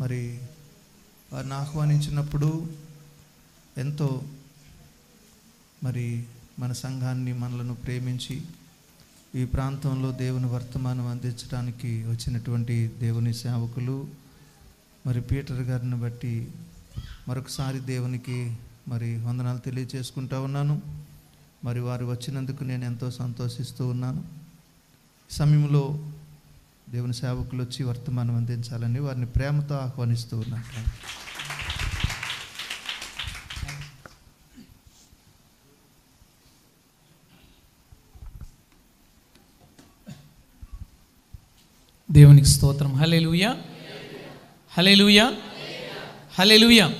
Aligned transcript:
మరి 0.00 0.40
వారిని 1.32 1.54
ఆహ్వానించినప్పుడు 1.54 2.72
ఎంతో 3.78 4.22
మరి 5.84 6.24
మన 6.58 6.72
సంఘాన్ని 6.72 7.32
మనలను 7.32 7.74
ప్రేమించి 7.74 8.42
ఈ 9.34 9.44
ప్రాంతంలో 9.44 10.12
దేవుని 10.12 10.46
వర్తమానం 10.46 11.06
అందించడానికి 11.06 12.04
వచ్చినటువంటి 12.04 12.88
దేవుని 12.88 13.34
సేవకులు 13.34 14.08
మరి 15.06 15.20
పీటర్ 15.20 15.60
గారిని 15.60 15.94
బట్టి 15.94 16.52
మరొకసారి 17.28 17.80
దేవునికి 17.80 18.56
మరి 18.88 19.16
వందనాలు 19.16 19.58
తెలియచేసుకుంటా 19.58 20.40
ఉన్నాను. 20.40 20.82
మరి 21.64 21.80
వారు 21.80 22.06
వచ్చినందుకు 22.06 22.64
నేను 22.64 22.84
ఎంతో 22.84 23.10
సంతోషిస్తూ 23.10 23.88
ఉన్నాను. 23.88 24.24
సమయంలో 25.30 26.12
దేవుని 26.90 27.14
సేవకులు 27.14 27.62
వచ్చి 27.62 27.84
వర్తమానం 27.84 28.36
అందించాలని 28.36 29.00
వారిని 29.00 29.26
ప్రేమతో 29.26 29.74
ఆహ్వానిస్తూ 29.74 30.38
ఉన్నాను. 30.38 31.14
దేవునికి 42.12 42.46
స్తోత్రం. 42.46 42.94
హలేలుయా 42.94 43.62
హలేలుయా 44.78 45.36
హలేలుయా 46.38 46.94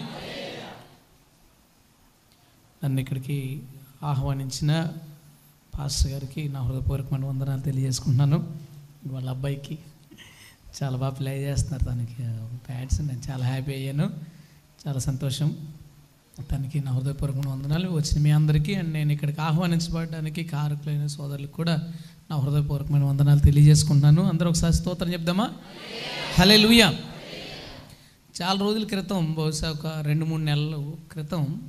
నన్ను 2.84 3.00
ఇక్కడికి 3.00 3.62
ఆహ్వానించిన 4.02 4.92
పాస్టర్ 5.78 6.12
గారికి 6.12 6.48
నా 6.48 6.60
హృదయపూర్వకమైన 6.60 7.24
వందనాలు 7.24 7.60
తెలియజేసుకుంటున్నాను. 7.60 8.63
వాళ్ళ 9.06 9.30
అబ్బాయికి 9.30 9.78
చాలా 10.82 10.96
బాగా 10.96 11.10
ప్లే 11.10 11.42
చేస్తున్నారు. 11.42 11.84
తనకి 11.84 12.14
ప్యాడ్స్ 12.68 13.00
నేను 13.00 13.20
చాలా 13.30 13.46
హ్యాపీ 13.46 13.72
అయ్యాను. 13.72 14.10
చాలా 14.86 14.98
సంతోషం. 14.98 15.68
తనకి 16.50 16.80
నా 16.80 16.92
హృదయపూర్వకమైన 16.92 17.48
వందనాలు. 17.48 17.88
వచ్చిన 17.88 18.22
మీ 18.22 18.30
అందరికీ 18.30 18.74
అండ్ 18.74 18.92
నేను 18.92 19.12
ఇక్కడికి 19.12 19.40
ఆహ్వానించబడడానికి 19.40 20.44
కారకులైన 20.44 21.06
సోదరులకు 21.06 21.52
కూడా 21.52 21.92
నా 22.30 22.36
హృదయపూర్వకమైన 22.36 23.04
వందనాలు 23.04 23.40
తెలియజేసుకుంటున్నాను. 23.40 24.22
అందరూ 24.22 24.48
ఒకసారి 24.48 24.74
స్తోత్రం 24.74 25.12
చెప్దామా? 25.12 25.50
హలే 26.38 26.56
లూయా 26.56 26.94
చాలా 28.42 28.60
రోజుల 28.60 28.84
క్రితం 28.84 29.34
బహుశా 29.38 29.70
ఒక 29.70 29.86
రెండు 29.86 30.24
మూడు 30.24 30.42
నెలల 30.42 30.90
క్రితం 31.12 31.62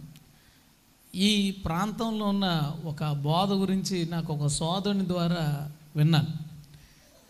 ఈ 1.15 1.51
ప్రాంతంలో 1.51 2.25
ఉన్న 2.25 2.73
ఒక 2.85 3.11
బోధ 3.11 3.51
గురించి 3.51 4.07
నాకు 4.11 4.33
ఒక 4.33 4.47
సోదరుని 4.47 5.07
ద్వారా 5.07 5.71
విన్నాను. 5.95 6.44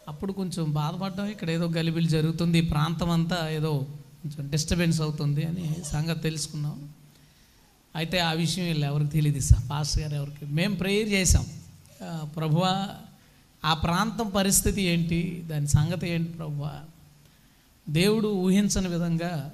అప్పుడు 0.08 0.32
కొంచెం 0.34 0.66
బాధపడ్డాం. 0.72 1.26
ఇక్కడ 1.26 1.50
ఏదో 1.50 1.66
గలిబిలి 1.68 2.10
జరుగుతుంది 2.10 2.58
ఈ 2.58 2.62
ప్రాంతం 2.62 3.10
అంతా 3.10 3.50
ఏదో 3.50 3.72
కొంచెం 4.22 4.50
డిస్టర్బెన్స్ 4.50 5.02
అవుతుంది 5.02 5.44
అని 5.44 5.66
సంగతి 5.86 6.20
తెలుసుకున్నాం. 6.20 6.90
అయితే 7.96 8.20
ఆ 8.20 8.32
విషయం 8.32 8.66
వీళ్ళు 8.66 8.86
ఎవరికి 8.86 9.12
తెలియదు 9.12 9.40
సార్ 9.40 9.72
పాస్టర్ 9.72 10.02
గారు 10.04 10.16
ఎవరికి. 10.16 10.46
మేము 10.46 10.76
ప్రేయర్ 10.76 11.10
చేసాం 11.10 11.46
ప్రభువా 12.36 12.88
ఆ 13.66 13.74
ప్రాంతం 13.74 14.30
పరిస్థితి 14.30 14.82
ఏంటి 14.82 15.44
దాని 15.46 15.68
సంగతి 15.68 16.10
ఏంటి 16.10 16.32
ప్రభువా? 16.32 16.74
దేవుడు 17.90 18.28
ఊహించని 18.28 18.88
విధంగా 18.88 19.52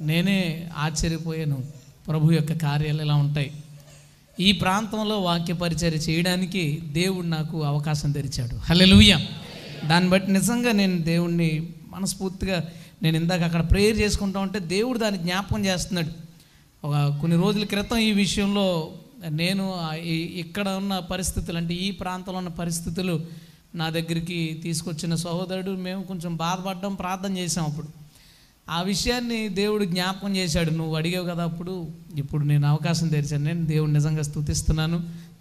నేనే 0.00 0.70
ఆశ్చర్యపోయాను. 0.76 1.58
ప్రభు 2.08 2.32
యొక్క 2.32 2.52
కార్యాలు 2.52 3.00
ఎలా 3.00 3.14
ఉంటాయి. 3.14 3.52
ఈ 4.40 4.52
ప్రాంతంలో 4.52 5.20
వాక్య 5.20 5.54
పరిచర్య 5.54 5.96
చేయడానికి 5.96 6.82
దేవుడు 6.92 7.26
నాకు 7.26 7.56
అవకాశం 7.62 8.10
తెరిచాడు. 8.12 8.56
హల్లెలూయా. 8.56 9.18
దాన్ని 9.86 10.10
బట్టి 10.10 10.32
నిజంగా 10.32 10.72
నేను 10.72 10.98
దేవుణ్ణి 10.98 11.68
మనస్ఫూర్తిగా 11.88 12.64
నేను 13.02 13.16
ఇందాక 13.16 13.40
అక్కడ 13.40 13.70
ప్రేయర్ 13.70 13.98
చేసుకుంటా 13.98 14.40
ఉంటే 14.40 14.58
దేవుడు 14.58 14.98
దాన్ని 14.98 15.22
జ్ఞాపకం 15.22 15.64
చేస్తున్నాడు. 15.66 16.10
ఒక 16.86 17.18
కొన్ని 17.20 17.36
రోజుల 17.36 17.64
క్రితం 17.64 17.96
ఈ 17.96 18.12
విషయంలో 18.12 18.92
నేను 19.28 19.92
ఇక్కడ 20.34 20.68
ఉన్న 20.68 20.98
పరిస్థితులు 20.98 21.56
అంటే 21.56 21.74
ఈ 21.74 21.90
ప్రాంతంలో 21.90 22.38
ఉన్న 22.38 22.48
పరిస్థితులు 22.48 23.20
నా 23.74 23.90
దగ్గరికి 23.90 24.60
తీసుకొచ్చిన 24.62 25.14
సహోదరుడు 25.14 25.70
మేము 25.70 26.02
కొంచెం 26.02 26.36
బాధపడ్డం 26.36 26.94
ప్రార్థన 26.94 27.38
చేసాం 27.38 27.64
అప్పుడు. 27.64 27.88
ఆ 28.70 28.82
విషయాన్ని 28.82 29.48
దేవుడు 29.48 29.84
జ్ఞాపకం 29.84 30.36
చేశాడు. 30.36 30.70
నువ్వు 30.70 30.96
అడిగావు 30.96 31.26
కదా 31.26 31.44
అప్పుడు 31.44 31.88
ఇప్పుడు 32.14 32.44
నేను 32.44 32.68
అవకాశం 32.68 33.08
తెరిచాను. 33.08 33.44
నేను 33.44 33.66
దేవుడు 33.66 33.90
నిజంగా 33.90 34.22
స్తుతిస్తున్నాను 34.22 34.98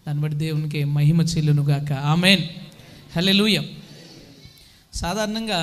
దాన్ని 0.07 0.23
బట్టి 0.23 0.37
దేవునికి 0.37 0.83
మహిమ 0.83 1.21
చెల్లును 1.21 1.63
గాక 1.63 1.93
ఆమెన్. 1.93 2.41
హల్లెలూయా. 3.15 3.63
సాధారణంగా 4.99 5.59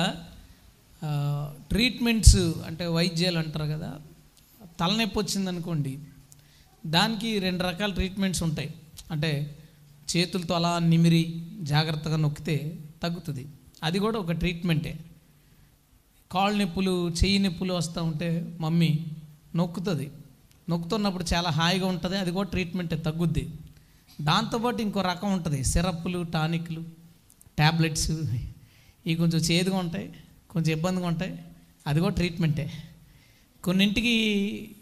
ట్రీట్మెంట్స్ 1.69 2.37
అంటే 2.67 2.85
వైద్యాలు 2.97 3.37
అంటారు 3.39 3.67
కదా 3.73 3.89
తలనొప్పి 4.79 5.17
వచ్చిందనుకోండి 5.19 5.93
దానికి 6.85 7.29
రెండు 7.39 7.61
రకాల 7.63 7.91
ట్రీట్మెంట్స్ 7.93 8.41
ఉంటాయి. 8.43 8.69
అంటే 9.11 9.31
చేతులతో 10.09 10.53
అలా 10.55 10.71
నిమిరి 10.91 11.23
జాగ్రత్తగా 11.71 12.17
నొక్కితే 12.17 12.55
తగ్గుతుంది. 13.03 13.43
అది 13.83 13.97
కూడా 13.99 14.17
ఒక 14.19 14.31
ట్రీట్మెంటే 14.31 14.93
కాళ్ళు 16.31 16.57
నొప్పులు 16.63 16.93
చెయ్యి 17.09 17.39
నొప్పులు 17.39 17.73
వస్తూ 17.73 17.99
ఉంటే 18.03 18.29
మమ్మీ 18.59 18.91
నొక్కుతుంది. 19.55 20.07
నొక్కుతున్నప్పుడు 20.69 21.25
చాలా 21.33 21.49
హాయిగా 21.49 21.87
ఉంటుంది 21.87 22.17
అది 22.17 22.31
కూడా 22.31 22.49
ట్రీట్మెంటే 22.49 22.95
తగ్గుద్ది. 23.07 23.43
దాంతోపాటు 24.21 24.81
ఇంకో 24.81 25.01
రకం 25.01 25.29
ఉంటుంది 25.33 25.59
సిరప్లు 25.63 26.19
టానిక్లు 26.35 26.81
ట్యాబ్లెట్స్ 27.57 28.11
ఇవి 29.05 29.15
కొంచెం 29.15 29.39
చేదుగా 29.39 29.77
ఉంటాయి 29.77 30.13
కొంచెం 30.49 30.77
ఇబ్బందిగా 30.77 31.07
ఉంటాయి. 31.07 31.39
అది 31.87 31.99
కూడా 31.99 32.13
ట్రీట్మెంటే 32.13 32.71
కొన్నింటికి 33.63 34.15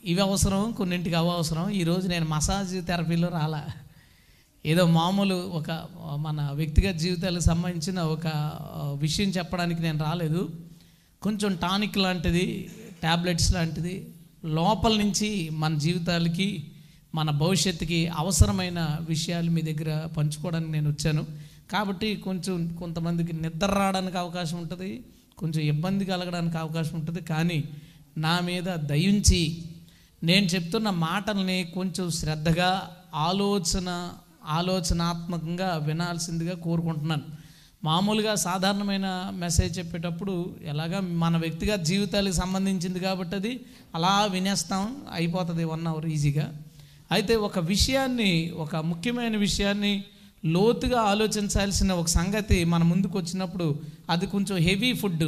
ఇవి 0.06 0.22
అవసరం 0.22 0.72
కొన్నింటికి 0.72 1.16
అవి 1.16 1.30
అవసరం. 1.30 1.70
ఈరోజు 1.70 2.08
నేను 2.08 2.26
మసాజ్ 2.26 2.86
థెరపీలో 2.88 3.28
రాలా. 3.28 3.66
ఏదో 4.66 4.86
మామూలు 4.86 5.36
ఒక 5.36 5.72
మన 6.16 6.50
వ్యక్తిగత 6.54 6.96
జీవితాలకు 6.96 7.44
సంబంధించిన 7.44 8.00
ఒక 8.00 8.28
విషయం 9.00 9.30
చెప్పడానికి 9.30 9.82
నేను 9.82 10.00
రాలేదు. 10.04 10.50
కొంచెం 11.22 11.56
టానిక్ 11.56 11.98
లాంటిది 11.98 12.72
ట్యాబ్లెట్స్ 13.02 13.54
లాంటిది 13.54 14.08
లోపల 14.46 14.94
నుంచి 14.98 15.50
మన 15.50 15.78
జీవితాలకి 15.78 16.64
మన 17.16 17.30
భవిష్యత్తుకి 17.30 18.08
అవసరమైన 18.08 18.98
విషయాలు 19.10 19.52
మీ 19.52 19.62
దగ్గర 19.62 20.08
పంచుకోవడానికి 20.18 20.72
నేను 20.72 20.90
వచ్చాను. 20.90 21.26
కాబట్టి 21.72 22.16
కొంచెం 22.16 22.68
కొంతమందికి 22.80 23.34
నిద్ర 23.34 23.70
రావడానికి 23.80 24.18
అవకాశం 24.18 24.58
ఉంటుంది 24.58 24.92
కొంచెం 25.38 25.62
ఇబ్బంది 25.64 26.04
కలగడానికి 26.06 26.58
అవకాశం 26.58 26.96
ఉంటుంది. 27.00 27.22
కానీ 27.22 27.64
నా 28.18 28.40
మీద 28.40 28.68
దయించి 28.92 29.42
నేను 30.24 30.46
చెప్తున్న 30.46 30.90
మాటల్ని 30.90 31.58
కొంచెం 31.64 32.06
శ్రద్ధగా 32.10 32.70
ఆలోచన 33.14 33.90
ఆలోచనాత్మకంగా 34.60 35.70
వినాల్సిందిగా 35.78 36.56
కోరుకుంటున్నాను. 36.56 37.26
మామూలుగా 37.84 38.36
సాధారణమైన 38.36 39.08
మెసేజ్ 39.34 39.80
చెప్పేటప్పుడు 39.80 40.56
ఎలాగా 40.66 41.00
మన 41.24 41.38
వ్యక్తిగత 41.38 41.80
జీవితాలకు 41.80 42.36
సంబంధించింది 42.36 43.00
కాబట్టి 43.00 43.36
అది 43.36 43.54
అలా 43.96 44.14
వినేస్తాం 44.36 44.84
అయిపోతుంది 45.14 45.64
వన్ 45.64 45.88
అవర్ 45.88 46.06
ఈజీగా. 46.06 46.46
అయితే 47.12 47.36
ఒక 47.48 47.60
విషయాన్ని 47.60 48.32
ఒక 48.50 48.76
ముఖ్యమైన 48.76 49.38
విషయాన్ని 49.38 49.94
లోతుగా 50.46 51.02
ఆలోచించాల్సిన 51.02 51.94
ఒక 51.94 52.08
సంగతి 52.08 52.64
మన 52.64 52.84
ముందుకు 52.84 53.20
వచ్చినప్పుడు 53.20 53.82
అది 54.10 54.28
కొంచెం 54.28 54.58
హెవీ 54.58 54.94
ఫుడ్ 54.94 55.24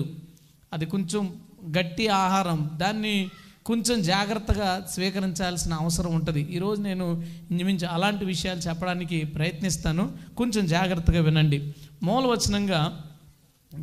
అది 0.73 0.85
కొంచెం 0.85 1.41
గట్టి 1.77 2.07
ఆహారం 2.07 2.69
దాన్ని 2.73 3.29
కొంచెం 3.65 4.01
జాగ్రత్తగా 4.01 4.87
స్వీకరించాల్సిన 4.91 5.73
అవసరం 5.73 6.15
ఉంటుంది. 6.15 6.41
ఈరోజు 6.41 6.81
నేను 6.81 7.23
ఇంచుమించు 7.51 7.87
అలాంటి 7.87 8.25
విషయాలు 8.25 8.59
చెప్పడానికి 8.59 9.25
ప్రయత్నిస్తాను. 9.25 10.17
కొంచెం 10.37 10.65
జాగ్రత్తగా 10.65 11.21
వినండి. 11.21 11.73
మూలవచనంగా 12.03 13.03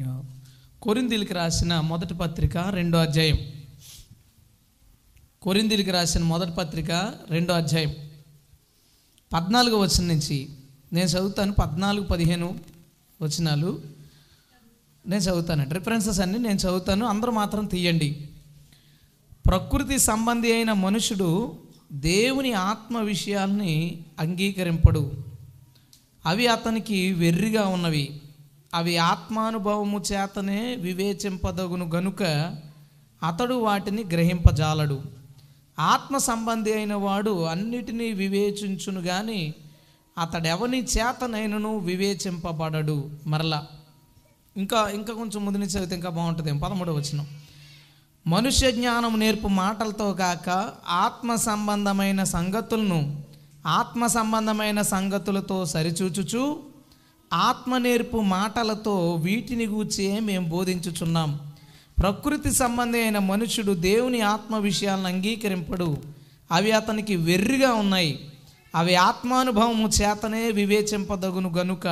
ఆ, 0.07 0.23
రాసిన 1.33 1.81
మొదటి 1.81 2.15
పత్రిక 2.15 2.57
రెండో 2.57 2.99
అధ్యాయం. 2.99 3.39
కొరింథీయులకు 5.43 5.91
రాసిన 5.91 6.23
మొదటి 6.23 6.53
పత్రిక 6.53 7.15
రెండో 7.31 7.55
అధ్యాయం. 7.55 7.95
పద్నాలుగో 9.33 9.79
వచనం 9.79 10.09
నుంచి 10.09 10.49
నేను 10.95 11.07
చదువుతాను 11.07 11.53
పద్నాలుగు 11.53 12.07
పదిహేను 12.07 12.59
వచనాలు. 13.23 13.81
నేను 15.07 15.21
చదువుతాను 15.21 15.75
రిఫరెన్సెస్ 15.75 16.21
అన్ని 16.21 16.39
నేను 16.39 16.59
చదువుతాను. 16.59 17.07
అందరూ 17.07 17.33
మాత్రం 17.33 17.65
తీయండి. 17.65 18.29
ప్రకృతి 19.47 19.99
సంబంధి 19.99 20.53
అయిన 20.53 20.73
మనుషుడు 20.73 21.59
దేవుని 21.93 22.53
ఆత్మ 22.53 22.99
విషయాల్ని 22.99 23.99
అంగీకరింపడు. 24.21 25.13
అవి 26.27 26.47
అతనికి 26.47 27.13
వెర్రిగా 27.13 27.67
ఉన్నవి. 27.67 28.21
అవి 28.75 28.97
ఆత్మానుభవము 28.97 30.03
చేతనే 30.13 30.77
వివేచింపదగును 30.77 31.91
గనుక 31.95 32.23
అతడు 33.23 33.55
వాటిని 33.55 34.05
గ్రహింపజాలడు. 34.05 35.03
ఆత్మ 35.79 36.17
సంబంధి 36.17 36.73
అయిన 36.73 36.95
వాడు 36.95 37.43
అన్నిటినీ 37.43 38.13
వివేచించును 38.13 39.03
కానీ 39.03 39.55
అతడెవని 40.19 40.85
చేతనైనను 40.85 41.79
వివేచింపబడడు. 41.79 43.11
మరలా 43.27 43.67
ఇంకా 44.57 44.89
ఇంకా 44.89 45.15
కొంచెం 45.15 45.45
ముందు 45.45 45.59
చదివితే 45.59 45.95
ఇంకా 45.95 46.11
బాగుంటుంది. 46.11 46.59
పదమూడవ 46.59 46.97
వచనం. 46.97 47.27
మనుష్య 48.27 48.73
జ్ఞానం 48.73 49.21
నేర్పు 49.21 49.49
మాటలతో 49.49 50.13
కాక 50.13 50.73
ఆత్మ 50.89 51.35
సంబంధమైన 51.35 52.25
సంగతులను 52.25 53.23
ఆత్మ 53.67 54.07
సంబంధమైన 54.07 54.83
సంగతులతో 54.83 55.67
సరిచూచుచు 55.67 56.63
ఆత్మ 57.33 57.79
నేర్పు 57.79 58.21
మాటలతో 58.21 59.15
వీటిని 59.15 59.67
గూర్చే 59.67 60.21
మేము 60.21 60.49
బోధించుచున్నాం. 60.49 61.41
ప్రకృతి 61.99 62.53
సంబంధి 62.53 63.03
అయిన 63.03 63.19
మనుషుడు 63.19 63.73
దేవుని 63.73 64.21
ఆత్మ 64.21 64.57
విషయాలను 64.57 65.07
అంగీకరింపడు. 65.07 65.97
అవి 66.53 66.73
అతనికి 66.73 67.17
వెర్రిగా 67.17 67.73
ఉన్నాయి. 67.73 68.31
అవి 68.75 68.95
ఆత్మానుభవము 68.95 69.89
చేతనే 69.89 70.51
వివేచింపదగును 70.51 71.51
గనుక 71.51 71.87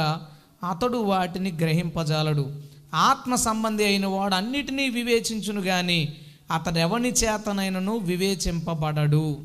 అతడు 0.71 0.97
వాటిని 0.97 1.53
గ్రహింపజాలడు. 1.53 2.55
ఆత్మ 2.95 3.35
సంబంధి 3.35 3.85
అయిన 3.85 4.07
వాడు 4.07 4.35
అన్నిటినీ 4.35 4.89
వివేచించును 4.89 5.61
గాని 5.61 6.09
అతడెవని 6.51 7.09
చేతనైనను 7.09 7.97
వివేచింపబడడు. 7.97 9.41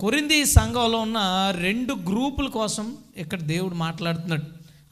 కొరింది 0.00 0.44
సంఘంలో 0.44 0.98
ఉన్న 0.98 1.18
రెండు 1.60 1.94
గ్రూపుల 1.94 2.48
కోసం 2.48 2.96
ఇక్కడ 3.16 3.40
దేవుడు 3.40 3.74
మాట్లాడుతున్నాడు. 3.74 4.42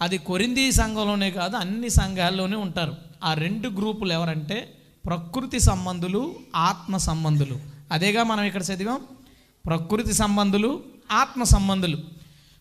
అది 0.01 0.19
కొరింది 0.19 0.73
సంఘంలోనే 0.73 1.31
కాదు 1.31 1.57
అన్ని 1.57 1.91
సంఘాల్లోనే 1.91 2.57
ఉంటారు. 2.57 2.97
ఆ 3.25 3.35
రెండు 3.35 3.69
గ్రూపులు 3.69 4.13
ఎవరంటే 4.13 4.73
ప్రకృతి 5.07 5.61
సంబంధులు 5.61 6.35
ఆత్మ 6.57 6.97
సంబంధులు. 6.97 7.59
అదేగా 7.93 8.23
మనం 8.23 8.43
ఇక్కడ 8.43 8.63
చదివాం. 8.63 9.01
ప్రకృతి 9.67 10.13
సంబంధులు 10.13 11.00
ఆత్మ 11.11 11.43
సంబంధులు. 11.43 11.99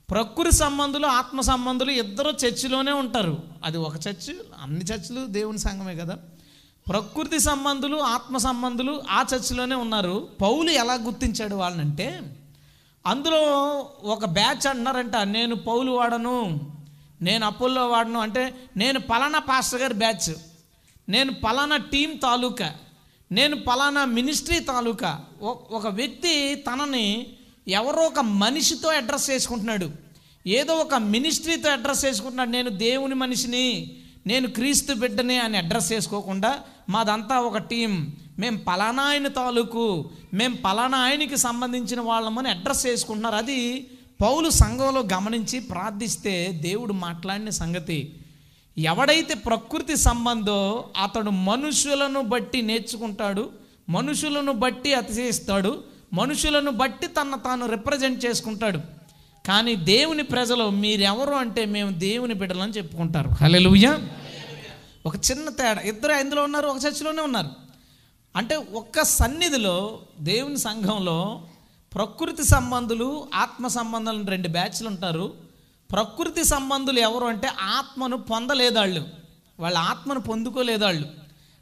ప్రకృతి 0.09 0.55
సంబంధులు 0.55 1.07
ఆత్మ 1.07 1.41
సంబంధులు 1.41 1.91
ఇద్దరు 1.91 2.29
చర్చిలోనే 2.29 2.91
ఉంటారు. 2.91 3.43
అది 3.63 3.77
ఒక 3.77 3.95
చర్చ్ 3.95 4.35
అన్ని 4.61 4.81
చర్చిలు 4.81 5.25
దేవుని 5.25 5.59
సంఘమే 5.59 5.95
కదా. 5.95 6.17
ప్రకృతి 6.89 7.39
సంబంధులు 7.39 7.97
ఆత్మ 7.97 8.37
సంబంధులు 8.37 9.01
ఆ 9.09 9.25
చర్చిలోనే 9.35 9.75
ఉన్నారు. 9.75 10.29
పౌలు 10.41 10.69
ఎలా 10.69 10.93
గుర్తించాడు 10.93 11.55
వాళ్ళనంటే 11.55 12.21
అందులో 13.07 13.41
ఒక 14.03 14.25
బ్యాచ్ 14.25 14.67
అంటున్నారంట 14.67 15.15
నేను 15.15 15.55
పౌలు 15.55 15.91
వాడను 15.91 16.59
నేను 17.21 17.45
అప్పుల్లో 17.45 17.87
వాడను. 17.87 18.19
అంటే 18.19 18.69
నేను 18.77 18.99
పలానా 18.99 19.39
పాస్టర్ 19.39 19.81
గారి 19.81 19.93
బ్యాచ్ 19.93 20.33
నేను 21.09 21.33
పలానా 21.33 21.77
టీం 21.77 22.15
తాలూకా 22.15 22.73
నేను 23.31 23.55
పలానా 23.55 24.05
మినిస్ట్రీ 24.05 24.59
తాలూకా. 24.59 25.19
ఒక 25.71 25.87
వ్యక్తి 25.87 26.55
తనని 26.55 27.27
ఎవరో 27.67 28.01
ఒక 28.01 28.19
మనిషితో 28.19 28.89
అడ్రస్ 28.89 29.29
చేసుకుంటున్నాడు. 29.29 29.91
ఏదో 30.47 30.73
ఒక 30.73 30.95
మినిస్ట్రీతో 30.95 31.69
అడ్రస్ 31.69 32.05
చేసుకుంటున్నాడు. 32.05 32.49
నేను 32.49 32.69
దేవుని 32.69 33.15
మనిషిని 33.15 33.91
నేను 34.27 34.47
క్రీస్తు 34.47 34.93
బిడ్డని 34.93 35.37
అని 35.37 35.57
అడ్రస్ 35.57 35.93
చేసుకోకుండా 35.93 36.59
మాదంతా 36.89 37.39
ఒక 37.39 37.57
టీం. 37.57 38.13
మేము 38.39 38.57
పలానా 38.57 39.03
ఆయన 39.03 39.27
తాలూకు 39.27 40.09
మేము 40.33 40.55
పలానా 40.55 40.97
ఆయనకి 40.97 41.37
సంబంధించిన 41.37 42.01
వాళ్ళమని 42.01 42.49
అడ్రస్ 42.49 42.85
చేసుకుంటున్నారు. 42.85 43.35
అది 43.35 43.87
పౌలు 44.21 44.49
సంఘంలో 44.49 45.01
గమనించి 45.13 45.59
ప్రార్థిస్తే 45.59 46.51
దేవుడు 46.51 46.93
మాట్లాడిన 46.93 47.49
సంగతి. 47.49 48.13
ఎవడైతే 48.77 49.33
ప్రకృతి 49.33 49.97
సంబంధో 49.97 50.85
అతడు 51.03 51.29
మనుషులను 51.29 52.21
బట్టి 52.21 52.61
నేర్చుకుంటాడు 52.61 53.49
మనుషులను 53.89 54.51
బట్టి 54.51 54.93
అతిశయిస్తాడు 54.93 55.83
మనుషులను 56.13 56.71
బట్టి 56.71 57.07
తన 57.07 57.35
తాను 57.35 57.65
రిప్రజెంట్ 57.65 58.25
చేసుకుంటాడు. 58.25 58.77
కానీ 59.47 59.75
దేవుని 59.75 60.23
ప్రజలు 60.23 60.69
మీరెవరు 60.69 61.33
అంటే 61.33 61.65
మేము 61.65 61.91
దేవుని 61.91 62.33
బిడ్డలని 62.33 62.71
చెప్పుకుంటారు. 62.71 63.29
హల్లెలూయా. 63.29 64.09
ఒక 65.05 65.15
చిన్న 65.15 65.49
తేడా. 65.49 65.81
ఇద్దరు 65.81 66.11
ఎందులో 66.11 66.43
ఉన్నారు? 66.43 66.67
ఒక 66.67 66.77
చర్చిలోనే 66.85 67.21
ఉన్నారు. 67.21 67.49
అంటే 68.35 68.55
ఒక్క 68.55 69.03
సన్నిధిలో 69.03 69.99
దేవుని 70.19 70.57
సంఘంలో 70.57 71.47
ప్రకృతి 71.93 72.43
సంబంధులు 72.43 73.27
ఆత్మ 73.33 73.67
సంబంధాలు 73.67 74.25
రెండు 74.25 74.47
బ్యాచ్లు 74.47 74.87
ఉంటారు. 74.87 75.33
ప్రకృతి 75.91 76.43
సంబంధులు 76.43 76.99
ఎవరు 76.99 77.25
అంటే 77.25 77.47
ఆత్మను 77.61 78.17
పొందలేదాళ్ళు. 78.17 79.07
వాళ్ళ 79.59 79.77
ఆత్మను 79.77 80.19
పొందుకోలేదాళ్ళు. 80.19 81.07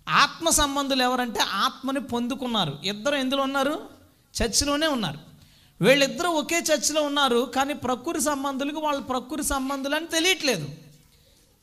ఆత్మ 0.09 0.49
సంబంధులు 0.49 1.03
ఎవరంటే 1.03 1.39
ఆత్మని 1.39 1.99
పొందుకున్నారు. 1.99 2.77
ఇద్దరు 2.85 3.15
ఎందులో 3.15 3.43
ఉన్నారు? 3.43 3.96
చర్చిలోనే 4.43 4.87
ఉన్నారు. 4.87 5.19
వీళ్ళిద్దరూ 5.81 6.29
ఒకే 6.29 6.59
చర్చిలో 6.59 7.01
ఉన్నారు 7.01 7.51
కానీ 7.55 7.73
ప్రకృతి 7.73 8.21
సంబంధులకు 8.21 8.79
వాళ్ళ 8.79 9.01
ప్రకృతి 9.01 9.47
సంబంధులు 9.47 9.95
అని 9.95 10.07
తెలియట్లేదు. 10.07 10.69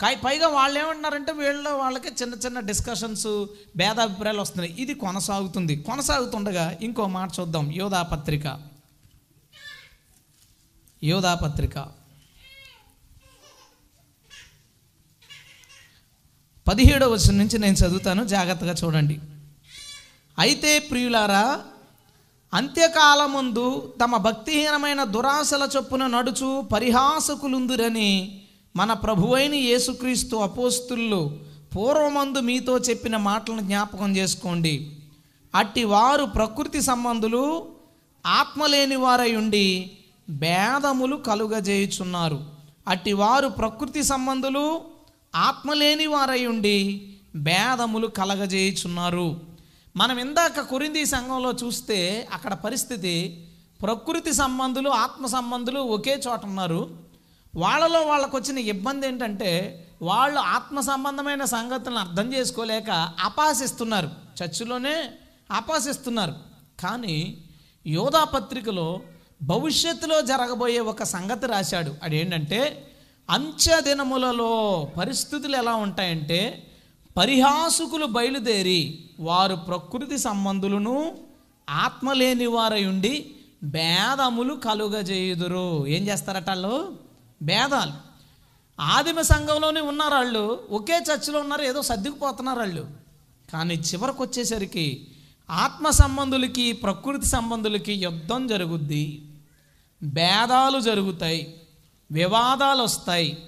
కాయ 0.00 0.14
పైగా 0.14 0.48
వాళ్ళు 0.48 0.78
ఏమంటున్నారంటే 0.78 1.32
వీళ్ళ 1.32 1.68
వాళ్ళకి 1.68 2.08
చిన్న 2.08 2.34
చిన్న 2.34 2.60
డిస్కషన్స్ 2.60 3.46
భేదాభిప్రాయాలు 3.76 4.40
వస్తున్నాయి. 4.40 4.82
ఇది 4.82 4.94
కొనసాగుతుంది. 4.94 5.76
కొనసాగుతుండగా 5.76 6.78
ఇంకో 6.82 7.06
మాట 7.06 7.30
చూద్దాం. 7.40 7.72
యోధా 7.72 8.02
పత్రిక. 8.02 8.60
యోధా 11.04 11.34
పత్రిక. 11.34 12.04
పదిహేడవ 16.68 17.10
వచనం 17.12 17.38
నుంచి 17.38 17.58
నేను 17.58 17.76
చదువుతాను. 17.76 18.24
జాగ్రత్తగా 18.24 18.74
చూడండి. 18.84 19.20
అయితే 20.38 20.78
ప్రియులారా 20.78 21.64
అంత్యకాలముందు 22.54 23.94
తమ 24.00 24.16
భక్తిహీనమైన 24.16 25.04
దురాశల 25.04 25.68
చొప్పున 25.76 26.06
నడుచు 26.06 26.64
పరిహాసకులుందురని 26.72 28.42
మన 28.76 28.92
ప్రభువైన 28.92 29.54
యేసుక్రీస్తు 29.54 30.36
అపోస్తులు 30.36 31.36
పూర్వమందు 31.76 32.38
మీతో 32.38 32.78
చెప్పిన 32.78 33.16
మాటలను 33.16 33.60
జ్ఞాపకం 33.60 34.16
చేసుకోండి. 34.16 34.96
అట్టి 35.54 35.84
వారు 35.84 36.24
ప్రకృతి 36.24 36.82
సంబంధులు 36.82 37.66
ఆత్మలేని 38.26 38.96
వారై 38.96 39.36
ఉండి 39.36 39.90
భేదములు 40.30 41.16
కలుగజేయుచున్నారు. 41.16 42.44
అట్టి 42.88 43.12
వారు 43.12 43.48
ప్రకృతి 43.48 44.02
సంబంధులు 44.02 44.80
ఆత్మలేని 45.36 46.06
వారై 46.06 46.46
ఉండి 46.46 47.08
భేదములు 47.36 48.06
కలగజేయుచున్నారు. 48.06 49.53
మనం 49.96 50.16
ఇందాక 50.18 50.60
కురింది 50.60 51.06
సంఘంలో 51.06 51.50
చూస్తే 51.62 52.28
అక్కడ 52.32 52.54
పరిస్థితి 52.54 53.12
ప్రకృతి 53.82 54.32
సంబంధులు 54.32 54.90
ఆత్మ 54.90 55.26
సంబంధులు 55.26 55.80
ఒకే 55.96 56.14
చోట 56.26 56.40
ఉన్నారు. 56.46 56.80
వాళ్ళలో 57.56 58.00
వాళ్ళకు 58.00 58.36
వచ్చిన 58.36 58.58
ఇబ్బంది 58.58 59.06
ఏంటంటే 59.06 59.50
వాళ్ళు 60.02 60.40
ఆత్మ 60.40 60.80
సంబంధమైన 60.80 61.44
సంగతులను 61.44 61.98
అర్థం 61.98 62.34
చేసుకోలేక 62.34 62.90
అపాసిస్తున్నారు 63.20 64.10
చర్చిలోనే 64.38 64.96
అపాసిస్తున్నారు 65.50 66.34
కానీ 66.80 67.16
యోధా 67.86 68.24
పత్రికలో 68.24 68.88
భవిష్యత్తులో 69.42 70.20
జరగబోయే 70.20 70.80
ఒక 70.92 71.02
సంగతి 71.02 71.46
రాశాడు. 71.46 71.94
అదేంటంటే 72.02 72.60
అంచె 73.30 73.80
దినములలో 73.80 74.52
పరిస్థితులు 74.98 75.56
ఎలా 75.56 75.74
ఉంటాయంటే 75.74 76.40
పరిహాసుకులు 77.16 78.06
బయలుదేరి 78.06 79.04
వారు 79.20 79.54
ప్రకృతి 79.54 80.18
సంబంధులను 80.18 81.18
ఆత్మలేని 81.70 82.46
వారై 82.46 82.84
ఉండి 82.84 83.30
భేదములు 83.62 84.54
కలుగజేయుదురు. 84.54 85.86
ఏం 85.86 86.08
చేస్తారట 86.08 86.48
వాళ్ళు? 86.48 86.98
భేదాలు. 87.42 87.92
ఆదిమ 88.80 89.20
సంఘంలోనే 89.20 89.80
ఉన్నారు 89.80 90.14
వాళ్ళు. 90.14 90.60
ఒకే 90.70 90.96
చర్చిలో 90.96 91.40
ఉన్నారు 91.40 91.62
ఏదో 91.62 91.82
సర్దుకుపోతున్నారు 91.82 92.58
వాళ్ళు. 92.58 92.86
కానీ 93.52 93.74
చివరికి 93.74 94.22
వచ్చేసరికి 94.22 95.06
ఆత్మ 95.50 95.90
సంబంధులకి 95.90 96.72
ప్రకృతి 96.72 97.26
సంబంధులకి 97.26 97.92
యుద్ధం 97.92 98.46
జరుగుద్ది. 98.46 99.24
భేదాలు 100.02 100.80
జరుగుతాయి. 100.80 101.60
వివాదాలు 102.12 102.82
వస్తాయి. 102.82 103.38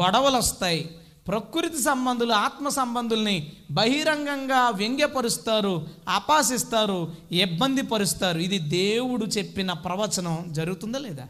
గొడవలు 0.00 0.36
వస్తాయి. 0.36 0.96
ప్రకృతి 1.30 1.82
సంబంధులు 1.82 2.32
ఆత్మ 2.32 2.68
సంబంధుల్ని 2.68 3.52
బహిరంగంగా 3.70 4.68
వ్యంగ్యపరుస్తారు 4.68 5.88
అపాసిస్తారు 6.08 7.12
ఇబ్బంది 7.32 7.82
పరుస్తారు. 7.82 8.38
ఇది 8.38 8.58
దేవుడు 8.58 9.26
చెప్పిన 9.26 9.72
ప్రవచనం. 9.72 10.44
జరుగుతుందా 10.48 10.98
లేదా? 10.98 11.26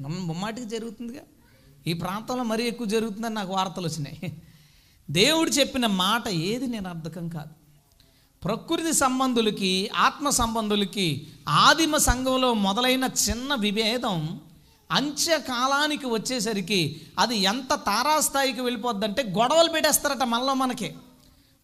నమ్మ- 0.00 0.20
ముమ్మాటికి 0.20 0.66
జరుగుతుందిగా? 0.66 1.20
ఈ 1.86 1.92
ప్రాంతంలో 1.92 2.42
మరీ 2.42 2.64
ఎక్కువ 2.64 2.86
జరుగుతుందని 2.86 3.34
నాకు 3.34 3.52
వార్తలు 3.52 3.88
వచ్చినాయి. 3.88 4.42
దేవుడు 5.10 5.50
చెప్పిన 5.50 5.86
మాట 5.86 6.28
ఏది 6.28 6.66
నేను 6.66 6.88
అర్థకం 6.88 7.28
కాదు. 7.28 7.50
ప్రకృతి 8.44 8.92
సంబంధులకి 8.92 9.90
ఆత్మ 9.96 10.30
సంబంధులకి 10.30 11.26
ఆదిమ 11.48 11.96
సంఘంలో 11.96 12.54
మొదలైన 12.54 13.08
చిన్న 13.30 13.54
విభేదం 13.54 14.40
అంత్యకాలానికి 14.92 16.06
వచ్చేసరికి 16.06 17.00
అది 17.18 17.36
ఎంత 17.36 17.74
తారాస్థాయికి 17.74 18.60
వెళ్ళిపోద్దంటే 18.60 19.22
గొడవలు 19.22 19.68
పెట్టేస్తారట 19.68 20.22
మనలో 20.22 20.54
మనకి. 20.54 20.94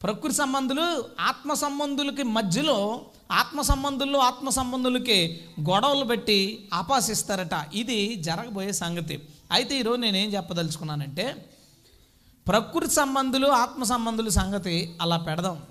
ప్రకృతి 0.02 0.34
సంబంధులు 0.34 1.04
ఆత్మ 1.20 1.52
సంబంధులకి 1.54 2.22
మధ్యలో 2.22 3.06
ఆత్మ 3.32 3.60
సంబంధుల్లో 3.60 4.18
ఆత్మ 4.18 4.48
సంబంధులకి 4.48 5.40
గొడవలు 5.60 6.04
పెట్టి 6.04 6.68
ఆపాసిస్తారట. 6.74 7.74
ఇది 7.74 8.14
జరగబోయే 8.14 8.72
సంగతి. 8.72 9.28
అయితే 9.50 9.78
ఈరోజు 9.78 10.00
నేనేం 10.00 10.32
చెప్పదలుచుకున్నానంటే 10.34 11.46
ప్రకృతి 12.48 12.94
సంబంధులు 12.94 13.46
ఆత్మ 13.46 13.82
సంబంధుల 13.82 14.28
సంగతి 14.28 14.96
అలా 15.00 15.16
పెడదాం. 15.16 15.62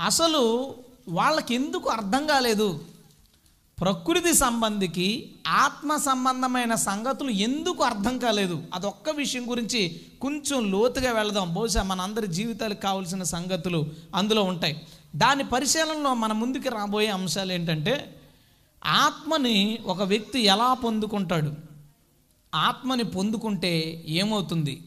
అసలు 0.00 0.74
వాళ్ళకి 1.08 1.54
ఎందుకు 1.54 1.90
అర్థం 1.90 2.26
కాలేదు? 2.26 2.80
ప్రకృతి 3.80 4.34
సంబంధికి 4.34 5.32
ఆత్మ 5.48 5.96
సంబంధమైన 5.96 6.74
సంగతులు 6.74 7.30
ఎందుకు 7.30 7.84
అర్థం 7.84 8.18
కాలేదు? 8.18 8.62
అదొక్క 8.74 9.10
విషయం 9.10 9.50
గురించి 9.50 10.00
కొంచెం 10.20 10.70
లోతుగా 10.70 11.12
వెళదాం. 11.12 11.54
బహుశా 11.54 11.82
మన 11.82 12.00
అందరి 12.00 12.26
జీవితాలకు 12.26 12.80
కావాల్సిన 12.80 13.22
సంగతులు 13.22 13.86
అందులో 14.14 14.42
ఉంటాయి. 14.42 14.86
దాని 15.16 15.44
పరిశీలనలో 15.44 16.14
మన 16.14 16.32
ముందుకు 16.32 16.68
రాబోయే 16.68 17.06
అంశాలు 17.06 17.52
ఏంటంటే 17.52 18.20
ఆత్మని 18.84 19.78
ఒక 19.86 20.02
వ్యక్తి 20.02 20.40
ఎలా 20.40 20.74
పొందుకుంటాడు? 20.74 21.52
ఆత్మని 22.54 23.04
పొందుకుంటే 23.04 24.04
ఏమవుతుంది? 24.08 24.82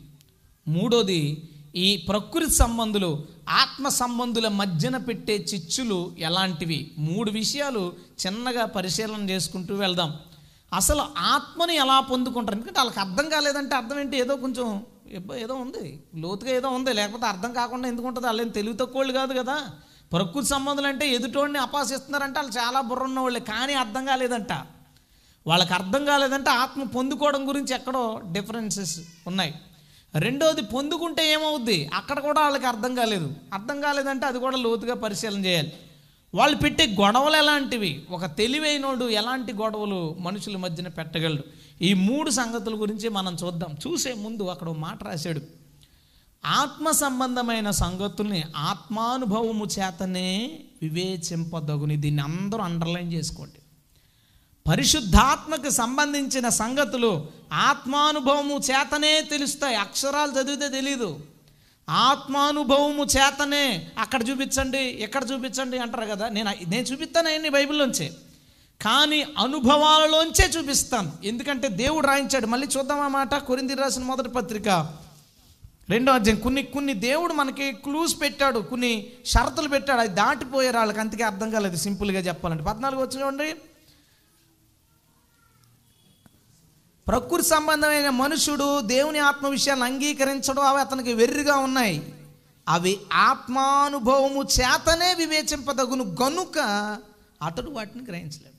మూడోది 0.68 1.50
ఈ 1.76 2.06
ప్రకృతి 2.10 2.52
సంబంధులు 2.52 3.26
ఆత్మ 3.50 3.90
సంబంధుల 3.90 4.48
మధ్యన 4.48 4.98
పెట్టే 4.98 5.46
చిచ్చులు 5.54 6.16
ఎలాంటివి? 6.20 6.92
మూడు 6.98 7.32
విషయాలు 7.32 7.94
చిన్నగా 8.26 8.66
పరిశీలన 8.66 9.30
చేసుకుంటూ 9.30 9.76
వెళ్దాం. 9.76 10.14
అసలు 10.74 11.04
ఆత్మని 11.18 11.76
ఎలా 11.76 12.00
పొందుకుంటారు? 12.00 12.58
ఎందుకంటే 12.58 12.80
వాళ్ళకి 12.80 13.00
అర్థం 13.00 13.30
కాలేదంటే 13.30 13.76
అర్థం 13.76 14.00
ఏంటి? 14.00 14.18
ఏదో 14.18 14.36
కొంచెం 14.36 14.86
ఏదో- 15.38 15.58
ఉంది. 15.58 16.04
లోతుగా 16.16 16.52
ఏదో 16.52 16.70
ఉంది. 16.70 16.94
లేకపోతే 16.94 17.26
అర్థం 17.26 17.54
కాకుండా 17.54 17.88
ఎందుకు 17.88 18.08
ఉంటుంది? 18.08 18.28
వాళ్ళేం 18.28 18.48
తెలివి 18.48 18.78
తక్కువళ్ళు 18.78 19.14
కాదు 19.14 19.34
కదా. 19.34 19.68
ప్రకృతి 20.14 20.48
సంబంధులు 20.48 20.88
అంటే 20.88 21.10
ఎదుటోడిని 21.10 21.58
అపాసిస్తున్నారంటే 21.58 22.40
వాళ్ళు 22.40 22.60
చాలా 22.60 22.82
బుర్ర 22.82 23.04
ఉన్నవాళ్ళే 23.04 23.40
కానీ 23.40 23.74
అర్థం 23.74 24.06
కాలేదంట. 24.06 24.52
వాళ్ళకి 25.48 25.74
అర్థం 25.74 26.06
కాలేదంటే 26.06 26.50
ఆత్మ 26.50 26.84
పొందుకోవడం 26.84 27.50
గురించి 27.50 27.76
ఎక్కడో 27.76 28.22
డిఫరెన్సెస్ 28.32 29.00
ఉన్నాయి. 29.28 29.56
రెండోది 30.16 30.62
పొందుకుంటే 30.62 31.32
ఏమవుద్ది? 31.32 31.90
అక్కడ 31.94 32.20
కూడా 32.20 32.42
వాళ్ళకి 32.42 32.66
అర్థం 32.66 32.96
కాలేదు. 32.96 33.34
అర్థం 33.54 33.82
కాలేదంటే 33.82 34.26
అది 34.26 34.40
కూడా 34.40 34.58
లోతుగా 34.58 34.96
పరిశీలన 34.96 35.46
చేయాలి. 35.46 35.74
వాళ్ళు 36.36 36.58
పెట్టే 36.58 36.96
గొడవలు 37.00 37.36
ఎలాంటివి? 37.36 38.06
ఒక 38.12 38.26
తెలివైనోడు 38.26 39.06
ఎలాంటి 39.06 39.54
గొడవలు 39.54 40.16
మనుషుల 40.20 40.58
మధ్యన 40.58 40.88
పెట్టగలడు? 40.88 41.44
ఈ 41.84 41.94
మూడు 41.94 42.30
సంగతుల 42.30 42.82
గురించి 42.82 43.10
మనం 43.10 43.38
చూద్దాం. 43.44 43.76
చూసే 43.88 44.14
ముందు 44.14 44.44
అక్కడ 44.44 44.70
మాట 44.70 45.04
రాశాడు. 45.04 45.42
ఆత్మ 46.46 46.92
సంబంధమైన 46.92 47.72
సంగతుల్ని 47.72 48.44
ఆత్మానుభవము 48.56 49.66
చేతనే 49.66 50.60
వివేచింపదగుని. 50.82 51.98
దీన్ని 51.98 52.22
అందరూ 52.22 52.62
అండర్లైన్ 52.62 53.14
చేసుకోండి. 53.14 53.60
పరిశుద్ధాత్మకు 54.68 55.70
సంబంధించిన 55.70 56.50
సంగతులు 56.50 57.28
ఆత్మానుభవము 57.54 58.58
చేతనే 58.58 59.22
తెలుస్తాయి. 59.22 59.76
అక్షరాలు 59.76 60.32
చదివితే 60.32 60.70
తెలీదు. 60.70 61.20
ఆత్మానుభవము 61.90 63.04
చేతనే 63.04 63.92
అక్కడ 63.98 64.30
చూపించండి 64.30 64.78
ఎక్కడ 64.78 65.24
చూపించండి 65.34 65.78
అంటారు 65.78 66.06
కదా. 66.06 66.30
నేను 66.30 66.52
నేను 66.68 66.84
చూపిస్తాను 66.84 67.30
అన్ని 67.30 67.50
బైబిల్లోంచే. 67.50 68.12
కానీ 68.82 69.22
అనుభవాలలోంచే 69.38 70.48
చూపిస్తాను. 70.48 71.12
ఎందుకంటే 71.24 71.68
దేవుడు 71.68 72.08
రాయించాడు. 72.08 72.48
మళ్ళీ 72.48 72.68
చూద్దాం 72.78 73.00
ఆ 73.00 73.08
మాట. 73.08 73.36
కొరింది 73.36 73.74
రాసిన 73.74 74.04
మొదటి 74.04 74.30
పత్రిక 74.30 74.94
రెండో 75.90 76.12
అధ్యాయం. 76.12 76.40
కొన్ని 76.40 76.64
కొన్ని 76.64 76.94
దేవుడు 76.94 77.34
మనకి 77.34 77.72
క్లూస్ 77.72 78.22
పెట్టాడు. 78.22 78.60
కొన్ని 78.60 79.08
షరతులు 79.26 79.70
పెట్టాడు. 79.70 80.00
అది 80.00 80.10
దాటిపోయారు 80.10 80.78
వాళ్ళకి 80.78 81.00
అంతకే 81.00 81.24
అర్థం 81.24 81.50
కాలేదు. 81.50 81.76
సింపుల్గా 81.76 82.20
చెప్పాలంటే. 82.20 82.64
పద్నాలుగు 82.64 83.02
వచ్చి 83.02 83.22
చూడండి 83.22 83.56
ప్రకృతి 87.10 87.48
సంబంధమైన 87.48 88.10
మనుషుడు 88.10 88.82
దేవుని 88.82 89.20
ఆత్మ 89.20 89.48
విషయాన్ని 89.48 89.86
అంగీకరించడం 89.86 90.64
అవి 90.64 90.82
అతనికి 90.82 91.14
వెర్రిగా 91.14 91.58
ఉన్నాయి. 91.58 92.14
అవి 92.70 93.00
ఆత్మానుభవము 93.14 94.44
చేతనే 94.44 95.14
వివేచింపదగును 95.14 96.16
గనుక 96.24 96.60
అతడు 97.44 97.70
వాటిని 97.70 98.04
గ్రహించలేడు. 98.06 98.58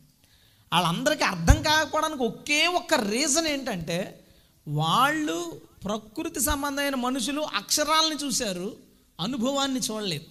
వాళ్ళందరికీ 0.73 1.25
అర్థం 1.25 1.63
కాకపోవడానికి 1.63 2.23
ఒకే 2.23 2.67
ఒక్క 2.67 2.95
రీజన్ 2.95 3.47
ఏంటంటే 3.47 4.25
వాళ్ళు 4.69 5.61
ప్రకృతి 5.85 6.41
సంబంధమైన 6.41 6.95
మనుషులు 6.95 7.41
అక్షరాలని 7.41 8.27
చూశారు 8.27 8.77
అనుభవాన్ని 9.21 9.81
చూడలేదు. 9.81 10.25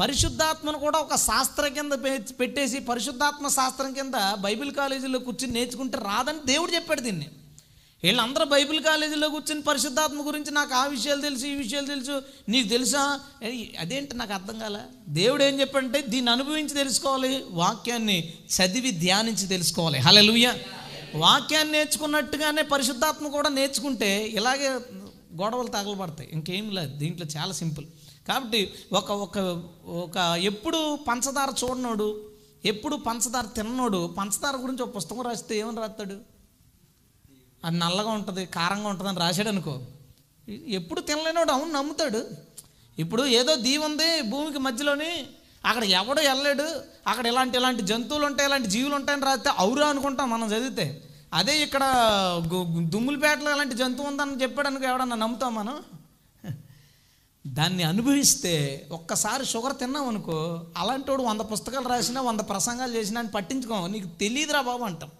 పరిశుద్ధాత్మను 0.00 0.78
కూడా 0.78 0.98
ఒక 0.98 1.14
శాస్త్రం 1.14 1.74
కింద 1.74 1.92
పె- 1.92 2.36
పెట్టేసి 2.40 2.80
పరిశుద్ధాత్మ 2.80 3.48
శాస్త్రం 3.48 3.92
కింద 3.92 4.34
బైబిల్ 4.34 4.72
కాలేజీలో 4.72 5.18
కూర్చుని 5.18 5.52
నేర్చుకుంటే 5.52 5.98
రాదని 5.98 6.38
దేవుడు 6.46 6.72
చెప్పాడు 6.74 7.00
దీన్ని. 7.00 7.28
వీళ్ళందరూ 8.04 8.44
బైబిల్ 8.44 8.80
కాలేజీలో 8.84 9.28
కూర్చుని 9.28 9.62
పరిశుద్ధాత్మ 9.62 10.26
గురించి 10.26 10.50
నాకు 10.50 10.74
ఆ 10.74 10.84
విషయాలు 10.86 11.20
తెలుసు 11.20 11.46
ఈ 11.46 11.54
విషయాలు 11.54 11.86
తెలుసు. 11.86 12.22
నీకు 12.48 12.68
తెలుసా? 12.68 13.20
అదేంటి 13.80 14.16
నాకు 14.16 14.32
అర్థం 14.32 14.58
కాల? 14.58 14.78
దేవుడు 15.08 15.42
ఏం 15.42 15.60
చెప్పంటే 15.60 16.02
దీన్ని 16.02 16.30
అనుభవించి 16.30 16.74
తెలుసుకోవాలి 16.74 17.44
వాక్యాన్ని 17.50 18.32
చదివి 18.56 18.90
ధ్యానించి 18.90 19.46
తెలుసుకోవాలి. 19.46 19.98
హలలుయ 19.98 20.52
వాక్యాన్ని 21.14 21.72
నేర్చుకున్నట్టుగానే 21.72 22.62
పరిశుద్ధాత్మ 22.62 23.28
కూడా 23.28 23.48
నేర్చుకుంటే 23.48 24.10
ఇలాగే 24.26 24.68
గొడవలు 25.42 25.68
తగలబడతాయి. 25.68 26.28
ఇంకేం 26.32 26.70
లేదు 26.70 26.92
దీంట్లో 26.96 27.26
చాలా 27.36 27.52
సింపుల్. 27.52 27.86
కాబట్టి 28.28 28.72
ఒక 28.92 29.10
ఒక 29.10 29.38
ఒక 29.86 30.16
ఎప్పుడు 30.40 30.98
పంచదార 31.08 31.48
చూడనోడు 31.64 32.08
ఎప్పుడు 32.64 32.96
పంచదార 32.96 33.44
తిన్నోడు 33.44 34.14
పంచదార 34.18 34.56
గురించి 34.56 34.82
ఒక 34.82 34.96
పుస్తకం 34.96 35.20
రాస్తే 35.20 35.58
ఏమని 35.58 35.76
రాస్తాడు? 35.76 36.29
అది 37.64 37.78
నల్లగా 37.78 38.10
ఉంటుంది 38.10 38.46
కారంగా 38.46 38.88
ఉంటుంది 38.88 39.10
అని 39.10 39.20
రాశాడు 39.20 39.48
అనుకో. 39.48 39.80
ఎప్పుడు 40.48 41.00
తినలేనోడు 41.00 41.52
అవును 41.52 41.72
నమ్ముతాడు. 41.72 42.26
ఇప్పుడు 42.98 43.26
ఏదో 43.26 43.56
దీవి 43.56 43.84
ఉంది 43.84 44.22
భూమికి 44.22 44.58
మధ్యలోని 44.58 45.26
అక్కడ 45.66 45.84
ఎవడో 45.84 46.22
వెళ్ళలేడు 46.22 46.80
అక్కడ 47.06 47.26
ఇలాంటి 47.26 47.58
ఇలాంటి 47.58 47.82
జంతువులు 47.82 48.26
ఉంటాయి 48.26 48.48
ఇలాంటి 48.48 48.68
జీవులు 48.68 48.94
ఉంటాయని 48.94 49.24
రాస్తే 49.24 49.50
అవురా 49.58 49.88
అనుకుంటాం 49.88 50.30
మనం 50.30 50.48
చదివితే. 50.48 51.02
అదే 51.34 51.62
ఇక్కడ 51.62 51.82
గు- 52.52 52.88
దుమ్ములపేటలో 52.88 53.54
ఇలాంటి 53.54 53.74
జంతువు 53.74 54.06
ఉందని 54.06 54.42
చెప్పాడు 54.42 54.68
అనుకో 54.68 54.86
ఎవడన్నా 54.86 55.16
నమ్ముతాం 55.16 55.54
మనం? 55.54 55.80
దాన్ని 57.46 57.82
అనుభవిస్తే 57.82 58.86
ఒక్కసారి 58.92 59.46
షుగర్ 59.46 59.78
తిన్నాం 59.78 60.08
అనుకో 60.08 60.66
అలాంటి 60.76 61.10
వాడు 61.10 61.22
వంద 61.22 61.40
పుస్తకాలు 61.40 61.88
రాసినా 61.88 62.20
వంద 62.20 62.40
ప్రసంగాలు 62.40 62.94
చేసినా 62.94 63.20
అని 63.20 63.30
పట్టించుకో. 63.30 63.86
నీకు 63.86 64.08
తెలియదురా 64.08 64.60
బాబు 64.60 64.84
అంటాం. 64.84 65.10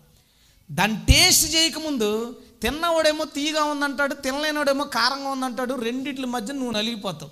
దాన్ని 0.72 0.98
టేస్ట్ 1.08 1.54
చేయకముందు 1.54 2.36
తిన్నవాడేమో 2.62 3.24
తీగా 3.24 3.64
ఉందంటాడు 3.64 4.14
తినలేనివాడేమో 4.14 4.84
కారంగా 4.84 5.28
ఉందంటాడు 5.28 5.74
రెండిట్ల 5.74 6.24
మధ్య 6.24 6.54
నువ్వు 6.54 6.70
నలిగిపోతావు. 6.70 7.30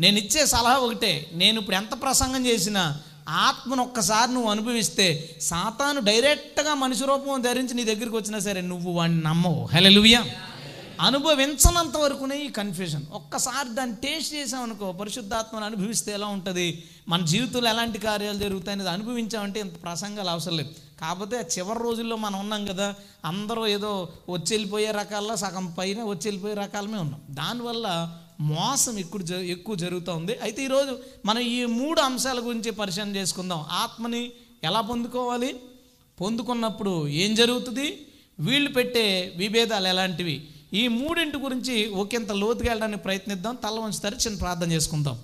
నేను 0.00 0.18
ఇచ్చే 0.18 0.46
సలహా 0.46 0.76
ఒకటే 0.76 1.30
నేను 1.32 1.60
ఇప్పుడు 1.60 1.76
ఎంత 1.76 2.02
ప్రసంగం 2.02 2.46
చేసినా 2.46 3.00
ఆత్మను 3.28 3.82
ఒక్కసారి 3.82 4.32
నువ్వు 4.32 4.50
అనుభవిస్తే 4.50 5.38
సాతాను 5.40 6.00
డైరెక్ట్గా 6.00 6.74
మనిషి 6.74 7.04
రూపం 7.04 7.42
ధరించి 7.42 7.74
నీ 7.74 7.84
దగ్గరికి 7.84 8.16
వచ్చినా 8.16 8.38
సరే 8.38 8.60
నువ్వు 8.60 8.92
వాడిని 8.92 9.20
నమ్మవు. 9.20 9.68
హెలలుయ్యా 9.72 10.24
అనుభవించనంత 11.00 11.96
వరకునే 11.96 12.36
ఈ 12.38 12.48
కన్ఫ్యూజన్ 12.48 13.02
ఒక్కసారి 13.12 13.68
దాన్ని 13.68 13.96
టేస్ట్ 13.96 14.34
చేసామనుకో 14.34 14.92
పరిశుద్ధాత్మను 14.92 15.64
అనుభవిస్తే 15.64 16.12
ఎలా 16.12 16.26
ఉంటుంది? 16.26 16.84
మన 17.08 17.24
జీవితంలో 17.24 17.70
ఎలాంటి 17.70 17.98
కార్యాలు 17.98 18.38
జరుగుతాయి 18.38 18.72
అనేది 18.72 18.90
అనుభవించామంటే 18.90 19.60
ఇంత 19.60 19.82
ప్రసంగాలు 19.82 20.28
అవసరం 20.28 20.56
లేదు. 20.56 20.83
కాకపోతే 21.00 21.48
చివరి 21.58 21.78
రోజుల్లో 21.78 22.16
మనం 22.16 22.40
ఉన్నాం 22.40 22.66
కదా 22.66 22.94
అందరూ 23.24 23.66
ఏదో 23.66 24.08
వచ్చి 24.30 24.46
వెళ్ళిపోయే 24.50 24.90
రకాల్లో 24.90 25.36
సగం 25.36 25.74
పైన 25.78 26.02
వచ్చి 26.02 26.20
వెళ్ళిపోయే 26.24 26.54
రకాలమే 26.54 26.98
ఉన్నాం. 26.98 27.20
దానివల్ల 27.30 28.18
మోసం 28.40 28.98
ఎక్కువ 28.98 29.20
జ- 29.20 29.32
ఎక్కువ 29.32 29.74
జరుగుతూ 29.74 30.12
ఉంది. 30.12 30.38
అయితే 30.38 30.64
ఈరోజు 30.64 30.98
మనం 31.26 31.40
ఈ 31.40 31.64
మూడు 31.64 32.00
అంశాల 32.00 32.38
గురించి 32.38 32.70
పరిశీలన 32.70 33.16
చేసుకుందాం. 33.16 33.64
ఆత్మని 33.70 34.30
ఎలా 34.64 34.80
పొందుకోవాలి? 34.80 35.60
పొందుకున్నప్పుడు 36.20 37.08
ఏం 37.08 37.34
జరుగుతుంది? 37.34 38.06
వీళ్ళు 38.40 38.72
పెట్టే 38.72 39.32
విభేదాలు 39.36 39.88
ఎలాంటివి? 39.88 40.48
ఈ 40.74 40.88
మూడింటి 40.88 41.36
గురించి 41.36 41.86
ఒకంత 41.86 42.32
లోతుగా 42.32 42.68
వెళ్ళడానికి 42.68 43.02
ప్రయత్నిద్దాం. 43.02 43.54
తల 43.54 43.80
వంచుతారు 43.80 44.14
చిన్న 44.14 44.38
ప్రార్థన 44.38 44.72
చేసుకుందాం. 44.72 45.18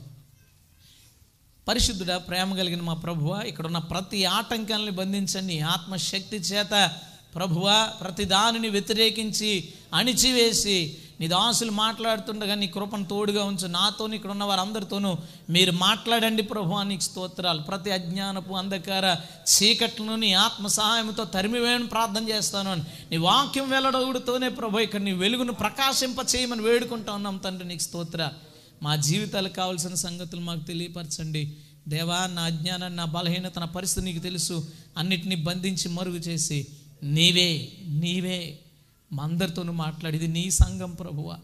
పరిశుద్ధుడ 1.71 2.13
ప్రేమ 2.13 2.57
కలిగిన 2.57 2.83
మా 2.83 2.95
ప్రభువ 2.95 3.43
ఇక్కడున్న 3.47 3.79
ప్రతి 3.79 4.25
ఆటంకాన్ని 4.25 4.91
బంధించండి. 4.91 5.61
ఆత్మశక్తి 5.61 6.37
చేత 6.37 6.91
ప్రభువ 7.35 7.93
ప్రతి 8.01 8.25
దానిని 8.25 8.69
వ్యతిరేకించి 8.69 9.69
అణిచివేసి 9.95 10.97
నీ 11.21 11.29
దాసులు 11.29 11.71
మాట్లాడుతుండగా 11.71 12.55
నీ 12.55 12.67
కృపను 12.67 13.05
తోడుగా 13.05 13.45
ఉంచు. 13.45 13.69
నాతో 13.69 14.09
ఇక్కడ 14.09 14.31
ఉన్న 14.31 14.45
వారందరితోనూ 14.45 15.17
మీరు 15.51 15.73
మాట్లాడండి 15.73 16.43
ప్రభు 16.43 16.83
నీకు 16.83 17.01
స్తోత్రాలు. 17.01 17.63
ప్రతి 17.63 17.91
అజ్ఞానపు 17.91 18.55
అంధకార 18.55 19.17
చీకట్లను 19.53 20.17
నీ 20.17 20.33
ఆత్మ 20.33 20.67
సహాయంతో 20.67 21.25
తరిమివేయని 21.25 21.87
ప్రార్థన 21.87 22.29
చేస్తాను 22.29 22.73
అని. 22.73 22.83
నీ 23.11 23.17
వాక్యం 23.17 23.71
వెల్లడవుడుతోనే 23.71 24.49
ప్రభు 24.49 24.79
ఇక్కడ 24.79 25.01
నీ 25.01 25.13
వెలుగును 25.13 25.53
ప్రకాశింప 25.53 26.17
చేయమని 26.37 26.63
వేడుకుంటా 26.63 27.13
ఉన్నాం 27.13 27.37
తండ్రి 27.37 27.69
నీకు 27.69 27.83
స్తోత్ర 27.83 28.29
మా 28.83 28.97
జీవితాలకు 28.97 29.53
కావాల్సిన 29.53 29.95
సంగతులు 29.95 30.41
మాకు 30.41 30.61
తెలియపరచండి. 30.61 31.57
దేవా 31.89 32.27
నా 32.27 32.43
అజ్ఞానాన్ని 32.43 32.97
నా 32.97 33.05
బలహీనత 33.05 33.59
నా 33.59 33.67
పరిస్థితి 33.67 34.05
నీకు 34.05 34.19
తెలుసు. 34.19 34.69
అన్నిటినీ 34.99 35.35
బంధించి 35.35 35.89
మరుగు 35.89 36.17
చేసి 36.17 36.67
నీవే 37.03 37.73
నీవే 37.87 38.59
మా 39.13 39.25
అందరితోనూ 39.25 39.73
మాట్లాడేది 39.73 40.27
నీ 40.27 40.51
సంఘం 40.51 40.91
ప్రభువ. 40.91 41.39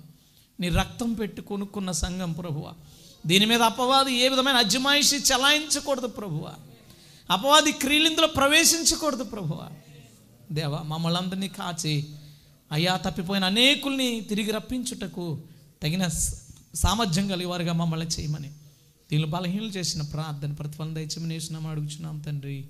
నీ 0.60 0.68
రక్తం 0.68 1.12
పెట్టి 1.12 1.42
కొనుక్కున్న 1.42 1.90
సంఘం 1.90 2.32
ప్రభువ. 2.32 2.72
దీని 3.26 3.46
మీద 3.46 3.62
అపవాది 3.62 4.14
ఏ 4.14 4.28
విధమైన 4.28 4.56
అజమాయిషి 4.56 5.16
చలాయించకూడదు 5.16 6.06
ప్రభువ. 6.06 6.54
అపవాది 7.30 7.72
క్రీలిందులో 7.72 8.26
ప్రవేశించకూడదు 8.26 9.24
ప్రభువ. 9.24 9.68
దేవా 10.52 10.78
మమ్మల్ని 10.78 11.20
అందరినీ 11.20 11.48
కాచి 11.48 12.04
అయ్యా 12.72 12.96
తప్పిపోయిన 12.96 13.44
అనేకుల్ని 13.44 14.20
తిరిగి 14.20 14.50
రప్పించుటకు 14.50 15.40
తగిన 15.82 16.08
సామర్థ్యం 16.76 17.28
కలిగి 17.28 17.46
వారుగా 17.46 17.72
మమ్మల్ని 17.72 18.06
చేయమని. 18.06 18.48
దీనిలో 19.10 19.28
బలహీనలు 19.28 19.68
చేసిన 19.68 20.02
ప్రార్థన 20.02 20.52
ప్రతిఫలం 20.52 20.94
దయచేమని 20.94 21.34
వేసినామని 21.34 21.70
అడుగుచున్నాం 21.70 22.18
తండ్రి. 22.18 22.66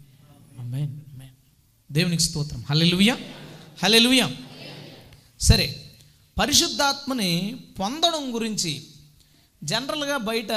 అమ్మేన్ 0.58 0.90
అమ్మేన్ 0.90 1.30
దేవునికి 1.92 2.22
స్తోత్రం. 2.22 2.64
హల్లెలూయా 2.70 3.18
హల్లెలూయా. 3.82 4.36
సరే 5.40 5.90
పరిశుద్ధాత్మని 6.40 7.56
పొందడం 7.80 8.34
గురించి 8.34 8.86
జనరల్గా 9.64 10.16
బయట 10.16 10.52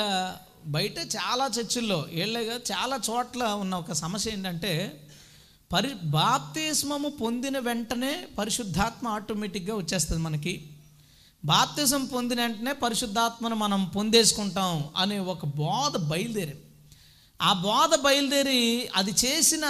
బయట 0.68 0.98
చాలా 1.00 1.50
చర్చిల్లో 1.60 2.06
ఏళ్ళగా 2.14 2.56
చాలా 2.56 3.00
చోట్ల 3.10 3.44
ఉన్న 3.44 3.76
ఒక 3.76 3.92
సమస్య 3.92 4.32
ఏంటంటే 4.32 5.04
పరి 5.74 5.90
బాప్తిస్మము 6.04 7.10
పొందిన 7.10 7.60
వెంటనే 7.60 8.28
పరిశుద్ధాత్మ 8.38 9.08
ఆటోమేటిక్గా 9.08 9.76
వచ్చేస్తుంది 9.76 10.22
మనకి. 10.22 10.68
బాప్తిజం 11.46 12.06
పొందిన 12.06 12.42
వెంటనే 12.42 12.74
పరిశుద్ధాత్మను 12.74 13.56
మనం 13.56 13.86
పొందేసుకుంటాం 13.86 14.84
అనే 14.98 15.20
ఒక 15.20 15.46
బోధ 15.46 15.98
బయలుదేరి 15.98 16.58
ఆ 17.42 17.54
బోధ 17.54 18.00
బయలుదేరి 18.00 18.90
అది 18.96 19.16
చేసిన 19.26 19.64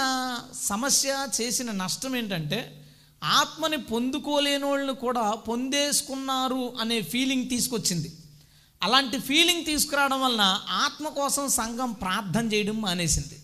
సమస్య 0.62 1.28
చేసిన 1.40 1.70
నష్టం 1.70 2.16
ఏంటంటే 2.16 2.88
ఆత్మని 3.24 3.76
పొందుకోలేని 3.76 4.64
వాళ్ళని 4.64 4.94
కూడా 4.94 5.30
పొందేసుకున్నారు 5.30 6.72
అనే 6.80 7.02
ఫీలింగ్ 7.02 7.48
తీసుకొచ్చింది. 7.48 8.16
అలాంటి 8.82 9.18
ఫీలింగ్ 9.18 9.64
తీసుకురావడం 9.64 10.22
వలన 10.22 10.60
ఆత్మ 10.70 11.08
కోసం 11.08 11.48
సంఘం 11.48 11.92
ప్రార్థన 11.92 12.52
చేయడం 12.54 12.80
మానేసింది. 12.80 13.38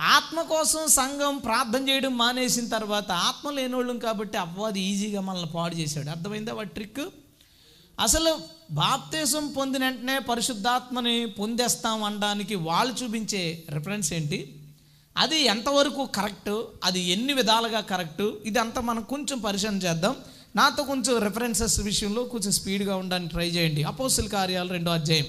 ఆత్మ 0.00 0.42
కోసం 0.42 0.88
సంఘం 0.88 1.38
ప్రార్థన 1.38 1.88
చేయడం 1.88 2.16
మానేసిన 2.16 2.68
తర్వాత 2.68 3.12
ఆత్మ 3.12 3.50
లేనోళ్ళం 3.50 3.98
కాబట్టి 3.98 4.38
అవ్వాది 4.38 4.80
ఈజీగా 4.80 5.20
మనల్ని 5.20 5.48
పాడు 5.48 5.74
చేశాడు. 5.74 6.10
అర్థమైందా? 6.10 6.52
వాడి 6.52 6.68
ట్రిక్ 6.68 7.00
అసలు 8.00 8.40
బాప్తేశం 8.70 9.52
పొందిన 9.52 9.84
వెంటనే 9.84 10.18
పరిశుద్ధాత్మని 10.18 11.26
పొందేస్తాం 11.26 12.02
అనడానికి 12.02 12.54
వాళ్ళు 12.54 13.04
చూపించే 13.04 13.64
రిఫరెన్స్ 13.70 14.12
ఏంటి? 14.12 14.58
అది 15.16 15.40
ఎంతవరకు 15.40 16.06
కరెక్ట్ 16.06 16.64
అది 16.84 17.00
ఎన్ని 17.00 17.32
విధాలుగా 17.32 17.80
కరెక్ట్ 17.80 18.22
ఇది 18.22 18.58
అంతా 18.58 18.80
మనం 18.80 19.02
కొంచెం 19.02 19.38
పరిశీలన 19.38 19.76
చేద్దాం. 19.76 20.16
నాతో 20.56 20.84
కొంచెం 20.84 21.18
రెఫరెన్సెస్ 21.18 21.80
విషయంలో 21.80 22.24
కొంచెం 22.24 22.52
స్పీడ్గా 22.52 22.96
ఉండడానికి 22.96 23.30
ట్రై 23.30 23.48
చేయండి. 23.48 23.82
అపోసిల్ 23.82 24.28
కార్యాలు 24.28 24.68
రెండో 24.68 24.90
అధ్యాయం. 24.90 25.26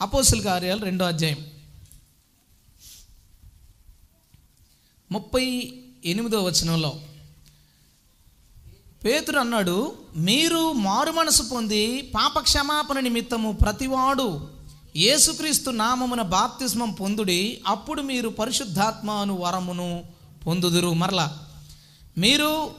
అపోసిల్ 0.00 0.44
కార్యాలు 0.44 0.84
రెండో 0.84 1.04
అధ్యాయం. 1.04 1.46
ముప్పై 5.12 5.74
ఎనిమిదో 6.04 6.44
వచనంలో. 6.44 7.00
పేతురు 9.06 9.38
అన్నాడు 9.38 9.92
మీరు 10.16 10.72
మారు 10.72 11.12
మనసు 11.12 11.42
పొంది 11.42 12.12
పాప 12.14 12.38
క్షమాపణ 12.38 13.00
నిమిత్తము 13.00 13.52
ప్రతివాడు 13.52 14.48
యేసుక్రీస్తు 14.96 15.70
నామమున 15.70 16.22
బాప్తిస్మం 16.22 16.92
పొందుడి 16.92 17.62
అప్పుడు 17.66 18.02
మీరు 18.02 18.28
పరిశుద్ధాత్మను 18.28 19.34
వరమును 19.34 20.02
పొందుదురు. 20.46 20.92
మరలా 20.92 21.38
మీరు 22.18 22.70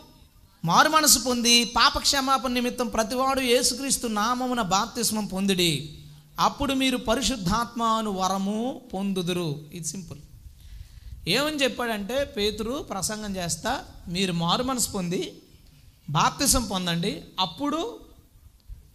మారు 0.65 0.89
మనసు 0.89 1.19
పొంది 1.19 1.63
పాప 1.63 1.97
క్షమాపణ 1.97 2.51
నిమిత్తం 2.51 2.87
ప్రతివాడు 2.87 3.41
యేసుక్రీస్తు 3.41 4.07
నామమున 4.07 4.61
బాప్తిస్మం 4.61 5.25
పొందుడి 5.25 5.99
అప్పుడు 6.39 6.73
మీరు 6.73 6.97
పరిశుద్ధాత్మను 6.97 8.11
వరము 8.11 8.81
పొందుదురు. 8.93 9.55
ఇది 9.73 9.87
సింపుల్. 9.87 10.19
ఏమని 11.27 11.63
చెప్పాడంటే 11.63 12.33
పేతురు 12.37 12.71
ప్రసంగం 12.71 13.35
చేస్తా 13.35 13.79
మీరు 14.07 14.33
మారు 14.33 14.63
మనసు 14.63 14.91
పొంది 14.91 15.33
బాప్తిసం 16.09 16.63
పొందండి. 16.63 17.23
అప్పుడు 17.39 17.99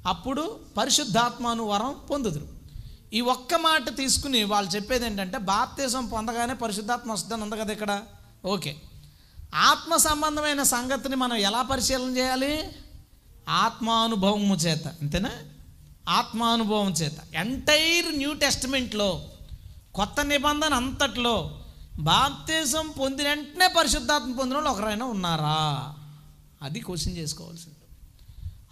అప్పుడు 0.07 0.61
పరిశుద్ధాత్మను 0.77 1.65
వరం 1.65 1.97
పొందుదురు. 2.11 2.49
ఈ 3.13 3.21
ఒక్క 3.21 3.55
మాట 3.55 3.97
తీసుకుని 3.97 4.45
వాళ్ళు 4.45 4.71
చెప్పేది 4.71 5.07
ఏంటంటే 5.07 5.39
బాప్తిసం 5.39 6.07
పొందగానే 6.07 6.55
పరిశుద్ధాత్మ 6.55 7.13
వస్తుందని 7.13 7.43
ఉంది 7.43 7.57
కదా 7.57 7.73
ఇక్కడ? 7.73 8.03
ఓకే. 8.45 8.77
ఆత్మ 9.55 9.97
సంబంధమైన 9.97 10.63
సంగతిని 10.63 11.17
మనం 11.17 11.37
ఎలా 11.37 11.63
పరిశీలన 11.63 12.17
చేయాలి? 12.17 12.69
ఆత్మానుభవము 13.49 14.55
చేత. 14.55 14.87
అంతేనా? 14.87 15.31
ఆత్మానుభవం 16.09 16.91
చేత. 16.91 17.35
ఎంటైర్ 17.35 18.17
న్యూ 18.17 18.33
టెస్టిమెంట్లో 18.33 19.25
కొత్త 19.95 20.25
నిబంధన 20.25 20.75
అంతట్లో 20.75 21.61
బాప్తిజం 21.99 22.95
పొందిన 23.01 23.29
వెంటనే 23.29 23.67
పరిశుద్ధాత్మ 23.67 24.33
పొందిన 24.33 24.55
వాళ్ళు 24.55 24.71
ఒకరైనా 24.71 25.05
ఉన్నారా? 25.07 25.95
అది 26.63 26.81
క్వశ్చన్ 26.81 27.17
చేసుకోవాల్సింది. 27.17 27.77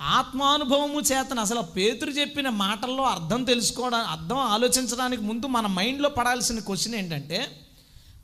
ఆత్మానుభవము 0.03 1.01
చేతన 1.01 1.41
అసలు 1.41 1.61
పేతురు 1.61 2.11
చెప్పిన 2.11 2.49
మాటల్లో 2.49 3.05
అర్థం 3.05 3.45
తెలుసుకోవడం 3.45 3.99
అర్థం 3.99 4.39
ఆలోచించడానికి 4.39 5.23
ముందు 5.23 5.47
మన 5.47 5.67
మైండ్లో 5.67 6.09
పడాల్సిన 6.09 6.59
క్వశ్చన్ 6.59 6.95
ఏంటంటే 6.95 7.67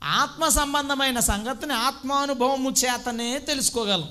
ఆత్మ 0.03 0.47
సంబంధమైన 0.47 1.19
సంగతిని 1.19 1.73
ఆత్మానుభవము 1.73 2.69
చేతనే 2.69 3.37
తెలుసుకోగలం. 3.37 4.09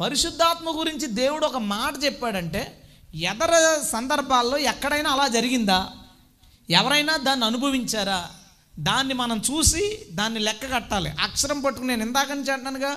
పరిశుద్ధాత్మ 0.00 0.78
గురించి 0.78 1.06
దేవుడు 1.06 1.46
ఒక 1.46 1.56
మాట 1.56 2.04
చెప్పాడంటే 2.04 2.82
ఎదర 3.14 3.82
సందర్భాల్లో 3.92 4.58
ఎక్కడైనా 4.58 5.10
అలా 5.10 5.28
జరిగిందా? 5.28 5.90
ఎవరైనా 6.70 7.16
దాన్ని 7.16 7.46
అనుభవించారా? 7.46 8.30
దాన్ని 8.78 9.14
మనం 9.14 9.42
చూసి 9.50 10.06
దాన్ని 10.12 10.40
లెక్క 10.40 10.74
కట్టాలి. 10.74 11.10
అక్షరం 11.10 11.60
పట్టుకుని 11.60 11.96
నేను 11.96 12.06
ఇందాకని 12.06 12.40
నుంచి 12.40 12.96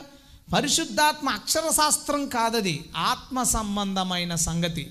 పరిశుద్ధాత్మ 0.51 1.29
అక్షర 1.29 1.69
శాస్త్రం 1.69 2.27
కాదది 2.29 2.75
ఆత్మ 2.97 3.43
సంబంధమైన 3.43 4.35
సంగతి. 4.35 4.83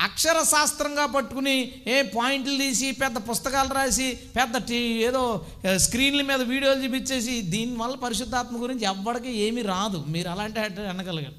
అక్షర 0.00 0.38
శాస్త్రంగా 0.42 1.06
పట్టుకుని 1.06 1.56
ఏ 1.86 2.02
పాయింట్లు 2.02 2.56
తీసి 2.58 2.92
పెద్ద 2.92 3.16
పుస్తకాలు 3.28 3.74
రాసి 3.74 4.08
పెద్ద 4.36 4.56
టీ 4.68 4.80
ఏదో 5.08 5.44
స్క్రీన్ల 5.76 6.22
మీద 6.22 6.40
వీడియోలు 6.40 6.80
చూపించేసి 6.84 7.42
దీనివల్ల 7.42 7.94
పరిశుద్ధాత్మ 7.94 8.62
గురించి 8.62 8.84
ఎవ్వడికి 8.84 9.32
ఏమీ 9.46 9.62
రాదు. 9.62 10.04
మీరు 10.08 10.28
అలాంటి 10.28 10.60
అటు 10.60 10.80
అనగలగారు 10.80 11.38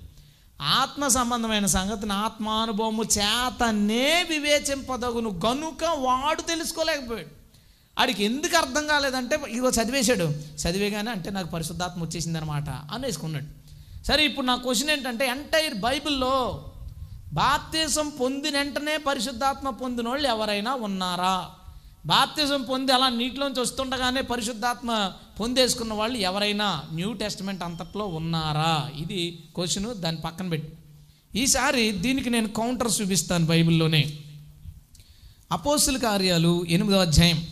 ఆత్మ 0.62 1.08
సంబంధమైన 1.08 1.66
సంగతిని 1.66 2.13
ఆత్మానుభవము 2.13 3.04
చేతనే 3.04 4.26
వివేచింపదగును. 4.30 5.32
గనుక 5.46 5.84
వాడు 5.84 6.42
తెలుసుకోలేకపోయాడు. 6.42 7.42
ఆడికి 7.99 8.23
ఎందుకు 8.23 8.58
అర్థం 8.58 8.88
కాలేదంటే 8.88 9.39
ఇగో 9.49 9.69
చదివేశాడు. 9.69 10.23
చదివేగానే 10.62 11.12
అంటే 11.12 11.29
నాకు 11.29 11.47
పరిశుద్ధాత్మ 11.47 12.03
వచ్చేసింది 12.03 12.38
అనమాట 12.38 12.69
వేసుకున్నాడు 13.06 13.45
సరే 14.03 14.25
ఇప్పుడు 14.25 14.45
నా 14.45 14.56
క్వశ్చన్ 14.56 14.89
ఏంటంటే 14.89 15.27
ఎంటైర్ 15.27 15.73
బైబిల్లో 15.73 16.65
బాప్తీసం 17.34 18.10
పొందిన 18.10 18.58
వెంటనే 18.58 18.97
పరిశుద్ధాత్మ 18.97 19.69
పొందిన 19.69 20.10
వాళ్ళు 20.10 20.27
ఎవరైనా 20.27 20.75
ఉన్నారా? 20.75 21.49
బాప్తిజం 22.06 22.62
పొంది 22.62 22.91
అలా 22.91 23.10
నీటిలోంచి 23.10 23.60
వస్తుండగానే 23.62 24.21
పరిశుద్ధాత్మ 24.21 25.12
పొందేసుకున్న 25.39 25.93
వాళ్ళు 25.93 26.17
ఎవరైనా 26.17 26.84
న్యూ 26.91 27.13
టెస్ట్మెంట్ 27.13 27.63
అంతట్లో 27.63 28.06
ఉన్నారా? 28.06 28.91
ఇది 28.97 29.43
క్వశ్చన్ 29.56 29.95
దాన్ని 29.95 30.21
పక్కన 30.21 30.49
పెట్టి. 30.49 30.73
ఈసారి 31.39 31.91
దీనికి 31.91 32.29
నేను 32.29 32.47
కౌంటర్ 32.47 32.91
చూపిస్తాను 33.01 33.45
బైబిల్లోనే. 33.45 34.13
అపోస్తుల 35.51 35.97
కార్యాలు 35.97 36.65
ఎనిమిదో 36.69 36.99
అధ్యాయం. 36.99 37.47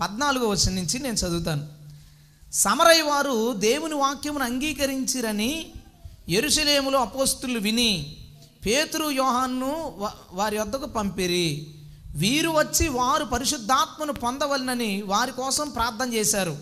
పద్నాలుగో 0.00 0.48
వచనం 0.48 0.74
నుంచి 0.74 0.98
నేను 0.98 1.14
చదువుతాను. 1.14 1.66
సమరయ్య 2.52 3.02
వారు 3.02 3.52
దేవుని 3.52 3.94
వాక్యమును 3.94 4.44
అంగీకరించిరని 4.44 5.72
ఎరుసలేములో 6.28 7.00
అపోస్తులు 7.00 7.58
విని 7.58 8.16
పేతురు 8.66 9.10
యోహాన్ను 9.10 9.94
వారి 10.32 10.58
వద్దకు 10.58 10.86
పంపిరి. 10.86 11.74
వీరు 12.16 12.50
వచ్చి 12.50 12.88
వారు 12.88 13.24
పరిశుద్ధాత్మను 13.24 14.12
పొందవలనని 14.12 15.02
వారి 15.02 15.32
కోసం 15.32 15.70
ప్రార్థన 15.70 16.12
చేశారు. 16.12 16.58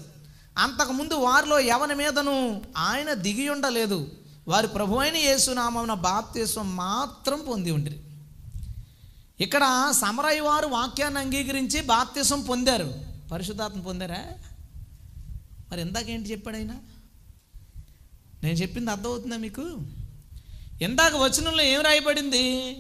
అంతకుముందు 0.59 1.15
వారిలో 1.15 1.59
ఎవరి 1.59 1.95
మీదను 1.95 2.63
ఆయన 2.77 3.13
దిగి 3.13 3.49
ఉండలేదు. 3.49 4.11
వారి 4.49 4.69
ప్రభు 4.69 4.97
అయిన 4.97 5.17
యేసునామమున 5.17 5.95
బాప్తీసం 5.95 6.77
మాత్రం 6.77 7.41
పొంది 7.49 7.71
ఉండిరి. 7.71 8.01
ఇక్కడ 9.41 9.93
సమరయ్య 10.01 10.41
వారు 10.41 10.67
వాక్యాన్ని 10.67 11.21
అంగీకరించి 11.21 11.81
బాప్తీసం 11.81 12.43
పొందారు. 12.43 13.12
పరిశుద్ధాత్మ 13.33 13.81
పొందారా? 13.81 14.25
మరి 15.71 15.81
ఇందాకేంటి 15.81 16.31
చెప్పాడు 16.31 16.57
ఆయన? 16.57 16.75
నేను 18.43 18.55
చెప్పింది 18.55 18.91
అర్థమవుతుందా 18.91 19.37
మీకు? 19.37 19.63
ఇందాక 20.83 21.17
వచనంలో 21.17 21.63
ఏం 21.63 21.81
రాయబడింది? 21.81 22.77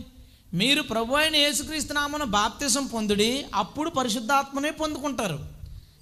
మీరు 0.54 0.82
ప్రభు 0.82 1.14
అయిన 1.14 1.36
యేసుక్రీస్తు 1.36 2.24
బాప్తిసం 2.24 2.86
పొందుడి 2.86 3.46
అప్పుడు 3.54 3.90
పరిశుద్ధాత్మనే 3.90 4.70
పొందుకుంటారు. 4.70 5.46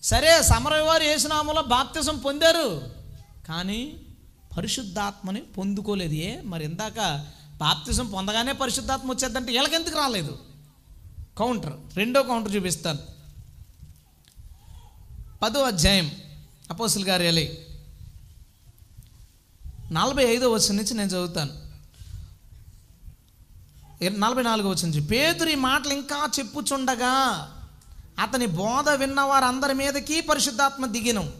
సరే 0.02 0.42
సమరయ్య 0.42 0.82
వారు 0.82 1.60
బాప్తిసం 1.68 2.18
పొందారు 2.18 2.82
కానీ 3.48 3.96
పరిశుద్ధాత్మని 4.56 5.40
పొందుకోలేదు. 5.40 6.12
ఏ 6.12 6.40
మరి 6.40 6.64
ఇందాక 6.64 7.26
బాప్తిసం 7.56 8.06
పొందగానే 8.06 8.52
పరిశుద్ధాత్మ 8.52 9.10
వచ్చేద్దంటే 9.10 9.52
వీళ్ళకెందుకు 9.52 9.98
రాలేదు? 9.98 10.38
కౌంటర్ 11.38 11.96
రెండో 11.96 12.22
కౌంటర్ 12.22 12.56
చూపిస్తాను. 12.56 13.19
పదో 15.42 15.62
అధ్యాయం 15.62 16.10
అపోసుల 16.70 17.04
కార్యాలే 17.04 17.66
నలభై 19.92 20.24
ఐదో 20.24 20.50
వచ్చిన 20.52 20.76
నుంచి 20.76 20.94
నేను 20.94 21.08
చదువుతాను. 21.08 21.52
నలభై 24.18 24.42
నాలుగో 24.42 24.68
వచ్చిన 24.68 24.86
నుంచి. 24.86 25.00
పేతురు 25.00 25.56
మాటలు 25.56 25.92
ఇంకా 25.92 26.30
చెప్పుచుండగా 26.38 27.12
అతని 28.18 28.46
బోధ 28.46 28.90
విన్న 28.90 29.20
వారందరి 29.20 29.74
మీదకి 29.74 30.20
పరిశుద్ధాత్మ 30.20 30.86
దిగినం. 30.86 31.32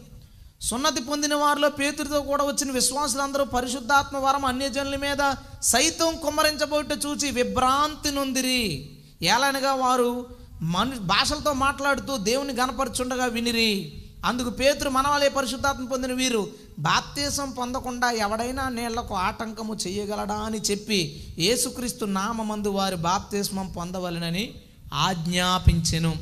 సున్నతి 0.61 1.01
పొందిన 1.01 1.35
వారిలో 1.35 1.69
పేతురితో 1.69 2.21
కూడా 2.21 2.43
వచ్చిన 2.43 2.71
విశ్వాసులందరూ 2.71 3.43
పరిశుద్ధాత్మ 3.45 4.17
వరం 4.17 4.45
అన్యజనుల 4.45 4.95
మీద 4.95 5.35
సైతం 5.61 6.15
కుమ్మరించబోట 6.15 6.91
చూచి 7.05 7.31
విభ్రాంతి 7.31 8.11
నొందిరి. 8.11 8.89
ఏలనగా 9.21 9.73
వారు 9.73 10.40
మను 10.61 10.99
భాషలతో 10.99 11.53
మాట్లాడుతూ 11.53 12.17
దేవుని 12.17 12.53
గనపరుచుండగా 12.53 13.25
వినిరి. 13.25 14.03
అందుకు 14.25 14.49
పేతురు 14.49 14.89
మనవాలే 14.89 15.29
పరిశుద్ధాత్మ 15.29 15.85
పొందిన 15.85 16.13
వీరు 16.13 16.49
బాప్తీసం 16.79 17.51
పొందకుండా 17.51 18.11
ఎవడైనా 18.11 18.69
నీళ్ళకు 18.69 19.15
ఆటంకము 19.15 19.75
చేయగలడా? 19.75 20.35
అని 20.35 20.57
చెప్పి 20.57 21.27
యేసుక్రీస్తు 21.39 22.05
నామందు 22.05 22.67
వారి 22.67 22.95
బాప్తీస్మం 22.95 23.67
పొందవలెనని 23.67 24.53
ఆజ్ఞాపించెను. 24.93 26.15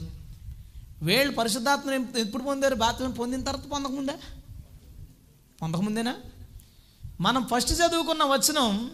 వీళ్ళు 1.02 1.36
పరిశుద్ధాత్మని 1.36 2.21
ఎప్పుడు 2.21 2.43
పొందారు? 2.43 2.75
బాప్తిజం 2.75 3.12
పొందిన 3.12 3.43
తర్వాత 3.43 3.69
పొందకముందా? 3.71 4.13
పొందకముందేనా? 5.62 6.15
మనం 7.21 7.47
ఫస్ట్ 7.56 7.71
చదువుకున్న 7.71 8.23
వచనం 8.23 8.91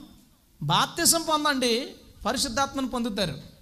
బాప్తిసం 0.63 1.21
పొందండి 1.21 1.87
పరిశుద్ధాత్మను 2.25 2.87
పొందుతారు. 2.87 3.54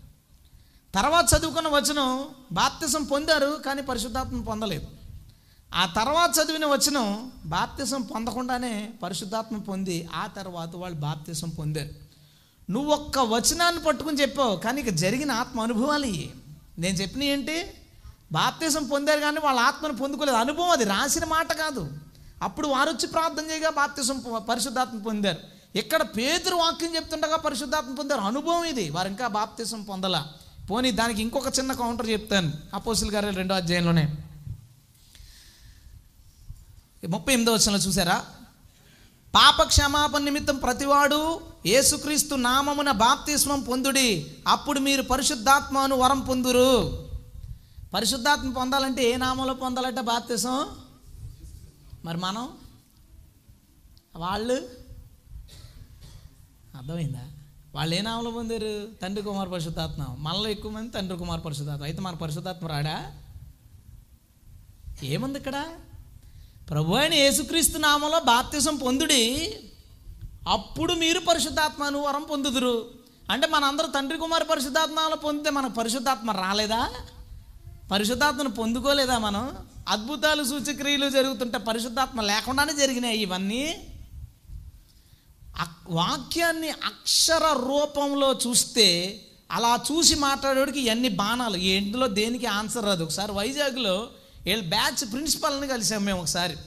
తర్వాత 0.95 1.25
చదువుకున్న 1.34 1.67
వచనం 1.67 2.27
బాప్తిసం 2.51 3.03
పొందారు 3.03 3.60
కానీ 3.65 3.82
పరిశుద్ధాత్మ 3.82 4.41
పొందలేదు. 4.41 4.88
ఆ 5.75 5.86
తర్వాత 5.86 6.29
చదివిన 6.39 6.65
వచనం 6.65 7.32
బాప్తిసం 7.45 8.01
పొందకుండానే 8.01 8.93
పరిశుద్ధాత్మ 9.03 9.58
పొంది 9.58 10.10
ఆ 10.15 10.27
తర్వాత 10.27 10.75
వాళ్ళు 10.75 10.97
బాప్తిసం 10.97 11.49
పొందారు. 11.49 11.89
నువ్వు 12.69 12.91
ఒక్క 12.93 13.19
వచనాన్ని 13.19 13.84
పట్టుకుని 13.84 14.21
చెప్పావు 14.21 14.56
కానీ 14.56 14.82
ఇక 14.82 14.89
జరిగిన 14.89 15.32
ఆత్మ 15.32 15.62
అనుభవాలు 15.62 16.06
ఇవి 16.06 16.34
నేను 16.79 16.95
చెప్పిన 16.97 17.23
ఏంటి? 17.23 17.58
బాప్తిసం 18.32 18.84
పొందారు 18.88 19.19
కానీ 19.19 19.39
వాళ్ళ 19.39 19.60
ఆత్మను 19.60 19.97
పొందుకోలేదు. 19.97 20.38
అనుభవం 20.38 20.69
అది 20.69 20.84
రాసిన 20.84 21.25
మాట 21.25 21.53
కాదు. 21.53 21.88
అప్పుడు 22.43 22.67
వారు 22.67 22.89
వచ్చి 22.89 23.08
ప్రార్థన 23.08 23.51
చేయగా 23.51 23.69
బాప్తిసం 23.69 24.23
పరిశుద్ధాత్మ 24.49 24.97
పొందారు. 24.99 25.38
ఇక్కడ 25.77 26.01
పేతురు 26.01 26.56
వాక్యం 26.56 26.95
చెప్తుండగా 26.95 27.36
పరిశుద్ధాత్మ 27.36 27.95
పొందారు. 27.95 28.21
అనుభవం 28.21 28.63
ఇది 28.63 28.89
వారు 28.89 29.08
ఇంకా 29.08 29.27
బాప్తిసం 29.27 29.84
పొందలా. 29.84 30.27
పోనీ 30.69 30.91
దానికి 30.91 31.21
ఇంకొక 31.21 31.47
చిన్న 31.47 31.73
కౌంటర్ 31.73 32.10
చెప్తాను. 32.10 32.54
అపోసుల 32.73 33.15
గారు 33.15 33.30
రెండో 33.30 33.56
అధ్యాయంలోనే. 33.56 34.15
ముప్పై 37.10 37.34
ఎనిమిదో 37.34 37.54
వచనంలో 37.54 37.80
చూసారా? 37.80 38.26
పాప 39.36 39.63
క్షమాపణ 39.63 40.21
నిమిత్తం 40.21 40.58
ప్రతివాడు 40.58 41.41
యేసుక్రీస్తు 41.65 42.36
నామమున 42.36 42.91
బాప్తిస్మం 42.91 43.62
పొందుడి. 43.62 44.38
అప్పుడు 44.47 44.80
మీరు 44.80 45.02
పరిశుద్ధాత్మను 45.02 45.95
వరం 45.95 46.19
పొందురు. 46.19 47.04
పరిశుద్ధాత్మ 47.93 48.52
పొందాలంటే 48.52 49.10
ఏ 49.10 49.17
నామంలో 49.17 49.54
పొందాలంటే 49.54 50.02
బాప్తిసం? 50.02 50.67
మరి 52.06 52.17
మనం? 52.17 52.49
వాళ్ళు? 54.15 54.69
అర్థమైందా? 56.78 57.42
వాళ్ళు 57.75 57.95
ఏ 57.95 58.01
నామలు 58.01 58.29
పొందారు? 58.29 58.88
తండ్రి 59.01 59.23
కుమార్ 59.25 59.51
పరిశుద్ధాత్మ. 59.51 60.15
మనలో 60.19 60.47
ఎక్కువ 60.47 60.71
మంది 60.71 60.91
తండ్రి 60.91 61.17
కుమార్ 61.17 61.45
పరిశుద్ధాత్మ. 61.45 61.83
అయితే 61.83 62.01
మన 62.01 62.15
పరిశుద్ధాత్మ 62.15 62.67
రాడా? 62.67 63.12
ఏముంది 65.03 65.38
ఇక్కడ? 65.39 65.65
ప్రభు 66.69 66.93
అయిన 66.93 67.13
యేసుక్రీస్తు 67.13 67.77
నామంలో 67.77 68.19
బాప్తిసం 68.19 68.75
పొందుడి 68.75 69.23
అప్పుడు 70.49 70.93
మీరు 70.93 71.19
పరిశుద్ధాత్మను 71.19 72.01
వరం 72.01 72.23
పొందుదురు. 72.23 72.89
అంటే 73.31 73.47
మనందరూ 73.47 73.88
తండ్రి 73.88 74.17
కుమార్ 74.17 74.49
పరిశుద్ధాత్మలో 74.49 75.15
పొందితే 75.15 75.49
మనకు 75.49 75.73
పరిశుద్ధాత్మ 75.73 76.31
రాలేదా? 76.31 76.91
పరిశుద్ధాత్మను 77.91 78.49
పొందుకోలేదా 78.49 79.17
మనం? 79.17 79.57
అద్భుతాలు 79.88 80.43
సూచక్రియలు 80.43 81.09
జరుగుతుంటే 81.09 81.57
పరిశుద్ధాత్మ 81.57 82.21
లేకుండానే 82.21 82.73
జరిగినాయి 82.73 83.19
ఇవన్నీ. 83.21 83.89
వాక్యాన్ని 85.87 86.69
అక్షర 86.69 87.65
రూపంలో 87.67 88.39
చూస్తే 88.47 89.19
అలా 89.51 89.79
చూసి 89.91 90.15
మాట్లాడేవాడికి 90.15 90.79
ఎన్ని 90.79 91.09
బాణాలు? 91.09 91.57
ఇందులో 91.57 92.07
దేనికి 92.07 92.45
ఆన్సర్ 92.45 92.85
రాదు. 92.85 93.03
ఒకసారి 93.03 93.31
వైజాగ్లో 93.31 94.07
వీళ్ళ 94.45 94.63
బ్యాచ్ 94.63 95.13
ప్రిన్సిపల్ని 95.13 95.67
కలిసాం 95.67 96.05
మేము 96.05 96.19
ఒకసారి. 96.19 96.57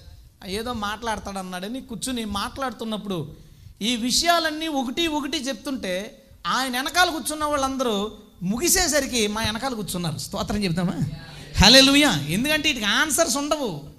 ఏదో 0.47 0.73
మాట్లాడతాడు 0.73 1.39
అన్నాడని 1.39 1.81
కూర్చుని 1.81 2.25
మాట్లాడుతున్నప్పుడు 2.25 3.35
ఈ 3.83 3.97
విషయాలన్నీ 3.97 4.69
ఒకటి 4.69 5.07
ఒకటి 5.07 5.39
చెప్తుంటే 5.39 6.23
ఆయన 6.47 6.77
వెనకాల 6.77 7.11
కూర్చున్న 7.11 7.45
వాళ్ళందరూ 7.45 8.13
ముగిసేసరికి 8.43 9.27
మా 9.27 9.43
వెనకాల 9.43 9.75
కూర్చున్నారు. 9.75 10.19
స్తోత్రం 10.19 10.65
చెప్తామా 10.65 10.93
హలే 11.65 11.79
ఎందుకంటే 12.35 12.69
వీటికి 12.69 12.87
ఆన్సర్స్ 12.87 13.37
ఉండవు. 13.37 13.96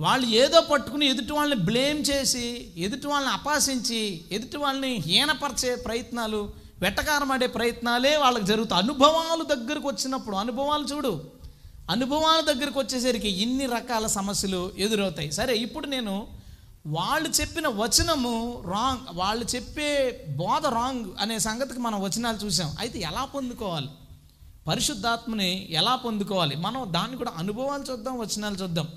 వాళ్ళు 0.00 0.26
ఏదో 0.26 0.60
పట్టుకుని 0.60 1.06
ఎదుటి 1.06 1.32
వాళ్ళని 1.32 1.60
బ్లేమ్ 1.60 2.04
చేసి 2.10 2.72
ఎదుటి 2.76 3.06
వాళ్ళని 3.06 3.32
అపాసించి 3.32 4.20
ఎదుటి 4.32 4.56
వాళ్ళని 4.56 5.02
హీనపరిచే 5.06 5.74
ప్రయత్నాలు 5.74 6.52
వెట్టకారమాడే 6.80 7.46
ప్రయత్నాలే 7.46 8.16
వాళ్ళకి 8.16 8.46
జరుగుతాయి. 8.46 8.82
అనుభవాలు 8.82 9.44
దగ్గరకు 9.54 9.88
వచ్చినప్పుడు 9.88 10.36
అనుభవాలు 10.36 10.84
చూడు 10.84 11.22
అనుభవాల 11.90 12.40
దగ్గరకు 12.40 12.80
వచ్చేసరికి 12.80 13.28
ఇన్ని 13.28 13.66
రకాల 13.66 14.06
సమస్యలు 14.06 14.72
ఎదురవుతాయి. 14.78 15.32
సరే 15.32 15.56
ఇప్పుడు 15.56 15.86
నేను 15.86 16.28
వాళ్ళు 16.86 17.28
చెప్పిన 17.28 17.68
వచనము 17.68 18.62
రాంగ్ 18.66 19.06
వాళ్ళు 19.12 19.44
చెప్పే 19.44 20.24
బోధ 20.36 20.66
రాంగ్ 20.66 21.04
అనే 21.20 21.38
సంగతికి 21.38 21.80
మనం 21.80 22.02
వచనాలు 22.02 22.36
చూసాం 22.36 22.76
అయితే 22.80 22.98
ఎలా 22.98 23.24
పొందుకోవాలి? 23.24 23.88
పరిశుద్ధాత్మని 24.68 25.68
ఎలా 25.70 25.96
పొందుకోవాలి? 25.96 26.56
మనం 26.56 26.86
దాన్ని 26.88 27.16
కూడా 27.16 27.32
అనుభవాలు 27.36 27.84
చూద్దాం 27.90 28.18
వచనాలు 28.18 28.54
చూద్దాం. 28.54 28.88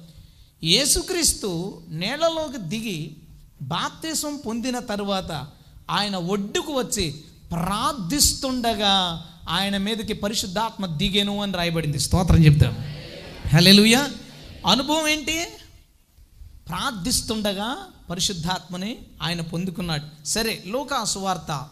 యేసుక్రీస్తు 0.63 1.81
నేలలోకి 1.87 2.57
దిగి 2.57 3.15
బాప్తీసం 3.61 4.37
పొందిన 4.45 4.79
తరువాత 4.79 5.47
ఆయన 5.89 6.15
ఒడ్డుకు 6.15 6.73
వచ్చి 6.73 7.23
ప్రార్థిస్తుండగా 7.51 9.25
ఆయన 9.49 9.77
మీదకి 9.77 10.13
పరిశుద్ధాత్మ 10.13 10.85
దిగెను 10.85 11.41
అని 11.41 11.53
రాయబడింది. 11.53 11.99
స్తోత్రం 11.99 12.45
చెప్తాం. 12.45 12.73
హల్లెలూయా. 13.53 14.09
అనుభవం 14.67 15.07
ఏంటి? 15.07 15.45
ప్రార్థిస్తుండగా 16.67 17.91
పరిశుద్ధాత్మని 18.09 18.97
ఆయన 19.21 19.41
పొందుకున్నాడు. 19.41 20.25
సరే 20.25 20.63
లోకాసు 20.67 21.19
వార్త. 21.19 21.69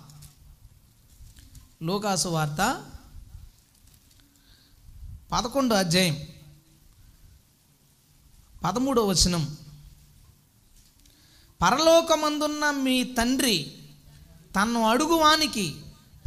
లోకాసు 1.84 2.28
వార్త 2.28 2.82
పదకొండు 5.32 5.74
అధ్యాయం. 5.74 6.18
పదమూడవ 8.64 9.04
వచనం. 9.04 9.58
పరలోకమందున్న 11.62 12.72
మీ 12.72 13.04
తండ్రి 13.04 13.74
తను 14.56 14.90
అడుగువానికి 14.90 15.76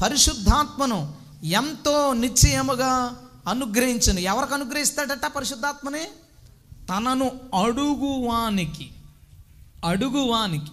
పరిశుద్ధాత్మను 0.02 1.14
ఎంతో 1.44 2.12
నిశ్చయముగా 2.12 3.22
అనుగ్రహించను. 3.48 4.20
ఎవరికి 4.20 4.54
అనుగ్రహిస్తాడట 4.54 5.26
పరిశుద్ధాత్మనే? 5.26 6.10
తనను 6.88 7.30
అడుగువానికి. 7.62 8.90
అడుగువానికి. 9.84 10.70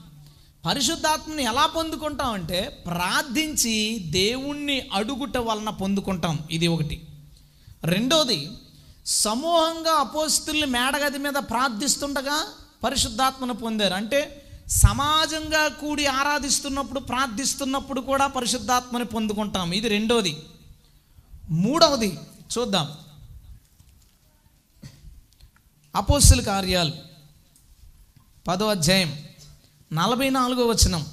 పరిశుద్ధాత్మని 0.65 1.43
ఎలా 1.43 1.65
పొందుకుంటాం 1.65 2.34
అంటే 2.34 2.84
ప్రార్థించి 2.88 4.00
దేవుణ్ణి 4.00 4.89
అడుగుట 4.93 5.38
వలన 5.38 5.69
పొందుకుంటాం. 5.69 6.39
ఇది 6.52 6.67
ఒకటి. 6.67 7.08
రెండోది 7.84 8.52
సమూహంగా 9.05 9.91
అపోస్తుల్ని 9.91 10.65
మేడగది 10.65 11.17
మీద 11.17 11.33
ప్రార్థిస్తుండగా 11.39 12.53
పరిశుద్ధాత్మను 12.83 13.53
పొందారు. 13.53 13.93
అంటే 13.93 14.37
సమాజంగా 14.67 15.67
కూడి 15.67 16.05
ఆరాధిస్తున్నప్పుడు 16.05 16.99
ప్రార్థిస్తున్నప్పుడు 16.99 18.01
కూడా 18.01 18.27
పరిశుద్ధాత్మని 18.27 19.05
పొందుకుంటాం. 19.05 19.71
ఇది 19.71 19.89
రెండోది. 19.89 20.37
మూడవది 21.49 22.19
చూద్దాం. 22.57 22.91
అపోస్తుల 25.95 26.41
కార్యాలు. 26.41 26.91
పదో 28.47 28.67
అధ్యాయం. 28.67 29.23
నలభై 29.93 30.29
నాలుగో 30.29 30.67
వచనం. 30.67 31.05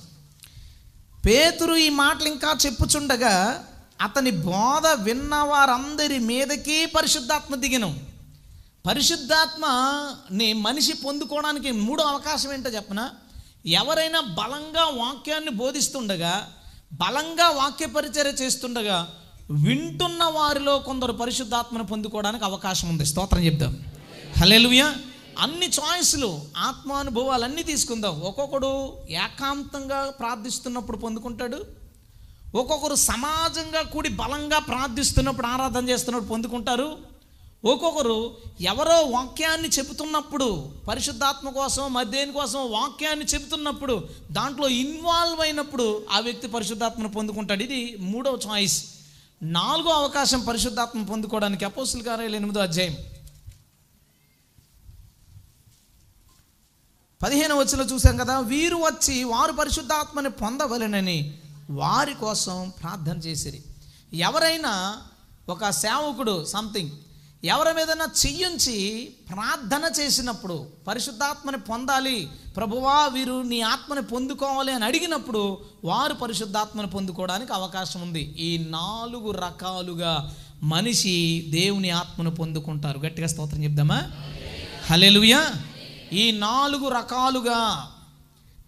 పేతురు 1.27 1.75
ఈ 1.75 1.89
మాటలు 1.89 2.29
ఇంకా 2.29 2.57
చెప్పుచుండగా 2.67 3.65
అతని 4.01 4.31
బోధ 4.31 4.87
విన్న 4.87 5.35
వారందరి 5.35 6.19
మీదకి 6.19 6.87
పరిశుద్ధాత్మ 6.87 7.55
దిగను. 7.55 8.01
పరిశుద్ధాత్మని 8.87 10.53
మనిషి 10.53 10.93
పొందుకోవడానికి 10.93 11.71
మూడో 11.71 12.05
అవకాశం 12.05 12.53
ఏంటో 12.53 12.71
చెప్పనా? 12.71 13.11
ఎవరైనా 13.67 14.21
బలంగా 14.21 14.85
వాక్యాన్ని 14.85 15.51
బోధిస్తుండగా 15.51 16.53
బలంగా 16.93 17.49
వాక్య 17.49 17.87
పరిచర్య 17.87 18.31
చేస్తుండగా 18.31 19.09
వింటున్న 19.51 20.25
వారిలో 20.25 20.79
కొందరు 20.79 21.13
పరిశుద్ధాత్మను 21.13 21.85
పొందుకోవడానికి 21.85 22.45
అవకాశం 22.45 22.89
ఉంది. 22.89 23.07
స్తోత్రం 23.07 23.45
చెప్దాం. 23.45 23.85
హలెలుయ 24.39 24.93
అన్ని 25.39 25.67
చాయిస్లు 25.67 26.41
ఆత్మానుభవాలు 26.57 27.45
అన్నీ 27.45 27.63
తీసుకుందాం. 27.63 28.21
ఒక్కొక్కడు 28.21 28.97
ఏకాంతంగా 29.11 30.13
ప్రార్థిస్తున్నప్పుడు 30.21 30.97
పొందుకుంటాడు 30.97 31.78
ఒక్కొక్కరు 32.55 32.95
సమాజంగా 32.95 33.83
కూడి 33.83 34.09
బలంగా 34.09 34.59
ప్రార్థిస్తున్నప్పుడు 34.59 35.47
ఆరాధన 35.47 35.89
చేస్తున్నప్పుడు 35.89 36.29
పొందుకుంటారు. 36.29 36.99
ఒక్కొక్కరు 37.65 38.37
ఎవరో 38.61 39.01
వాక్యాన్ని 39.01 39.69
చెబుతున్నప్పుడు 39.69 40.73
పరిశుద్ధాత్మ 40.89 41.51
కోసం 41.51 41.93
మధ్యని 41.93 42.33
కోసం 42.33 42.71
వాక్యాన్ని 42.71 43.25
చెబుతున్నప్పుడు 43.25 44.09
దాంట్లో 44.33 44.69
ఇన్వాల్వ్ 44.69 45.41
అయినప్పుడు 45.41 46.07
ఆ 46.11 46.21
వ్యక్తి 46.21 46.49
పరిశుద్ధాత్మను 46.49 47.09
పొందుకుంటాడు. 47.09 47.63
ఇది 47.63 47.97
మూడవ 48.01 48.39
చాయిస్. 48.49 48.85
నాలుగో 49.43 49.91
అవకాశం 49.91 50.45
పరిశుద్ధాత్మ 50.45 51.03
పొందుకోవడానికి 51.03 51.65
అపోసులు 51.65 52.03
కార్యాలు 52.03 52.37
ఎనిమిదో 52.37 52.61
అధ్యాయం. 52.61 52.97
పదిహేను 57.23 57.59
వచ్చిన 57.59 57.81
చూసాం 57.81 58.17
కదా 58.17 58.41
వీరు 58.41 58.77
వచ్చి 58.77 59.25
వారు 59.25 59.53
పరిశుద్ధాత్మని 59.53 60.31
పొందవలెనని 60.31 61.39
వారి 61.71 62.15
కోసం 62.15 62.73
ప్రార్థన 62.83 63.19
చేసిరి. 63.19 63.63
ఎవరైనా 64.15 64.97
ఒక 65.49 65.71
సేవకుడు 65.71 66.45
సంథింగ్ 66.45 66.91
ఎవరి 67.45 67.73
మీదైనా 67.73 68.09
చెయ్యించి 68.27 69.11
ప్రార్థన 69.29 69.91
చేసినప్పుడు 70.01 70.67
పరిశుద్ధాత్మని 70.89 71.59
పొందాలి 71.59 72.29
ప్రభువా 72.57 73.07
వీరు 73.07 73.43
నీ 73.43 73.61
ఆత్మని 73.61 74.03
పొందుకోవాలి 74.03 74.73
అని 74.73 74.85
అడిగినప్పుడు 74.85 75.59
వారు 75.85 76.15
పరిశుద్ధాత్మని 76.15 76.87
పొందుకోవడానికి 76.87 77.53
అవకాశం 77.53 78.03
ఉంది. 78.03 78.23
ఈ 78.23 78.59
నాలుగు 78.59 79.31
రకాలుగా 79.31 80.35
మనిషి 80.63 81.47
దేవుని 81.49 81.91
ఆత్మను 81.91 82.31
పొందుకుంటారు. 82.31 82.99
గట్టిగా 82.99 83.27
స్తోత్రం 83.27 83.65
చెప్దామా? 83.65 84.03
హల్లెలూయా. 84.91 85.53
ఈ 86.13 86.31
నాలుగు 86.31 86.89
రకాలుగా 86.89 87.93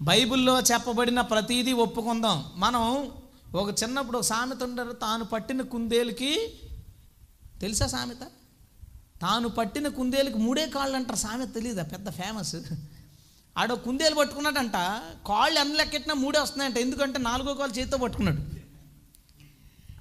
బైబిల్లో 0.03 0.61
చెప్పబడిన 0.61 1.21
ప్రతీదీ 1.21 1.73
ఒప్పుకుందాం. 1.73 2.45
మనం 2.55 3.11
ఒక 3.55 3.83
చిన్నప్పుడు 3.83 4.19
ఒక 4.19 4.25
సామెత 4.25 4.63
ఉండరు 4.63 4.93
తాను 4.93 5.25
పట్టిన 5.25 5.63
కుందేలుకి 5.63 6.53
తెలుసా 7.61 7.87
సామెత? 7.87 8.21
తాను 9.23 9.49
పట్టిన 9.49 9.89
కుందేలుకి 9.89 10.39
మూడే 10.39 10.67
కాళ్ళు 10.67 10.97
అంటారు. 10.97 11.19
సామెత 11.19 11.55
తెలియదా 11.55 11.83
పెద్ద 11.83 12.11
ఫేమస్ 12.11 12.57
ఆడ 13.59 13.73
కుందేలు 13.73 14.15
పట్టుకున్నాడంట. 14.15 14.73
కాళ్ళు 15.27 15.59
ఎంత 15.59 15.75
లెక్కెట్టినా 15.75 16.15
మూడే 16.15 16.39
వస్తున్నాయంట. 16.39 16.79
ఎందుకంటే 16.79 17.19
నాలుగో 17.19 17.55
కాళ్ళు 17.55 17.77
చేతితో 17.77 17.97
పట్టుకున్నాడు. 17.97 18.39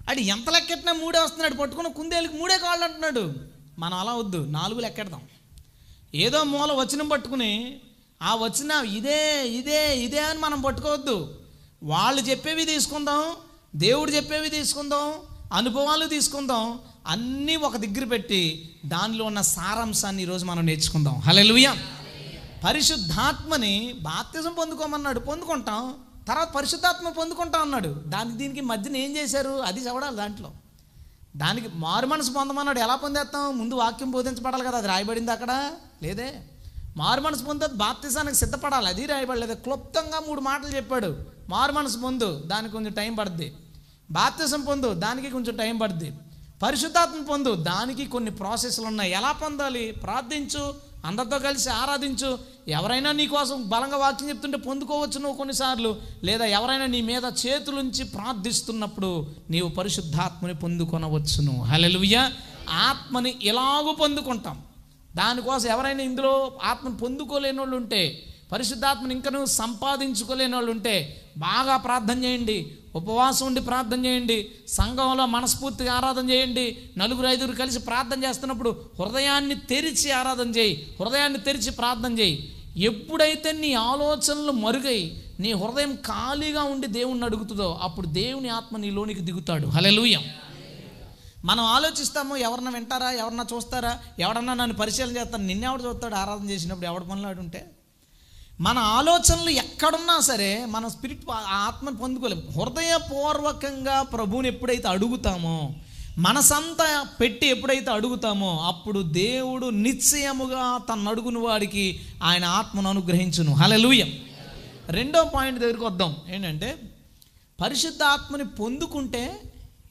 ఆడు 0.09 0.19
ఎంత 0.19 0.49
లెక్కెట్టినా 0.49 0.93
మూడే 0.93 1.19
వస్తున్నాడు. 1.19 1.53
పట్టుకున్న 1.53 1.87
కుందేలుకి 1.87 2.37
మూడే 2.37 2.57
కాళ్ళు 2.57 2.85
అంటున్నాడు. 2.85 3.33
మనం 3.79 3.97
అలా 3.97 4.13
వద్దు. 4.13 4.45
నాలుగు 4.45 4.79
లెక్కెడదాం. 4.79 5.21
ఏదో 6.15 6.43
మూల 6.43 6.71
వచనం 6.71 7.07
పట్టుకుని 7.07 7.81
ఆ 8.21 8.35
వచ్చిన 8.35 8.71
ఇదే 8.71 9.47
ఇదే 9.47 9.97
ఇదే 9.97 10.19
అని 10.19 10.39
మనం 10.39 10.61
పట్టుకోవద్దు. 10.61 11.39
వాళ్ళు 11.83 12.21
చెప్పేవి 12.21 12.65
తీసుకుందాం 12.65 13.35
దేవుడు 13.75 14.11
చెప్పేవి 14.11 14.49
తీసుకుందాం 14.49 15.13
అనుభవాలు 15.53 16.05
తీసుకుందాం 16.05 16.79
అన్నీ 17.07 17.55
ఒక 17.55 17.77
దగ్గర 17.77 18.05
పెట్టి 18.05 18.75
దానిలో 18.85 19.25
ఉన్న 19.25 19.41
సారాంశాన్ని 19.41 20.23
ఈరోజు 20.23 20.45
మనం 20.45 20.65
నేర్చుకుందాం. 20.65 21.15
హలెలుయ 21.19 21.73
పరిశుద్ధాత్మని 22.63 23.95
బాప్తిజం 24.01 24.53
పొందుకోమన్నాడు 24.53 25.19
పొందుకుంటాం. 25.19 25.93
తర్వాత 26.27 26.51
పరిశుద్ధాత్మ 26.51 27.09
పొందుకుంటాం 27.09 27.61
అన్నాడు. 27.61 28.01
దానికి 28.07 28.37
దీనికి 28.37 28.61
మధ్యన 28.61 28.97
ఏం 28.97 29.17
చేశారు? 29.17 29.49
అది 29.49 29.79
చదవడాలి 29.79 30.15
దాంట్లో. 30.15 30.51
దానికి 31.37 31.67
మారు 31.73 32.07
మనసు 32.07 32.31
పొందమన్నాడు. 32.31 32.79
ఎలా 32.79 32.95
పొందేస్తాం? 32.95 33.57
ముందు 33.57 33.75
వాక్యం 33.75 34.11
బోధించబడాలి 34.11 34.63
కదా 34.63 34.77
అది 34.77 34.87
రాయబడింది 34.87 35.31
అక్కడ. 35.31 35.71
లేదే? 36.03 36.41
మారు 36.99 37.21
మనసు 37.21 37.43
పొందదు 37.43 37.73
బాప్తిసానికి 37.73 38.35
సిద్ధపడాలి. 38.35 38.87
అది 38.87 39.05
రాయబడలేదు. 39.05 39.53
క్లుప్తంగా 39.53 40.19
మూడు 40.27 40.41
మాటలు 40.41 40.75
చెప్పాడు. 40.75 41.15
మారు 41.49 41.71
మనసు 41.71 41.97
పొందు 41.97 42.43
దానికి 42.45 42.73
కొంచెం 42.73 42.93
టైం 42.93 43.15
పడుద్ది. 43.15 43.53
బాప్తిసం 44.11 44.61
పొందు 44.61 44.93
దానికి 44.93 45.29
కొంచెం 45.29 45.57
టైం 45.57 45.77
పడుద్ది. 45.77 46.13
పరిశుద్ధాత్మ 46.63 47.23
పొందు 47.23 47.55
దానికి 47.55 48.05
కొన్ని 48.05 48.31
ప్రాసెస్లు 48.31 48.85
ఉన్నాయి. 48.85 49.11
ఎలా 49.11 49.31
పొందాలి? 49.31 49.91
ప్రార్థించు 50.03 50.75
అందరితో 51.05 51.39
కలిసి 51.39 51.69
ఆరాధించు. 51.69 52.39
ఎవరైనా 52.67 53.11
నీ 53.11 53.27
కోసం 53.27 53.69
బలంగా 53.69 53.97
వాక్యం 53.97 54.29
చెప్తుంటే 54.29 54.57
పొందుకోవచ్చు 54.57 55.19
నువ్వు 55.19 55.37
కొన్నిసార్లు. 55.37 56.01
లేదా 56.23 56.45
ఎవరైనా 56.45 56.85
నీ 56.85 57.01
మీద 57.01 57.23
చేతులుంచి 57.47 58.03
ప్రార్థిస్తున్నప్పుడు 58.03 59.27
నీవు 59.49 59.69
పరిశుద్ధాత్మని 59.69 60.55
పొందుకొనవచ్చును. 60.55 61.61
హలెలుయ్య 61.61 62.29
ఆత్మని 62.69 63.35
ఎలాగూ 63.43 63.91
పొందుకుంటాం. 63.91 64.61
దానికోసం 65.15 65.69
ఎవరైనా 65.69 66.03
ఇందులో 66.03 66.57
ఆత్మను 66.63 66.97
పొందుకోలేని 66.97 67.59
వాళ్ళు 67.59 67.75
ఉంటే 67.75 68.25
పరిశుద్ధాత్మని 68.51 69.13
ఇంకను 69.13 69.45
సంపాదించుకోలేని 69.45 70.55
వాళ్ళు 70.55 70.71
ఉంటే 70.71 71.23
బాగా 71.37 71.77
ప్రార్థన 71.77 72.23
చేయండి 72.23 72.71
ఉపవాసం 72.95 73.45
ఉండి 73.45 73.61
ప్రార్థన 73.61 74.05
చేయండి 74.05 74.51
సంఘంలో 74.67 75.25
మనస్ఫూర్తిగా 75.25 75.93
ఆరాధన 75.93 76.29
చేయండి 76.29 76.77
నలుగురు 76.97 77.27
ఐదుగురు 77.27 77.55
కలిసి 77.55 77.79
ప్రార్థన 77.79 78.23
చేస్తున్నప్పుడు 78.23 78.81
హృదయాన్ని 78.99 79.55
తెరిచి 79.55 80.11
ఆరాధన 80.11 80.49
చేయి 80.49 80.87
హృదయాన్ని 81.01 81.39
తెరిచి 81.39 81.71
ప్రార్థన 81.71 82.19
చేయి. 82.19 82.55
ఎప్పుడైతే 82.77 83.51
నీ 83.51 83.73
ఆలోచనలు 83.73 84.51
మరుగై 84.51 85.11
నీ 85.39 85.51
హృదయం 85.51 85.95
ఖాళీగా 85.95 86.63
ఉండి 86.63 86.87
దేవుణ్ణి 86.87 87.25
అడుగుతుందో 87.25 87.79
అప్పుడు 87.81 88.07
దేవుని 88.07 88.49
ఆత్మ 88.49 88.77
నీలోనికి 88.77 89.19
దిగుతాడు. 89.19 89.67
హలెలూయం 89.67 90.23
మనం 91.45 91.63
ఆలోచిస్తాము 91.63 92.35
ఎవరన్నా 92.35 92.71
వింటారా 92.71 93.11
ఎవరన్నా 93.11 93.45
చూస్తారా 93.55 93.99
ఎవడన్నా 94.19 94.53
నన్ను 94.53 94.75
పరిశీలన 94.77 95.17
చేస్తాను 95.17 95.43
నిన్నెవడు 95.43 95.83
చూస్తాడు 95.83 96.15
ఆరాధన 96.15 96.49
చేసినప్పుడు 96.49 96.87
ఎవడ 96.87 97.01
పనులు 97.01 97.39
ఉంటే? 97.39 97.71
మన 98.61 98.77
ఆలోచనలు 98.77 99.49
ఎక్కడున్నా 99.49 100.19
సరే 100.19 100.65
మన 100.65 100.87
స్పిరిట్ 100.87 101.21
ఆ 101.31 101.55
ఆత్మను 101.55 101.95
పొందుకోలేము 101.95 102.59
హృదయపూర్వకంగా 102.59 104.01
ప్రభువుని 104.01 104.47
ఎప్పుడైతే 104.47 104.87
అడుగుతామో 104.87 105.71
మనసంతా 106.17 107.07
పెట్టి 107.21 107.47
ఎప్పుడైతే 107.47 107.91
అడుగుతామో 107.91 108.57
అప్పుడు 108.57 108.99
దేవుడు 109.01 109.65
నిశ్చయముగా 109.65 110.77
తన 110.77 111.09
అడుగుని 111.09 111.37
వాడికి 111.37 111.99
ఆయన 112.23 112.45
ఆత్మను 112.45 112.89
అనుగ్రహించును. 112.89 113.53
హలలుయ 113.53 114.05
రెండో 114.89 115.23
పాయింట్ 115.23 115.59
దగ్గరికి 115.59 115.83
వద్దాం. 115.83 116.15
ఏంటంటే 116.29 116.79
పరిశుద్ధ 117.61 118.03
ఆత్మని 118.03 118.45
పొందుకుంటే 118.45 119.41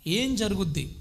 ఏం 0.06 0.34
జరుగుద్ది? 0.34 0.96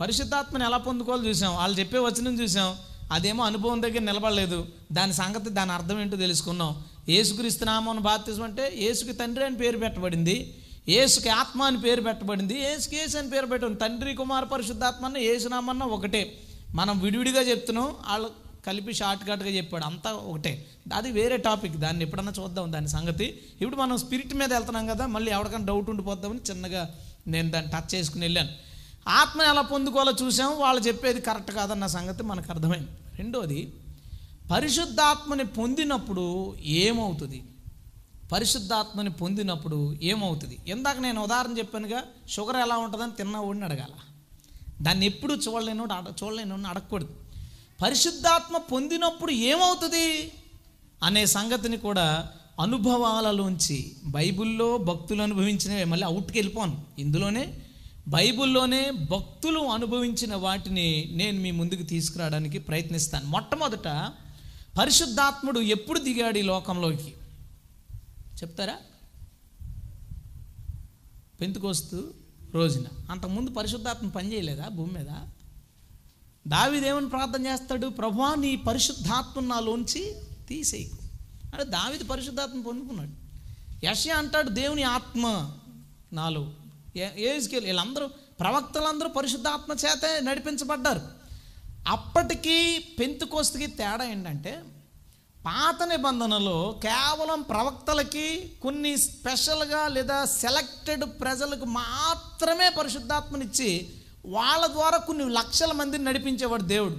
పరిశుద్ధాత్మని 0.00 0.64
ఎలా 0.64 0.76
పొందుకోవాలో 0.76 1.28
చూసాం. 1.28 1.54
వాళ్ళు 1.54 1.80
చెప్పే 1.80 1.98
వచనం 1.98 2.40
చూసాం. 2.40 2.76
అదేమో 3.12 3.44
అనుభవం 3.44 3.82
దగ్గర 3.82 3.98
నిలబడలేదు. 3.98 4.66
దాని 4.92 5.12
సంగతి 5.12 5.50
దాని 5.50 5.72
అర్థం 5.72 6.00
ఏంటో 6.00 6.16
తెలుసుకున్నాం. 6.16 6.82
ఏసుక్రీస్తు 7.08 7.64
నామం 7.64 8.02
బాప్తిజం 8.02 8.42
అంటే 8.42 8.72
ఏసుకి 8.76 9.12
తండ్రి 9.12 9.44
అని 9.44 9.56
పేరు 9.56 9.78
పెట్టబడింది. 9.78 10.58
ఏసుకి 10.88 11.28
ఆత్మ 11.28 11.62
అని 11.62 11.80
పేరు 11.80 12.00
పెట్టబడింది. 12.00 12.72
ఏసుకి 12.72 12.96
ఏసు 12.96 13.18
అని 13.18 13.30
పేరు 13.30 13.46
పెట్టబడింది. 13.46 13.80
తండ్రి 13.80 14.14
కుమార్ 14.14 14.44
పరిశుద్ధాత్మన్న 14.52 15.16
ఏసునామన్న 15.16 15.82
ఒకటే. 15.82 16.40
మనం 16.74 16.98
విడివిడిగా 16.98 17.40
చెప్తున్నాం. 17.40 17.84
వాళ్ళు 17.84 18.30
కలిపి 18.66 18.94
షార్ట్కట్గా 18.94 19.48
చెప్పాడు. 19.48 19.84
అంతా 19.84 20.12
ఒకటే. 20.12 20.66
అది 20.94 21.10
వేరే 21.10 21.36
టాపిక్. 21.36 21.76
దాన్ని 21.76 22.04
ఎప్పుడన్నా 22.04 22.32
చూద్దాం 22.38 22.72
దాని 22.72 22.88
సంగతి. 22.88 23.42
ఇప్పుడు 23.60 23.76
మనం 23.76 23.96
స్పిరిట్ 23.96 24.34
మీద 24.34 24.52
వెళ్తున్నాం 24.52 24.86
కదా 24.86 25.06
మళ్ళీ 25.06 25.32
ఎవరికైనా 25.32 25.64
డౌట్ 25.64 25.90
ఉండిపోద్దామని 25.90 26.40
చిన్నగా 26.50 26.90
నేను 27.26 27.50
దాన్ని 27.50 27.72
టచ్ 27.72 27.94
చేసుకుని 27.94 28.24
వెళ్ళాను. 28.24 28.73
ఆత్మను 29.08 29.48
ఎలా 29.48 29.60
పొందుకోవాలో 29.60 30.12
చూసాం 30.22 30.58
వాళ్ళు 30.58 30.82
చెప్పేది 30.82 31.20
కరెక్ట్ 31.20 31.50
కాదన్న 31.52 31.86
సంగతి 31.86 32.22
మనకు 32.22 32.46
అర్థమైంది. 32.50 32.88
రెండోది 33.18 33.72
పరిశుద్ధాత్మని 34.50 35.44
పొందినప్పుడు 35.44 36.54
ఏమవుతుంది? 36.64 37.42
పరిశుద్ధాత్మని 38.32 39.10
పొందినప్పుడు 39.10 39.96
ఏమవుతుంది? 40.02 40.58
ఇందాక 40.66 40.98
నేను 40.98 41.22
ఉదాహరణ 41.22 41.58
చెప్పానుగా 41.58 42.02
షుగర్ 42.28 42.56
ఎలా 42.56 42.76
ఉంటుందని 42.76 43.12
తిన్నవాడిని 43.12 43.64
అడగాల. 43.64 44.14
దాన్ని 44.82 45.06
ఎప్పుడు 45.06 45.34
చూడలేను 45.34 45.84
అడ 45.84 46.04
చూడలేను 46.24 46.68
అడగకూడదు. 46.68 47.14
పరిశుద్ధాత్మ 47.82 48.56
పొందినప్పుడు 48.56 49.32
ఏమవుతుంది? 49.32 50.32
అనే 51.02 51.26
సంగతిని 51.26 51.76
కూడా 51.76 52.28
అనుభవాలలోంచి 52.60 53.92
బైబిల్లో 54.04 54.78
భక్తులు 54.78 55.22
అనుభవించినవి 55.22 55.84
మళ్ళీ 55.84 56.06
అవుట్కి 56.06 56.38
వెళ్ళిపోను. 56.38 56.82
ఇందులోనే 56.98 57.60
బైబిల్లోనే 58.08 58.90
భక్తులు 58.90 59.60
అనుభవించిన 59.60 60.34
వాటిని 60.34 61.10
నేను 61.12 61.40
మీ 61.40 61.50
ముందుకు 61.50 61.82
తీసుకురావడానికి 61.82 62.58
ప్రయత్నిస్తాను. 62.58 63.26
మొట్టమొదట 63.26 64.12
పరిశుద్ధాత్ముడు 64.78 65.60
ఎప్పుడు 65.60 65.98
దిగాడు 65.98 66.38
ఈ 66.38 66.42
లోకంలోకి? 66.42 67.14
చెప్తారా? 68.42 68.76
పెంతుకోస్తు 71.40 72.14
రోజున. 72.54 72.84
అంతకుముందు 73.10 73.50
పరిశుద్ధాత్మ 73.50 74.08
పనిచేయలేదా 74.08 74.68
భూమి 74.68 74.92
మీద? 74.92 75.06
దావిదేమని 76.48 77.08
ప్రార్థన 77.08 77.46
చేస్తాడు 77.46 77.86
ప్రభా 77.86 78.34
నీ 78.34 78.56
పరిశుద్ధాత్మను 78.56 79.48
నాలోంచి 79.48 80.14
తీసేయకు. 80.48 80.98
అంటే 81.56 81.70
దావిది 81.70 82.04
పరిశుద్ధాత్మ 82.04 82.60
పొందుకున్నాడు. 82.60 83.12
యశ 83.86 84.08
అంటాడు 84.08 84.48
దేవుని 84.48 84.82
ఆత్మ 84.82 85.52
నాలో 86.12 86.52
ఏజ్కేల్ 86.96 87.64
వీళ్ళందరూ 87.64 88.06
ప్రవక్తలందరూ 88.40 89.08
పరిశుద్ధాత్మ 89.08 89.72
చేతే 89.72 90.20
నడిపించబడ్డారు. 90.20 91.00
అప్పటికి 91.88 92.78
పెంతుకోస్తుకి 93.00 93.66
తేడా 93.66 94.04
ఏంటంటే 94.04 94.62
పాత 95.46 95.88
నిబంధనలో 95.88 96.80
కేవలం 96.82 97.42
ప్రవక్తలకి 97.42 98.52
కొన్ని 98.62 98.96
స్పెషల్గా 98.96 99.88
లేదా 99.88 100.24
సెలెక్టెడ్ 100.24 101.04
ప్రజలకు 101.04 101.64
మాత్రమే 101.64 102.68
పరిశుద్ధాత్మనిచ్చి 102.68 103.90
వాళ్ళ 104.26 104.66
ద్వారా 104.66 104.98
కొన్ని 104.98 105.30
లక్షల 105.30 105.72
మందిని 105.72 106.04
నడిపించేవాడు 106.04 106.62
దేవుడు. 106.62 106.98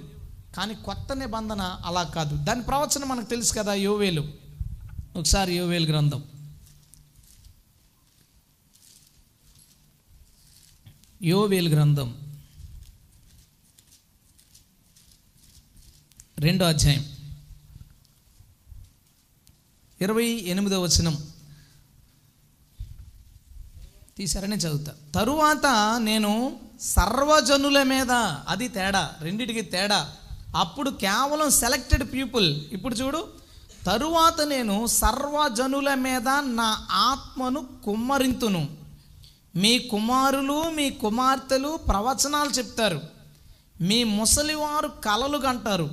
కానీ 0.58 0.76
కొత్త 0.76 1.16
నిబంధన 1.16 1.62
అలా 1.86 2.04
కాదు. 2.04 2.46
దాని 2.46 2.64
ప్రవచనం 2.64 3.10
మనకు 3.10 3.26
తెలుసు 3.26 3.54
కదా 3.54 3.74
యోవేలు. 3.74 4.28
ఒకసారి 5.16 5.56
యోవేలు 5.56 5.86
గ్రంథం. 5.86 6.24
యోవేలు 11.24 11.70
గ్రంథం 11.70 12.36
రెండో 16.40 16.66
అధ్యాయం. 16.66 17.06
ఇరవై 20.02 20.26
ఎనిమిదో 20.26 20.82
వచనం. 20.82 21.32
తీసారనే 24.18 24.56
చదువుతా. 24.56 24.96
తరువాత 25.16 25.96
నేను 25.98 26.60
సర్వజనుల 26.82 27.84
మీద 27.84 28.12
అది 28.48 28.68
తేడా 28.68 29.14
రెండిటికి 29.22 29.62
తేడా. 29.62 30.16
అప్పుడు 30.56 30.90
కేవలం 30.90 31.50
సెలెక్టెడ్ 31.50 32.14
పీపుల్ 32.14 32.66
ఇప్పుడు 32.72 32.96
చూడు 32.96 33.28
తరువాత 33.86 34.42
నేను 34.42 34.88
సర్వజనుల 34.88 35.94
మీద 35.94 36.30
నా 36.30 36.88
ఆత్మను 36.92 37.68
కుమ్మరింతును. 37.86 38.85
మీ 39.56 39.80
కుమారులు 39.80 40.70
మీ 40.70 40.90
కుమార్తెలు 40.90 41.80
ప్రవచనాలు 41.88 42.50
చెప్తారు. 42.50 43.02
మీ 43.82 44.04
ముసలివారు 44.04 44.88
కలలు 44.88 45.38
కంటారు. 45.38 45.90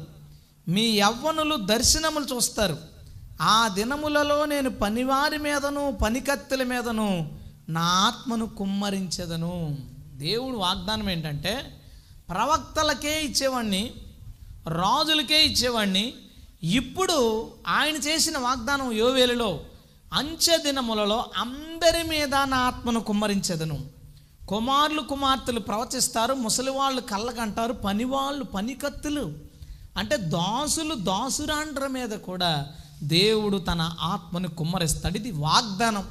మీ 0.69 0.83
యవ్వనులు 0.83 1.57
దర్శనములు 1.57 2.25
చూస్తారు. 2.35 2.77
ఆ 3.41 3.69
దినములలో 3.69 4.45
నేను 4.45 4.71
పనివారి 4.71 5.39
మీదను 5.39 5.99
పనికత్తెల 6.03 6.63
మీదను 6.63 7.39
నా 7.69 7.81
ఆత్మను 7.81 8.47
కుమ్మరించదను. 8.47 9.79
దేవుడు 10.15 10.57
వాగ్దానం 10.57 11.11
ఏంటంటే 11.11 11.83
ప్రవక్తలకే 12.31 13.23
ఇచ్చేవాడిని 13.23 13.95
రాజులకే 14.69 15.43
ఇచ్చేవాడిని 15.45 16.15
ఇప్పుడు 16.63 17.51
ఆయన 17.69 17.95
చేసిన 17.95 18.39
వాగ్దానం 18.39 18.93
యోవేలిలో 18.93 19.61
అంచె 20.13 20.57
దినములలో 20.57 21.25
అందరి 21.37 22.03
మీద 22.03 22.35
నా 22.35 22.57
ఆత్మను 22.57 23.01
కుమ్మరించదను. 23.01 23.79
కుమారులు 24.49 25.01
కుమార్తెలు 25.01 25.61
ప్రవచిస్తారు 25.61 26.35
ముసలివాళ్ళు 26.35 27.01
కళ్ళకంటారు 27.01 27.73
పనివాళ్ళు 27.73 28.45
పనికత్తులు. 28.45 29.33
అంటే 29.97 30.17
దాసులు 30.17 30.95
దాసురాండ్ర 30.95 31.87
మీద 31.87 32.09
కూడా 32.09 32.67
దేవుడు 33.03 33.59
తన 33.59 33.91
ఆత్మను 34.01 34.49
కుమ్మరిస్తాడు 34.49 35.17
ఇది 35.17 35.31
వాగ్దానం. 35.31 36.09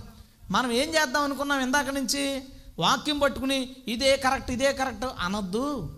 మనం 0.51 0.71
ఏం 0.71 0.89
చేద్దాం 0.89 1.23
అనుకున్నాం 1.23 1.61
ఇందాక 1.61 1.89
నుంచి? 1.89 2.43
వాక్యం 2.79 3.19
పట్టుకుని 3.19 3.69
ఇదే 3.87 4.17
కరెక్ట్ 4.17 4.51
ఇదే 4.51 4.73
కరెక్ట్ 4.73 5.05
అనొద్దు. 5.19 5.93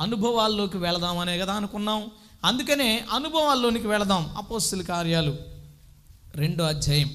అనుభవాల్లోకి 0.00 0.78
వెళదామనే 0.78 1.38
కదా 1.38 1.52
అనుకున్నాం. 1.52 2.10
అందుకనే 2.44 3.06
అనుభవాల్లోనికి 3.12 3.86
వెళదాం. 3.86 4.34
అపోస్తుల 4.36 4.82
కార్యాలు. 4.82 5.36
రెండో 6.34 6.64
అధ్యాయం. 6.64 7.10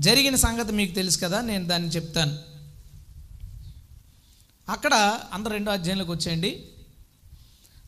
జరిగిన 0.00 0.36
సంగతి 0.36 0.72
మీకు 0.72 0.94
తెలుసు 0.94 1.18
కదా 1.18 1.40
నేను 1.40 1.66
దాన్ని 1.66 1.88
చెప్తాను. 1.88 2.38
అక్కడ 4.68 5.20
అందరు 5.32 5.52
రెండో 5.52 5.72
అధ్యాయంలోకి 5.72 6.10
వచ్చేయండి. 6.10 6.68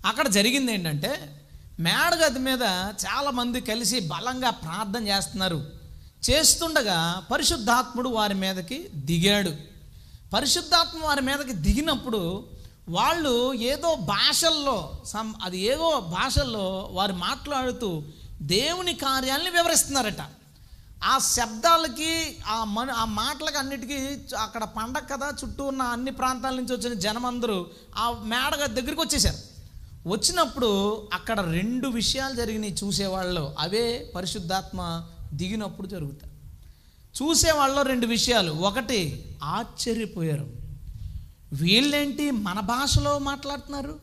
అక్కడ 0.06 0.28
జరిగింది 0.28 0.72
ఏంటంటే 0.72 1.42
మేడగది 1.80 2.38
మీద 2.38 2.62
చాలామంది 3.06 3.60
కలిసి 3.60 4.00
బలంగా 4.00 4.50
ప్రార్థన 4.50 5.08
చేస్తున్నారు. 5.08 5.70
చేస్తుండగా 6.30 7.26
పరిశుద్ధాత్ముడు 7.30 8.08
వారి 8.08 8.34
మీదకి 8.34 8.88
దిగాడు. 8.94 9.52
పరిశుద్ధాత్మ 10.32 11.04
వారి 11.04 11.20
మీదకి 11.20 11.52
దిగినప్పుడు 11.52 12.48
వాళ్ళు 12.88 13.54
ఏదో 13.54 13.94
భాషల్లో 13.94 15.02
సం 15.06 15.34
అది 15.42 15.58
ఏదో 15.58 16.00
భాషల్లో 16.00 16.88
వారు 16.92 17.12
మాట్లాడుతూ 17.12 18.02
దేవుని 18.42 18.94
కార్యాలని 18.94 19.50
వివరిస్తున్నారట. 19.50 20.41
ఆ 21.04 21.18
శబ్దాలకి 21.18 22.36
ఆ 22.46 22.64
మన 22.64 22.90
ఆ 22.90 23.04
మాటలకి 23.04 23.58
అన్నిటికీ 23.58 24.18
అక్కడ 24.38 24.64
పండగ 24.64 25.00
కదా 25.00 25.32
చుట్టూ 25.44 25.64
ఉన్న 25.64 25.82
అన్ని 25.82 26.10
ప్రాంతాల 26.10 26.54
నుంచి 26.54 26.76
వచ్చిన 26.76 26.94
జనమందరూ 26.94 27.66
ఆ 27.96 28.10
మేడగ 28.10 28.66
దగ్గరికి 28.66 29.00
వచ్చేసారు 29.00 29.52
వచ్చినప్పుడు 30.08 31.08
అక్కడ 31.12 31.40
రెండు 31.40 31.88
విషయాలు 31.88 32.34
జరిగినాయి 32.34 32.76
చూసేవాళ్ళు. 32.84 33.54
అవే 33.58 34.12
పరిశుద్ధాత్మ 34.14 35.08
దిగినప్పుడు 35.32 35.86
జరుగుతాయి. 35.86 36.32
చూసేవాళ్ళు 37.22 37.82
రెండు 37.82 38.06
విషయాలు. 38.06 38.52
ఒకటి 38.52 39.24
ఆశ్చర్యపోయారు. 39.44 40.50
వీళ్ళేంటి 41.52 42.30
మన 42.30 42.60
భాషలో 42.60 43.18
మాట్లాడుతున్నారు? 43.18 44.00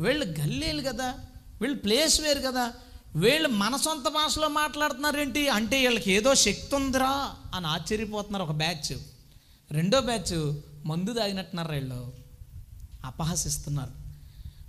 వీళ్ళు 0.00 0.24
గల్లీలు 0.24 0.82
కదా 0.82 1.14
వీళ్ళు 1.60 1.78
ప్లేస్ 1.78 2.20
వేరు 2.20 2.40
కదా 2.40 2.72
వీళ్ళు 3.16 3.48
మన 3.48 3.76
సొంత 3.76 4.08
భాషలో 4.08 4.48
మాట్లాడుతున్నారేంటి? 4.48 5.48
అంటే 5.48 5.80
వీళ్ళకి 5.80 6.12
ఏదో 6.12 6.34
శక్తి 6.34 6.74
ఉందిరా 6.74 7.34
అని 7.54 7.66
ఆశ్చర్యపోతున్నారు 7.66 8.44
ఒక 8.44 8.50
బ్యాచ్. 8.50 8.98
రెండో 9.72 10.00
బ్యాచ్ 10.00 10.54
మందు 10.86 11.12
తాగినట్టున్నారు 11.12 11.72
వీళ్ళు. 11.72 12.12
అపహసిస్తున్నారు. 13.04 13.90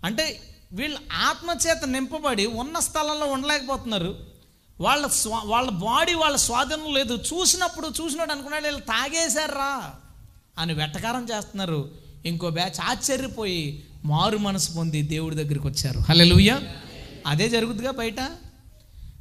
అంటే 0.05 0.41
వీళ్ళు 0.71 0.97
ఆత్మచేత 1.13 1.85
నింపబడి 1.85 2.45
ఉన్న 2.45 2.79
స్థలంలో 2.79 3.25
ఉండలేకపోతున్నారు. 3.25 4.17
వాళ్ళ 4.81 5.07
స్వా 5.07 5.41
వాళ్ళ 5.45 5.69
బాడీ 5.69 6.13
వాళ్ళ 6.13 6.37
స్వాధీనం 6.37 6.93
లేదు. 6.93 7.13
చూసినప్పుడు 7.13 7.87
చూసినట్టు 7.87 8.33
అనుకున్నాడు 8.33 8.63
వీళ్ళు 8.63 8.81
తాగేశారా 8.81 9.93
అని 10.57 10.73
వెటకారం 10.73 11.27
చేస్తున్నారు. 11.35 11.91
ఇంకో 12.25 12.49
బ్యాచ్ 12.49 12.81
ఆశ్చర్యపోయి 12.81 13.83
మారు 14.05 14.37
మనసు 14.37 14.71
పొంది 14.71 15.01
దేవుడి 15.01 15.35
దగ్గరికి 15.35 15.67
వచ్చారు. 15.67 15.99
హల్లెలూయ. 15.99 16.51
అదే 17.25 17.49
జరుగుద్దిగా 17.49 17.91
బయట. 17.91 18.19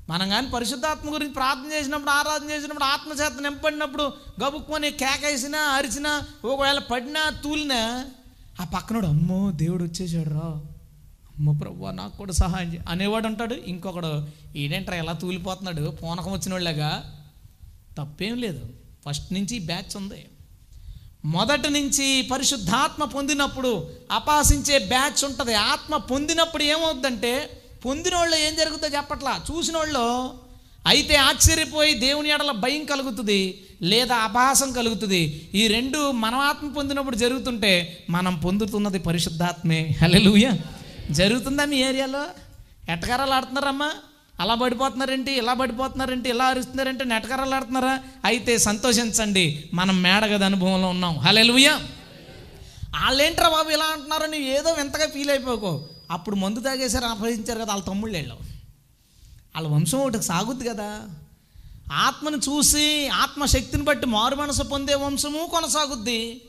మనం 0.08 0.28
కానీ 0.28 0.50
పరిశుద్ధాత్మ 0.50 1.14
గురించి 1.14 1.32
ప్రార్థన 1.32 1.72
చేసినప్పుడు 1.72 2.10
ఆరాధన 2.10 2.50
చేసినప్పుడు 2.50 2.84
ఆత్మచేత 2.84 3.32
నింపడినప్పుడు 3.42 4.12
గబుక్కొని 4.44 4.90
కేకేసినా 4.90 5.58
అరిచినా 5.58 6.22
ఒకవేళ 6.44 6.78
పడినా 6.78 7.30
తూలినా 7.44 8.06
ఆ 8.60 8.64
పక్కనోడు 8.64 9.06
అమ్మో 9.06 9.50
దేవుడు 9.50 9.84
వచ్చేసాడు 9.84 10.30
రా. 10.30 10.62
అమ్మో 11.36 11.52
ప్రభు 11.52 11.86
నాకు 11.86 12.16
కూడా 12.16 12.32
సహాయం 12.32 12.74
చే 12.74 12.84
అనేవాడు 12.88 13.26
ఉంటాడు. 13.26 13.54
ఇంకొకడు 13.54 14.28
ఈడేంట్రా 14.56 14.96
ఎలా 14.96 15.12
తూలిపోతున్నాడు 15.12 15.90
పూనకం 15.90 16.32
వచ్చిన 16.32 16.52
వాళ్ళగా 16.52 17.20
తప్పేం 17.98 18.36
లేదు. 18.36 18.68
ఫస్ట్ 19.06 19.32
నుంచి 19.32 19.58
బ్యాచ్ 19.58 19.96
ఉంది. 19.96 20.28
మొదటి 21.24 21.70
నుంచి 21.70 22.28
పరిశుద్ధాత్మ 22.32 23.04
పొందినప్పుడు 23.04 23.90
అపాసించే 24.10 24.78
బ్యాచ్ 24.78 25.24
ఉంటుంది. 25.24 25.54
ఆత్మ 25.54 25.96
పొందినప్పుడు 25.96 26.62
ఏమవుద్దంటే 26.62 27.60
పొందిన 27.84 28.16
వాళ్ళు 28.16 28.36
ఏం 28.36 28.54
జరుగుతుందో 28.54 28.96
చెప్పట్లా? 28.96 29.40
చూసిన 29.50 29.76
వాళ్ళు 29.76 30.34
అయితే 30.86 31.16
ఆశ్చర్యపోయి 31.16 31.94
దేవుని 31.94 32.30
ఎడల 32.30 32.50
భయం 32.50 32.84
కలుగుతుంది 32.84 33.64
లేదా 33.82 34.16
అపహాసం 34.16 34.72
కలుగుతుంది. 34.72 35.50
ఈ 35.54 35.66
రెండు 35.66 36.10
మనం 36.10 36.38
ఆత్మ 36.38 36.68
పొందినప్పుడు 36.68 37.16
జరుగుతుంటే 37.16 38.04
మనం 38.10 38.38
పొందుతున్నది 38.38 38.98
పరిశుద్ధాత్మే. 38.98 39.96
హల్లెలూయా. 40.02 40.52
జరుగుతుందా 41.10 41.64
మీ 41.64 41.76
ఏరియాలో? 41.76 42.26
ఎట్టకారాలు 42.92 43.30
ఆడుతున్నారమ్మా? 43.30 43.92
అలా 44.40 44.54
పడిపోతున్నారేంటి? 44.54 45.32
ఇలా 45.32 45.54
పడిపోతున్నారేంటి? 45.54 46.28
ఇలా 46.28 46.44
అరుస్తున్నారంటే? 46.44 47.04
నెటకరాలు 47.04 47.54
ఆడుతున్నారా? 47.54 48.00
అయితే 48.24 48.58
సంతోషించండి 48.58 49.64
మనం 49.74 50.02
మేడగద 50.02 50.42
అనుభవంలో 50.42 50.88
ఉన్నాం. 50.88 51.18
హల్లెలూయా. 51.18 51.72
వాళ్ళేంట్రా 53.04 53.48
బాబు 53.48 53.70
ఇలా 53.70 53.84
అంటున్నారో 53.84 54.26
నువ్వు 54.26 54.48
ఏదో 54.48 54.70
వింతగా 54.72 55.06
ఫీల్ 55.06 55.30
అయిపోకో. 55.30 55.82
అప్పుడు 56.10 56.36
మందు 56.36 56.60
తాగేసారు 56.60 57.04
అపహరించారు 57.04 57.58
కదా 57.58 57.72
వాళ్ళ 57.72 57.84
తమ్ముళ్ళు 57.84 58.16
వెళ్ళావు 58.16 58.40
వాళ్ళ 59.54 59.68
వంశం 59.68 59.98
ఒకటి 59.98 60.22
సాగుద్ది 60.22 60.68
కదా. 60.68 61.08
ఆత్మను 61.92 62.36
చూసి 62.36 63.08
ఆత్మశక్తిని 63.08 63.82
బట్టి 63.82 64.06
మారు 64.06 64.36
మనసు 64.36 64.62
పొందే 64.62 64.94
వంశము 64.94 65.46
కొనసాగుద్ది. 65.46 66.40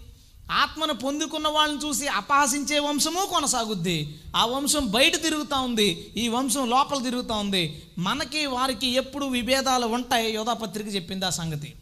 ఆత్మను 0.51 0.93
పొందుకున్న 0.93 1.47
వాళ్ళని 1.47 1.87
చూసి 1.87 2.07
అపహసించే 2.07 2.79
వంశము 2.79 3.25
కొనసాగుద్ది. 3.25 4.19
ఆ 4.35 4.45
వంశం 4.45 4.91
బయట 4.91 5.23
తిరుగుతూ 5.23 5.61
ఉంది 5.61 6.13
ఈ 6.17 6.27
వంశం 6.27 6.69
లోపల 6.69 7.03
తిరుగుతూ 7.03 7.33
ఉంది. 7.33 7.83
మనకి 7.97 8.45
వారికి 8.45 8.87
ఎప్పుడు 8.87 9.25
విభేదాలు 9.25 9.85
ఉంటాయి 9.85 10.33
యోధాపత్రిక 10.33 10.95
చెప్పింది 10.95 11.25
ఆ 11.25 11.29
సంగతి. 11.29 11.73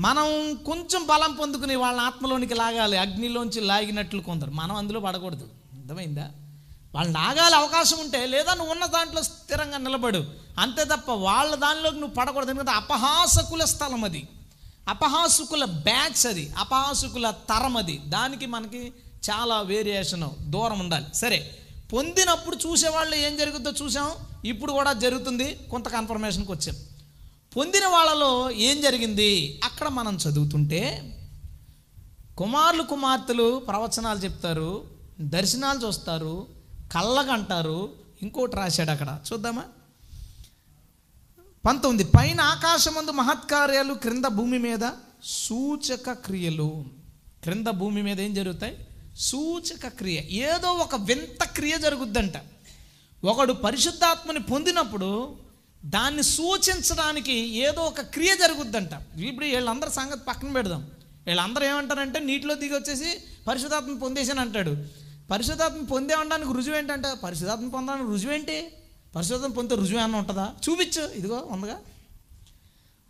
మనం 0.00 0.58
కొంచెం 0.66 1.06
బలం 1.06 1.32
పొందుకుని 1.32 1.74
వాళ్ళ 1.74 2.00
ఆత్మలోనికి 2.00 2.54
లాగాలి 2.54 2.96
అగ్నిలోంచి 2.96 3.60
లాగినట్లు 3.60 4.20
కొందరు. 4.20 4.50
మనం 4.50 4.76
అందులో 4.76 5.00
పడకూడదు. 5.00 5.48
అర్థమైందా? 5.74 6.30
వాళ్ళు 6.94 7.12
లాగాలి 7.12 7.54
అవకాశం 7.54 7.98
ఉంటే 8.00 8.26
లేదా 8.26 8.54
నువ్వు 8.54 8.72
ఉన్న 8.72 8.86
దాంట్లో 8.86 9.22
స్థిరంగా 9.22 9.78
నిలబడు. 9.78 10.24
అంతే 10.58 10.84
తప్ప 10.84 11.10
వాళ్ళ 11.10 11.54
దానిలోకి 11.54 11.96
నువ్వు 11.96 12.14
పడకూడదు. 12.14 12.50
ఎందుకంటే 12.50 12.72
అపహాసకుల 12.72 13.64
స్థలం 13.64 14.04
అది. 14.04 14.28
అపహాసుకుల 14.88 15.64
బ్యాచ్ 15.64 16.26
అది. 16.26 16.54
అపహాసుకుల 16.58 17.30
తరం 17.30 17.76
అది. 17.76 18.00
దానికి 18.06 18.46
మనకి 18.46 18.92
చాలా 19.30 19.60
వేరియేషన్ 19.60 20.50
దూరం 20.50 20.78
ఉండాలి. 20.78 21.06
సరే 21.14 21.58
పొందినప్పుడు 21.92 22.56
చూసేవాళ్ళు 22.56 23.16
ఏం 23.16 23.36
జరుగుతుందో 23.36 23.70
చూసాం 23.70 24.10
ఇప్పుడు 24.44 24.72
కూడా 24.72 24.92
జరుగుతుంది. 24.92 25.58
కొంత 25.70 25.88
కన్ఫర్మేషన్కి 25.88 26.52
వచ్చాం. 26.52 26.76
పొందిన 27.56 27.86
వాళ్ళలో 27.86 28.50
ఏం 28.50 28.80
జరిగింది? 28.80 29.60
అక్కడ 29.64 29.88
మనం 29.88 30.16
చదువుతుంటే 30.16 31.10
కుమారులు 32.38 32.82
కుమార్తెలు 32.82 33.62
ప్రవచనాలు 33.68 34.18
చెప్తారు 34.18 34.84
దర్శనాలు 35.20 35.86
చూస్తారు 35.86 36.63
కళ్ళకంటారు 36.92 37.92
ఇంకోటి 38.22 38.56
రాశాడు 38.56 38.90
అక్కడ. 38.90 39.18
చూద్దామా? 39.32 39.64
పంతొమ్మిది 41.66 42.10
పైన 42.18 42.40
ఆకాశమందు 42.40 43.10
మహత్కార్యాలు 43.10 43.94
క్రింద 43.94 44.24
భూమి 44.24 44.58
మీద 44.58 44.90
సూచక 45.24 46.12
క్రియలు. 46.12 46.84
క్రింద 47.42 47.66
భూమి 47.66 48.02
మీద 48.02 48.20
ఏం 48.20 48.34
జరుగుతాయి? 48.34 48.86
సూచక 49.16 49.88
క్రియ. 49.88 50.20
ఏదో 50.36 50.72
ఒక 50.72 50.94
వింత 50.94 51.44
క్రియ 51.44 51.78
జరుగుద్దంట. 51.78 52.32
ఒకడు 53.24 53.52
పరిశుద్ధాత్మని 53.52 54.40
పొందినప్పుడు 54.40 55.36
దాన్ని 55.84 56.22
సూచించడానికి 56.22 57.32
ఏదో 57.48 57.82
ఒక 57.82 58.00
క్రియ 58.00 58.36
జరుగుద్దంట. 58.36 58.90
ఇప్పుడు 59.18 59.44
వీళ్ళందరి 59.44 59.90
సంగతి 59.90 60.20
పక్కన 60.28 60.52
పెడదాం. 60.52 60.90
వీళ్ళందరూ 61.26 61.66
ఏమంటారంటే 61.66 62.18
నీటిలో 62.18 62.54
దిగి 62.54 62.74
వచ్చేసి 62.74 63.18
పరిశుద్ధాత్మ 63.48 63.98
పొందేసాను 63.98 64.40
అంటాడు 64.40 65.03
పరిశుధాత్మ 65.30 65.84
పొందే 65.84 66.14
ఉండడానికి 66.14 66.52
రుజువు 66.52 66.76
ఏంటంటే 66.76 67.08
పరిశుధాత్మ 67.24 67.68
పొందడానికి 67.68 68.10
రుజువు 68.10 68.32
ఏంటి? 68.32 68.68
పరిశుధాత్మ 69.16 69.54
పొందితే 69.54 69.80
రుజువు 69.80 69.98
ఏమన్నా 69.98 70.18
ఉంటుందా? 70.18 70.48
చూపించు 70.70 71.10
ఇదిగో 71.14 71.46
ఉందిగా. 71.50 71.76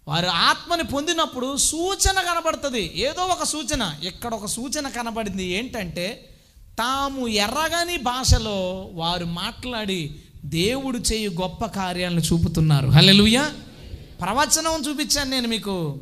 వారు 0.09 0.27
ఆత్మని 0.27 0.85
పొందినప్పుడు 0.85 1.57
సూచన 1.57 2.21
కనబడుతుంది. 2.21 2.93
ఏదో 2.97 3.23
ఒక 3.23 3.43
సూచన 3.43 3.95
ఇక్కడ 4.03 4.35
ఒక 4.35 4.47
సూచన 4.47 4.89
కనబడింది 4.89 5.45
ఏంటంటే 5.45 6.29
తాము 6.79 7.29
ఎర్రగని 7.29 7.97
భాషలో 7.97 8.91
వారు 8.93 9.25
మాట్లాడి 9.25 10.17
దేవుడు 10.45 10.99
చేయు 10.99 11.31
గొప్ప 11.31 11.65
కార్యాలను 11.65 12.21
చూపుతున్నారు. 12.21 12.89
హల్లెలూయ. 12.89 13.43
ప్రవచనం 14.21 14.83
చూపించాను 14.89 15.31
నేను 15.31 15.49
మీకు. 15.49 16.01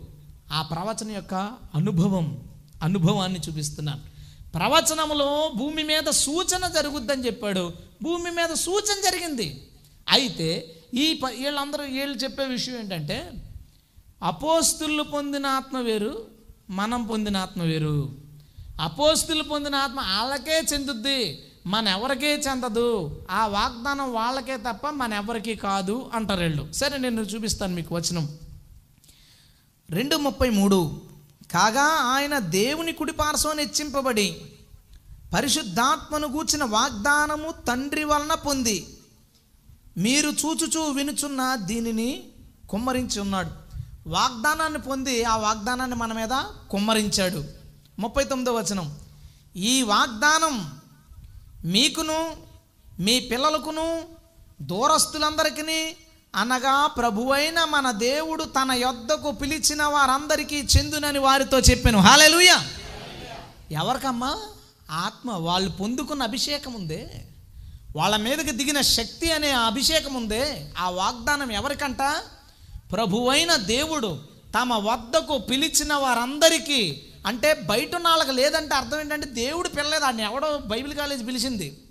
ఆ 0.52 0.62
ప్రవచనం 0.62 1.14
యొక్క 1.14 1.34
అనుభవం 1.74 2.44
అనుభవాన్ని 2.82 3.40
చూపిస్తున్నాను. 3.48 4.11
ప్రవచనంలో 4.54 5.52
భూమి 5.56 5.82
మీద 5.82 6.10
సూచన 6.10 6.68
జరుగుద్దని 6.68 7.26
చెప్పాడు. 7.26 7.72
భూమి 8.02 8.30
మీద 8.30 8.54
సూచన 8.54 9.10
జరిగింది. 9.10 9.66
అయితే 10.08 10.76
ఈ 10.94 11.12
ప 11.12 11.26
వీళ్ళందరూ 11.26 11.84
వీళ్ళు 11.84 12.16
చెప్పే 12.16 12.44
విషయం 12.44 12.78
ఏంటంటే 12.78 13.32
అపోస్తులు 14.22 15.02
పొందిన 15.02 15.46
ఆత్మ 15.46 15.78
వేరు 15.78 16.26
మనం 16.70 17.04
పొందిన 17.04 17.36
ఆత్మ 17.36 17.62
వేరు. 17.62 18.16
అపోస్తులు 18.80 19.42
పొందిన 19.42 19.74
ఆత్మ 19.74 20.00
వాళ్ళకే 20.00 20.62
చెందుద్ది 20.72 21.38
మన 21.66 21.88
ఎవరికే 21.88 22.34
చెందదు. 22.34 23.20
ఆ 23.30 23.46
వాగ్దానం 23.46 24.12
వాళ్ళకే 24.12 24.56
తప్ప 24.56 24.88
మన 24.88 25.12
ఎవరికీ 25.12 25.54
కాదు 25.54 26.10
అంటారు 26.14 26.40
వీళ్ళు. 26.40 26.72
సరే 26.72 26.98
నేను 26.98 27.20
చూపిస్తాను 27.20 27.74
మీకు 27.74 27.94
వచనం. 27.94 28.38
రెండు 29.90 30.16
ముప్పై 30.16 30.50
మూడు. 30.50 31.11
కాగా 31.52 31.82
ఆయన 31.82 32.38
దేవుని 32.38 32.92
కుడిపార్శ్వం 32.92 33.58
హెచ్చింపబడి 33.58 34.42
పరిశుద్ధాత్మను 35.34 36.28
గూర్చిన 36.28 36.64
వాగ్దానము 36.64 37.54
తండ్రి 37.68 38.04
వలన 38.04 38.34
పొంది. 38.34 38.98
మీరు 39.98 40.30
చూచుచూ 40.30 40.82
వినుచున్న 40.82 41.54
దీనిని 41.54 42.22
కుమ్మరించి 42.68 43.20
ఉన్నాడు. 43.20 43.50
వాగ్దానాన్ని 44.06 44.78
పొంది 44.78 45.24
ఆ 45.24 45.36
వాగ్దానాన్ని 45.36 45.96
మన 45.96 46.12
మీద 46.12 46.44
కుమ్మరించాడు. 46.70 47.44
ముప్పై 47.98 48.24
తొమ్మిదో 48.24 48.52
వచనం. 48.52 48.98
ఈ 49.56 49.82
వాగ్దానం 49.82 50.80
మీకును 51.64 52.36
మీ 53.00 53.20
పిల్లలకును 53.20 54.02
దూరస్తులందరికీ 54.62 55.96
అనగా 56.34 56.86
ప్రభువైన 56.86 57.64
మన 57.64 57.90
దేవుడు 57.90 58.44
తన 58.44 58.72
యొద్దకు 58.72 59.30
పిలిచిన 59.30 59.82
వారందరికీ 59.82 60.56
చెందునని 60.56 61.18
వారితో 61.18 61.60
చెప్పాను. 61.60 61.98
హాలెలుయ 61.98 62.56
ఎవరికమ్మా? 63.70 64.40
ఆత్మ 64.90 65.30
వాళ్ళు 65.32 65.70
పొందుకున్న 65.70 66.22
అభిషేకం 66.22 66.74
ఉందే. 66.74 67.24
వాళ్ళ 67.96 68.16
మీదకి 68.16 68.50
దిగిన 68.50 68.80
శక్తి 68.80 69.32
అనే 69.32 69.50
అభిషేకం 69.50 70.14
ఉందే. 70.14 70.72
ఆ 70.78 70.90
వాగ్దానం 70.90 71.52
ఎవరికంట? 71.52 71.98
ప్రభువైన 72.92 73.56
దేవుడు 73.56 74.22
తమ 74.60 74.74
వద్దకు 74.74 75.38
పిలిచిన 75.38 75.94
వారందరికీ. 75.94 77.02
అంటే 77.26 77.54
బయట 77.54 77.94
ఉన్న 77.94 78.08
వాళ్ళకి 78.08 78.32
లేదంటే 78.32 78.74
అర్థం 78.74 79.00
ఏంటంటే 79.00 79.26
దేవుడు 79.26 79.68
పిల్లలేదు 79.68 80.04
ఆయన 80.04 80.20
ఎవడో 80.20 80.58
బైబిల్ 80.58 80.94
కాలేజ్ 80.94 81.26
పిలిచింది. 81.26 81.82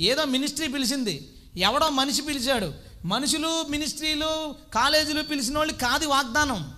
ఏదో 0.00 0.24
మినిస్ట్రీ 0.24 0.68
పిలిచింది. 0.68 1.32
ఎవడో 1.56 1.88
మనిషి 1.88 2.22
పిలిచాడు. 2.22 2.89
మనుషులు 3.04 3.64
మినిస్ట్రీలు 3.68 4.54
కాలేజీలు 4.74 5.22
పిలిచిన 5.22 5.58
వాళ్ళు 5.58 5.72
కాదు 5.72 6.06
వాగ్దానం. 6.06 6.72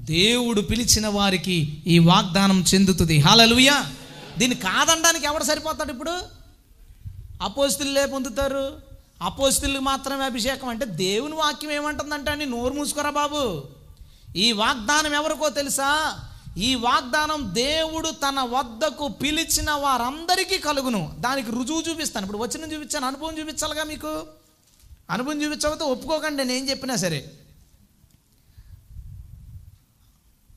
దేవుడు 0.00 0.60
పిలిచిన 0.60 1.08
వారికి 1.08 1.82
ఈ 1.86 1.98
వాగ్దానం 1.98 2.64
చెందుతుంది. 2.74 3.18
హాలలుయ 3.18 3.72
దీన్ని 4.38 4.58
కాదనడానికి 4.58 5.26
ఎవడు 5.26 5.44
సరిపోతాడు 5.44 5.92
ఇప్పుడు? 5.92 6.18
అపోస్తులే 7.42 8.06
పొందుతారు. 8.06 8.80
అపోస్తులకు 9.22 9.82
మాత్రమే 9.82 10.24
అభిషేకం 10.24 10.68
అంటే 10.68 10.86
దేవుని 10.86 11.34
వాక్యం 11.34 11.72
ఏమంటుందంటే 11.72 12.30
అని 12.30 12.46
నోరు 12.46 12.74
మూసుకోరా 12.74 13.10
బాబు. 13.10 13.62
ఈ 14.36 14.52
వాగ్దానం 14.52 15.14
ఎవరికో 15.14 15.48
తెలుసా? 15.48 16.20
ఈ 16.58 16.74
వాగ్దానం 16.74 17.50
దేవుడు 17.52 18.08
తన 18.08 18.40
వద్దకు 18.40 19.08
పిలిచిన 19.08 19.70
వారందరికీ 19.70 20.58
కలుగును. 20.58 21.16
దానికి 21.20 21.50
రుజువు 21.50 21.82
చూపిస్తాను. 21.90 22.26
ఇప్పుడు 22.26 22.42
వచ్చిన 22.42 22.72
చూపించాను 22.72 23.06
అనుభవం 23.06 23.38
చూపించాలిగా 23.38 23.84
మీకు? 23.84 24.26
అనుభవం 25.10 25.42
చూపించకపోతే 25.42 25.84
ఒప్పుకోకండి 25.84 26.44
నేను 26.44 26.58
ఏం 26.58 26.70
చెప్పినా 26.70 26.96
సరే. 26.96 27.32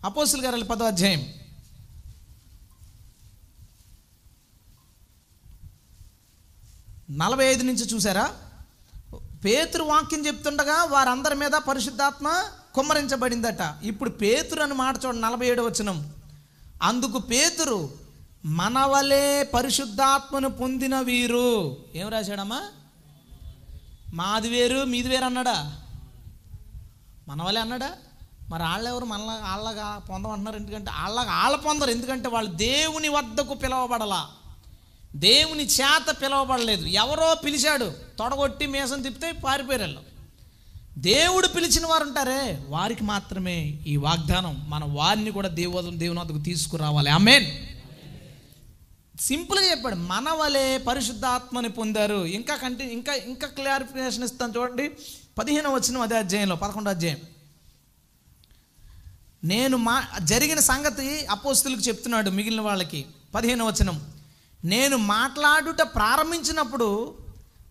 అపోసులు 0.03 0.41
గారు 0.41 0.63
పదో 0.63 0.85
అధ్యాయం. 0.85 1.33
నలభై 7.11 7.45
ఐదు 7.45 7.63
నుంచి 7.63 7.85
చూసారా? 7.85 8.33
పేతురు 9.45 9.83
వాక్యం 9.83 10.25
చెప్తుండగా 10.25 10.83
వారందరి 10.83 11.35
మీద 11.35 11.51
పరిశుద్ధాత్మ 11.51 12.43
కుమ్మరించబడిందట. 12.73 13.75
ఇప్పుడు 13.83 14.09
పేతురు 14.09 14.63
అని 14.63 14.73
మాట 14.73 14.95
చూడండి 15.05 15.21
నలభై 15.21 15.47
ఏడు 15.47 15.61
వచనం. 15.61 16.13
అందుకు 16.83 17.19
పేతురు 17.19 17.93
మనవలే 18.45 19.43
పరిశుద్ధాత్మను 19.43 20.49
పొందిన 20.49 20.99
వీరు. 20.99 21.77
ఏం 21.95 22.09
రాశాడమ్మా? 22.09 22.69
మాది 24.13 24.49
వేరు 24.49 24.83
మీది 24.83 25.09
వేరు 25.09 25.25
అన్నాడా? 25.25 25.77
మనవలే 27.27 27.61
అన్నాడా? 27.61 27.91
మరి 28.49 28.63
వాళ్ళెవరు 28.63 29.05
మనలా 29.05 29.33
వాళ్ళగా 29.33 30.01
పొందమంటున్నారు? 30.09 30.57
ఎందుకంటే 30.57 30.91
వాళ్ళగా 30.91 31.31
వాళ్ళ 31.31 31.55
పొందరు. 31.55 31.89
ఎందుకంటే 31.89 32.29
వాళ్ళు 32.29 32.51
దేవుని 32.51 33.09
వద్దకు 33.09 33.53
పిలవబడలా. 33.53 34.29
దేవుని 35.15 35.65
చేత 35.65 36.15
పిలవబడలేదు. 36.21 36.85
ఎవరో 36.85 37.35
పిలిచాడు. 37.35 37.93
తొడగొట్టి 38.19 38.67
మేసం 38.67 39.01
తిప్పితే 39.01 39.31
పారిపోయారు 39.31 39.83
వాళ్ళు. 39.83 40.01
దేవుడు 40.97 41.47
పిలిచిన 41.47 41.85
వారు 41.85 42.03
ఉంటారే. 42.03 42.65
వారికి 42.69 43.03
మాత్రమే 43.03 43.79
ఈ 43.87 43.95
వాగ్దానం. 43.95 44.65
మన 44.69 44.83
వారిని 44.85 45.31
కూడా 45.31 45.47
దేవ 45.47 45.81
దేవుని 45.81 46.19
వద్దకు 46.19 46.37
తీసుకురావాలి. 46.37 47.09
ఆమెన్. 47.09 47.80
సింపుల్గా 49.21 49.71
చెప్పాడు 49.71 49.95
మన 49.95 50.29
వలే 50.29 50.77
పరిశుద్ధాత్మని 50.77 51.69
పొందారు. 51.69 52.25
ఇంకా 52.25 52.55
కంటి 52.55 52.83
ఇంకా 52.83 53.13
ఇంకా 53.13 53.47
క్లారిఫికేషన్ 53.47 54.23
ఇస్తాను 54.23 54.53
చూడండి. 54.57 54.91
పదిహేను 55.37 55.73
వచ్చిన 55.73 55.97
అదే 55.97 56.17
అధ్యాయంలో 56.17 56.55
పదకొండో 56.55 56.89
అధ్యాయం. 56.89 57.17
నేను 59.43 59.77
మా 59.77 60.03
జరిగిన 60.23 60.59
సంగతి 60.59 61.25
అపోస్తులకు 61.25 61.81
చెప్తున్నాడు 61.81 62.29
మిగిలిన 62.29 62.61
వాళ్ళకి. 62.61 63.05
పదిహేను 63.35 63.65
వచనం. 63.65 64.01
నేను 64.65 64.97
మాట్లాడుట 64.97 65.81
ప్రారంభించినప్పుడు 65.81 67.17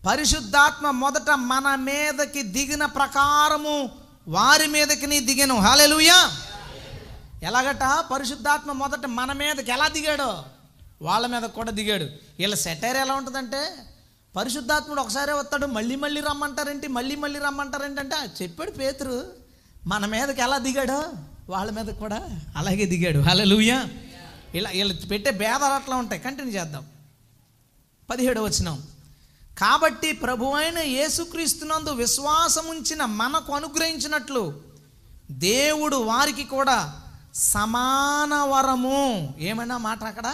పరిశుద్ధాత్మ 0.09 0.89
మొదట 0.89 1.29
మన 1.29 1.75
మీదకి 1.75 2.41
దిగిన 2.43 2.85
ప్రకారము 2.85 3.89
వారి 4.27 4.67
మీదకి 4.67 5.07
నీ 5.07 5.19
దిగాను. 5.19 5.55
హాలెలుయా 5.55 6.37
ఎలాగట? 7.43 8.05
పరిశుద్ధాత్మ 8.13 8.71
మొదట 8.71 9.05
మన 9.05 9.31
మీదకి 9.31 9.71
ఎలా 9.71 9.87
దిగాడో? 9.87 10.43
వాళ్ళ 11.01 11.27
మీద 11.27 11.41
కూడా 11.41 11.71
దిగాడు. 11.71 12.03
వీళ్ళ 12.39 12.55
సెటైర్ 12.55 12.97
ఎలా 12.97 13.13
ఉంటుందంటే 13.13 13.73
పరిశుద్ధాత్ముడు 14.35 15.01
ఒకసారి 15.01 15.31
వస్తాడు 15.33 15.65
మళ్ళీ 15.65 15.95
మళ్ళీ 15.95 16.21
రమ్మంటారేంటి 16.21 16.87
మళ్ళీ 16.87 17.15
మళ్ళీ 17.15 17.39
రమ్మంటారేంటి 17.39 17.99
అంటే 17.99 18.43
చెప్పాడు 18.43 18.71
పేతురు 18.71 19.27
మన 19.87 20.05
మీదకి 20.05 20.41
ఎలా 20.41 20.57
దిగాడో? 20.57 21.11
వాళ్ళ 21.49 21.71
మీద 21.71 21.85
కూడా 21.85 22.39
అలాగే 22.55 22.85
దిగాడు. 22.85 23.19
హల్లెలూయా. 23.19 23.85
ఇలా 24.55 24.69
వీళ్ళు 24.69 25.05
పెట్టే 25.05 25.31
భేదాలు 25.31 25.73
అట్లా 25.73 25.95
ఉంటాయి. 25.95 26.21
కంటిన్యూ 26.21 26.59
చేద్దాం. 26.59 26.85
పదిహేడు 28.09 28.41
వచ్చినాం 28.41 28.83
కాబట్టి 29.59 30.11
ప్రభువైన 30.11 30.79
యేసుక్రీస్తునందు 30.79 31.89
విశ్వాసం 31.89 32.67
ఉంచిన 32.69 33.05
మనకు 33.05 33.53
అనుగ్రహించినట్లు 33.53 34.61
దేవుడు 35.31 35.95
వారికి 35.95 36.43
కూడా 36.43 37.01
సమాన 37.33 38.33
వరము. 38.33 39.33
ఏమైనా 39.39 39.77
మాట 39.77 40.03
అక్కడ? 40.03 40.33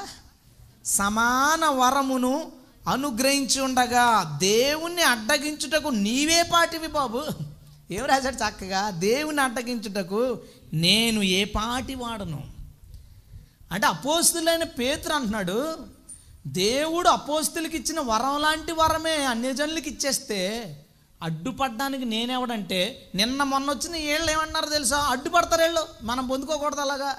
సమాన 0.88 1.66
వరమును 1.66 2.52
అనుగ్రహించి 2.88 3.62
ఉండగా 3.62 4.38
దేవుణ్ణి 4.40 5.02
అడ్డగించుటకు 5.02 5.88
నీవే 5.88 6.44
పాటివి 6.44 6.88
బాబు. 6.88 7.24
ఏం 7.92 8.06
రాశాడు 8.06 8.36
చక్కగా? 8.36 8.90
దేవుని 8.90 9.42
అడ్డగించుటకు 9.42 10.40
నేను 10.74 11.24
ఏ 11.24 11.44
పాటి 11.46 11.96
వాడను? 11.96 12.44
అంటే 13.72 13.88
అపోస్తులైన 13.88 14.64
పేతురు 14.64 15.14
అంటున్నాడు 15.14 15.78
దేవుడు 16.48 17.10
అపోస్తులకి 17.10 17.78
ఇచ్చిన 17.78 18.00
వరం 18.00 18.42
లాంటి 18.42 18.72
వరమే 18.72 19.26
అన్యజనులకి 19.26 19.90
ఇచ్చేస్తే 19.90 20.40
అడ్డుపడడానికి 21.24 22.06
నేనెవడంటే 22.06 23.10
నిన్న 23.16 23.44
మొన్న 23.44 23.72
వచ్చిన 23.72 23.94
వీళ్ళు 23.94 24.32
ఏమన్నారు 24.32 24.66
తెలుసా? 24.66 24.98
అడ్డుపడతారు 24.98 25.62
వీళ్ళు 25.62 25.86
మనం 26.04 26.28
పొందుకోకూడదు 26.28 26.82
అలాగా. 26.82 27.16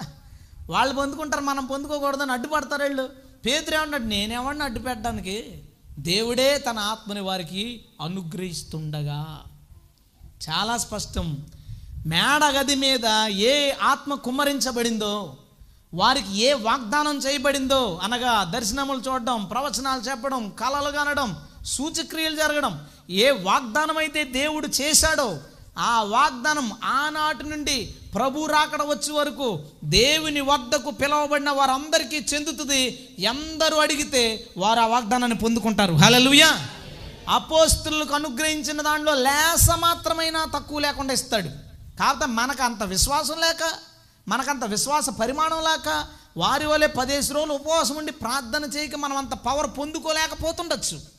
వాళ్ళు 0.71 0.95
పొందుకుంటారు 0.95 1.43
మనం 1.43 1.65
పొందుకోకూడదు 1.67 2.23
అని 2.23 2.33
అడ్డుపడతారు 2.33 2.83
వీళ్ళు 2.83 3.28
పేదరేమన్నాడు 3.47 4.03
నేనేమన్నా 4.03 4.65
అడ్డు 4.65 4.79
పెట్టడానికి? 4.79 5.63
దేవుడే 5.99 6.59
తన 6.59 6.79
ఆత్మని 6.79 7.21
వారికి 7.21 7.85
అనుగ్రహిస్తుండగా. 8.01 9.43
చాలా 10.51 10.77
స్పష్టం. 10.77 11.47
మేడ 12.07 12.45
గది 12.45 12.75
మీద 12.75 13.07
ఏ 13.29 13.73
ఆత్మ 13.83 14.15
కుమ్మరించబడిందో 14.15 15.37
వారికి 15.95 16.37
ఏ 16.37 16.53
వాగ్దానం 16.53 17.19
చేయబడిందో 17.19 18.01
అనగా 18.03 18.45
దర్శనములు 18.45 19.01
చూడడం 19.01 19.45
ప్రవచనాలు 19.45 20.01
చెప్పడం 20.01 20.51
కళలు 20.51 20.91
కనడం 20.91 21.39
సూచక్రియలు 21.65 22.37
జరగడం 22.37 22.87
ఏ 23.11 23.31
వాగ్దానం 23.31 23.97
అయితే 23.97 24.25
దేవుడు 24.25 24.67
చేశాడో 24.67 25.41
ఆ 25.79 26.03
వాగ్దానం 26.03 26.73
ఆనాటి 26.85 27.49
నుండి 27.49 27.95
ప్రభు 28.15 28.47
రాకడ 28.47 28.83
వచ్చే 28.83 29.13
వరకు 29.13 29.65
దేవుని 29.85 30.41
వద్దకు 30.41 30.91
పిలువబడిన 30.91 31.51
వారందరికీ 31.51 32.17
చెందుతుంది. 32.35 33.09
ఎందరూ 33.19 33.77
అడిగితే 33.77 34.47
వారు 34.57 34.81
ఆ 34.81 34.87
వాగ్దానాన్ని 34.87 35.39
పొందుకుంటారు. 35.39 35.95
హలలుయా 35.95 36.67
అపోస్తులకు 37.29 38.15
అనుగ్రహించిన 38.15 38.83
దాంట్లో 38.83 39.15
లేస 39.15 39.71
మాత్రమైనా 39.71 40.45
తక్కువ 40.55 40.79
లేకుండా 40.79 41.13
ఇస్తాడు. 41.13 41.49
కాకపోతే 41.99 42.27
మనకు 42.27 42.63
అంత 42.63 42.83
విశ్వాసం 42.83 43.41
లేక 43.41 43.73
మనకంత 44.29 44.65
విశ్వాస 44.65 45.09
పరిమాణం 45.09 45.63
లేక 45.63 46.07
వారి 46.37 46.67
వలె 46.67 46.87
పదేసి 46.87 47.33
రోజులు 47.33 47.53
ఉపవాసం 47.53 47.97
ఉండి 47.97 48.13
ప్రార్థన 48.13 48.65
చేయక 48.65 48.97
మనం 48.97 49.17
అంత 49.17 49.35
పవర్ 49.35 49.79
పొందుకోలేకపోతుండొచ్చు. 49.79 51.18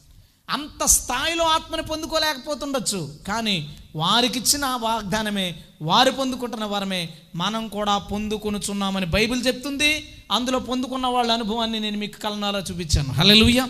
అంత 0.50 0.86
స్థాయిలో 0.86 1.46
ఆత్మని 1.46 1.82
పొందుకోలేకపోతుండొచ్చు. 1.82 3.16
కానీ 3.28 3.78
వారికిచ్చిన 3.96 4.66
వాగ్దానమే 4.66 5.56
వారు 5.82 6.12
పొందుకుంటున్న 6.12 6.66
వరమే 6.66 7.10
మనం 7.36 7.68
కూడా 7.68 7.98
పొందుకొనుచున్నామని 7.98 9.06
బైబిల్ 9.06 9.48
చెప్తుంది. 9.48 10.22
అందులో 10.32 10.60
పొందుకున్న 10.60 11.08
వాళ్ళ 11.08 11.32
అనుభవాన్ని 11.32 11.80
నేను 11.80 11.98
మీకు 11.98 12.20
కలనాలో 12.20 12.60
చూపించాను. 12.60 13.14
హల్లెలూయా. 13.14 13.70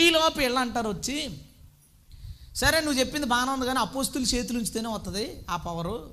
ఈ 0.00 0.10
లోపు 0.10 0.40
ఎలా 0.40 0.60
అంటారు 0.60 0.88
వచ్చి 0.88 1.30
సరే 2.56 2.80
నువ్వు 2.80 3.00
చెప్పింది 3.00 3.26
బాగానే 3.26 3.50
ఉంది 3.50 3.66
కానీ 3.66 3.78
అపోస్తులు 3.78 4.24
చేతులు 4.24 4.58
ఉంచితేనే 4.58 4.88
వస్తుంది 4.88 5.42
ఆ 5.50 5.56
పవరు. 5.56 6.10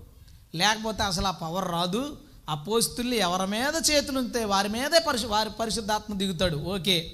లేకపోతే 0.56 1.04
అసలు 1.04 1.28
ఆ 1.28 1.32
పవర్ 1.32 1.72
రాదు. 1.72 2.18
అపోస్తులు 2.50 3.14
ఎవరి 3.16 3.52
మీద 3.52 3.92
చేతులు 3.92 4.20
ఉంటే 4.20 4.44
వారి 4.44 4.70
మీదే 4.70 5.00
పరిశు 5.00 5.28
వారి 5.28 5.50
పరిశుద్ధాత్మ 5.50 6.14
దిగుతాడు. 6.14 6.56
ఓకే. 6.56 7.12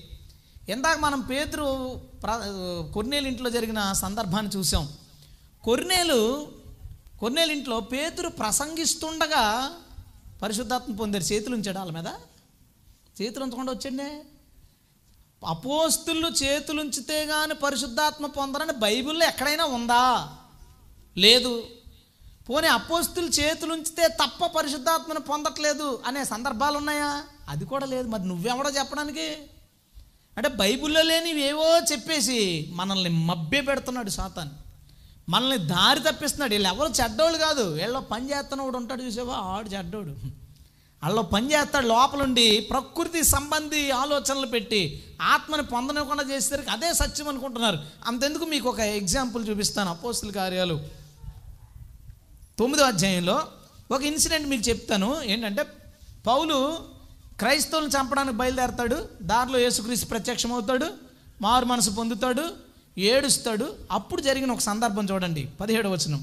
ఇందాక 0.71 0.97
మనం 0.97 1.21
పేతురు 1.21 2.01
ప్ర 2.23 2.29
ఇంట్లో 3.15 3.49
జరిగిన 3.49 3.93
సందర్భాన్ని 3.93 4.57
చూసాం 4.57 4.93
కొన్నేలు 5.63 6.51
కొన్నేలు 7.19 7.51
ఇంట్లో 7.51 7.79
పేతురు 7.79 8.29
ప్రసంగిస్తుండగా 8.29 9.71
పరిశుద్ధాత్మ 10.41 10.95
పొందారు. 10.95 11.23
చేతులు 11.23 11.55
ఉంచాడు 11.55 11.77
వాళ్ళ 11.77 11.91
మీద. 11.91 12.07
చేతులు 13.21 13.43
ఉంచకుండా 13.43 13.71
వచ్చండి 13.71 14.23
అపోస్తులు 15.47 16.27
చేతులు 16.27 16.81
ఉంచితే 16.81 17.25
కానీ 17.25 17.53
పరిశుద్ధాత్మ 17.53 18.25
పొందరని 18.25 18.73
బైబిల్లో 18.73 19.27
ఎక్కడైనా 19.27 19.65
ఉందా? 19.65 20.37
లేదు. 21.17 21.63
పోనీ 22.49 22.67
అపోస్తులు 22.67 23.27
చేతులు 23.27 23.73
ఉంచితే 23.73 24.07
తప్ప 24.07 24.45
పరిశుద్ధాత్మను 24.45 25.19
పొందట్లేదు 25.19 26.01
అనే 26.05 26.23
సందర్భాలు 26.25 26.77
ఉన్నాయా 26.77 27.23
అది 27.49 27.65
కూడా 27.65 27.85
లేదు. 27.85 28.07
మరి 28.07 28.27
నువ్వెవడో 28.27 28.69
చెప్పడానికి? 28.69 29.37
అంటే 30.37 30.49
బైబిల్లో 30.49 31.01
లేనివి 31.01 31.41
ఏవో 31.41 31.79
చెప్పేసి 31.91 32.69
మనల్ని 32.73 33.09
మభ్య 33.09 33.61
పెడుతున్నాడు 33.61 34.09
సాతాన్. 34.09 34.49
మనల్ని 35.29 35.57
దారి 35.57 35.99
తప్పిస్తున్నాడు. 35.99 36.53
వీళ్ళు 36.53 36.69
ఎవరు 36.69 36.91
చెడ్డోళ్ళు 37.03 37.37
కాదు. 37.37 37.63
వీళ్ళ 37.63 37.99
పని 37.99 38.31
చేస్తున్నవాడు 38.31 38.77
ఉంటాడు 38.77 39.01
చూసావా? 39.01 39.33
ఆడు 39.33 39.69
చెడ్డోడు. 39.69 40.41
వాళ్ళు 41.03 41.21
పని 41.21 41.53
చేస్తాడు 41.53 41.87
లోపలుండి 41.87 42.67
ప్రకృతి 42.69 43.23
సంబంధి 43.23 43.91
ఆలోచనలు 43.91 44.45
పెట్టి 44.45 45.03
ఆత్మని 45.21 45.63
పొందనివ్వకుండా 45.63 46.23
చేసేసరికి 46.31 46.69
అదే 46.69 46.93
సత్యం 46.93 47.27
అనుకుంటున్నారు. 47.27 47.79
అంతెందుకు 48.05 48.45
మీకు 48.45 48.69
ఒక 48.69 48.79
ఎగ్జాంపుల్ 48.79 49.49
చూపిస్తాను. 49.49 49.89
అపోస్తుల 49.89 50.31
కార్యాలు 50.31 50.81
తొమ్మిదో 52.59 52.83
అధ్యాయంలో 52.83 53.47
ఒక 53.91 54.03
ఇన్సిడెంట్ 54.03 54.47
మీకు 54.47 54.69
చెప్తాను. 54.69 55.21
ఏంటంటే 55.23 55.63
పౌలు 56.27 56.77
క్రైస్తవులను 57.41 57.89
చంపడానికి 57.89 58.37
బయలుదేరతాడు 58.37 58.97
దారిలో 59.21 59.59
యేసుక్రీస్తు 59.59 60.07
ప్రత్యక్షమవుతాడు 60.07 60.87
మారు 61.41 61.65
మనసు 61.65 61.89
పొందుతాడు 61.89 62.43
ఏడుస్తాడు. 62.97 63.67
అప్పుడు 63.91 64.21
జరిగిన 64.21 64.51
ఒక 64.51 64.59
సందర్భం 64.59 65.05
చూడండి 65.05 65.43
పదిహేడు 65.61 65.89
వచనం. 65.89 66.21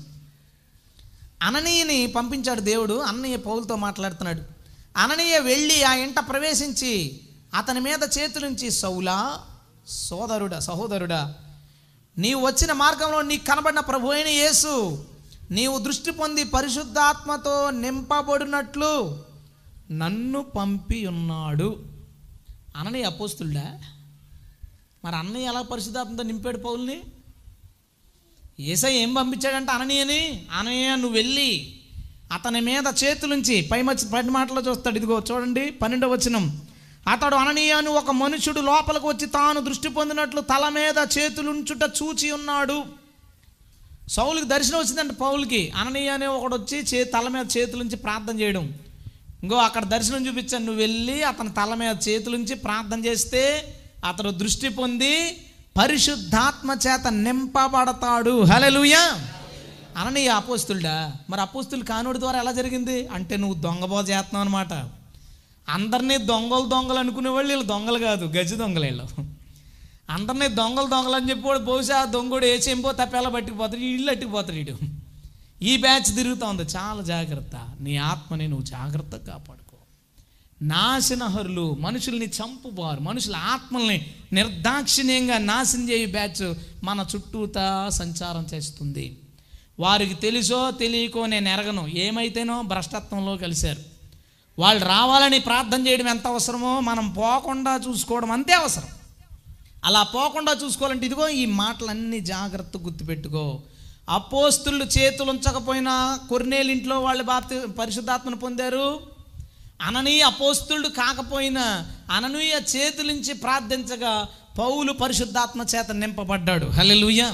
అననీయని 1.43 2.07
పంపించాడు 2.07 2.61
దేవుడు 2.61 2.95
అన్నయ్య 2.95 3.37
పౌలతో 3.37 3.77
మాట్లాడుతున్నాడు. 3.77 4.43
అననీయ 4.97 5.39
వెళ్ళి 5.39 5.83
ఆ 5.83 5.95
ఇంట 5.95 6.19
ప్రవేశించి 6.29 7.21
అతని 7.55 7.81
మీద 7.81 8.03
చేతులుంచి 8.19 8.71
సౌలా 8.71 9.19
సోదరుడా 9.89 10.59
సహోదరుడా 10.61 11.35
నీవు 12.19 12.41
వచ్చిన 12.47 12.73
మార్గంలో 12.73 13.23
నీకు 13.23 13.45
కనబడిన 13.45 13.81
ప్రభు 13.81 14.09
అయిన 14.09 14.29
యేసు 14.29 14.75
నీవు 15.51 15.79
దృష్టి 15.79 16.11
పొంది 16.11 16.45
పరిశుద్ధాత్మతో 16.45 17.71
నింపబడినట్లు 17.71 18.93
నన్ను 19.91 20.43
పంపి 20.43 21.07
ఉన్నాడు. 21.07 21.85
అననయ్య 22.77 23.05
అపోస్తుడా? 23.05 23.81
మరి 25.05 25.17
అన్నయ్య 25.17 25.47
ఎలా 25.47 25.63
పరిశుద్ధాత్మతో 25.63 26.23
నింపాడు 26.23 26.59
పౌల్ని? 26.59 27.01
ఏసై 28.61 28.93
ఏం 28.93 29.15
పంపించాడంటే 29.15 29.73
అననీయని 29.73 30.47
అననీయ 30.53 30.89
నువ్వు 30.89 31.09
వెళ్ళి 31.09 31.77
అతని 32.33 32.61
మీద 32.61 32.85
చేతులుంచి 33.05 33.69
పై 33.73 33.83
మచ్చి 33.83 34.11
పది 34.11 34.31
మాటలో 34.31 34.61
చూస్తాడు. 34.61 34.97
ఇదిగో 34.97 35.23
చూడండి 35.33 35.71
పన్నెండవ 35.71 36.13
వచనం. 36.13 36.63
అతడు 37.09 37.35
అననీయను 37.35 37.91
ఒక 37.91 38.11
మనుషుడు 38.11 38.61
లోపలికి 38.61 39.07
వచ్చి 39.07 39.27
తాను 39.27 39.61
దృష్టి 39.61 39.89
పొందినట్లు 39.89 40.41
తల 40.41 40.69
మీద 40.69 40.95
చేతులుంచుట 41.19 41.91
చూచి 42.03 42.31
ఉన్నాడు. 42.31 42.85
సౌలుకి 44.09 44.47
దర్శనం 44.47 44.79
వచ్చిందంటే 44.79 45.15
పౌలుకి. 45.15 45.71
అననీయ 45.71 46.09
అనే 46.09 46.27
ఒకడు 46.27 46.57
వచ్చి 46.57 46.79
చే 46.79 47.05
తల 47.05 47.29
మీద 47.29 47.47
చేతులుంచి 47.59 47.97
ప్రార్థన 47.97 48.41
చేయడం. 48.41 48.75
ఇంకో 49.43 49.57
అక్కడ 49.57 49.85
దర్శనం 49.85 50.27
చూపించాను. 50.27 50.65
నువ్వు 50.65 50.81
వెళ్ళి 50.81 51.23
అతని 51.23 51.51
తల 51.51 51.75
మీద 51.75 51.97
చేతులుంచి 52.09 52.55
ప్రార్థన 52.55 53.05
చేస్తే 53.05 53.75
అతడు 54.05 54.31
దృష్టి 54.31 54.69
పొంది 54.69 55.39
పరిశుద్ధాత్మ 55.79 56.71
చేత 56.87 57.07
నింపబడతాడు. 57.09 58.45
హలలుయా 58.45 59.03
అనని 59.97 60.29
అపోస్తులుడా 60.29 61.13
మరి 61.31 61.41
అపోస్తులు 61.41 61.85
కానుడి 61.85 62.19
ద్వారా 62.19 62.39
ఎలా 62.41 62.53
జరిగింది? 62.53 63.09
అంటే 63.09 63.37
నువ్వు 63.37 63.61
దొంగబో 63.61 64.01
చేస్తున్నావు 64.01 64.45
అనమాట 64.45 64.73
అందరినీ 65.69 66.17
దొంగలు 66.17 66.67
దొంగలు 66.69 66.99
అనుకునే 66.99 67.31
వాళ్ళు 67.31 67.53
వీళ్ళు 67.53 67.67
దొంగలు 67.67 67.99
కాదు 67.99 68.25
గజ 68.25 68.55
దొంగలు 68.55 68.85
వీళ్ళు. 68.85 69.07
అందరినీ 70.11 70.49
దొంగలు 70.49 70.87
దొంగలు 70.87 71.17
అని 71.17 71.31
చెప్పి 71.31 71.59
బహుశా 71.65 72.05
దొంగడు 72.05 72.47
ఏ 72.47 72.59
చెంపో 72.59 72.93
తప్పేలా 72.93 73.29
పట్టుకుపోతాడు 73.29 73.81
ఈ 73.81 74.07
అట్టుకుపోతాడు 74.09 74.57
వీడు. 74.57 74.77
ఈ 75.63 75.77
బ్యాచ్ 75.77 76.17
తిరుగుతూ 76.17 76.47
ఉంది. 76.47 76.63
చాలా 76.63 77.03
జాగ్రత్త. 77.03 77.69
నీ 77.81 77.97
ఆత్మని 77.97 78.49
నువ్వు 78.49 78.65
జాగ్రత్తగా 78.65 79.19
కాపాడుకో. 79.19 79.77
నాశనహరులు 80.63 81.75
మనుషుల్ని 81.75 82.27
చంపువారు. 82.27 83.01
మనుషుల 83.01 83.37
ఆత్మల్ని 83.37 84.07
నిర్దాక్షిణ్యంగా 84.33 85.39
నాశనం 85.39 85.91
చేయు 85.91 86.07
బ్యాచ్ 86.07 86.55
మన 86.85 87.07
చుట్టూతా 87.15 87.89
సంచారం 87.89 88.47
చేస్తుంది. 88.55 89.19
వారికి 89.81 90.15
తెలుసో 90.15 90.71
తెలియకో 90.71 91.27
నేను 91.27 91.49
ఎరగను. 91.49 91.87
ఏమైతేనో 91.87 92.63
భ్రష్టత్వంలో 92.63 93.37
కలిశారు. 93.37 93.83
వాళ్ళు 94.59 94.85
రావాలని 94.85 95.39
ప్రార్థన 95.39 95.89
చేయడం 95.89 96.09
ఎంత 96.09 96.27
అవసరమో 96.27 96.81
మనం 96.81 97.13
పోకుండా 97.13 97.81
చూసుకోవడం 97.89 98.31
అంతే 98.31 98.53
అవసరం. 98.53 98.89
అలా 99.85 100.03
పోకుండా 100.03 100.57
చూసుకోవాలంటే 100.65 101.07
ఇదిగో 101.07 101.29
ఈ 101.29 101.47
మాటలన్నీ 101.47 102.21
జాగ్రత్త 102.21 102.77
గుర్తుపెట్టుకో. 102.77 103.63
అపోస్తులు 104.09 104.85
చేతులు 104.85 105.31
ఉంచకపోయినా 105.31 106.21
కొర్నేలింట్లో 106.29 107.01
వాళ్ళు 107.01 107.23
బాప్తి 107.23 107.67
పరిశుద్ధాత్మను 107.67 108.37
పొందారు. 108.37 109.01
అననీయ 109.83 110.23
అపోస్తుడు 110.23 110.89
కాకపోయినా 110.89 111.93
అననీయ 112.13 112.61
చేతులుంచి 112.77 113.35
ప్రార్థించగా 113.35 114.29
పౌలు 114.59 114.93
పరిశుద్ధాత్మ 114.93 115.63
చేత 115.63 115.91
నింపబడ్డాడు. 115.93 116.67
హల్లెలూయ. 116.67 117.33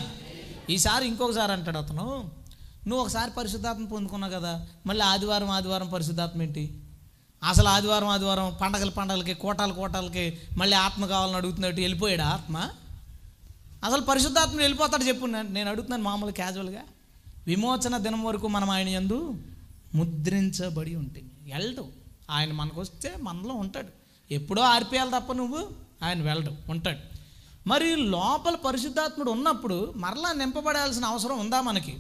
ఈసారి 0.70 1.06
ఇంకొకసారి 1.06 1.52
అంటాడు 1.52 1.78
అతను 1.78 2.30
నువ్వు 2.88 3.04
ఒకసారి 3.04 3.30
పరిశుద్ధాత్మ 3.30 3.84
పొందుకున్నావు 3.84 4.32
కదా 4.32 4.66
మళ్ళీ 4.86 5.04
ఆదివారం 5.04 5.50
ఆదివారం 5.50 5.88
పరిశుద్ధాత్మ 5.88 6.42
ఏంటి? 6.42 6.78
అసలు 7.44 7.68
ఆదివారం 7.68 8.08
ఆదివారం 8.08 8.56
పండగల 8.60 8.88
పండగలకి 8.88 9.34
కోటాల 9.34 9.70
కోటాలకి 9.70 10.38
మళ్ళీ 10.56 10.76
ఆత్మ 10.76 11.06
కావాలని 11.06 11.36
అడుగుతున్నట్టు 11.36 11.80
వెళ్ళిపోయాడు 11.80 12.22
ఆత్మ? 12.22 12.68
అసలు 13.84 14.00
పరిశుద్ధాత్మ 14.00 14.58
వెళ్ళిపోతాడు 14.58 15.04
చెప్పు. 15.04 15.26
నేను 15.26 15.70
అడుగుతున్నాను 15.70 16.02
మామూలు 16.02 16.32
క్యాజువల్గా 16.32 16.82
విమోచన 17.46 17.98
దినం 17.98 18.24
వరకు 18.24 18.48
మనం 18.48 18.70
ఆయన 18.70 18.88
యందు 18.88 19.34
ముద్రించబడి 19.94 20.94
ఉంటుంది 20.94 21.52
వెళ్ళడు 21.52 21.86
ఆయన 22.30 22.52
మనకు 22.52 22.80
వస్తే 22.80 23.14
మనలో 23.22 23.54
ఉంటాడు. 23.54 23.88
ఎప్పుడో 24.32 24.62
ఆర్పేయాలి 24.62 25.10
తప్ప 25.10 25.32
నువ్వు 25.32 25.68
ఆయన 26.02 26.22
వెళ్ళడు 26.22 26.52
ఉంటాడు. 26.70 26.98
మరి 27.66 27.96
లోపల 27.96 28.54
పరిశుద్ధాత్ముడు 28.54 29.30
ఉన్నప్పుడు 29.30 29.92
మరలా 29.96 30.32
నింపబడాల్సిన 30.32 31.04
అవసరం 31.04 31.38
ఉందా 31.38 31.60
మనకి? 31.60 31.94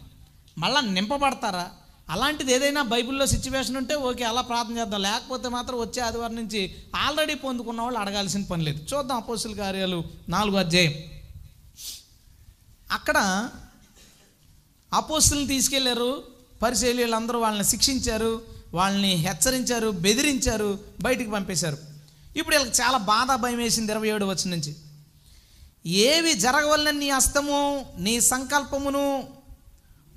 మళ్ళా 0.58 0.80
నింపబడతారా? 0.80 1.70
అలాంటిది 2.10 2.52
ఏదైనా 2.52 2.82
బైబిల్లో 2.82 3.26
సిచ్యువేషన్ 3.26 3.76
ఉంటే 3.76 3.94
ఓకే 3.94 4.24
అలా 4.24 4.40
ప్రార్థన 4.40 4.78
చేద్దాం. 4.78 5.02
లేకపోతే 5.02 5.48
మాత్రం 5.48 5.80
వచ్చే 5.80 6.02
ఆదివారం 6.02 6.36
నుంచి 6.36 6.74
ఆల్రెడీ 6.96 7.34
పొందుకున్న 7.34 7.80
వాళ్ళు 7.80 7.98
అడగాల్సిన 7.98 8.42
పని 8.50 8.64
లేదు. 8.64 8.84
చూద్దాం 8.94 9.16
అపోస్తుల 9.16 9.54
కార్యాలు 9.54 10.04
నాలుగు 10.28 10.56
అధ్యాయం. 10.56 10.92
అక్కడ 12.96 13.18
అపోస్తులను 14.92 15.46
తీసుకెళ్ళారు 15.52 16.10
పరిశైలి 16.62 17.00
వీళ్ళందరూ 17.02 17.38
వాళ్ళని 17.44 17.66
శిక్షించారు 17.72 18.32
వాళ్ళని 18.78 19.12
హెచ్చరించారు 19.24 19.88
బెదిరించారు 20.04 20.70
బయటికి 21.02 21.30
పంపేశారు. 21.30 21.78
ఇప్పుడు 22.38 22.54
వీళ్ళకి 22.56 22.74
చాలా 22.80 22.98
బాధ 23.12 23.30
భయం 23.42 23.58
వేసింది 23.58 23.92
ఇరవై 23.92 24.08
ఏడు 24.14 24.24
వచ్చిన 24.30 24.50
నుంచి. 24.54 24.72
ఏవి 26.10 26.32
జరగవలన 26.44 26.90
నీ 26.98 27.08
హస్తము 27.10 27.58
నీ 28.04 28.14
సంకల్పమును 28.32 29.04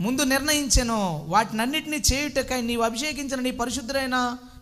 ముందు 0.06 0.24
నిర్ణయించెను 0.34 1.00
వాటినన్నిటినీ 1.34 2.00
చేయుటకై 2.10 2.60
నీవు 2.62 2.84
అభిషేకించిన 2.90 3.40
నీ 3.48 3.52
పరిశుద్ధుడైన 3.62 4.18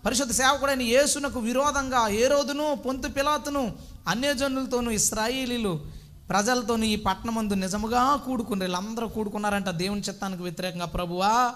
పరిశుద్ధ 0.05 0.33
సేవకుడైన 0.41 0.83
యేసునకు 0.95 1.39
విరోధంగా 1.39 2.01
ఏ 2.21 2.25
రోజును 2.27 2.65
పొంతు 2.85 3.07
పిలాతును 3.17 3.63
అన్యజనులతోనూ 4.11 4.91
ఇస్రాయిలీలు 4.91 5.73
ప్రజలతోని 6.29 6.87
ఈ 6.87 6.95
పట్టణమందు 6.95 7.53
నిజముగా 7.53 8.15
కూడుకుని 8.15 8.61
వీళ్ళందరూ 8.61 9.07
కూడుకున్నారంట 9.07 9.69
దేవుని 9.69 10.01
చిత్తానికి 10.01 10.43
వ్యతిరేకంగా 10.43 10.85
ప్రభువా. 10.85 11.53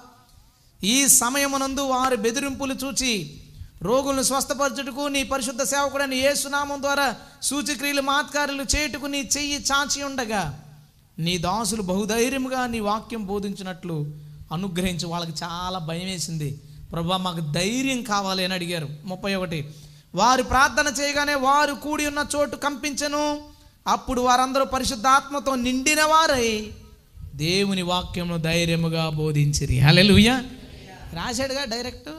ఈ 0.83 1.07
సమయమునందు 1.07 1.81
వారి 1.81 2.15
బెదిరింపులు 2.15 2.73
చూచి 2.73 3.41
రోగులను 3.81 4.21
స్వస్థపరచుటకు 4.21 5.07
నీ 5.07 5.23
పరిశుద్ధ 5.23 5.63
సేవకుడైన 5.63 6.13
యేసునామం 6.13 6.81
ద్వారా 6.81 7.15
సూచిక్రియలు 7.41 8.01
మాత్కార్యులు 8.01 8.63
చేయుటకు 8.63 9.05
నీ 9.05 9.29
చెయ్యి 9.37 9.59
చాచి 9.59 10.03
ఉండగా 10.03 10.63
నీ 11.19 11.37
దాసులు 11.37 11.81
బహుధైర్యముగా 11.81 12.67
నీ 12.67 12.79
వాక్యం 12.79 13.25
బోధించినట్లు 13.25 14.13
అనుగ్రహించి 14.51 15.05
వాళ్ళకి 15.05 15.31
చాలా 15.43 15.79
భయం 15.79 16.05
వేసింది 16.05 16.61
ప్రభా 16.91 17.17
మాకు 17.17 17.39
ధైర్యం 17.39 18.03
కావాలి 18.03 18.43
అని 18.43 18.53
అడిగారు. 18.53 18.89
ముప్పై 19.05 19.35
ఒకటి 19.35 19.73
వారు 20.15 20.43
ప్రార్థన 20.43 20.93
చేయగానే 21.01 21.35
వారు 21.35 21.73
కూడి 21.73 22.07
ఉన్న 22.07 22.25
చోటు 22.35 22.55
కంపించను. 22.55 23.48
అప్పుడు 23.87 24.21
వారందరూ 24.21 24.65
పరిశుద్ధాత్మతో 24.65 25.55
నిండిన 25.55 26.03
వారై 26.03 26.71
దేవుని 27.35 27.81
వాక్యమును 27.81 28.41
ధైర్యముగా 28.41 29.09
బోధించిరి. 29.09 29.79
హల్లెలూయా. 29.79 30.39
రాశాడుగా 31.13 31.65
డైరెక్ట్. 31.65 32.09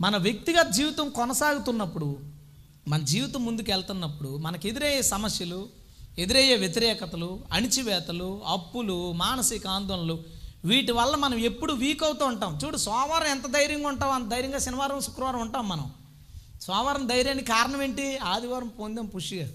మన 0.00 0.16
వ్యక్తిగత 0.16 0.66
జీవితం 0.68 1.10
కొనసాగుతున్నప్పుడు 1.10 2.16
మన 2.88 3.00
జీవితం 3.00 3.44
ముందుకు 3.44 3.70
వెళ్తున్నప్పుడు 3.70 4.36
మనకు 4.36 4.66
ఎదురయ్యే 4.66 5.02
సమస్యలు 5.02 5.68
ఎదురయ్యే 6.18 6.56
వ్యతిరేకతలు 6.56 7.40
అణిచివేతలు 7.52 8.40
అప్పులు 8.46 9.12
మానసిక 9.12 9.66
ఆందోళనలు 9.66 10.22
వీటి 10.64 10.92
వల్ల 10.92 11.16
మనం 11.16 11.38
ఎప్పుడు 11.38 11.72
వీక్ 11.72 12.04
అవుతూ 12.04 12.26
ఉంటాం. 12.26 12.58
చూడు 12.64 12.76
సోమవారం 12.76 13.26
ఎంత 13.26 13.46
ధైర్యంగా 13.46 13.88
ఉంటాం 13.88 14.10
అంత 14.10 14.30
ధైర్యంగా 14.30 14.58
శనివారం 14.58 15.00
శుక్రవారం 15.00 15.40
ఉంటాం 15.40 15.68
మనం. 15.68 15.90
సోమవారం 16.62 17.06
ధైర్యానికి 17.06 17.48
కారణం 17.48 17.82
ఏంటి? 17.82 18.18
ఆదివారం 18.18 18.68
పొందాం 18.68 19.06
పుష్గా 19.06 19.48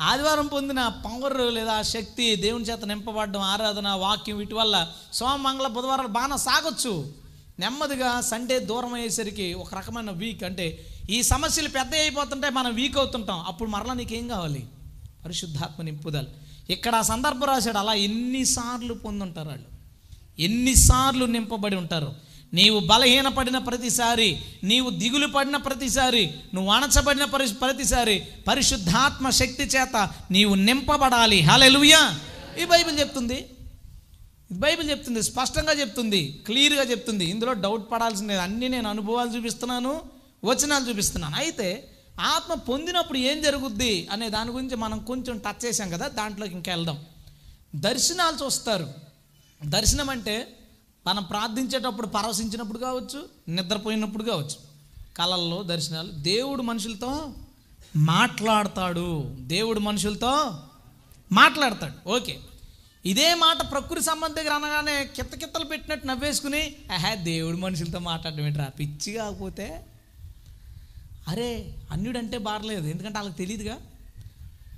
ఆదివారం 0.00 0.46
పొందిన 0.46 0.88
పవర్ 0.88 1.54
లేదా 1.54 1.82
శక్తి 1.82 2.36
దేవుని 2.36 2.64
చేత 2.64 2.84
నింపబడడం 2.84 3.40
ఆరాధన 3.40 3.88
వాక్యం 3.88 4.38
వీటి 4.38 4.54
వల్ల 4.54 4.92
సోమ 5.12 5.36
మంగళ 5.36 5.66
బుధవారాలు 5.66 6.08
బాగా 6.08 6.36
సాగొచ్చు. 6.36 7.12
నెమ్మదిగా 7.58 8.20
సండే 8.20 8.58
దూరం 8.58 8.94
అయ్యేసరికి 8.94 9.54
ఒక 9.54 9.74
రకమైన 9.74 10.10
వీక్ 10.10 10.44
అంటే 10.44 10.86
ఈ 11.10 11.22
సమస్యలు 11.22 11.68
పెద్ద 11.68 11.94
అయిపోతుంటే 11.94 12.50
మనం 12.50 12.74
వీక్ 12.74 12.98
అవుతుంటాం. 12.98 13.44
అప్పుడు 13.46 13.70
మరలా 13.70 13.94
నీకేం 13.94 14.28
కావాలి? 14.28 14.66
పరిశుద్ధాత్మ 15.24 15.82
నింపుదలు. 15.82 16.26
ఇక్కడ 16.72 16.94
ఆ 16.94 17.02
సందర్భం 17.02 17.48
రాశాడు 17.48 17.78
అలా 17.78 17.94
ఎన్నిసార్లు 17.94 18.94
పొందుంటారు 18.94 19.48
వాళ్ళు. 19.48 19.66
ఎన్నిసార్లు 20.42 21.24
నింపబడి 21.24 21.76
ఉంటారు. 21.76 22.27
నీవు 22.54 22.80
బలహీనపడిన 22.80 23.58
ప్రతిసారి 23.58 24.40
నీవు 24.64 24.90
దిగులు 24.90 25.26
పడిన 25.26 25.56
ప్రతిసారి 25.56 26.34
నువ్వు 26.54 26.72
అణచబడిన 26.72 27.24
పరి 27.24 27.54
ప్రతిసారి 27.54 28.26
పరిశుద్ధాత్మ 28.48 29.30
శక్తి 29.30 29.62
చేత 29.62 30.10
నీవు 30.30 30.54
నింపబడాలి. 30.54 31.40
హల్లెలూయా. 31.40 32.20
ఈ 32.62 32.64
బైబిల్ 32.64 32.98
చెప్తుంది. 32.98 33.46
బైబిల్ 34.52 34.90
చెప్తుంది. 34.90 35.22
స్పష్టంగా 35.22 35.72
చెప్తుంది. 35.72 36.42
క్లియర్గా 36.46 36.82
చెప్తుంది. 36.82 37.24
ఇందులో 37.24 37.52
డౌట్ 37.52 37.92
పడాల్సిందే 37.92 38.34
అన్ని 38.34 38.54
అన్నీ 38.54 38.68
నేను 38.68 38.88
అనుభవాలు 38.88 39.30
చూపిస్తున్నాను 39.30 40.00
వచనాలు 40.44 40.88
చూపిస్తున్నాను. 40.88 41.36
అయితే 41.36 41.88
ఆత్మ 42.20 42.54
పొందినప్పుడు 42.54 43.18
ఏం 43.18 43.42
జరుగుద్ది 43.42 44.08
అనే 44.12 44.28
దాని 44.28 44.50
గురించి 44.50 44.76
మనం 44.76 44.98
కొంచెం 44.98 45.38
టచ్ 45.38 45.64
చేసాం 45.64 45.90
కదా 45.90 46.08
దాంట్లోకి 46.08 46.52
ఇంకా 46.52 46.74
వెళ్దాం 46.74 46.98
దర్శనాలు 47.74 48.44
చూస్తారు. 48.44 48.88
దర్శనం 49.64 50.10
అంటే 50.10 50.57
మనం 51.08 51.22
ప్రార్థించేటప్పుడు 51.22 52.06
పరవశించినప్పుడు 52.06 52.78
కావచ్చు 52.78 53.28
నిద్రపోయినప్పుడు 53.48 54.24
కావచ్చు. 54.24 54.56
కళల్లో 55.16 55.62
దర్శనాలు. 55.62 56.12
దేవుడు 56.12 56.62
మనుషులతో 56.62 57.32
మాట్లాడతాడు. 57.96 59.36
దేవుడు 59.40 59.80
మనుషులతో 59.80 60.58
మాట్లాడతాడు. 61.32 62.08
ఓకే. 62.08 62.38
ఇదే 63.06 63.34
మాట 63.34 63.70
ప్రకృతి 63.70 64.04
సంబంధ 64.04 64.36
దగ్గర 64.36 64.52
అనగానే 64.52 65.04
కిత్త 65.16 65.34
కిత్తలు 65.34 65.64
పెట్టినట్టు 65.64 66.06
నవ్వేసుకుని 66.06 66.76
ఆహా 66.94 67.14
దేవుడు 67.14 67.56
మనుషులతో 67.56 67.98
మాట్లాడడం 67.98 68.40
ఏంట్రా? 68.40 68.64
పిచ్చి 68.64 69.12
కాకపోతే? 69.12 69.86
అరే 71.28 71.74
అన్యుడంటే 71.90 72.38
బారలేదు. 72.38 72.86
ఎందుకంటే 72.86 73.18
వాళ్ళకి 73.18 73.38
తెలియదుగా 73.38 73.76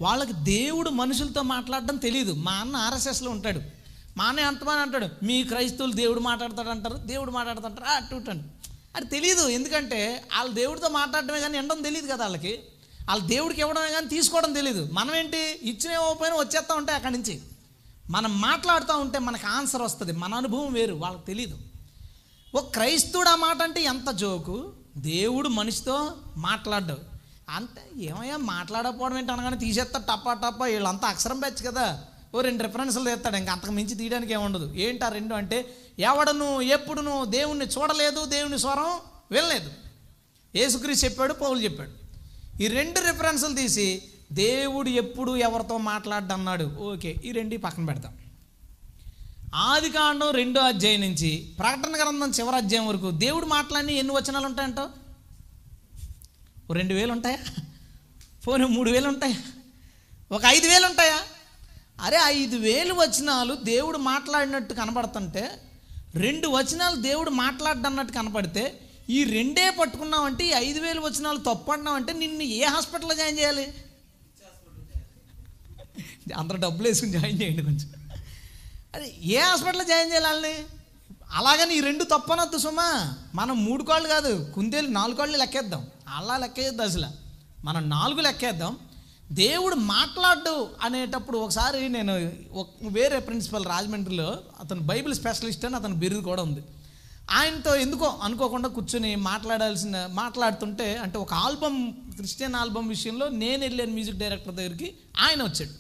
వాళ్ళకి 0.00 0.32
దేవుడు 0.32 0.90
మనుషులతో 0.90 1.42
మాట్లాడడం 1.42 1.96
తెలియదు 1.96 2.32
మా 2.32 2.52
అన్న 2.52 2.76
ఆర్ఎస్ఎస్లో 2.76 3.30
ఉంటాడు. 3.30 3.79
మానే 4.16 4.42
అన్న 4.42 4.68
అంటాడు 4.68 5.24
మీ 5.24 5.44
క్రైస్తవులు 5.44 5.92
దేవుడు 5.92 6.20
మాట్లాడతాడు 6.20 6.68
అంటారు 6.68 6.94
దేవుడు 6.94 7.30
మాట్లాడతాడు 7.30 7.90
అటు 7.90 8.14
ఇటు 8.14 8.30
అది 8.96 9.06
తెలియదు 9.06 9.48
ఎందుకంటే 9.48 10.24
వాళ్ళు 10.36 10.52
దేవుడితో 10.52 10.88
మాట్లాడటమే 10.88 11.40
కానీ 11.40 11.58
ఎండడం 11.58 11.82
తెలియదు 11.82 12.06
కదా 12.06 12.16
వాళ్ళకి. 12.16 12.62
వాళ్ళు 13.08 13.26
దేవుడికి 13.26 13.60
ఇవ్వడమే 13.60 13.90
కానీ 13.92 14.06
తీసుకోవడం 14.06 14.52
తెలియదు 14.52 14.88
మనం 14.92 15.14
ఏంటి 15.14 15.60
ఇచ్చిన 15.62 15.92
ఇవ్వకపోయినా 15.92 16.36
వచ్చేస్తూ 16.36 16.74
ఉంటాయి 16.74 16.96
అక్కడి 16.96 17.14
నుంచి. 17.14 17.42
మనం 18.10 18.40
మాట్లాడుతూ 18.40 18.98
ఉంటే 18.98 19.18
మనకు 19.18 19.46
ఆన్సర్ 19.46 19.82
వస్తుంది 19.82 20.12
మన 20.12 20.34
అనుభవం 20.34 20.72
వేరు 20.72 20.94
వాళ్ళకి 20.94 21.26
తెలియదు 21.26 21.58
ఓ 22.54 22.60
క్రైస్తవుడు 22.60 23.28
ఆ 23.28 23.34
మాట 23.34 23.62
అంటే 23.62 23.82
ఎంత 23.82 24.10
జోకు? 24.10 24.72
దేవుడు 24.96 25.48
మనిషితో 25.48 26.12
మాట్లాడ్డు. 26.36 26.98
అంటే 27.50 28.02
ఏమయ్యా 28.02 28.36
మాట్లాడకపోవడం 28.36 29.18
ఏంటి 29.18 29.32
అనగానే 29.32 29.56
తీసేస్తా 29.56 29.98
టప్పా 29.98 30.34
టప్పా 30.34 30.66
వీళ్ళంతా 30.66 31.08
అక్షరం 31.08 31.40
పెచ్చు 31.40 31.70
కదా. 31.70 32.04
ఓ 32.34 32.40
రెండు 32.40 32.62
రిఫరెన్స్లు 32.62 33.04
తెస్తాడు. 33.04 33.36
ఇంకా 33.36 33.52
అంతకు 33.52 33.70
మించి 33.70 33.94
తీయడానికి 33.94 34.32
ఏముండదు 34.32 34.74
ఏంటి 34.74 35.04
ఆ 35.04 35.08
రెండు 35.08 35.34
అంటే 35.34 35.74
ఎవడను 35.98 36.60
ఎప్పుడును 36.60 37.24
దేవుణ్ణి 37.24 37.66
చూడలేదు 37.66 38.24
దేవుని 38.24 38.58
స్వరం 38.58 39.00
వినలేదు. 39.30 39.70
యేసుక్రీస్తు 40.56 41.06
చెప్పాడు 41.06 41.32
పౌలు 41.32 41.60
చెప్పాడు. 41.60 41.90
ఈ 42.62 42.66
రెండు 42.68 43.00
రిఫరెన్స్లు 43.00 43.54
తీసి 43.54 44.02
దేవుడు 44.32 44.88
ఎప్పుడు 44.88 45.36
ఎవరితో 45.36 45.78
మాట్లాడ్డన్నాడు 45.78 46.64
ఓకే 46.64 47.16
ఈ 47.24 47.32
రెండు 47.32 47.56
పక్కన 47.56 47.84
పెడతాం. 47.84 48.18
ఆది 49.54 49.90
కాండం 49.90 50.30
రెండో 50.30 50.60
అధ్యాయం 50.60 51.00
నుంచి 51.00 51.54
ప్రకటన 51.58 51.96
గ్రంథం 51.96 52.30
చివరి 52.30 52.56
అధ్యాయం 52.56 52.86
వరకు 52.86 53.10
దేవుడు 53.10 53.46
మాట్లాడిన 53.46 53.90
ఎన్ని 53.90 54.12
వచనాలు 54.12 54.46
ఉంటాయంటో? 54.46 54.88
ఓ 56.70 56.74
రెండు 56.74 56.94
వేలు 56.94 57.12
ఉంటాయా? 57.12 57.38
పోనీ 58.46 58.64
మూడు 58.64 58.90
వేలు 58.90 59.08
ఉంటాయా? 59.08 59.36
ఒక 60.32 60.42
ఐదు 60.46 60.66
వేలు 60.66 60.86
ఉంటాయా? 60.86 61.18
అరే 62.00 62.18
ఐదు 62.24 62.56
వేలు 62.56 62.94
వచనాలు 62.94 63.54
దేవుడు 63.54 63.98
మాట్లాడినట్టు 63.98 64.74
కనబడుతుంటే 64.74 65.62
రెండు 66.14 66.48
వచనాలు 66.48 66.96
దేవుడు 66.96 67.30
మాట్లాడన్నట్టు 67.30 68.12
కనపడితే 68.12 68.80
ఈ 69.10 69.24
రెండే 69.24 69.70
పట్టుకున్నామంటే 69.70 70.46
ఈ 70.46 70.50
ఐదు 70.50 70.80
వేలు 70.80 71.00
వచనాలు 71.00 71.38
తప్పన్నామంటే 71.38 72.12
నిన్ను 72.12 72.42
ఏ 72.42 72.64
హాస్పిటల్లో 72.64 73.14
జాయిన్ 73.14 73.38
చేయాలి? 73.38 73.74
అందరూ 76.36 76.58
డబ్బులు 76.58 76.88
వేసుకుని 76.88 77.12
జాయిన్ 77.12 77.42
చేయండి 77.42 77.62
కొంచెం. 77.62 77.92
అదే 78.94 79.14
ఏ 79.22 79.38
హాస్పిటల్లో 79.38 79.84
జాయిన్ 79.84 80.10
చేయాలి 80.10 80.26
వాళ్ళని? 80.26 80.54
అలాగని 81.32 81.76
ఈ 81.76 81.80
రెండు 81.80 82.04
తప్పనొద్దు 82.04 82.58
సుమా. 82.58 83.14
మనం 83.34 83.64
మూడు 83.64 83.84
కాళ్ళు 83.84 84.08
కాదు 84.08 84.52
కుందేలు 84.54 84.88
నాలుగు 84.88 85.16
కాళ్ళు 85.16 85.36
లెక్కేద్దాం. 85.36 85.86
అలా 86.08 86.36
లెక్కేద్దాం 86.36 86.86
అసలు. 86.86 87.06
మనం 87.64 87.90
నాలుగు 87.90 88.20
లెక్కేద్దాం. 88.20 88.78
దేవుడు 89.32 89.74
మాట్లాడు 89.74 90.68
అనేటప్పుడు 90.82 91.38
ఒకసారి 91.38 91.88
నేను 91.88 92.12
వేరే 92.88 93.18
ప్రిన్సిపల్ 93.18 93.64
రాజమండ్రిలో 93.64 94.38
అతను 94.60 94.80
బైబిల్ 94.80 95.14
స్పెషలిస్ట్ 95.14 95.64
అని 95.64 95.76
అతని 95.76 95.94
బిరుదు 95.94 96.20
కూడా 96.20 96.42
ఉంది. 96.42 96.62
ఆయనతో 97.30 97.76
ఎందుకో 97.76 98.18
అనుకోకుండా 98.22 98.68
కూర్చొని 98.68 99.16
మాట్లాడాల్సిన 99.16 100.08
మాట్లాడుతుంటే 100.12 100.96
అంటే 100.96 101.18
ఒక 101.18 101.34
ఆల్బమ్ 101.34 101.92
క్రిస్టియన్ 101.92 102.54
ఆల్బమ్ 102.54 102.88
విషయంలో 102.88 103.28
నేను 103.28 103.62
వెళ్ళాను 103.62 103.92
మ్యూజిక్ 103.92 104.18
డైరెక్టర్ 104.18 104.54
దగ్గరికి 104.54 104.94
ఆయన 105.20 105.42
వచ్చాడు. 105.42 105.70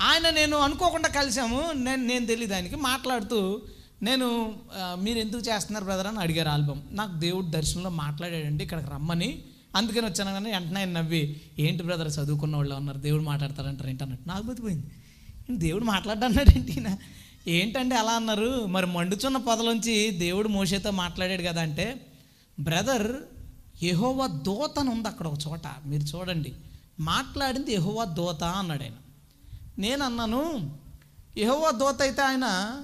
ఆయన 0.00 0.30
నేను 0.30 0.56
అనుకోకుండా 0.56 1.08
కలిసాము 1.08 1.72
నేను 1.72 2.02
నేను 2.04 2.26
తెలియదు 2.26 2.54
ఆయనకి 2.54 2.76
మాట్లాడుతూ 2.76 3.62
నేను 4.02 4.54
మీరు 4.96 5.18
ఎందుకు 5.18 5.42
చేస్తున్నారు 5.42 5.84
బ్రదర్? 5.84 6.06
అని 6.06 6.18
అడిగారు 6.18 6.48
ఆల్బమ్. 6.48 6.82
నాకు 6.90 7.12
దేవుడు 7.18 7.46
దర్శనంలో 7.46 7.90
మాట్లాడాడండి 7.90 8.64
ఇక్కడికి 8.64 8.90
రమ్మని 8.90 9.42
అందుకని 9.76 10.06
వచ్చాను 10.06 10.32
కానీ 10.32 10.50
వెంటనే 10.50 10.80
ఆయన 10.80 10.90
నవ్వి 10.90 11.40
ఏంటి 11.58 11.82
బ్రదర్ 11.82 12.08
చదువుకున్న 12.08 12.56
వాళ్ళు 12.56 12.74
ఉన్నారు? 12.74 12.98
దేవుడు 12.98 13.22
మాట్లాడతారంటారు 13.22 13.88
ఏంటి? 13.88 14.02
అన్నట్టు 14.02 14.28
నాకు 14.28 14.42
బతిపోయింది 14.42 14.86
దేవుడు 15.50 15.84
మాట్లాడన్నాడు 15.84 16.50
ఏంటి 16.50 16.86
ఏంటంటే 17.50 17.96
అలా 17.96 18.12
అన్నారు? 18.12 18.66
మరి 18.66 18.86
మండుచున్న 18.86 19.36
పొదలోంచి 19.36 20.10
దేవుడు 20.10 20.48
మోషేతో 20.48 20.90
మాట్లాడాడు 20.90 21.42
కదా 21.42 21.62
అంటే 21.62 22.06
బ్రదర్ 22.60 23.12
యహోవా 23.82 24.26
దోత 24.26 24.78
అని 24.78 24.90
ఉంది 24.90 25.08
అక్కడ 25.08 25.26
ఒక 25.26 25.38
చోట. 25.48 25.62
మీరు 25.86 26.02
చూడండి. 26.02 26.52
మాట్లాడింది 27.00 27.74
యహోవా 27.74 28.04
దోత 28.04 28.44
అన్నాడు 28.44 28.82
ఆయన. 28.82 28.92
నేను 29.78 30.04
అన్నాను 30.04 30.74
యహోవా 31.38 31.70
దోత 31.70 32.02
అయితే 32.02 32.22
ఆయన 32.22 32.76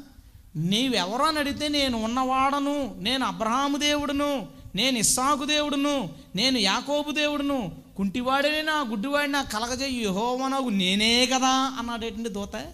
నీవెవరో 0.56 1.24
అని 1.24 1.38
అడిగితే 1.38 1.68
నేను 1.68 2.04
ఉన్నవాడను. 2.04 2.94
నేను 2.98 3.24
అబ్రహాము 3.24 3.76
దేవుడును. 3.76 4.61
నేను 4.74 4.98
ఇస్సాకు 4.98 5.44
దేవుడును 5.44 6.10
నేను 6.36 6.58
యాకోబు 6.58 7.10
దేవుడును 7.10 7.72
కుంటివాడిని 7.96 8.62
నా 8.62 8.84
గుడ్డివాడిని 8.88 9.32
నా 9.32 9.42
కలగజేయి 9.42 10.04
యహోవనగు 10.04 10.68
నేనే 10.68 11.26
కదా 11.26 11.76
అన్నాడేటండి 11.78 12.28
దూత? 12.28 12.66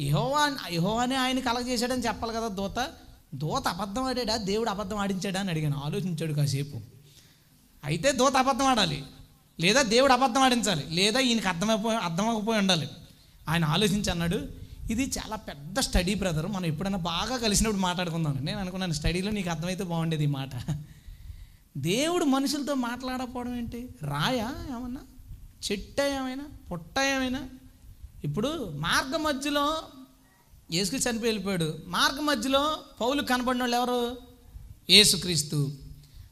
యహోవా 0.00 0.56
యహోవానే 0.70 1.16
ఆయన 1.16 1.38
కలగజేశాడని 1.40 2.02
చెప్పాలి 2.02 2.34
కదా 2.34 2.48
దూత? 2.48 2.86
దూత 3.34 3.68
అబద్ధం 3.68 4.02
ఆడాడా? 4.02 4.36
దేవుడు 4.36 4.70
అబద్ధం 4.70 4.96
ఆడించాడా 4.96 5.40
అని 5.40 5.50
అడిగాను. 5.50 5.80
ఆలోచించాడు 5.84 6.32
కాసేపు. 6.32 6.80
అయితే 7.84 8.12
దూత 8.12 8.36
అబద్ధం 8.36 8.66
ఆడాలి. 8.66 9.04
లేదా 9.60 9.82
దేవుడు 9.82 10.12
అబద్ధం 10.12 10.42
ఆడించాలి. 10.42 10.84
లేదా 10.90 11.20
ఈయనకి 11.20 11.48
అర్థమైపోయి 11.48 11.96
అర్థమైపోయి 11.96 12.58
ఉండాలి. 12.58 12.88
ఆయన 13.48 13.64
ఆలోచించి 13.64 14.10
అన్నాడు 14.10 14.40
ఇది 14.90 15.02
చాలా 15.02 15.36
పెద్ద 15.36 15.80
స్టడీ 15.80 16.14
బ్రదర్. 16.14 16.46
మనం 16.46 16.66
ఎప్పుడైనా 16.66 16.98
బాగా 16.98 17.36
కలిసినప్పుడు 17.36 17.80
మాట్లాడుకుందాం 17.80 18.38
నేను 18.40 18.58
అనుకున్నాను 18.58 18.92
స్టడీలో 18.92 19.30
నీకు 19.30 19.50
అర్థమైతే 19.50 19.84
బాగుండేది 19.84 20.24
ఈ 20.24 20.26
మాట. 20.26 20.50
దేవుడు 21.76 22.24
మనుషులతో 22.24 22.74
మాట్లాడకపోవడం 22.74 23.56
ఏంటి? 23.56 23.88
రాయా 24.02 24.54
ఏమన్నా? 24.70 25.00
చెట్ట 25.70 26.00
ఏమైనా? 26.00 26.44
పొట్ట 26.70 26.98
ఏమైనా? 26.98 27.48
ఇప్పుడు 28.24 28.72
మార్గ 28.74 29.16
మధ్యలో 29.16 29.82
యేసుకు 30.72 30.96
చనిపోయి 30.96 31.32
వెళ్ళిపోయాడు. 31.32 31.78
మార్గ 31.86 32.20
మధ్యలో 32.20 32.78
పౌలు 33.00 33.22
కనబడిన 33.22 33.62
వాళ్ళు 33.62 33.76
ఎవరు? 33.76 34.16
యేసుక్రీస్తు. 34.90 35.72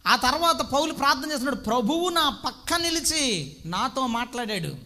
ఆ 0.07 0.17
తర్వాత 0.17 0.61
పౌలు 0.61 0.93
ప్రార్థన 0.93 1.31
చేస్తున్నాడు 1.31 1.57
ప్రభువు 1.57 2.09
నా 2.09 2.29
పక్క 2.45 2.75
నిలిచి 2.75 3.57
నాతో 3.67 4.07
మాట్లాడాడు. 4.07 4.77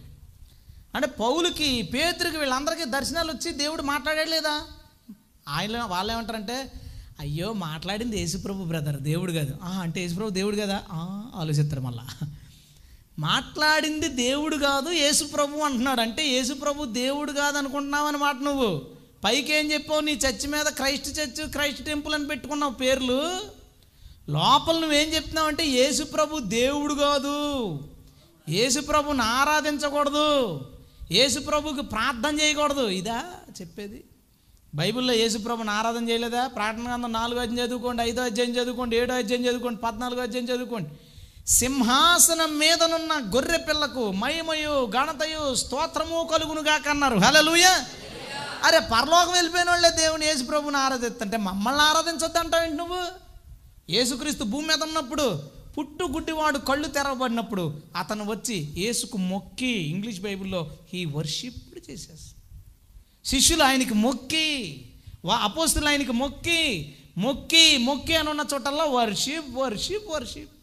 అంటే 0.94 1.06
పౌలుకి 1.06 1.82
పేతురికి 1.82 2.36
వీళ్ళందరికీ 2.36 2.84
దర్శనాలు 2.84 3.32
వచ్చి 3.32 3.52
దేవుడు 3.52 3.82
మాట్లాడాడు 3.82 4.30
లేదా? 4.30 4.62
ఆయన 5.48 5.82
వాళ్ళు 5.82 6.12
ఏమంటారంటే 6.12 6.72
అయ్యో 7.20 7.52
మాట్లాడింది 7.52 8.18
యేసుప్రభు 8.18 8.64
బ్రదర్ 8.64 9.00
దేవుడు 9.00 9.32
కాదు. 9.32 9.54
అంటే 9.62 10.00
యేసుప్రభు 10.00 10.28
దేవుడు 10.28 10.56
కదా? 10.56 10.82
"ఆ," 10.92 11.22
ఆలోచిస్తారు 11.34 11.80
మళ్ళా. 11.80 12.28
మాట్లాడింది 13.18 14.08
దేవుడు 14.08 14.56
కాదు 14.56 14.90
యేసుప్రభు 14.90 15.58
అంటున్నాడు. 15.58 16.00
అంటే 16.00 16.28
యేసుప్రభు 16.28 16.84
దేవుడు 16.84 17.32
కాదు 17.32 17.58
అనుకుంటున్నావు 17.58 18.06
అనమాట 18.06 18.36
నువ్వు. 18.42 18.82
పైకి 19.24 19.54
ఏం 19.54 19.72
చెప్పావు? 19.72 20.00
నీ 20.00 20.12
చర్చి 20.12 20.46
మీద 20.46 20.64
క్రైస్ట్ 20.64 21.20
చర్చ్ 21.20 21.50
క్రైస్ట్ 21.50 21.84
టెంపుల్ 21.84 22.14
అని 22.14 22.26
పెట్టుకున్నావు 22.26 22.72
పేర్లు. 22.72 23.36
లోపల 24.28 24.78
నువ్వేం 24.78 25.14
చెప్తున్నావు 25.14 25.48
అంటే 25.48 25.66
యేసుప్రభు 25.66 26.38
దేవుడు 26.38 26.94
కాదు. 26.94 27.78
యేసుప్రభుని 28.48 29.22
ఆరాధించకూడదు. 29.22 30.60
యేసుప్రభుకి 31.12 31.82
ప్రార్థన 31.82 32.40
చేయకూడదు. 32.40 32.88
ఇదా 32.88 33.24
చెప్పేది? 33.60 34.04
బైబిల్లో 34.72 35.12
యేసుప్రభుని 35.14 35.70
ఆరాధన 35.70 36.08
చేయలేదా? 36.08 36.46
ప్రార్థన 36.46 36.86
గ్రంథం 36.88 37.12
నాలుగో 37.12 37.40
అధ్యాయం 37.40 37.60
చదువుకోండి 37.64 38.02
ఐదో 38.02 38.22
అధ్యాయం 38.22 38.54
చదువుకోండి 38.56 38.96
ఏడో 38.96 39.14
అధ్యాయం 39.14 39.44
చదువుకోండి 39.46 39.80
పద్నాలుగో 39.80 40.22
అధ్యాయం 40.22 40.48
చదువుకోండి. 40.48 40.90
సింహాసనం 41.52 42.58
మీదనున్న 42.58 43.12
గొర్రె 43.34 43.58
పిల్లకు 43.58 44.12
మయమయు 44.12 44.86
ఘనతయు 44.92 45.54
స్తోత్రము 45.54 46.28
కలుగునుగా 46.32 46.78
కన్నారు 46.78 47.18
హలలుయ 47.18 47.66
అరే 48.68 48.78
పరలోకం 48.92 49.32
వెళ్ళిపోయిన 49.32 49.70
వాళ్ళే 49.70 49.90
దేవుని 49.96 50.26
యేసుప్రభుని 50.26 50.76
ఆరాధిస్తుంటే 50.76 51.36
మమ్మల్ని 51.36 51.82
ఆరాధించొద్దు 51.82 52.38
అంటావేంటి 52.38 52.76
నువ్వు? 52.76 53.00
యేసుక్రీస్తు 53.90 54.44
భూమి 54.44 54.66
మీద 54.66 54.82
ఉన్నప్పుడు 54.82 55.26
పుట్టు 55.76 56.04
గుడ్డివాడు 56.04 56.58
కళ్ళు 56.58 56.88
తెరవబడినప్పుడు 56.88 57.64
అతను 57.96 58.24
వచ్చి 58.24 58.56
యేసుకు 58.76 59.16
మొక్కి 59.16 59.72
ఇంగ్లీష్ 59.90 60.20
బైబిల్లో 60.20 60.70
హీ 60.92 61.04
వర్షిప్డ్ 61.04 61.90
చేసేసి 61.90 62.28
శిష్యులు 63.30 63.62
ఆయనకి 63.62 63.94
మొక్కి 63.94 64.46
వా 65.24 65.36
అపోస్తులు 65.36 65.88
ఆయనకి 65.88 66.12
మొక్కి 66.12 66.60
మొక్కి 67.18 67.64
మొక్కి 67.78 68.14
అని 68.16 68.30
ఉన్న 68.30 68.44
చోటల్లో 68.54 68.84
worship 68.84 69.48
worship 69.56 70.08
worship 70.14 70.54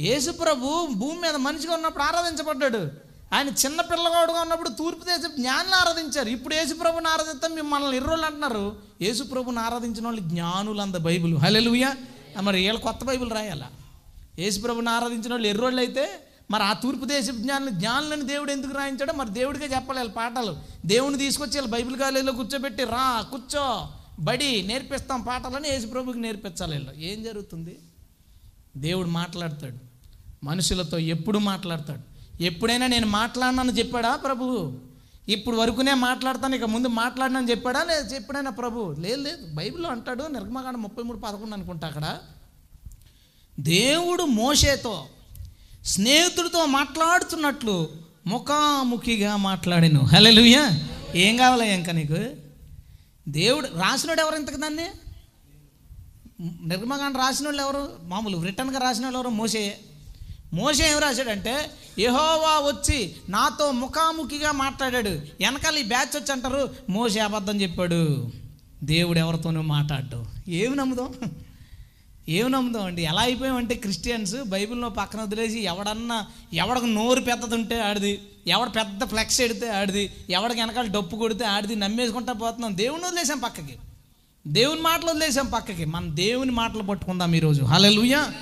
Yesu 0.00 0.30
Prabhu 0.30 0.86
భూమి 0.92 1.18
మీద 1.20 1.36
మనిషిగా 1.36 1.74
ఉన్నప్పుడు 1.74 2.04
ఆరాధించబడ్డాడు. 2.04 3.08
ఆయన 3.34 3.48
చిన్న 3.48 3.80
పిల్లగాడుగా 3.80 4.40
ఉన్నప్పుడు 4.40 4.68
తూర్పు 4.68 5.04
దేశం 5.04 5.30
జ్ఞానులు 5.38 5.74
ఆరాధించారు. 5.74 6.28
ఇప్పుడు 6.28 6.54
యేసుప్రభుని 6.54 7.08
ఆరాధిస్తాం 7.08 7.54
మిమ్మల్ని 7.54 7.96
ఇర్రోళ్ళు 7.96 8.26
అంటున్నారు. 8.26 8.76
యేసుప్రభుని 9.02 9.58
ఆరాధించిన 9.58 10.04
వాళ్ళు 10.04 10.20
జ్ఞానులు 10.20 10.80
అంద 10.80 10.94
బైబిల్. 11.08 11.34
హలెలుయ 11.36 11.86
మరి 12.40 12.58
వీళ్ళు 12.62 12.80
కొత్త 12.80 13.04
బైబిల్ 13.04 13.30
రాయాలా? 13.30 13.68
యేసుప్రభుని 14.38 14.90
ఆరాధించిన 14.90 15.32
వాళ్ళు 15.32 15.48
ఎర్రోళ్ళు 15.48 15.80
అయితే 15.80 16.04
మరి 16.50 16.62
ఆ 16.62 16.72
తూర్పు 16.72 17.04
దేశ 17.04 17.30
జ్ఞానులు 17.30 17.70
జ్ఞానులని 17.70 18.22
దేవుడు 18.22 18.52
ఎందుకు 18.52 18.72
రాయించాడో 18.72 19.12
మరి 19.12 19.30
దేవుడికే 19.30 19.64
చెప్పాలి 19.64 19.98
వాళ్ళ 19.98 20.10
పాటలు. 20.10 20.56
దేవుని 20.86 21.18
తీసుకొచ్చి 21.18 21.52
వీళ్ళు 21.52 21.70
బైబిల్ 21.70 21.96
కాలేజీలో 21.96 22.32
కూర్చోబెట్టి 22.32 22.84
రా 22.84 23.20
కూర్చో 23.30 23.88
బడి 24.20 24.62
నేర్పిస్తాం 24.62 25.22
పాటలని 25.22 25.68
యేసు 25.68 25.86
ప్రభుకి 25.86 26.18
నేర్పించాలి 26.18 26.72
వీళ్ళు. 26.72 26.92
ఏం 26.92 27.22
జరుగుతుంది? 27.22 27.78
దేవుడు 28.76 29.08
మాట్లాడతాడు. 29.08 29.78
మనుషులతో 30.44 30.98
ఎప్పుడు 30.98 31.38
మాట్లాడతాడు? 31.38 32.18
ఎప్పుడైనా 32.42 32.86
నేను 32.86 33.06
మాట్లాడినాను 33.06 33.70
చెప్పాడా 33.70 34.16
ప్రభువు 34.16 34.78
ఇప్పుడు 35.28 35.56
వరకునే 35.56 35.94
మాట్లాడతాను 35.94 36.56
ఇక 36.56 36.64
ముందు 36.64 36.88
మాట్లాడినని 36.88 37.50
చెప్పాడా? 37.50 37.84
లేదు 37.84 38.14
ఎప్పుడైనా 38.14 38.50
ప్రభు? 38.50 38.96
లేదు 38.98 39.20
లేదు. 39.20 39.54
బైబిల్లో 39.54 39.90
అంటాడు 39.90 40.24
నిర్గమకాండ 40.24 40.76
ముప్పై 40.76 41.02
మూడు 41.02 41.18
పదకొండు 41.18 41.54
అనుకుంటా 41.54 41.86
అక్కడ. 41.86 42.18
దేవుడు 43.60 44.22
మోషేతో 44.22 45.06
స్నేహితుడితో 45.84 46.66
మాట్లాడుతున్నట్లు 46.66 47.88
ముఖాముఖిగా 48.26 49.36
మాట్లాడాను. 49.36 50.00
హలెలుయ్యా 50.00 50.70
ఏం 51.14 51.36
కావాలా 51.36 51.64
ఇంకా 51.64 51.92
నీకు? 51.92 52.16
దేవుడు 53.28 53.66
రాసినోడు 53.66 54.20
ఎవరు 54.20 54.36
ఇంతకు 54.36 54.56
దాన్ని? 54.56 54.86
నిర్మకాండ 56.68 57.16
రాసిన 57.16 57.46
వాళ్ళు 57.46 57.62
ఎవరు? 57.62 57.88
మామూలు 58.02 58.42
రిటర్న్గా 58.42 58.78
రాసిన 58.78 59.04
వాళ్ళు 59.04 59.18
ఎవరు? 59.18 59.28
మోసే 59.28 59.78
మోసే 60.52 60.92
ఏం 60.92 60.98
రాశాడంటే 60.98 61.70
యహోవా 61.98 62.60
వచ్చి 62.60 63.14
నాతో 63.28 63.70
ముఖాముఖిగా 63.70 64.52
మాట్లాడాడు. 64.52 65.08
వెనకాల 65.08 65.78
ఈ 65.78 65.82
బ్యాచ్ 65.82 66.16
వచ్చి 66.16 66.32
అంటారు 66.32 66.74
మోసే 66.90 67.20
అబద్ధం 67.20 67.60
చెప్పాడు. 67.60 68.30
దేవుడు 68.82 69.18
ఎవరితోనూ 69.18 69.62
మాట్లాడ్డు. 69.62 70.26
ఏమి 70.48 70.76
నమ్ముదాం? 70.76 71.14
ఏమి 72.28 72.50
నమ్ముదాం 72.50 72.84
అండి 72.84 73.02
ఎలా 73.02 73.22
అయిపోయామంటే 73.22 73.74
క్రిస్టియన్స్ 73.74 74.34
బైబిల్లో 74.44 74.88
పక్కన 74.88 75.20
వదిలేసి 75.20 75.60
ఎవడన్నా 75.60 76.26
ఎవడికి 76.52 76.86
నోరు 76.86 77.20
పెద్దది 77.20 77.54
ఉంటే 77.54 77.80
ఆడిది 77.80 78.20
ఎవడ 78.46 78.68
పెద్ద 78.76 79.04
ఫ్లెక్స్ 79.04 79.40
ఎడితే 79.40 79.70
ఆడిది 79.70 80.12
ఎవడికి 80.30 80.60
వెనకాల 80.60 80.86
డప్పు 80.86 81.16
కొడితే 81.16 81.44
ఆడిది 81.44 81.76
నమ్మేసుకుంటా 81.76 82.32
పోతున్నాం. 82.32 82.76
దేవుని 82.76 83.04
వదిలేసాం 83.06 83.38
పక్కకి. 83.38 83.76
దేవుని 84.46 84.80
మాటలు 84.80 85.10
వదిలేసాం 85.10 85.46
పక్కకి. 85.46 85.84
మన 85.84 86.08
దేవుని 86.08 86.50
మాటలు 86.50 86.82
పట్టుకుందాం 86.82 87.34
ఈరోజు. 87.34 87.62
హల్లెలూయా. 87.62 88.32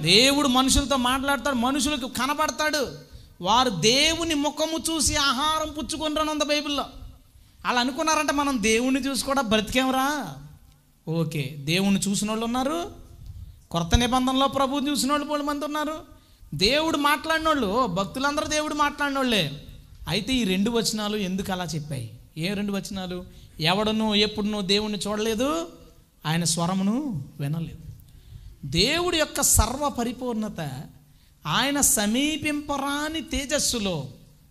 దేవుడు 0.00 0.48
మనుషులతో 0.48 0.96
మాట్లాడతాడు 0.96 1.56
మనుషులకు 1.56 2.06
కనబడతాడు 2.08 2.88
వారు 3.40 3.70
దేవుని 3.70 4.34
ముఖము 4.34 4.78
చూసి 4.90 5.16
ఆహారం 5.16 5.72
పుచ్చుకుంటాను 5.72 6.32
ఉంది 6.32 6.44
బైబిల్లో. 6.44 6.84
అలా 7.66 7.80
అనుకున్నారంటే 7.80 8.32
మనం 8.32 8.62
దేవుణ్ణి 8.62 9.00
చూసి 9.00 9.24
కూడా 9.24 9.42
బ్రతికేమరా? 9.42 10.34
ఓకే 11.08 11.54
దేవుణ్ణి 11.58 12.00
చూసిన 12.00 12.28
వాళ్ళు 12.28 12.44
ఉన్నారు 12.44 13.07
కొత్త 13.70 13.96
నిబంధనలో 13.96 14.48
ప్రభువు 14.48 14.88
చూసిన 14.88 15.10
వాళ్ళు 15.10 15.26
మూడు 15.26 15.42
మంది 15.42 15.64
ఉన్నారు. 15.64 15.94
దేవుడు 16.54 16.96
మాట్లాడిన 16.96 17.48
వాళ్ళు 17.48 17.86
భక్తులందరూ 17.86 18.46
దేవుడు 18.46 18.74
మాట్లాడిన 18.74 19.18
వాళ్ళే 19.18 19.64
అయితే 20.08 20.32
ఈ 20.32 20.44
రెండు 20.44 20.70
వచనాలు 20.70 21.16
ఎందుకు 21.16 21.52
అలా 21.52 21.64
చెప్పాయి? 21.64 22.10
ఏ 22.38 22.54
రెండు 22.54 22.72
వచనాలు? 22.72 23.24
ఎవడను 23.60 24.14
ఎప్పుడునో 24.14 24.60
దేవుణ్ణి 24.60 24.98
చూడలేదు 24.98 25.68
ఆయన 26.26 26.44
స్వరమును 26.44 27.24
వినలేదు. 27.40 27.78
దేవుడి 28.64 29.18
యొక్క 29.18 29.40
సర్వ 29.40 29.88
పరిపూర్ణత 29.88 30.82
ఆయన 31.46 31.80
సమీపింపరాని 31.80 33.20
తేజస్సులో 33.20 34.08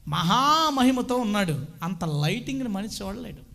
మహామహిమతో 0.07 1.15
ఉన్నాడు. 1.15 1.65
అంత 1.83 2.03
లైటింగ్ని 2.03 2.69
మనిషి 2.69 3.03
చూడలేడు. 3.03 3.47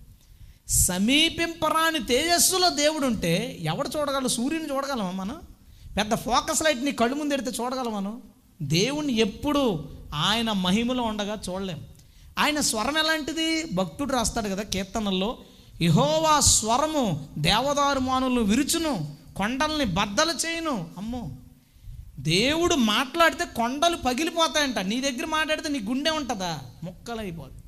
సమీపింపరాని 0.70 2.04
తేజస్సులో 2.04 2.68
దేవుడు 2.68 3.06
ఉంటే 3.06 3.58
ఎవడు 3.60 3.90
చూడగలరు 3.98 4.28
సూర్యుని 4.28 4.70
చూడగలమా 4.70 5.10
మనం? 5.10 5.40
పెద్ద 5.96 6.14
ఫోకస్ 6.14 6.62
లైట్ 6.62 6.84
నీ 6.84 6.92
కళ్ళు 6.92 7.14
ముందు 7.14 7.34
ఎడితే 7.34 7.50
చూడగలం 7.50 7.92
మనం. 7.92 8.22
దేవుణ్ణి 8.62 9.12
ఎప్పుడు 9.12 9.88
ఆయన 10.14 10.52
మహిమలో 10.52 11.02
ఉండగా 11.02 11.38
చూడలేం. 11.48 11.80
ఆయన 12.38 12.60
స్వరం 12.60 12.98
ఎలాంటిది? 12.98 13.74
భక్తుడు 13.74 14.12
రాస్తాడు 14.12 14.48
కదా 14.48 14.62
కీర్తనల్లో 14.62 15.38
ఇహోవా 15.80 16.40
స్వరము 16.40 17.26
దేవదారు 17.38 17.98
మానులను 17.98 18.40
విరుచును 18.40 19.16
కొండల్ని 19.36 19.84
బద్దలు 19.84 20.32
చేయను. 20.32 20.86
అమ్మో! 20.98 21.30
దేవుడు 22.18 22.74
మాట్లాడితే 22.74 23.44
కొండలు 23.44 23.96
పగిలిపోతాయంట. 23.96 24.78
నీ 24.78 25.00
దగ్గర 25.00 25.26
మాట్లాడితే 25.26 25.68
నీ 25.68 25.80
గుండె 25.80 26.10
ఉంటుందా? 26.10 26.58
ముక్కలైపోదు. 26.84 27.62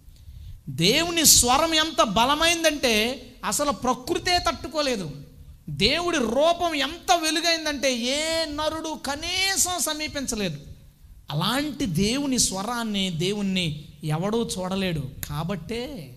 దేవుని 0.69 1.27
స్వరం 1.27 1.75
ఎంత 1.75 2.03
బలమైందంటే 2.03 3.23
అసలు 3.45 3.71
ప్రకృతే 3.71 4.39
తట్టుకోలేదు. 4.39 5.11
దేవుడి 5.69 6.19
రూపం 6.19 6.75
ఎంత 6.75 7.13
వెలుగైందంటే 7.23 7.97
ఏ 7.97 8.45
నరుడు 8.45 8.99
కనీసం 9.07 9.81
సమీపించలేదు. 9.81 10.59
అలాంటి 11.31 11.87
దేవుని 11.87 12.39
స్వరాన్ని 12.39 13.11
దేవుణ్ణి 13.11 13.85
ఎవడూ 14.05 14.51
చూడలేడు. 14.59 15.01
కాబట్టే 15.01 16.17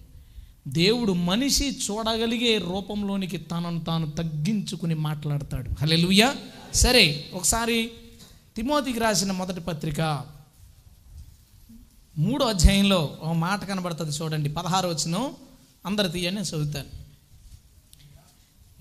దేవుడు 0.67 1.13
మనిషి 1.13 1.71
చూడగలిగే 1.71 2.57
రూపంలోనికి 2.57 3.37
తనను 3.37 3.79
తాను 3.79 4.11
తగ్గించుకుని 4.11 4.95
మాట్లాడతాడు. 4.95 5.69
హల్లెలూయా. 5.81 6.35
సరే 6.73 7.25
ఒకసారి 7.33 7.91
తిమోతికి 8.55 8.99
రాసిన 8.99 9.31
మొదటి 9.31 9.59
పత్రిక 9.59 10.25
మూడో 12.17 12.45
అధ్యాయంలో 12.45 13.17
ఒక 13.21 13.33
మాట 13.33 13.65
కనబడుతుంది 13.65 14.17
చూడండి. 14.17 14.49
పదహారు 14.49 14.87
వచ్చిన 14.87 15.29
అందరు 15.85 16.07
తీయని 16.07 16.41
చదువుతాను. 16.41 17.07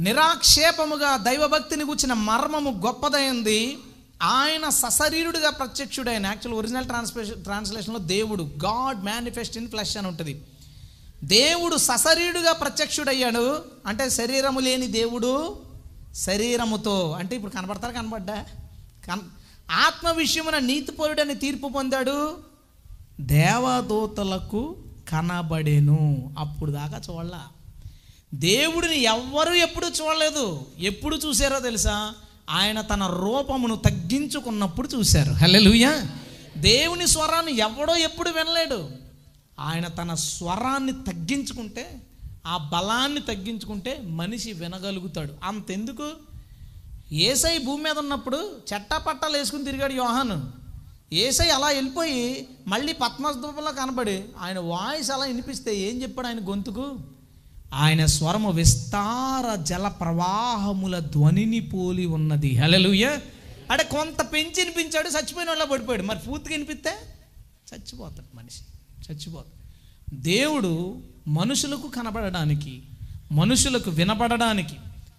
నిరాక్షేపముగా 0.01 1.17
దైవభక్తిని 1.17 1.85
కూర్చిన 1.85 2.13
మర్మము 2.13 2.83
గొప్పదైంది. 2.87 3.79
ఆయన 4.23 4.69
సశరీరుడిగా 4.69 5.51
ప్రత్యక్షుడైన 5.51 6.27
యాక్చువల్ 6.27 6.59
ఒరిజినల్ 6.59 6.85
ట్రాన్స్లేషన్ 6.85 7.43
ట్రాన్స్లేషన్లో 7.43 8.01
దేవుడు 8.01 8.43
గాడ్ 8.43 9.05
మేనిఫెస్ట్ 9.05 9.57
ఇన్ 9.57 9.69
ఫ్లెష్ 9.69 9.97
అని 9.97 10.09
ఉంటుంది. 10.09 10.45
దేవుడు 11.25 11.77
సశరీరుడుగా 11.77 12.53
ప్రత్యక్షుడయ్యాడు. 12.53 13.65
అంటే 13.87 14.11
శరీరము 14.11 14.61
లేని 14.61 14.87
దేవుడు 14.87 15.63
శరీరముతో 16.15 17.11
అంటే 17.19 17.37
ఇప్పుడు 17.37 17.53
కనబడతారు 17.53 17.93
కనబడ్డా 17.93 18.45
కన్ 19.07 19.21
ఆత్మ 19.71 20.11
విషయమున 20.11 20.59
నీతిపరుడని 20.59 21.35
తీర్పు 21.35 21.69
పొందాడు. 21.69 22.37
దేవదూతలకు 23.21 24.77
కనబడేను. 25.11 26.35
అప్పుడు 26.39 26.71
దాకా 26.71 27.15
చూడలా. 27.15 27.47
దేవుడిని 28.35 29.01
ఎవ్వరూ 29.01 29.53
ఎప్పుడు 29.53 29.87
చూడలేదు. 29.87 30.67
ఎప్పుడు 30.79 31.17
చూసారో 31.17 31.61
తెలుసా? 31.61 32.15
ఆయన 32.51 32.81
తన 32.81 33.07
రూపమును 33.07 33.77
తగ్గించుకున్నప్పుడు 33.77 34.89
చూశారు. 34.89 35.33
హల్లెలూయా. 35.33 36.11
దేవుని 36.57 37.07
స్వరాన్ని 37.07 37.57
ఎవడో 37.57 37.97
ఎప్పుడు 37.97 38.31
వినలేడు. 38.31 38.89
ఆయన 39.61 39.89
తన 39.89 40.15
స్వరాన్ని 40.15 40.93
తగ్గించుకుంటే 40.93 42.03
ఆ 42.47 42.57
బలాన్ని 42.57 43.21
తగ్గించుకుంటే 43.21 44.03
మనిషి 44.05 44.53
వినగలుగుతాడు. 44.53 45.33
అంతెందుకు? 45.45 46.11
ఏసై 47.13 47.59
భూమి 47.59 47.83
మీద 47.83 47.99
ఉన్నప్పుడు 47.99 48.51
చెట్టాపట్టాలు 48.75 49.37
వేసుకుని 49.37 49.65
తిరిగాడు 49.65 49.93
యోహాను. 49.93 50.53
ఏసై 51.13 51.49
అలా 51.49 51.67
వెళ్ళిపోయి 51.67 52.49
మళ్ళీ 52.67 52.93
పద్మస్తూపంలో 52.93 53.73
కనబడి 53.73 54.25
ఆయన 54.41 54.59
వాయిస్ 54.59 55.11
అలా 55.11 55.25
వినిపిస్తే 55.25 55.77
ఏం 55.77 56.03
చెప్పాడు 56.03 56.27
ఆయన 56.27 56.39
గొంతుకు? 56.49 56.99
ఆయన 57.75 58.07
స్వరము 58.07 58.51
విస్తార 58.51 59.55
జల 59.63 59.89
ప్రవాహముల 59.89 60.99
ధ్వనిని 60.99 61.61
పోలి 61.61 62.07
ఉన్నది. 62.07 62.57
హలలుయ 62.57 63.07
అంటే 63.71 63.85
కొంత 63.85 64.33
పెంచి 64.33 64.59
వినిపించాడు 64.59 65.09
చచ్చిపోయిన 65.09 65.49
వాళ్ళ 65.49 65.65
పడిపోయాడు. 65.65 66.03
మరి 66.03 66.19
పూర్తిగా 66.19 66.53
వినిపిస్తే? 66.53 66.91
చచ్చిపోతాడు 67.75 68.37
మనిషి 68.37 68.63
చచ్చిపోతాడు. 69.13 69.57
దేవుడు 70.15 71.03
మనుషులకు 71.29 71.89
కనబడడానికి 71.89 72.83
మనుషులకు 73.33 73.91
వినపడడానికి 73.91 74.77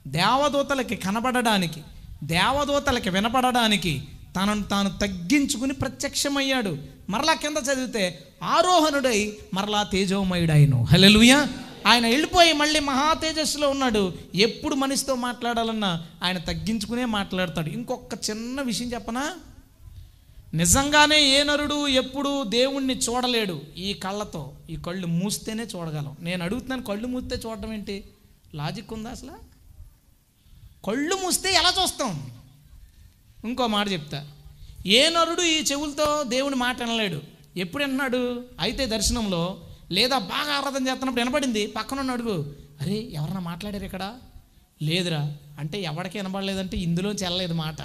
దేవదూతలకి 0.07 0.95
కనబడడానికి 0.95 1.81
దేవదూతలకి 2.23 3.09
వినపడడానికి 3.09 4.03
తనను 4.35 4.63
తాను 4.63 4.97
తగ్గించుకుని 4.97 5.73
ప్రత్యక్షమయ్యాడు. 5.73 6.77
మరలా 7.09 7.33
కింద 7.33 7.57
చదివితే 7.57 8.19
ఆరోహణుడై 8.43 9.33
మరలా 9.53 9.83
తేజోమయుడైను. 9.83 10.83
హల్లెలూయా 10.83 11.47
ఆయన 11.87 12.07
వెళ్ళిపోయి 12.07 12.53
మళ్ళీ 12.53 12.79
మహా 12.79 13.13
తేజస్సులో 13.13 13.69
ఉన్నాడు. 13.69 14.13
ఎప్పుడు 14.35 14.75
మనిషితో 14.75 15.15
మాట్లాడాలన్నా 15.15 16.05
ఆయన 16.23 16.37
తగ్గించుకునే 16.37 17.05
మాట్లాడతాడు. 17.05 17.69
ఇంకొక 17.69 18.29
చిన్న 18.29 18.61
విషయం 18.61 18.93
చెప్పనా? 18.93 19.35
నిజంగానే 20.53 21.21
ఏ 21.21 21.43
నరుడు 21.43 21.87
ఎప్పుడు 21.87 22.43
దేవుణ్ణి 22.43 22.93
చూడలేడు 22.93 23.61
ఈ 23.77 23.93
కళ్ళతో. 23.93 24.53
ఈ 24.69 24.75
కళ్ళు 24.75 25.07
మూస్తేనే 25.07 25.63
చూడగలం. 25.63 26.17
నేను 26.19 26.43
అడుగుతున్నాను 26.43 26.83
కళ్ళు 26.83 27.07
మూస్తే 27.07 27.35
చూడటం 27.35 27.73
ఏంటి? 27.73 28.03
లాజిక్ 28.55 28.93
ఉందా 28.93 29.09
అసలు? 29.09 29.31
కళ్ళు 30.85 31.15
మూస్తే 31.15 31.53
ఎలా 31.53 31.73
చూస్తాం? 31.83 32.31
ఇంకో 33.45 33.67
మాట 33.67 33.89
చెప్తా. 33.89 34.27
ఏ 34.85 35.09
నరుడు 35.09 35.41
ఈ 35.41 35.63
చెవులతో 35.63 36.23
దేవుని 36.23 36.55
మాట 36.55 36.83
వినలేడు. 36.83 37.21
ఎప్పుడు 37.57 37.83
విన్నాడు 37.83 38.45
అయితే 38.59 38.85
దర్శనంలో 38.85 39.57
లేదా 39.91 40.17
బాగా 40.17 40.53
ఆరాధన 40.53 40.87
చేస్తున్నప్పుడు 40.87 41.23
వినపడింది 41.23 41.67
పక్కన 41.67 42.11
అడుగు 42.11 42.55
అరే 42.81 43.09
ఎవరన్నా 43.13 43.39
మాట్లాడారు 43.39 43.85
ఇక్కడ? 43.85 44.13
లేదురా. 44.81 45.35
అంటే 45.59 45.81
ఎవరికి 45.81 46.17
వినపడలేదంటే 46.17 46.77
ఇందులోంచి 46.77 47.23
వెళ్ళలేదు 47.23 47.53
మాట. 47.53 47.75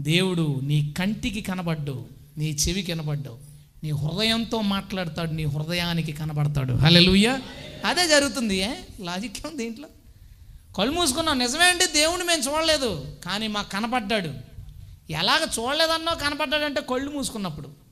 దేవుడు 0.00 0.60
నీ 0.62 0.94
కంటికి 0.98 1.40
కనబడ్డు 1.40 2.06
నీ 2.38 2.50
చెవికి 2.50 2.92
కనబడ్డు 2.92 3.38
నీ 3.84 3.90
హృదయంతో 3.90 4.60
మాట్లాడతాడు 4.60 5.30
నీ 5.30 5.44
హృదయానికి 5.44 6.12
కనబడతాడు. 6.12 6.72
హల్లెలూయా. 6.72 7.42
అదే 7.84 8.08
జరుగుతుంది 8.08 8.56
ఏ? 8.56 8.70
లాజిక్ 9.00 9.46
ఉంది 9.46 9.64
దీంట్లో? 9.64 9.88
కళ్ళు 10.78 10.94
మూసుకున్నాం 10.94 11.38
నిజమే 11.38 11.64
అండి 11.64 11.84
మేము 12.24 12.42
చూడలేదు 12.42 13.14
కానీ 13.24 13.46
మాకు 13.46 13.70
కనపడ్డాడు 13.70 14.30
ఎలాగ 15.10 15.46
చూడలేదన్నో 15.58 16.14
కనపడ్డాడంటే 16.14 16.80
కళ్ళు 16.80 17.10
మూసుకున్నప్పుడు. 17.10 17.85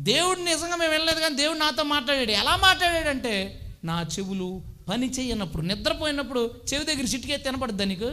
దేవుడు 0.00 0.40
నిజంగా 0.40 0.76
మేము 0.76 0.92
వెళ్ళలేదు 0.92 1.20
కానీ 1.20 1.36
దేవుడు 1.36 1.58
నాతో 1.58 1.82
మాట్లాడాడు. 1.82 2.30
ఎలా 2.30 2.56
మాట్లాడాడంటే 2.56 3.60
నా 3.84 4.06
చెవులు 4.18 4.62
పని 4.88 5.10
చేయనప్పుడు 5.10 5.62
నిద్రపోయినప్పుడు 5.62 6.50
చెవి 6.74 6.84
దగ్గర 6.84 7.04
చిటికెత్తి 7.04 7.50
తినపడుద్ది 7.50 7.86
నీకు? 7.86 8.10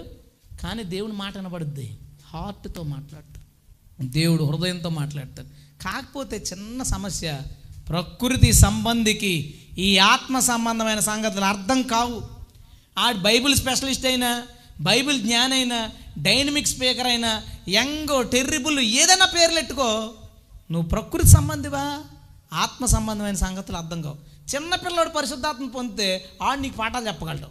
కానీ 0.62 0.84
దేవుని 0.84 1.14
మాట 1.14 1.38
వినపడుద్ది. 1.38 1.98
హార్ట్తో 2.34 2.84
మాట్లాడతాడు. 2.84 3.42
దేవుడు 4.08 4.44
హృదయంతో 4.44 4.90
మాట్లాడతాడు. 4.90 5.48
కాకపోతే 5.84 6.38
చిన్న 6.38 6.84
సమస్య 6.84 7.40
ప్రకృతి 7.90 8.54
సంబంధికి 8.54 9.62
ఈ 9.78 9.98
ఆత్మ 9.98 10.40
సంబంధమైన 10.40 11.00
సంగతులు 11.00 11.46
అర్థం 11.46 11.82
కావు. 11.82 12.22
ఆ 12.98 13.12
బైబిల్ 13.12 13.56
స్పెషలిస్ట్ 13.56 14.06
అయినా 14.06 14.44
బైబిల్ 14.82 15.22
జ్ఞానైనా 15.22 15.90
డైనమిక్ 16.18 16.68
స్పీకర్ 16.68 17.08
అయినా 17.08 17.44
యంగ్ 17.70 18.30
టెర్రిబుల్ 18.30 18.80
ఏదైనా 18.80 19.26
పేర్లు 19.26 19.56
పెట్టుకో 19.56 20.14
నువ్వు 20.72 20.90
ప్రకృతి 20.90 21.28
సంబంధివా? 21.28 22.04
ఆత్మ 22.54 22.86
సంబంధమైన 22.86 23.36
సంగతులు 23.36 23.78
అర్థం 23.78 24.02
కావు. 24.02 24.16
చిన్నపిల్లడు 24.56 25.10
పరిశుద్ధాత్మ 25.10 25.68
పొందితే 25.68 26.26
ఆడు 26.42 26.60
నీకు 26.60 26.78
పాఠాలు 26.78 27.08
చెప్పగలడు. 27.08 27.48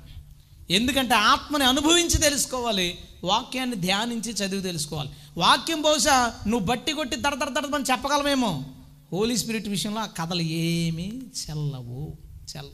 ఎందుకంటే 0.72 1.14
ఆత్మని 1.14 1.64
అనుభవించి 1.64 2.18
తెలుసుకోవాలి 2.18 2.98
వాక్యాన్ని 3.24 3.76
ధ్యానించి 3.76 4.32
చదివి 4.32 4.62
తెలుసుకోవాలి. 4.62 5.10
వాక్యం 5.36 5.82
బహుశా 5.82 6.34
నువ్వు 6.46 6.66
బట్టి 6.66 6.92
కొట్టి 6.92 7.16
దడ 7.16 7.34
దడ 7.34 7.84
చెప్పగలమేమో? 7.90 8.64
హోలీ 9.12 9.36
స్పిరిట్ 9.36 9.68
విషయంలో 9.68 10.00
ఆ 10.00 10.06
కథలు 10.06 10.40
ఏమీ 10.40 11.12
చెల్లవు. 11.14 12.16
చెల్ల 12.56 12.68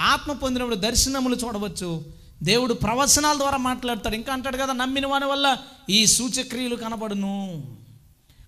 ఆత్మ 0.00 0.32
పొందినప్పుడు 0.32 0.76
దర్శనములు 0.76 1.36
చూడవచ్చు. 1.36 2.04
దేవుడు 2.42 2.74
ప్రవచనాల 2.74 3.38
ద్వారా 3.38 3.56
మాట్లాడతాడు. 3.56 4.14
ఇంకా 4.14 4.32
అంటాడు 4.32 4.56
కదా 4.56 4.72
నమ్మిన 4.72 5.06
వాని 5.06 5.24
వల్ల 5.24 5.56
ఈ 5.90 6.06
సూచక్రియలు 6.06 6.76
కనబడును. 6.76 7.62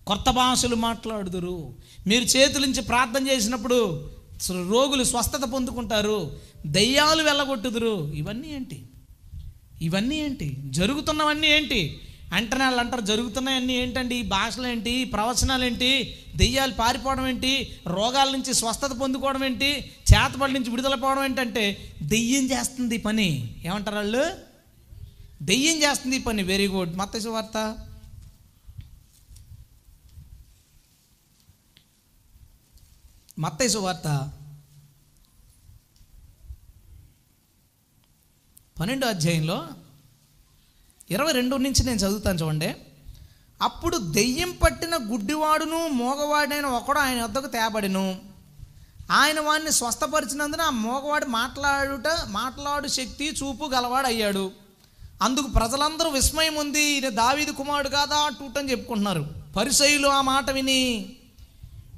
కొత్త 0.07 0.31
భాషలు 0.31 0.77
మాట్లాడుదురు. 0.77 1.75
మీరు 2.07 2.25
చేతులుంచి 2.25 2.83
ప్రార్థన 2.83 3.29
చేసినప్పుడు 3.29 4.11
రోగులు 4.51 5.05
స్వస్థత 5.05 5.41
పొందుకుంటారు. 5.53 6.37
దయ్యాలు 6.67 7.23
వెళ్ళగొట్టుదురు. 7.23 8.13
ఇవన్నీ 8.15 8.49
ఏంటి? 8.49 8.89
ఇవన్నీ 9.83 10.17
ఏంటి? 10.17 10.57
జరుగుతున్నవన్నీ 10.67 11.49
ఏంటి? 11.49 12.01
అంటనే 12.33 12.65
వాళ్ళు 12.65 12.81
అంటారు 12.81 13.01
జరుగుతున్నాయన్నీ 13.01 13.73
ఏంటండి? 13.73 14.15
ఈ 14.17 14.23
భాషలు 14.23 14.67
ఏంటి? 14.67 15.05
ప్రవచనాలు 15.05 15.65
ఏంటి? 15.65 16.19
దెయ్యాలు 16.37 16.73
పారిపోవడం 16.73 17.27
ఏంటి? 17.27 17.77
రోగాల 17.87 18.31
నుంచి 18.31 18.55
స్వస్థత 18.55 18.91
పొందుకోవడం 19.01 19.45
ఏంటి? 19.45 19.93
చేతపడి 20.13 20.53
నుంచి 20.53 20.71
విడుదల 20.71 20.95
పోవడం 20.95 21.25
ఏంటంటే 21.25 21.93
దెయ్యం 22.03 22.45
చేస్తుంది 22.45 22.95
ఈ 22.95 22.99
పని. 22.99 23.55
ఏమంటారు 23.65 23.97
వాళ్ళు? 23.97 24.27
దెయ్యం 25.43 25.83
చేస్తుంది 25.83 26.19
పని. 26.19 26.43
వెరీ 26.43 26.67
గుడ్ 26.67 26.97
మత్స్య 26.97 27.31
వార్త. 27.31 27.86
మత్తయ్య 33.39 33.79
వార్త 33.79 34.33
పన్నెండో 38.81 39.09
అధ్యాయంలో 39.09 39.69
ఇరవై 41.11 41.33
రెండు 41.33 41.57
నుంచి 41.57 41.85
నేను 41.85 41.99
చదువుతాను 41.99 42.39
చూడండి. 42.39 42.77
అప్పుడు 43.63 43.97
దెయ్యం 43.97 44.59
పట్టిన 44.63 44.97
గుడ్డివాడును 44.97 45.89
మోగవాడైన 45.89 46.67
ఒకడు 46.67 46.99
ఆయన 46.99 47.23
వద్దకు 47.23 47.47
తేబడిను. 47.47 48.21
ఆయన 49.11 49.41
వాడిని 49.41 49.73
స్వస్థపరిచినందున 49.73 50.61
ఆ 50.61 50.71
మోగవాడు 50.71 51.27
మాట్లాడుట 51.27 52.05
మాట్లాడు 52.27 52.89
శక్తి 52.89 53.29
చూపు 53.29 53.65
గలవాడు 53.65 54.07
అయ్యాడు. 54.07 54.53
అందుకు 55.23 55.51
ప్రజలందరూ 55.51 56.11
విస్మయం 56.11 56.55
ఉంది 56.55 56.83
ఈయన 56.83 57.09
దావీది 57.09 57.53
కుమారుడు 57.53 57.89
కాదా? 57.89 58.29
టూటని 58.29 58.71
చెప్పుకుంటున్నారు. 58.71 59.27
పరిసయులు 59.57 60.09
ఆ 60.09 60.21
మాట 60.21 60.51
విని 60.51 61.16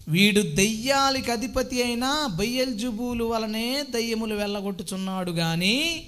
వీడు 0.09 0.41
దెయ్యాలకి 0.41 1.33
అధిపతి 1.33 1.83
అయిన 1.83 2.29
బయ్యల్జుబూలు 2.35 3.25
వలనే 3.25 3.85
దయ్యములు 3.91 4.35
వెళ్ళగొట్టుచున్నాడు 4.35 5.31
కానీ 5.31 6.07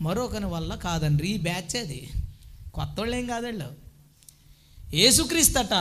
మరొకని 0.00 0.46
వల్ల 0.46 0.74
కాదండి 0.74 1.26
ఈ 1.26 1.38
బ్యాచ్ 1.38 1.76
అది. 1.76 2.10
కొత్త 2.74 3.00
వాళ్ళేం 3.00 3.26
కాదండి 3.26 3.64
ఏసుక్రీస్తట 4.96 5.74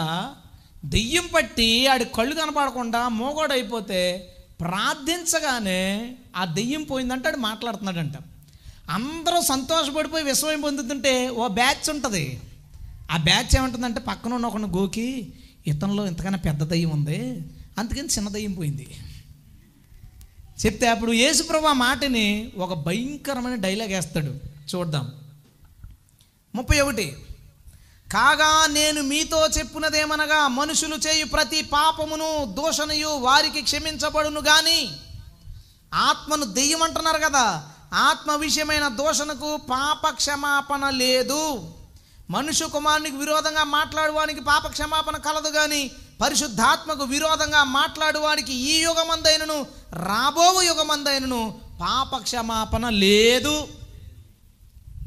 దెయ్యం 0.86 1.30
పట్టి 1.36 1.88
ఆడి 1.88 2.06
కళ్ళు 2.06 2.36
కనపడకుండా 2.36 3.10
మోగోడైపోతే 3.10 4.28
ప్రార్థించగానే 4.60 6.16
ఆ 6.36 6.46
దెయ్యం 6.46 6.84
పోయిందంటే 6.84 7.28
ఆడు 7.28 7.38
మాట్లాడుతున్నాడంట. 7.38 8.14
అందరూ 8.89 9.42
సంతోషపడిపోయి 9.42 10.24
విస్మయం 10.24 10.62
పొందుతుంటే 10.62 11.30
ఓ 11.30 11.48
బ్యాచ్ 11.48 11.89
ఉంటుంది. 11.89 12.39
ఆ 13.12 13.18
బ్యాచ్ 13.18 13.56
ఏమంటుందంటే 13.56 14.00
పక్కన 14.00 14.34
ఉన్న 14.34 14.46
ఒకరిని 14.46 14.70
గోకి 14.70 15.34
ఇతనిలో 15.68 16.07
ఇంతకన్నా 16.07 16.39
పెద్ద 16.39 16.64
దయ్యం 16.64 16.89
ఉంది. 16.89 17.45
అందుకని 17.78 18.07
చిన్న 18.07 18.30
దయ్యం 18.30 18.53
పోయింది. 18.53 18.99
చెప్తే 20.66 20.88
అప్పుడు 20.88 21.12
యేసుప్రభు 21.12 21.66
ఆ 21.66 21.74
మాటని 21.74 22.51
ఒక 22.57 22.74
భయంకరమైన 22.74 23.55
డైలాగ్ 23.55 23.89
వేస్తాడు. 23.89 24.36
చూద్దాం. 24.76 25.12
ముప్పై 26.55 26.80
ఒకటి. 26.80 27.18
కాగా 28.14 28.74
నేను 28.74 29.01
మీతో 29.01 29.47
చెప్పున్నదేమనగా 29.47 30.47
మనుషులు 30.47 30.95
చేయు 30.95 31.26
ప్రతి 31.26 31.62
పాపమును 31.62 32.53
దూషణయు 32.53 33.07
వారికి 33.07 33.62
క్షమించబడును 33.62 34.41
కానీ 34.41 34.89
ఆత్మను 35.93 36.45
దెయ్యం 36.45 36.84
అంటున్నారు 36.84 37.18
కదా. 37.18 37.68
ఆత్మ 37.93 38.32
విషయమైన 38.32 38.88
దూషణకు 38.88 39.57
పాప 39.57 40.09
క్షమాపణ 40.09 40.89
లేదు. 40.89 41.74
మనుషు 42.32 42.66
కుమారునికి 42.66 43.18
విరోధంగా 43.18 43.64
మాట్లాడువానికి 43.64 44.42
పాప 44.42 44.68
క్షమాపణ 44.68 45.18
కలదు 45.18 45.50
కానీ 45.50 45.92
పరిశుద్ధాత్మకు 46.22 47.04
విరోధంగా 47.04 47.64
మాట్లాడువానికి 47.64 48.54
ఈ 48.54 48.82
యుగమందైనను 48.82 49.66
రాబో 49.94 50.62
యుగమందైనను 50.62 51.62
పాప 51.82 52.18
క్షమాపణ 52.18 52.90
లేదు. 52.90 53.68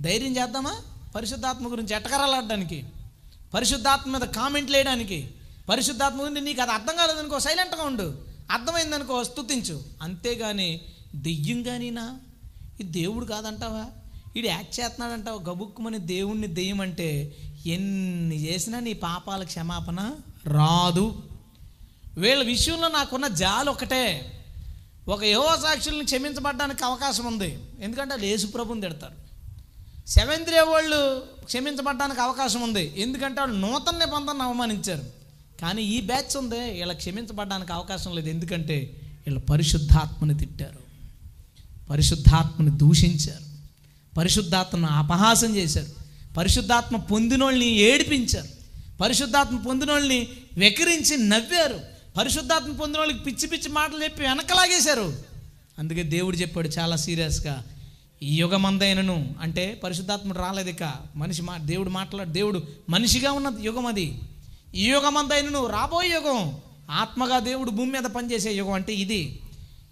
ధైర్యం 0.00 0.36
చేద్దామా? 0.36 0.76
పరిశుద్ధాత్మ 1.14 1.70
గురించి 1.70 1.96
ఎటకరాలాడడానికి? 1.96 2.84
పరిశుద్ధాత్మ 3.54 4.18
మీద 4.18 4.28
కామెంట్లు 4.28 4.76
వేయడానికి 4.76 5.30
పరిశుద్ధాత్మ 5.68 6.22
గురించి 6.22 6.40
నీకు 6.40 6.62
అది 6.62 6.72
అర్థం 6.72 6.96
కాలేదనుకో 6.96 7.38
సైలెంట్గా 7.38 7.82
ఉండు. 7.82 8.22
అర్థమైందనుకో 8.50 9.24
స్తుతించు. 9.24 9.82
అంతేగాని 10.02 10.80
దెయ్యం 11.14 11.62
కానీనా 11.62 12.16
ఇది 12.80 13.00
దేవుడు 13.00 13.24
కాదంటావా? 13.24 13.84
వీడు 14.34 14.46
యాక్ట్ 14.46 14.80
చేస్తున్నాడంట 14.80 15.28
గబుక్కుమని 15.28 15.98
దేవుణ్ణి 15.98 16.46
దెయ్యమంటే 16.46 17.36
ఎన్ని 17.66 18.36
చేసినా 18.46 18.80
నీ 18.80 18.92
పాపాల 18.92 19.42
క్షమాపణ 19.42 20.10
రాదు. 20.46 21.22
వీళ్ళ 22.16 22.42
విషయంలో 22.42 22.88
నాకున్న 22.88 23.28
జాలు 23.28 23.70
ఒకటే. 23.70 24.30
ఒక 25.08 25.24
యువ 25.24 25.58
సాక్షుల్ని 25.62 26.04
క్షమించబడడానికి 26.04 26.84
అవకాశం 26.84 27.24
ఉంది. 27.24 27.58
ఎందుకంటే 27.80 28.10
వాళ్ళు 28.10 28.26
యేసుప్రభుని 28.26 28.80
తిడతారు. 28.80 29.14
సెవెంత్ 30.08 30.50
డే 30.50 30.60
వాళ్ళు 30.60 31.22
క్షమించబడడానికి 31.44 32.20
అవకాశం 32.20 32.62
ఉంది. 32.62 33.02
ఎందుకంటే 33.02 33.40
వాళ్ళు 33.40 33.56
నూతన 33.56 33.98
నిబంధనను 33.98 34.42
అవమానించారు. 34.42 35.04
కానీ 35.60 35.82
ఈ 35.82 36.00
బ్యాచ్ 36.00 36.36
ఉంది 36.36 36.60
వీళ్ళ 36.60 36.92
క్షమించబడడానికి 36.92 37.72
అవకాశం 37.72 38.16
లేదు. 38.16 38.28
ఎందుకంటే 38.28 39.00
వీళ్ళు 39.26 39.40
పరిశుద్ధాత్మని 39.40 40.38
తిట్టారు. 40.38 40.78
పరిశుద్ధాత్మని 41.90 42.78
దూషించారు. 42.78 43.43
పరిశుద్ధాత్మను 44.16 44.86
అపహాసం 44.86 45.56
చేశారు. 45.56 45.86
పరిశుద్ధాత్మ 46.36 46.96
పొందినోళ్ళని 46.96 47.66
ఏడిపించారు. 47.66 48.48
పరిశుద్ధాత్మ 49.00 49.56
పొందినోళ్ళని 49.56 50.28
వెకిరించి 50.54 51.18
నవ్వారు. 51.18 51.80
పరిశుద్ధాత్మ 52.16 52.72
పొందిన 52.72 52.98
వాళ్ళకి 52.98 53.18
పిచ్చి 53.18 53.48
పిచ్చి 53.48 53.68
మాటలు 53.68 54.04
చెప్పి 54.04 54.22
వెనకలాగేశారు. 54.22 55.16
అందుకే 55.78 56.02
దేవుడు 56.02 56.36
చెప్పాడు 56.36 56.68
చాలా 56.68 56.96
సీరియస్గా 56.96 57.64
ఈ 58.22 58.34
యుగమందైనను 58.34 59.34
అంటే 59.40 59.80
పరిశుద్ధాత్ముడు 59.84 60.38
రాలేదు 60.38 60.70
ఇక. 60.70 60.92
మనిషి 61.16 61.42
మా 61.42 61.58
దేవుడు 61.58 61.90
మాట్లాడు 61.90 62.30
దేవుడు 62.30 62.62
మనిషిగా 62.90 63.32
ఉన్న 63.32 63.52
యుగం 63.60 63.86
అది. 63.86 64.18
ఈ 64.74 64.84
యుగమందైనను 64.84 65.66
రాబోయే 65.66 66.10
యుగం 66.14 66.56
ఆత్మగా 66.90 67.38
దేవుడు 67.38 67.70
భూమి 67.70 67.92
మీద 67.92 68.10
పనిచేసే 68.10 68.52
యుగం 68.52 68.72
అంటే 68.72 68.94
ఇది. 68.94 69.40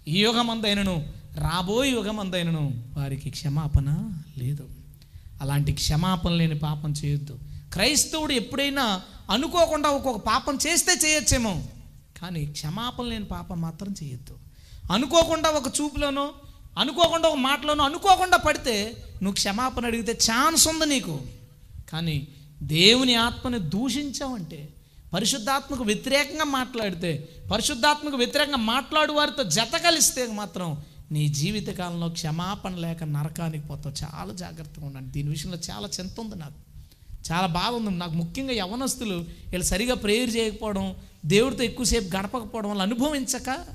ఈ 0.07 0.19
యుగమందైనను 0.19 1.22
రాబోయే 1.37 1.91
యుగమందైనను 1.91 2.83
వారికి 2.97 3.29
క్షమాపణ 3.29 4.13
లేదు. 4.37 4.69
అలాంటి 5.41 5.71
క్షమాపణ 5.71 6.31
లేని 6.31 6.59
పాపం 6.59 6.91
చేయొద్దు. 6.91 7.39
క్రైస్తవుడు 7.73 8.33
ఎప్పుడైనా 8.33 9.01
అనుకోకుండా 9.29 9.89
ఒక్కొక్క 9.89 10.27
పాపం 10.27 10.57
చేస్తే 10.67 11.07
చేయొచ్చేమో. 11.07 11.63
కానీ 12.21 12.45
క్షమాపణ 12.45 13.05
లేని 13.05 13.25
పాపం 13.25 13.61
మాత్రం 13.61 13.95
చేయొద్దు. 14.03 14.37
అనుకోకుండా 14.91 15.49
ఒక 15.49 15.67
చూపులోనో 15.81 16.33
అనుకోకుండా 16.77 17.29
ఒక 17.29 17.35
మాటలోనో 17.35 17.83
అనుకోకుండా 17.83 18.37
పడితే 18.37 19.03
నువ్వు 19.13 19.33
క్షమాపణ 19.33 19.85
అడిగితే 19.85 20.11
ఛాన్స్ 20.11 20.67
ఉంది 20.67 20.85
నీకు. 20.85 21.19
కానీ 21.89 22.27
దేవుని 22.61 23.15
ఆత్మని 23.15 23.59
దూషించావంటే 23.59 24.69
పరిశుద్ధాత్మకు 25.13 25.83
వ్యతిరేకంగా 25.83 26.43
మాట్లాడితే 26.43 27.29
పరిశుద్ధాత్మకు 27.51 28.17
వ్యతిరేకంగా 28.17 28.57
మాట్లాడు 28.57 29.13
వారితో 29.13 29.43
జత 29.43 29.77
కలిస్తే 29.77 30.27
మాత్రం 30.27 30.77
నీ 31.13 31.27
జీవితకాలంలో 31.27 32.09
క్షమాపణ 32.09 32.75
లేక 32.75 33.03
నరకానికి 33.03 33.67
పోతావు. 33.67 34.05
చాలా 34.05 34.33
జాగ్రత్తగా 34.33 34.85
ఉండండి. 34.85 35.11
దీని 35.11 35.29
విషయంలో 35.29 35.57
చాలా 35.71 35.89
చింత 35.99 36.19
ఉంది 36.19 36.35
నాకు. 36.35 36.53
చాలా 37.31 37.47
బాగుంది 37.47 37.91
నాకు 37.91 38.13
ముఖ్యంగా 38.13 38.53
యవనస్తులు 38.53 39.15
వీళ్ళు 39.15 39.63
సరిగా 39.63 39.95
ప్రేయర్ 39.95 40.35
చేయకపోవడం 40.35 40.95
దేవుడితో 41.25 41.63
ఎక్కువసేపు 41.63 42.17
గడపకపోవడం 42.17 42.69
వల్ల 42.69 42.81
అనుభవించక 42.81 43.65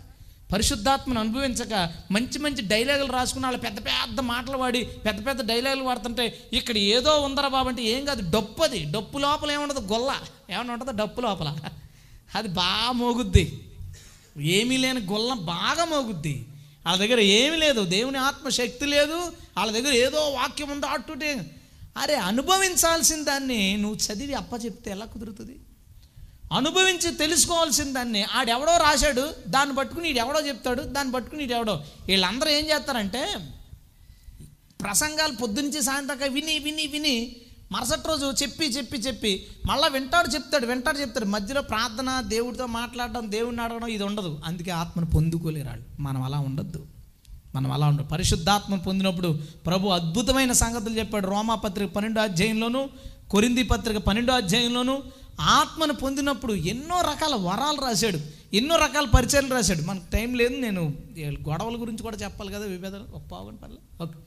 పరిశుద్ధాత్మను 0.52 1.20
అనుభవించక 1.20 1.90
మంచి 2.10 2.38
మంచి 2.38 2.68
డైలాగులు 2.68 3.12
రాసుకుని 3.12 3.44
వాళ్ళు 3.44 3.60
పెద్ద 3.60 3.78
పెద్ద 3.78 4.20
మాటలు 4.20 4.56
వాడి 4.56 4.84
పెద్ద 4.84 5.26
పెద్ద 5.26 5.48
డైలాగులు 5.48 5.82
వాడుతుంటే 5.82 6.48
ఇక్కడ 6.52 6.76
ఏదో 6.76 7.20
ఉందరా 7.20 7.48
బాబు 7.48 7.68
అంటే 7.68 7.82
ఏం 7.82 8.04
కాదు. 8.04 8.30
డప్పు 8.30 8.62
అది. 8.62 8.84
డప్పు 8.84 9.18
లోపల 9.18 9.52
ఏముండదు? 9.52 9.78
గొల్ల. 9.78 10.14
ఏమన్నా 10.50 10.74
ఉంటుందో? 10.74 10.92
డప్పు 10.92 11.20
లోపల. 11.20 11.56
అది 12.34 12.48
బాగా 12.48 12.92
మోగుద్ది. 12.92 13.60
ఏమీ 14.38 14.76
లేని 14.76 15.00
గొల్ల 15.00 15.32
బాగా 15.32 15.84
మోగుద్ది. 15.84 16.46
వాళ్ళ 16.88 17.04
దగ్గర 17.04 17.20
ఏమీ 17.20 17.56
లేదు. 17.56 17.84
దేవుని 17.84 18.18
ఆత్మశక్తి 18.18 18.86
లేదు. 18.86 19.32
వాళ్ళ 19.56 19.72
దగ్గర 19.72 19.92
ఏదో 19.92 20.30
వాక్యం 20.30 20.70
ఉందో 20.70 20.86
అట్టుటే. 20.86 21.50
అరే 21.96 22.14
అనుభవించాల్సిన 22.14 23.22
దాన్ని 23.22 23.76
నువ్వు 23.76 23.96
చదివి 23.96 24.34
అప్ప 24.34 24.64
చెప్తే 24.64 24.90
ఎలా 24.90 25.04
కుదురుతుంది? 25.04 25.56
అనుభవించి 26.52 27.14
తెలుసుకోవాల్సిన 27.14 27.92
దాన్ని 27.92 28.22
ఆడెవడో 28.22 28.76
రాశాడు 28.76 29.34
దాన్ని 29.48 29.74
పట్టుకుని 29.74 30.16
ఎవడో 30.16 30.40
చెప్తాడు 30.40 30.82
దాన్ని 30.82 31.14
పట్టుకుని 31.14 31.52
ఎవడో 31.52 31.84
వీళ్ళందరూ 32.06 32.50
ఏం 32.50 32.64
చేస్తారంటే 32.64 33.28
ప్రసంగాలు 34.80 35.32
పొద్దునుంచి 35.32 35.82
సాయంత్రం 35.82 36.32
విని 36.32 36.58
విని 36.58 36.86
విని 36.86 37.36
మరుసటి 37.72 38.08
రోజు 38.08 38.32
చెప్పి 38.42 38.66
చెప్పి 38.66 38.98
చెప్పి 38.98 39.46
మళ్ళీ 39.66 39.88
వింటాడు 39.88 40.28
చెప్తాడు 40.28 40.66
వింటాడు 40.66 40.98
చెప్తాడు. 40.98 41.24
మధ్యలో 41.24 41.62
ప్రార్థన 41.62 42.20
దేవుడితో 42.20 42.66
మాట్లాడడం 42.66 43.32
దేవుడిని 43.32 43.62
అడగడం 43.62 43.86
ఇది 43.86 44.04
ఉండదు. 44.04 44.38
అందుకే 44.44 44.70
ఆత్మను 44.70 45.06
పొందుకోలేరాడు 45.06 46.02
మనం 46.02 46.22
అలా 46.22 46.38
ఉండద్దు. 46.38 46.86
మనం 47.54 47.72
అలా 47.72 47.86
ఉండదు 47.86 48.06
పరిశుద్ధాత్మను 48.06 48.82
పొందినప్పుడు 48.82 49.38
ప్రభు 49.66 49.88
అద్భుతమైన 49.88 50.52
సంగతులు 50.52 50.98
చెప్పాడు 50.98 51.26
రోమా 51.26 51.54
పత్రిక 51.54 51.92
పన్నెండో 51.92 52.20
అధ్యాయంలోను 52.20 52.88
కొరింది 53.30 53.62
పత్రిక 53.62 53.96
పన్నెండో 53.96 54.32
అధ్యాయంలోను. 54.32 55.02
ఆత్మను 55.40 55.92
పొందినప్పుడు 55.92 56.52
ఎన్నో 56.52 57.00
రకాల 57.00 57.34
వరాలు 57.34 57.80
రాశాడు. 57.80 58.18
ఎన్నో 58.56 58.76
రకాల 58.76 59.04
పరిచయాలు 59.04 59.54
రాశాడు. 59.54 59.82
మనకు 59.82 60.04
టైం 60.12 60.34
లేదు. 60.34 60.56
నేను 60.60 60.94
గొడవల 61.48 61.80
గురించి 61.80 62.02
కూడా 62.02 62.16
చెప్పాలి 62.16 62.52
కదా 62.52 62.66
విభేదాలు. 62.66 63.04
ఒక 63.14 63.22
పావుగంట 63.32 63.60
పర్లేదు 63.60 64.02
ఓకే. 64.02 64.18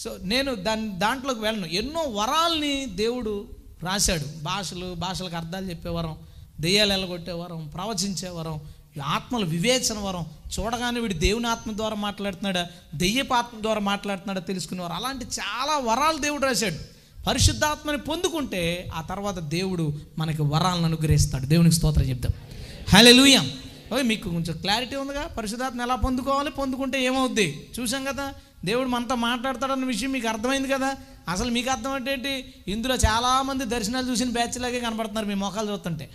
సో 0.00 0.16
నేను 0.22 0.54
దాని 0.54 0.98
దాంట్లోకి 0.98 1.40
వెళ్ళను. 1.40 1.66
ఎన్నో 1.66 2.00
వరాల్ని 2.00 2.86
దేవుడు 2.86 3.48
రాశాడు. 3.82 4.42
భాషలు 4.42 4.94
భాషలకు 4.94 5.36
అర్థాలు 5.36 5.70
చెప్పేవరం 5.70 6.16
దెయ్యాలు 6.60 6.92
ఎలగొట్టే 6.92 7.32
వరం 7.32 7.70
ప్రవచించే 7.74 8.28
వరం 8.28 8.60
ఆత్మల 9.04 9.44
వివేచన 9.44 9.98
వరం. 9.98 10.26
చూడగానే 10.60 11.00
వీడు 11.00 11.12
దేవుని 11.12 11.48
ఆత్మ 11.48 11.76
ద్వారా 11.76 11.94
మాట్లాడుతున్నాడా 11.94 12.66
దెయ్యపు 12.94 13.34
ఆత్మ 13.34 13.62
ద్వారా 13.62 13.80
మాట్లాడుతున్నాడా 13.80 14.40
తెలుసుకునేవారు. 14.40 14.92
అలాంటి 14.92 15.24
చాలా 15.24 15.78
వరాలు 15.78 16.18
దేవుడు 16.18 16.46
రాశాడు. 16.46 16.76
పరిశుద్ధాత్మని 17.24 17.98
పొందుకుంటే 17.98 18.90
ఆ 18.94 19.00
తర్వాత 19.00 19.38
దేవుడు 19.38 19.98
మనకి 20.18 20.42
వరాలను 20.42 20.84
అనుగ్రహిస్తాడు. 20.84 21.46
దేవునికి 21.46 21.76
స్తోత్రం 21.76 22.04
చెప్తాం 22.04 22.32
హలే 22.88 23.38
ఓకే 23.92 24.02
మీకు 24.02 24.30
కొంచెం 24.30 24.56
క్లారిటీ 24.56 24.96
ఉందిగా? 24.96 25.26
పరిశుద్ధాత్మ 25.26 25.82
ఎలా 25.82 25.94
పొందుకోవాలి? 25.94 26.50
పొందుకుంటే 26.50 27.04
ఏమవుద్ది? 27.04 27.70
చూసాం 27.80 28.04
కదా? 28.04 28.34
దేవుడు 28.64 28.88
మనతో 28.88 29.14
మాట్లాడతాడన్న 29.14 29.84
విషయం 29.84 30.12
మీకు 30.12 30.28
అర్థమైంది 30.28 30.68
కదా? 30.68 30.94
అసలు 31.28 31.50
మీకు 31.50 31.70
అర్థం 31.70 31.92
అంటే 31.92 32.12
ఏంటి? 32.12 32.54
ఇందులో 32.68 32.94
చాలామంది 32.94 33.64
దర్శనాలు 33.64 34.10
చూసిన 34.10 34.30
బ్యాచ్ 34.30 34.60
లాగే 34.60 34.80
కనబడుతున్నారు 34.80 35.26
మీ 35.26 35.34
మొఖాలు 35.34 35.72
చూస్తుంటే. 35.72 36.10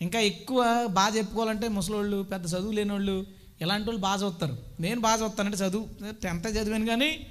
ఇంకా 0.00 0.20
ఎక్కువ 0.20 0.86
బాగా 0.90 1.16
చెప్పుకోవాలంటే 1.16 1.68
ముసలోళ్ళు 1.68 2.22
పెద్ద 2.22 2.46
చదువు 2.46 2.72
లేని 2.72 2.92
వాళ్ళు 2.92 3.26
ఇలాంటి 3.60 3.88
వాళ్ళు 3.88 4.02
బాగా 4.02 4.16
చదువుతారు 4.16 4.58
నేను 4.80 5.00
బాగా 5.00 5.16
చదువుతానంటే 5.16 5.58
చదువు 5.58 5.88
టెన్త్ 6.22 6.48
చదివాను 6.48 6.86
కానీ 6.86 7.26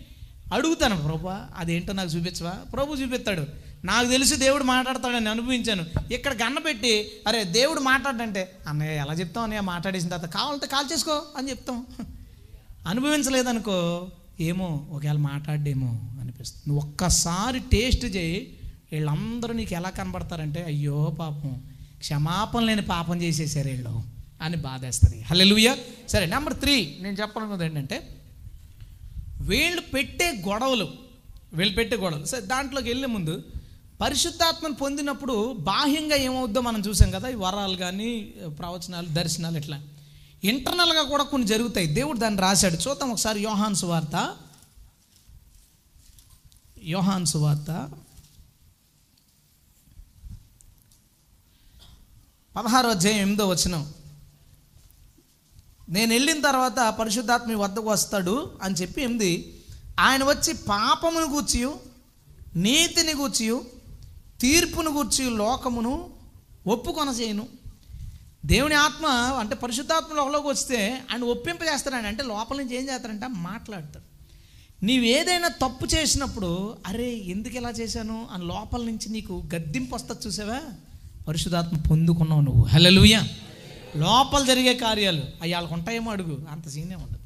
అడుగుతాను 0.54 0.98
ప్రభా 1.02 1.50
అదేంటో 1.56 1.94
నాకు 1.94 2.10
చూపించవా? 2.10 2.52
ప్రభు 2.74 2.96
చూపిస్తాడు. 2.96 3.46
నాకు 3.86 4.08
తెలిసి 4.08 4.36
దేవుడు 4.36 4.64
మాట్లాడతాడని 4.64 5.30
అనుభవించాను. 5.30 6.14
ఇక్కడ 6.14 6.34
గన్న 6.34 6.60
పెట్టి 6.60 7.12
అరే 7.28 7.44
దేవుడు 7.44 7.80
మాట్లాడంటే 7.80 8.58
అన్నయ్య 8.68 8.92
ఎలా 8.94 9.14
చెప్తాం 9.14 9.44
అన్నయ్య? 9.44 9.62
మాట్లాడేసిన 9.62 10.10
తర్వాత 10.10 10.30
కావాలంటే 10.30 10.66
కాల్ 10.68 10.94
చేసుకో 10.94 11.26
అని 11.38 11.50
చెప్తాం. 11.50 11.86
అనుభవించలేదనుకో 12.88 13.78
ఏమో 14.40 14.88
ఒకవేళ 14.92 15.18
మాట్లాడేమో 15.18 15.90
అనిపిస్తుంది. 16.22 16.64
నువ్వు 16.70 16.82
ఒక్కసారి 16.88 17.60
టేస్ట్ 17.60 18.06
చేయి 18.16 18.40
వీళ్ళందరూ 18.92 19.54
నీకు 19.54 19.74
ఎలా 19.74 19.90
కనబడతారంటే 19.90 20.64
అయ్యో 20.64 21.16
పాపం 21.20 21.54
క్షమాపణ 22.00 22.62
లేని 22.64 22.82
పాపం 22.82 23.22
చేసేసారు 23.22 23.68
వీళ్ళు 23.68 24.04
అని 24.42 24.58
బాధేస్తుంది. 24.58 25.22
హల్లెలూయా. 25.22 25.74
సరే 26.10 26.26
నెంబర్ 26.26 26.56
త్రీ 26.64 26.98
నేను 27.02 27.16
చెప్పాలనుకున్నది 27.22 27.66
ఏంటంటే 27.70 27.98
వీళ్ళు 29.42 29.82
పెట్టే 29.82 30.28
గొడవలు 30.48 30.88
వీళ్ళు 31.54 31.76
పెట్టే 31.76 31.96
గొడవలు. 31.96 32.26
సరే 32.26 32.42
దాంట్లోకి 32.42 32.90
వెళ్ళే 32.90 33.08
ముందు 33.08 33.36
పరిశుద్ధాత్మను 34.02 34.74
పొందినప్పుడు 34.74 35.36
బాహ్యంగా 35.70 36.16
ఏమవుద్దో 36.16 36.62
మనం 36.62 36.80
చూసాం 36.88 37.12
కదా 37.12 37.28
ఈ 37.30 37.38
వరాలు 37.46 37.78
కానీ 37.78 38.10
ప్రవచనాలు 38.60 39.08
దర్శనాలు 39.08 39.58
ఇట్లా. 39.58 39.78
ఇంటర్నల్గా 40.44 41.04
కూడా 41.04 41.24
కొన్ని 41.24 41.48
జరుగుతాయి. 41.48 41.88
దేవుడు 41.88 42.20
దాన్ని 42.20 42.42
రాశాడు. 42.42 42.76
చూద్దాం 42.76 43.12
ఒకసారి 43.12 43.40
యోహాన్స్ 43.42 43.84
వార్త 43.84 44.38
యోహాన్స్ 46.84 47.36
వార్త 47.36 47.90
పదహారో 52.56 52.90
అధ్యాయం 52.90 53.18
ఎనిమిదో 53.18 53.48
వచనం. 53.48 53.94
నేను 55.90 56.14
వెళ్ళిన 56.14 56.42
తర్వాత 56.42 56.94
పరిశుద్ధాత్మ 57.00 57.54
వద్దకు 57.54 57.90
వస్తాడు 57.90 58.60
అని 58.62 58.76
చెప్పి 58.76 59.02
ఏంది 59.02 59.62
ఆయన 60.00 60.24
వచ్చి 60.24 60.54
పాపమును 60.54 61.26
గూర్చి 61.26 61.72
నీతిని 62.56 63.14
గూర్చియు 63.14 63.66
తీర్పును 64.42 64.92
గూర్చి 64.92 65.30
లోకమును 65.30 66.10
ఒప్పుకొన 66.68 67.10
చేయను 67.10 67.48
దేవుని 68.48 68.76
ఆత్మ 68.76 69.06
అంటే 69.40 69.56
పరిశుద్ధాత్మ 69.56 70.16
లోపలికి 70.16 70.48
వస్తే 70.48 71.02
ఆయన 71.12 71.24
ఒప్పింప 71.24 71.60
చేస్తారని 71.74 72.08
అంటే 72.08 72.24
లోపల 72.24 72.58
నుంచి 72.58 72.76
ఏం 72.76 72.84
చేస్తాడంటే 72.84 73.28
మాట్లాడతాడు 73.28 74.18
నీవు 74.86 75.04
ఏదైనా 75.04 75.48
తప్పు 75.48 75.86
చేసినప్పుడు 75.86 76.78
అరే 76.88 77.16
ఎందుకు 77.16 77.58
ఇలా 77.58 77.70
చేశాను? 77.70 78.28
అని 78.34 78.46
లోపల 78.46 78.84
నుంచి 78.84 79.10
నీకు 79.10 79.44
గద్దింపు 79.56 79.96
వస్తుంది 79.96 80.28
చూసావా? 80.28 80.62
పరిశుద్ధాత్మ 81.28 81.78
పొందుకున్నావు 81.78 82.42
నువ్వు. 82.42 82.64
హలలుయ 82.64 83.22
లోపల 83.98 84.44
జరిగే 84.46 84.74
కార్యాలు 84.74 85.22
అయ్యాళ్ళకు 85.42 85.74
ఉంటాయేమో 85.74 86.12
అడుగు. 86.12 86.46
అంత 86.52 86.68
సీనే 86.68 86.96
ఉండదు. 86.96 87.20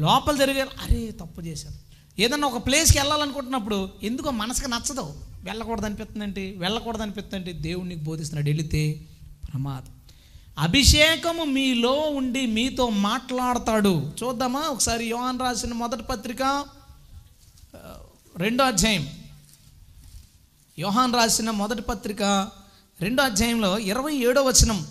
లోపల 0.00 0.36
జరిగే 0.36 0.60
అరే 0.60 1.10
తప్పు 1.10 1.40
చేశాను. 1.40 1.76
ఏదన్నా 2.20 2.48
ఒక 2.48 2.66
ప్లేస్కి 2.66 2.98
వెళ్ళాలనుకుంటున్నప్పుడు 2.98 3.88
ఎందుకో 4.02 4.30
మనసుకు 4.30 4.68
నచ్చదు. 4.68 5.14
వెళ్ళకూడదు 5.42 5.86
అనిపిస్తుందంటే? 5.86 6.54
వెళ్ళకూడదు 6.56 7.02
అనిపిస్తుందంటే? 7.02 7.52
దేవుడు 7.52 7.84
నీకు 7.84 8.00
బోధిస్తున్నాడు. 8.00 8.50
వెళితే 8.50 9.00
ప్రమాదం. 9.52 9.97
అభిషేకము 10.58 11.44
మీలో 11.44 11.92
ఉండి 11.92 12.46
మీతో 12.46 12.88
మాట్లాడతాడు. 12.88 14.12
చూద్దామా? 14.22 14.60
ఒకసారి 14.60 15.06
యోహాన్ 15.06 15.40
రాసిన 15.40 15.72
మొదటి 15.72 16.02
పత్రిక 16.02 16.66
రెండో 18.36 18.64
అధ్యాయం. 18.64 19.08
యోహాన్ 20.78 21.14
రాసిన 21.14 21.50
మొదటి 21.50 21.82
పత్రిక 21.82 22.22
రెండో 23.00 23.22
అధ్యాయంలో 23.22 23.78
ఇరవై 23.78 24.14
ఏడో 24.14 24.42
వచనం. 24.42 24.86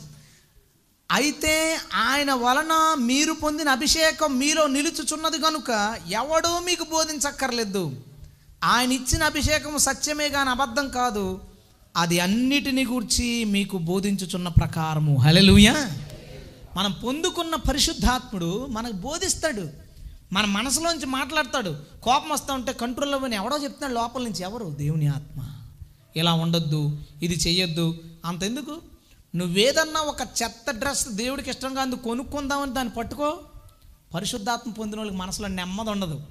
అయితే 1.11 1.79
ఆయన 1.93 2.33
వలన 2.33 2.95
మీరు 2.99 3.33
పొందిన 3.33 3.69
అభిషేకం 3.69 4.37
మీలో 4.37 4.67
నిలుచుచున్నది 4.67 5.37
కనుక 5.37 5.99
ఎవడూ 6.09 6.59
మీకు 6.59 6.83
బోధించక్కర్లేదు. 6.83 7.95
ఆయన 8.63 8.91
ఇచ్చిన 8.91 9.23
అభిషేకం 9.23 9.77
సత్యమే 9.77 10.29
కానీ 10.29 10.49
అబద్ధం 10.49 10.89
కాదు. 10.89 11.41
అది 11.97 12.19
అన్నిటిని 12.19 12.85
గూర్చి 12.85 13.43
మీకు 13.43 13.77
బోధించుచున్న 13.77 14.47
ప్రకారము. 14.47 15.17
హలెలుయా 15.17 15.91
మనం 16.75 16.91
పొందుకున్న 16.91 17.55
పరిశుద్ధాత్ముడు 17.55 18.65
మనకు 18.65 18.93
బోధిస్తాడు. 18.93 19.69
మన 20.33 20.45
మనసులోంచి 20.45 21.05
మాట్లాడతాడు. 21.05 21.79
కోపం 22.03 22.29
వస్తూ 22.29 22.53
ఉంటే 22.53 22.73
కంట్రోల్ 22.73 23.13
అవ్వని 23.13 23.35
ఎవడో 23.35 23.57
చెప్తున్నాడు 23.63 23.93
లోపల 23.93 24.23
నుంచి 24.23 24.43
ఎవరు? 24.43 24.65
దేవుని 24.65 25.07
ఆత్మ. 25.07 25.41
ఇలా 26.15 26.33
ఉండొద్దు 26.33 26.99
ఇది 27.23 27.35
చెయ్యొద్దు. 27.47 27.97
అంతెందుకు? 28.25 28.77
నువ్వేదన్నా 29.35 29.99
ఒక 29.99 30.21
చెత్త 30.21 30.71
డ్రెస్ 30.71 31.09
దేవుడికి 31.09 31.49
ఇష్టంగా 31.49 31.81
అందుకు 31.81 32.03
కొనుక్కుందామని 32.03 32.73
దాన్ని 32.73 32.93
పట్టుకో. 32.93 33.39
పరిశుద్ధాత్మ 34.13 34.71
పొందిన 34.71 34.99
వాళ్ళకి 34.99 35.17
మనసులో 35.17 35.47
నెమ్మది 35.47 35.89
ఉండదు. 35.89 36.21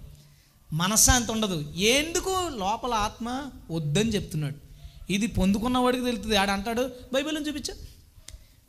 మనశ్శాంతి 0.72 1.32
ఉండదు. 1.32 1.72
ఎందుకు? 1.76 2.48
లోపల 2.56 2.94
ఆత్మ 2.94 3.42
వద్దని 3.70 4.10
చెప్తున్నాడు. 4.10 4.65
ఇది 5.10 5.26
పొందుకున్న 5.26 5.78
వాడికి 5.78 6.04
తెలుస్తుంది. 6.04 6.36
ఆడ 6.36 6.50
అంటాడు 6.50 6.90
బైబిల్ని 7.12 7.48
చూపించు. 7.48 7.74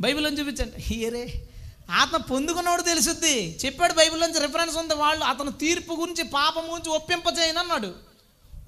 బైబిల్ని 0.01 0.39
చూపించండి 0.39 0.95
ఏరే 0.95 1.49
ఆత్మ 1.91 2.17
పొందుకున్నవాడు 2.17 2.81
తెలుసుద్ది. 2.81 3.59
చెప్పాడు 3.65 3.93
బైబిల్ 3.93 4.21
నుంచి 4.21 4.39
రిఫరెన్స్ 4.39 4.77
ఉంది. 4.77 4.93
వాళ్ళు 4.93 5.25
అతను 5.25 5.51
తీర్పు 5.51 5.93
గురించి 5.99 6.23
పాపం 6.23 6.61
గురించి 6.61 6.89
ఒప్పింప 6.89 7.23
చేయను 7.39 7.59
అన్నాడు. 7.59 7.93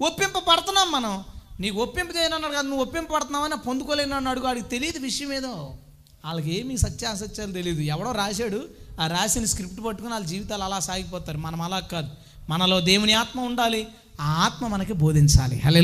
ఒప్పింప 0.02 0.38
పడుతున్నాం 0.38 0.92
మనం. 0.92 1.24
నీకు 1.60 1.82
ఒప్పింప 1.82 2.08
చేయను 2.16 2.34
అన్నాడు 2.34 2.52
కదా 2.52 2.62
నువ్వు 2.62 2.82
ఒప్పింప 2.82 3.10
పడుతున్నావని 3.10 3.56
పొందుకోలేను 3.56 4.16
అన్నాడు. 4.16 4.40
వాడికి 4.40 4.68
తెలియదు 4.68 4.98
విషయం 4.98 5.32
ఏదో. 5.32 5.76
వాళ్ళకి 6.24 6.60
ఏమీ 6.60 6.76
సత్యాసత్యాలు 6.76 7.52
తెలియదు. 7.52 7.80
ఎవడో 7.80 8.12
రాశాడు. 8.12 8.68
ఆ 9.00 9.06
రాసిన 9.06 9.44
స్క్రిప్ట్ 9.44 9.84
పట్టుకుని 9.84 10.12
వాళ్ళ 10.12 10.26
జీవితాలు 10.26 10.62
అలా 10.62 10.78
సాగిపోతారు. 10.78 11.38
మనం 11.38 11.60
అలా 11.60 11.78
కాదు. 11.78 12.08
మనలో 12.48 12.80
దేవుని 12.80 13.12
ఆత్మ 13.12 13.40
ఉండాలి. 13.40 13.88
ఆ 14.20 14.32
ఆత్మ 14.32 14.66
మనకి 14.66 14.92
బోధించాలి. 14.92 15.60
హలే 15.60 15.80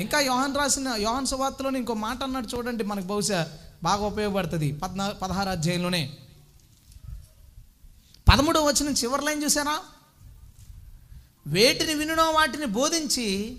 ఇంకా 0.00 0.20
యోహన్ 0.20 0.56
రాసిన 0.56 0.88
యోహన్ 0.88 1.26
సువార్తలో 1.26 1.70
ఇంకో 1.70 1.94
మాట 1.94 2.22
అన్నాడు 2.22 2.56
చూడండి 2.56 2.84
మనకు 2.84 3.06
బహుశా 3.06 3.48
బాగా 3.82 4.06
ఉపయోగపడుతుంది. 4.06 4.72
పద్నా 4.72 5.10
పదహారు 5.10 5.48
అధ్యాయంలోనే. 5.48 6.16
పదమూడవ 8.28 8.66
వచ్చిన 8.66 8.88
చివరి 8.88 9.24
లైన్ 9.24 9.44
చూసారా 9.44 9.78
వేటిని 11.46 11.94
వినునో 11.94 12.30
వాటిని 12.30 12.66
బోధించి 12.66 13.56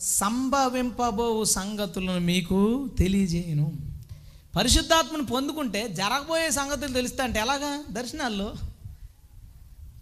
సంభవింపబో 0.00 1.44
సంగతులను 1.44 2.20
మీకు 2.20 2.88
తెలియజేయను. 2.98 3.72
పరిశుద్ధాత్మను 4.56 5.26
పొందుకుంటే 5.26 5.88
జరగబోయే 5.88 6.50
సంగతులు 6.50 6.92
తెలుస్తా 6.92 7.24
అంటే 7.24 7.40
ఎలాగా? 7.40 7.84
దర్శనాల్లో. 7.90 8.54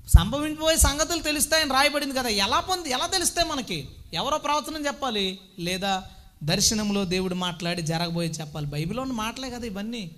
సంభవించబోయే 0.08 0.76
సంగతులు 0.76 1.22
తెలుస్తాయని 1.22 1.70
రాయబడింది 1.70 2.14
కదా. 2.14 2.28
ఎలా 2.28 2.60
పొంది 2.60 2.90
ఎలా 2.90 3.06
తెలుస్తాయి 3.06 3.48
మనకి? 3.48 3.88
ఎవరో 4.14 4.38
ప్రవచనం 4.38 4.86
చెప్పాలి 4.86 5.38
లేదా 5.58 6.04
దర్శనంలో 6.44 7.04
దేవుడు 7.04 7.34
మాట్లాడి 7.34 7.82
జరగబోయే 7.82 8.28
చెప్పాలి. 8.28 8.66
బైబిల్లో 8.66 9.02
ఉన్న 9.02 9.14
మాటలే 9.14 9.50
కదా 9.50 9.66
ఇవన్నీ. 9.66 10.10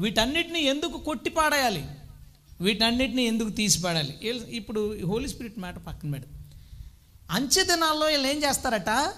వీటన్నిటిని 0.00 0.62
ఎందుకు 0.62 0.98
కొట్టి 0.98 1.30
పాడేయాలి 1.30 1.84
వీటన్నిటిని 2.60 3.22
ఎందుకు 3.22 3.48
తీసిపాడాలి 3.48 4.18
ఇప్పుడు 4.48 4.98
హోలీ 5.06 5.28
స్పిరిట్ 5.28 5.58
మాట 5.58 5.78
పక్కన 5.78 6.10
పెడదు. 6.10 6.26
అంచె 7.30 7.64
దినాల్లో 7.64 8.06
వీళ్ళు 8.06 8.28
ఏం 8.28 8.36
చేస్తారట? 8.36 9.14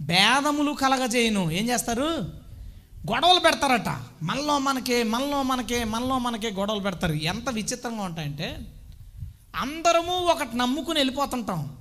భేదములు 0.00 0.72
కలగజేయను. 0.72 1.50
ఏం 1.50 1.68
చేస్తారు? 1.68 2.40
గొడవలు 3.10 3.40
పెడతారట. 3.40 3.88
మనలో 4.22 4.58
మనకే 4.58 5.02
మనలో 5.02 5.42
మనకే 5.42 5.84
మనలో 5.84 6.18
మనకే 6.18 6.50
గొడవలు 6.50 6.80
పెడతారు. 6.80 7.12
ఎంత 7.12 7.50
విచిత్రంగా 7.50 8.02
ఉంటాయంటే 8.02 8.72
అందరము 9.56 10.16
ఒకటి 10.16 10.56
నమ్ముకుని 10.56 10.98
వెళ్ళిపోతుంటాం. 10.98 11.76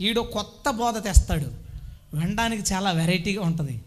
ఈడో 0.00 0.22
కొత్త 0.22 0.70
బోధ 0.70 1.04
తెస్తాడు. 1.04 1.44
వినడానికి 2.16 2.74
చాలా 2.74 2.90
వెరైటీగా 2.90 3.42
ఉంటుంది. 3.42 3.84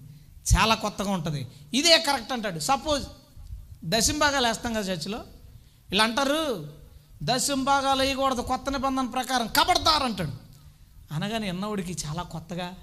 చాలా 0.56 0.76
కొత్తగా 0.76 1.12
ఉంటుంది. 1.12 1.48
ఇదే 1.74 1.98
కరెక్ట్ 1.98 2.34
అంటాడు. 2.34 2.60
సపోజ్ 2.60 3.06
దశంభాగాలు 3.86 4.48
వేస్తాం 4.48 4.74
కదా 4.74 4.82
చర్చిలో. 4.82 5.18
వీళ్ళు 5.90 6.04
అంటారు 6.04 6.68
దశంభాగాలు 7.24 8.02
వేయకూడదు 8.02 8.42
కొత్త 8.42 8.72
నిబంధన 8.72 9.06
ప్రకారం 9.06 9.48
కబడతారు 9.48 10.04
అంటాడు. 10.04 10.32
అనగానే 11.14 11.48
ఎన్నవుడికి 11.48 11.98
చాలా 12.08 12.24
కొత్తగా 12.24 12.74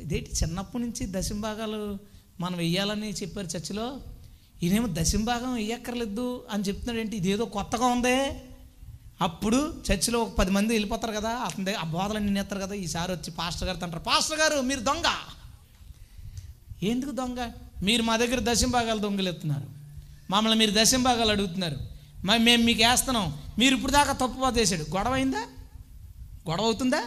ఇదేంటి 0.00 0.30
చిన్నప్పటి 0.42 0.82
నుంచి 0.82 1.06
దశంభాగాలు 1.10 1.98
మనం 2.40 2.58
వెయ్యాలని 2.58 3.10
చెప్పారు 3.10 3.46
చర్చిలో? 3.46 4.00
ఈయనేమో 4.62 4.88
దశంభాగం 4.90 5.54
వెయ్యక్కర్లేదు 5.54 6.44
అని 6.50 6.62
చెప్తున్నాడు. 6.62 7.00
ఏంటి? 7.00 7.16
ఇదేదో 7.16 7.44
కొత్తగా 7.44 7.86
ఉందే? 7.86 8.42
అప్పుడు 9.22 9.82
చర్చిలో 9.92 10.18
ఒక 10.18 10.34
పది 10.34 10.50
మంది 10.50 10.74
వెళ్ళిపోతారు 10.74 11.12
కదా 11.12 11.28
అతని 11.28 11.64
దగ్గర 11.64 11.78
ఆ 11.78 11.84
బోధలు 11.84 12.18
నిన్నేస్తారు 12.18 12.60
కదా 12.60 12.74
ఈసారి 12.74 13.12
వచ్చి 13.12 13.30
పాస్టర్ 13.30 13.68
గారు 13.68 13.84
అంటారు 13.84 14.02
పాస్టర్ 14.02 14.38
గారు 14.38 14.60
మీరు 14.60 14.80
దొంగ. 14.80 15.04
ఎందుకు 16.82 17.10
దొంగ? 17.10 17.50
మీరు 17.82 18.02
మా 18.02 18.16
దగ్గర 18.16 18.52
దశంభాగాలు 18.52 18.98
దొంగలు 18.98 19.28
ఎత్తున్నారు. 19.28 19.66
మమ్మల్ని 20.30 20.58
మీరు 20.58 20.84
దశంభాగాలు 20.84 21.30
అడుగుతున్నారు. 21.30 21.76
మరి 22.24 22.38
మేము 22.38 22.62
మీకు 22.62 22.82
వేస్తున్నాం. 22.88 23.38
మీరు 23.58 23.74
ఇప్పుడు 23.74 23.92
దాకా 23.92 24.12
తప్పు 24.12 24.58
చేశాడు. 24.58 24.96
గొడవ 24.96 25.12
అయిందా? 25.12 25.46
గొడవ 26.50 26.64
అవుతుందా? 26.64 27.00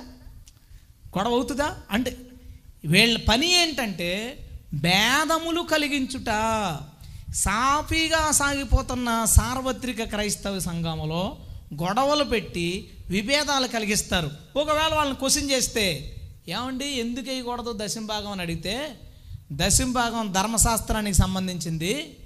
గొడవ 1.17 1.31
అవుతుందా? 1.31 1.77
అంటే 1.91 2.17
వీళ్ళ 2.85 3.17
పని 3.29 3.61
ఏంటంటే 3.61 4.39
భేదములు 4.73 5.61
కలిగించుట. 5.61 6.29
సాఫీగా 7.33 8.31
సాగిపోతున్న 8.31 9.25
సార్వత్రిక 9.25 10.03
క్రైస్తవ 10.03 10.59
సంఘములో 10.59 11.37
గొడవలు 11.73 12.23
పెట్టి 12.23 12.89
విభేదాలు 13.09 13.67
కలిగిస్తారు. 13.67 14.31
ఒకవేళ 14.55 14.95
వాళ్ళని 14.95 15.17
క్వశ్చన్ 15.17 15.51
చేస్తే 15.51 16.11
ఏమండి 16.47 16.85
ఎందుకు 16.85 17.29
వేయకూడదు 17.29 17.73
దశంభాగం? 17.85 18.31
అని 18.31 18.41
అడిగితే 18.41 18.99
దశంభాగం 19.51 20.31
ధర్మశాస్త్రానికి 20.31 21.17
సంబంధించింది. 21.17 22.17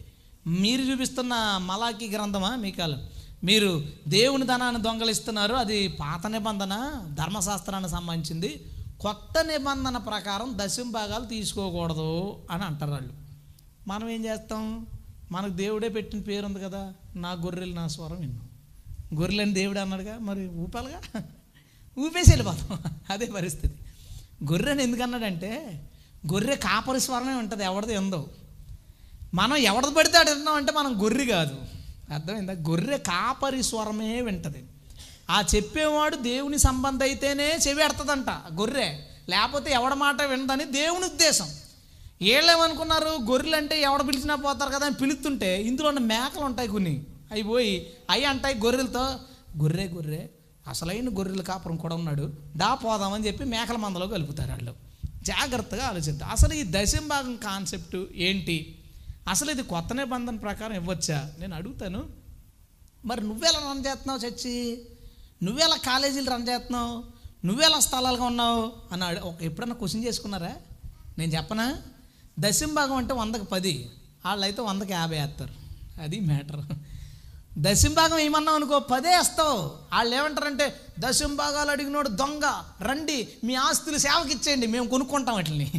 మీరు 0.47 0.81
చూపిస్తున్న 0.81 1.33
మలాకి 1.61 2.09
గ్రంథమా 2.09 2.55
మీకాలు 2.55 2.97
మీరు 3.43 3.83
దేవుని 4.07 4.45
ధనాన్ని 4.45 4.81
దొంగలిస్తున్నారు 4.81 5.53
అది 5.53 5.87
పాత 5.87 6.27
నిబంధన 6.27 7.05
ధర్మశాస్త్రానికి 7.13 7.91
సంబంధించింది. 7.91 8.65
కొత్త 8.99 9.45
నిబంధన 9.45 9.97
ప్రకారం 9.97 10.53
దశంభాగాలు 10.55 11.25
తీసుకోకూడదు 11.25 12.39
అని 12.51 12.63
అంటారు 12.63 12.91
వాళ్ళు. 12.91 13.13
మనం 13.87 14.09
ఏం 14.09 14.25
చేస్తాం? 14.25 14.87
మనకు 15.31 15.49
దేవుడే 15.49 15.89
పెట్టిన 15.89 16.19
పేరు 16.19 16.45
ఉంది 16.45 16.59
కదా 16.59 16.93
నా 17.15 17.31
గొర్రెలు 17.31 17.73
నా 17.73 17.87
స్వరం 17.87 18.19
విన్నాం. 18.19 18.48
గొర్రెలని 19.15 19.53
దేవుడు 19.53 19.79
అన్నాడుగా 19.79 20.17
మరి 20.19 20.47
ఊపాలిగా? 20.47 21.23
ఊపేసి 21.99 22.31
వెళ్ళిపోతాం 22.31 22.79
అదే 23.09 23.25
పరిస్థితి. 23.25 23.75
గొర్రెని 24.51 24.83
ఎందుకన్నాడంటే 24.83 25.81
గొర్రె 26.33 26.55
కాపరి 26.55 26.99
స్వరమే 26.99 27.33
ఉంటుంది 27.33 27.63
ఎవరిది 27.63 27.93
ఎందో. 27.93 28.29
మనం 29.33 29.55
ఎవడది 29.55 29.93
పడితే 29.93 30.17
ఆడు 30.17 30.29
వింటున్నాం 30.29 30.55
అంటే 30.55 30.71
మనం 30.71 31.03
గొర్రె 31.03 31.25
కాదు. 31.25 31.57
అర్థమైందా? 32.13 32.53
గొర్రె 32.53 32.97
కాపరి 32.97 33.63
స్వరమే 33.63 34.21
వింటది. 34.21 34.63
ఆ 35.29 35.43
చెప్పేవాడు 35.55 36.15
దేవుని 36.15 36.57
సంబంధం 36.57 37.05
అయితేనే 37.05 37.59
చెవి 37.67 37.83
ఎడతదంట 37.83 38.29
గొర్రె. 38.29 38.99
లేకపోతే 39.29 39.71
ఎవడ 39.71 39.93
మాట 39.93 40.21
వినదని 40.21 40.65
దేవుని 40.65 41.05
ఉద్దేశం. 41.05 41.49
వీళ్ళేమనుకున్నారు? 42.21 43.05
గొర్రెలు 43.05 43.55
అంటే 43.55 43.81
ఎవడ 43.81 44.07
పిలిచినా 44.07 44.35
పోతారు 44.35 44.69
కదా 44.69 44.85
అని 44.85 44.95
పిలుస్తుంటే 44.95 45.61
ఇందులో 45.61 45.87
ఉన్న 45.87 45.99
మేకలు 45.99 46.43
ఉంటాయి 46.43 46.67
కొన్ని. 46.67 47.03
అవి 47.31 47.43
పోయి 47.43 47.93
అవి 48.09 48.25
అంటాయి 48.25 48.55
గొర్రెలతో. 48.55 49.05
గొర్రె 49.61 49.87
గొర్రె 49.87 50.27
అసలైన 50.67 51.17
గొర్రెల 51.17 51.41
కాపురం 51.41 51.75
కూడా 51.75 51.95
ఉన్నాడు. 51.95 52.33
దా 52.57 52.75
పోదామని 52.75 53.27
చెప్పి 53.27 53.43
మేకల 53.43 53.75
మందలో 53.75 54.07
కలుపుతారు 54.07 54.51
వాళ్ళు. 54.51 54.75
జాగ్రత్తగా 55.23 55.87
ఆలోచిద్దాం. 55.87 56.29
అసలు 56.29 56.53
ఈ 56.53 56.65
దశంభాగం 56.69 57.35
కాన్సెప్ట్ 57.35 57.95
ఏంటి? 58.15 58.83
అసలు 59.27 59.51
ఇది 59.51 59.63
కొత్త 59.63 59.93
నిబంధన 59.93 60.35
ప్రకారం 60.35 60.73
ఇవ్వచ్చా? 60.73 61.31
నేను 61.39 61.55
అడుగుతాను. 61.55 62.09
మరి 63.05 63.23
నువ్వెలా 63.23 63.59
రన్ 63.59 63.85
చేస్తున్నావు 63.85 64.19
చచ్చి? 64.19 64.85
నువ్వెలా 65.43 65.75
కాలేజీలు 65.75 66.29
రన్ 66.29 66.47
చేస్తున్నావు? 66.49 67.03
నువ్వెలా 67.45 67.79
స్థలాలుగా 67.79 68.23
ఉన్నావు? 68.23 68.71
అని 68.91 69.19
ఒక 69.19 69.41
ఎప్పుడన్నా 69.41 69.75
క్వశ్చన్ 69.75 70.05
చేసుకున్నారా? 70.05 70.55
నేను 71.17 71.31
చెప్పనా? 71.31 71.81
దశంభాగం 72.39 72.95
అంటే 72.95 73.13
వందకి 73.13 73.45
పది. 73.45 73.89
వాళ్ళైతే 74.25 74.61
వందకి 74.61 74.93
యాభై 74.93 75.19
వేస్తారు. 75.19 75.53
అది 76.01 76.19
మ్యాటర్ 76.19 76.88
దశంభాగం 77.57 78.19
ఏమన్నావు 78.19 78.55
అనుకో 78.55 78.79
పదే 78.79 79.09
వేస్తావు. 79.17 79.57
వాళ్ళు 79.93 80.15
ఏమంటారంటే 80.15 80.81
దశంభాగాలు 80.99 81.71
అడిగినోడు 81.71 82.09
దొంగ 82.09 82.45
రండి 82.81 83.27
మీ 83.43 83.55
ఆస్తులు 83.55 83.97
సేవకి 83.97 84.33
ఇచ్చేయండి 84.33 84.67
మేము 84.67 84.87
కొనుక్కుంటాం 84.89 85.35
వాటిని. 85.35 85.71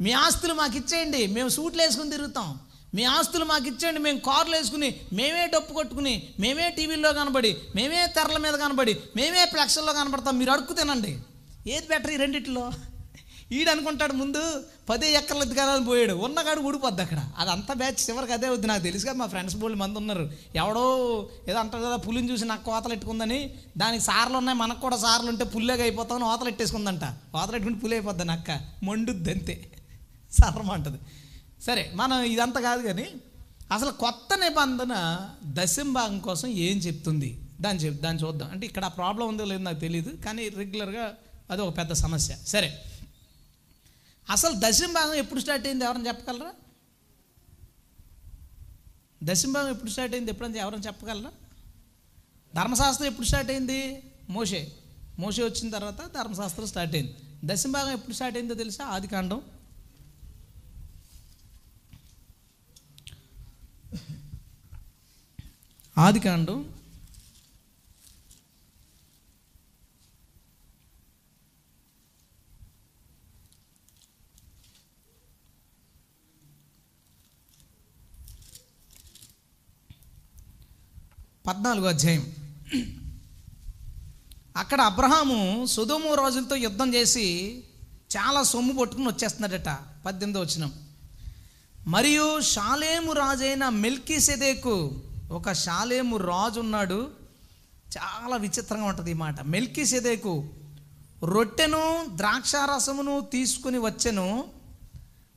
మీ 0.00 0.12
ఆస్తులు 0.12 0.54
మాకు 0.54 0.76
ఇచ్చేయండి 0.76 1.26
మేము 1.26 1.48
సూట్లు 1.48 1.82
వేసుకుని 1.82 2.10
తిరుగుతాం. 2.10 2.58
మీ 2.94 3.04
ఆస్తులు 3.04 3.44
మాకు 3.44 3.66
ఇచ్చేయండి 3.66 4.00
మేము 4.00 4.18
కార్లు 4.18 4.56
వేసుకుని 4.56 5.00
మేమే 5.12 5.46
డప్పు 5.46 5.72
కొట్టుకుని 5.72 6.28
మేమే 6.40 6.70
టీవీల్లో 6.70 7.12
కనబడి 7.12 7.56
మేమే 7.74 8.06
తెరల 8.06 8.38
మీద 8.38 8.52
కనబడి 8.52 8.96
మేమే 9.16 9.44
ప్లక్షల్లో 9.44 9.92
కనబడతాం. 9.92 10.38
మీరు 10.38 10.50
అడుక్కు 10.50 10.72
తినండి. 10.72 11.18
ఏది 11.66 11.86
బెటర్ 11.88 12.10
ఈ 12.10 12.16
రెండిట్లో? 12.16 12.72
ఈడు 13.52 13.70
అనుకుంటాడు 13.70 14.12
ముందు 14.12 14.64
పదే 14.88 15.12
ఎక్కర్లు 15.12 15.42
ఎత్తుకాలని 15.42 15.84
పోయాడు. 15.84 16.12
ఉన్నగాడు 16.12 16.60
ఊడిపోద్ది 16.60 17.02
అక్కడ. 17.02 17.30
అది 17.38 17.50
అంత 17.50 17.72
బ్యాచ్ 17.72 18.10
చివరికి 18.10 18.32
అదే 18.32 18.48
వద్దు 18.48 18.66
నాకు 18.66 18.82
తెలుసు 18.82 19.04
కదా 19.04 19.12
మా 19.12 19.26
ఫ్రెండ్స్ 19.26 19.56
బోళ్ళు 19.56 19.78
మంది 19.78 19.98
ఉన్నారు. 19.98 20.30
ఎవడో 20.56 21.28
ఏదో 21.48 21.58
అంటారు 21.58 21.82
కదా 21.82 21.96
పులిని 21.96 22.32
చూసి 22.32 22.44
నాకు 22.44 22.64
కోతలు 22.64 22.92
ఎట్టుకుందని. 22.92 23.54
దానికి 23.78 24.04
సార్లు 24.04 24.36
ఉన్నాయి 24.36 24.58
మనకు 24.58 24.80
కూడా 24.80 24.96
సార్లు 24.96 25.28
ఉంటే 25.28 25.44
పుల్లేగా 25.44 25.82
అయిపోతామని 25.82 26.24
ఓతలు 26.24 26.48
ఎట్టేసుకుందంట. 26.48 27.04
ఓతలు 27.36 27.56
ఎట్టుకుంటే 27.56 27.80
పులి 27.80 27.94
అయిపోద్ది 27.94 28.32
అక్క. 28.32 28.60
మండుద్ది 28.82 29.30
అంతే. 29.32 29.72
సర్రం 30.32 30.98
సరే 31.66 31.92
మనం 31.94 32.22
ఇదంతా 32.22 32.60
కాదు 32.60 32.82
కానీ 32.82 33.06
అసలు 33.72 33.90
కొత్త 33.90 34.38
నిబంధన 34.38 35.18
దశంభాగం 35.44 36.18
కోసం 36.18 36.48
ఏం 36.48 36.78
చెప్తుంది? 36.78 37.40
దాన్ని 37.60 37.82
చెప్ 37.82 38.02
దాన్ని 38.02 38.22
చూద్దాం. 38.22 38.50
అంటే 38.50 38.66
ఇక్కడ 38.66 38.86
ప్రాబ్లం 38.86 39.28
ఉందో 39.28 39.44
లేదో 39.44 39.62
నాకు 39.62 39.80
తెలియదు 39.80 40.24
కానీ 40.24 40.48
రెగ్యులర్గా 40.48 41.14
అది 41.50 41.62
ఒక 41.62 41.76
పెద్ద 41.76 41.92
సమస్య. 41.92 42.36
సరే 42.46 42.82
అసలు 44.30 44.52
దశంభాగం 44.58 45.14
ఎప్పుడు 45.14 45.40
స్టార్ట్ 45.40 45.66
అయింది 45.66 45.84
ఎవరైనా 45.84 46.08
చెప్పగలరా? 46.08 46.52
దశంభాగం 49.22 49.68
ఎప్పుడు 49.68 49.90
స్టార్ట్ 49.90 50.14
అయింది 50.14 50.30
ఎప్పుడైనా 50.30 50.60
ఎవరైనా 50.60 50.82
చెప్పగలరా? 50.86 51.32
ధర్మశాస్త్రం 52.54 53.06
ఎప్పుడు 53.06 53.26
స్టార్ట్ 53.26 53.50
అయింది? 53.50 54.02
మోషే. 54.30 54.72
మోషే 55.18 55.44
వచ్చిన 55.44 55.70
తర్వాత 55.70 56.06
ధర్మశాస్త్రం 56.06 56.66
స్టార్ట్ 56.66 56.94
అయింది. 56.94 57.16
దశంభాగం 57.44 57.92
ఎప్పుడు 57.92 58.14
స్టార్ట్ 58.14 58.38
అయిందో 58.38 58.54
తెలుసా? 58.54 58.84
ఆదికాండం 58.84 59.42
ఆదికాండం 65.98 66.79
పద్నాలుగో 81.46 81.88
అధ్యాయం. 81.88 82.32
అక్కడ 84.56 84.80
అబ్రహాము 84.80 85.66
సుధుము 85.66 86.14
రోజులతో 86.14 86.56
యుద్ధం 86.56 86.94
చేసి 86.94 87.58
చాలా 88.16 88.42
సొమ్ము 88.42 88.80
పట్టుకుని 88.80 89.08
వచ్చేస్తున్నాడట. 89.08 89.78
పద్దెనిమిదో 90.06 90.40
వచ్చినాం 90.40 90.72
మరియు 91.86 92.40
షాలేము 92.40 93.12
రాజైన 93.12 93.68
మెల్కీ 93.68 94.20
సెదేకు 94.20 95.02
ఒక 95.30 95.52
షాలేము 95.52 96.16
రాజు 96.16 96.60
ఉన్నాడు. 96.60 97.10
చాలా 97.98 98.36
విచిత్రంగా 98.36 98.84
ఉంటుంది 98.84 99.10
ఈ 99.10 99.14
మాట. 99.14 99.40
మెల్కీ 99.40 99.86
సెదేకు 99.86 100.48
రొట్టెను 101.24 102.06
ద్రాక్షారసమును 102.14 103.20
తీసుకుని 103.20 103.78
వచ్చెను. 103.78 104.44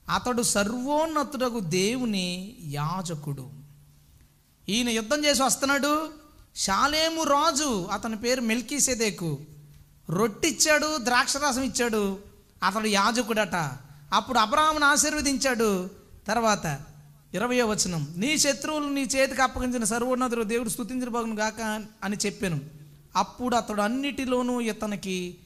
అతడు 0.10 0.42
సర్వోన్నతుడకు 0.42 1.60
దేవుని 1.60 2.58
యాజకుడు. 2.64 3.63
ఈయన 4.70 4.90
యుద్ధం 4.90 5.26
చేసి 5.26 5.44
వస్తున్నాడు. 5.44 6.10
షాలేము 6.56 7.24
రాజు 7.24 7.88
అతని 7.92 8.16
పేరు 8.16 8.42
మెల్కీసెదేకు. 8.42 9.38
రొట్టిచ్చాడు 10.10 10.98
ద్రాక్షరసం 10.98 11.62
ఇచ్చాడు. 11.62 12.20
అతడు 12.64 12.88
యాజకుడట. 12.88 13.56
అప్పుడు 14.14 14.40
అబ్రాహ్మను 14.40 14.86
ఆశీర్వదించాడు. 14.86 15.90
తర్వాత 16.28 16.80
ఇరవయో 17.34 17.68
వచనం 17.68 18.08
నీ 18.18 18.38
శత్రువులు 18.38 18.90
నీ 18.90 19.02
చేతికి 19.02 19.42
అప్పగించిన 19.42 19.84
సర్వోన్నతుడు 19.84 20.44
దేవుడు 20.44 20.70
స్తుతించిన 20.70 21.40
గాక 21.40 21.86
అని 22.04 22.18
చెప్పాను. 22.26 22.60
అప్పుడు 23.16 23.56
అతడు 23.56 23.82
అన్నిటిలోనూ 23.82 24.62
ఇతనికి 24.62 25.38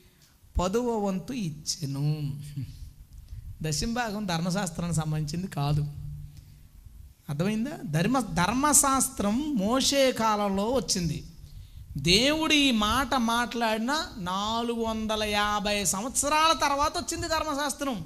పదువ 0.61 1.05
వంతు 1.07 1.33
ఇచ్చెను. 1.33 2.39
దశంభాగం 3.61 4.25
ధర్మశాస్త్రానికి 4.25 4.99
సంబంధించింది 4.99 5.47
కాదు. 5.47 6.06
అర్థమైందా? 7.29 7.71
ధర్మ 7.85 8.19
ధర్మశాస్త్రం 8.19 9.55
మోషే 9.55 10.11
కాలంలో 10.11 10.71
వచ్చింది. 10.71 11.23
దేవుడు 11.97 12.53
ఈ 12.53 12.71
మాట 12.71 13.15
మాట్లాడిన 13.15 14.05
నాలుగు 14.17 14.83
వందల 14.83 15.23
యాభై 15.23 15.85
సంవత్సరాల 15.85 16.57
తర్వాత 16.57 16.97
వచ్చింది 16.97 17.27
ధర్మశాస్త్రం. 17.27 18.05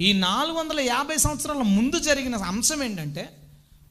ఈ 0.00 0.12
నాలుగు 0.12 0.54
వందల 0.54 0.80
యాభై 0.80 1.16
సంవత్సరాల 1.16 1.56
ముందు 1.56 1.98
జరిగిన 1.98 2.36
అంశం 2.36 2.82
ఏంటంటే 2.82 3.36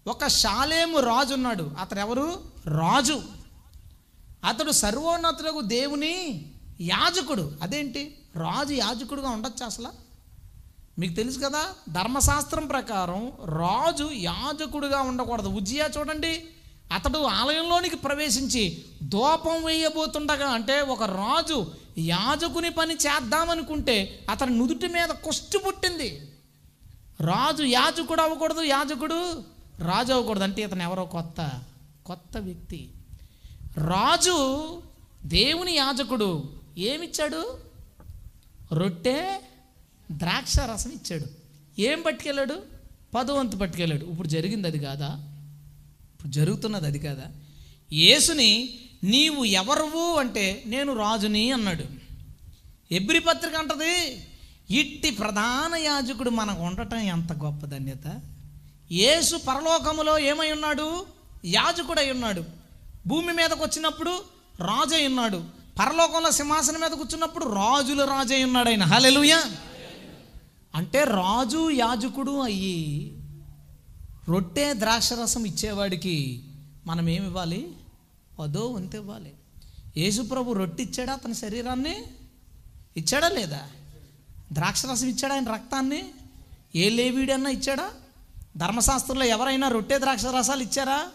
ఒక 0.08 0.28
షాలేము 0.28 1.00
రాజు 1.00 1.34
ఉన్నాడు. 1.34 1.72
అతడు 1.80 2.00
ఎవరు 2.00 2.40
రాజు. 2.68 3.22
అతడు 4.46 4.72
సర్వోన్నతులకు 4.72 5.62
దేవుని 5.62 6.46
యాజకుడు. 6.82 7.52
అదేంటి? 7.62 8.18
రాజు 8.36 8.74
యాజకుడుగా 8.74 9.30
ఉండొచ్చు 9.30 9.66
అసలు? 9.66 10.01
మీకు 11.00 11.14
తెలుసు 11.14 11.40
కదా 11.40 11.68
ధర్మశాస్త్రం 11.90 12.66
ప్రకారం 12.66 13.32
రాజు 13.46 14.10
యాజకుడిగా 14.14 15.02
ఉండకూడదు. 15.02 15.48
ఉజ్జియా 15.48 15.90
చూడండి 15.98 16.44
అతడు 16.94 17.18
ఆలయంలోనికి 17.18 17.96
ప్రవేశించి 17.96 18.84
దూపం 19.04 19.64
వేయబోతుండగా 19.66 20.48
అంటే 20.48 20.82
ఒక 20.82 21.04
రాజు 21.04 21.68
యాజకుని 21.98 22.70
పని 22.70 22.94
చేద్దామనుకుంటే 22.94 24.26
అతని 24.30 24.58
నుదుటి 24.58 24.88
మీద 24.88 25.10
కుష్టి 25.10 25.58
పుట్టింది. 25.58 26.32
రాజు 27.22 27.64
యాజకుడు 27.64 28.22
అవ్వకూడదు 28.22 28.62
యాజకుడు 28.62 29.44
రాజు 29.80 30.14
అవ్వకూడదు 30.14 30.44
అంటే 30.44 30.62
ఇతను 30.62 30.84
ఎవరో 30.84 31.06
కొత్త 31.06 31.62
కొత్త 32.06 32.38
వ్యక్తి. 32.38 32.90
రాజు 33.78 34.38
దేవుని 35.24 35.76
యాజకుడు 35.76 36.50
ఏమిచ్చాడు? 36.78 37.58
రొట్టె 38.74 39.42
ద్రాక్ష 40.12 40.60
రసం 40.60 40.92
ఇచ్చాడు. 40.92 41.26
ఏం 41.82 42.02
పట్టుకెళ్ళాడు? 42.02 42.62
పదవంతు 43.16 43.56
పట్టుకెళ్ళాడు. 43.56 44.06
ఇప్పుడు 44.06 44.28
జరిగింది 44.28 44.68
అది 44.68 44.80
కాదా? 44.80 45.08
ఇప్పుడు 46.14 46.32
జరుగుతున్నది 46.32 46.86
అది 46.86 47.00
కాదా? 47.00 47.24
యేసుని 47.94 48.70
నీవు 49.04 49.44
ఎవరువు 49.44 50.16
అంటే 50.16 50.64
నేను 50.66 50.98
రాజుని 50.98 51.52
అన్నాడు. 51.52 51.84
ఎబ్రి 52.92 53.20
పత్రిక 53.20 53.56
అంటది 53.56 54.26
ఇట్టి 54.76 55.12
ప్రధాన 55.12 55.76
యాజకుడు 55.76 56.30
మనకు 56.30 56.62
ఉండటం 56.62 56.98
ఎంత 56.98 57.34
గొప్ప 57.34 57.66
ధన్యత. 57.66 58.22
యేసు 58.92 59.36
పరలోకములో 59.36 60.20
ఏమై 60.20 60.52
ఉన్నాడు? 60.52 61.06
యాజకుడై 61.46 62.12
ఉన్నాడు. 62.12 62.44
భూమి 63.08 63.34
మీదకు 63.34 63.64
వచ్చినప్పుడు 63.64 64.10
రాజు 64.60 64.96
అయి 64.96 65.08
ఉన్నాడు. 65.08 65.44
పరలోకంలో 65.80 66.32
సింహాసనం 66.32 66.82
మీద 66.82 66.90
కూర్చున్నప్పుడు 66.90 67.46
రాజుల 67.46 68.06
రాజు 68.06 68.34
అయి 68.34 68.44
ఉన్నాడు 68.44 68.70
ఆయన 68.70 68.84
హలెలుయా 68.84 69.44
అంటే 70.76 71.04
రాజు 71.04 71.70
యాజకుడు 71.72 72.40
అయ్యి 72.40 73.18
రొట్టె 74.30 74.74
ద్రాక్షరసం 74.74 75.46
ఇచ్చేవాడికి 75.46 76.44
మనం 76.86 77.10
ఏమి 77.10 77.26
ఇవ్వాలి? 77.26 77.72
పదో 78.40 78.68
వంతు 78.68 78.98
ఇవ్వాలి. 78.98 79.34
యేసుప్రభు 79.98 80.54
రొట్టె 80.54 80.84
ఇచ్చాడా 80.84 81.16
తన 81.16 81.32
శరీరాన్ని? 81.32 82.04
ఇచ్చాడా 82.98 83.30
లేదా? 83.30 83.68
ద్రాక్షరసం 84.52 85.08
ఇచ్చాడా 85.08 85.36
ఆయన 85.36 85.54
రక్తాన్ని? 85.54 86.04
ఏ 86.76 86.90
లేవీడన్నా 86.90 87.50
ఇచ్చాడా? 87.50 87.92
ధర్మశాస్త్రంలో 88.58 89.26
ఎవరైనా 89.26 89.68
రొట్టె 89.68 90.00
ద్రాక్ష 90.00 90.26
రసాలు 90.26 90.64
ఇచ్చారా? 90.64 91.08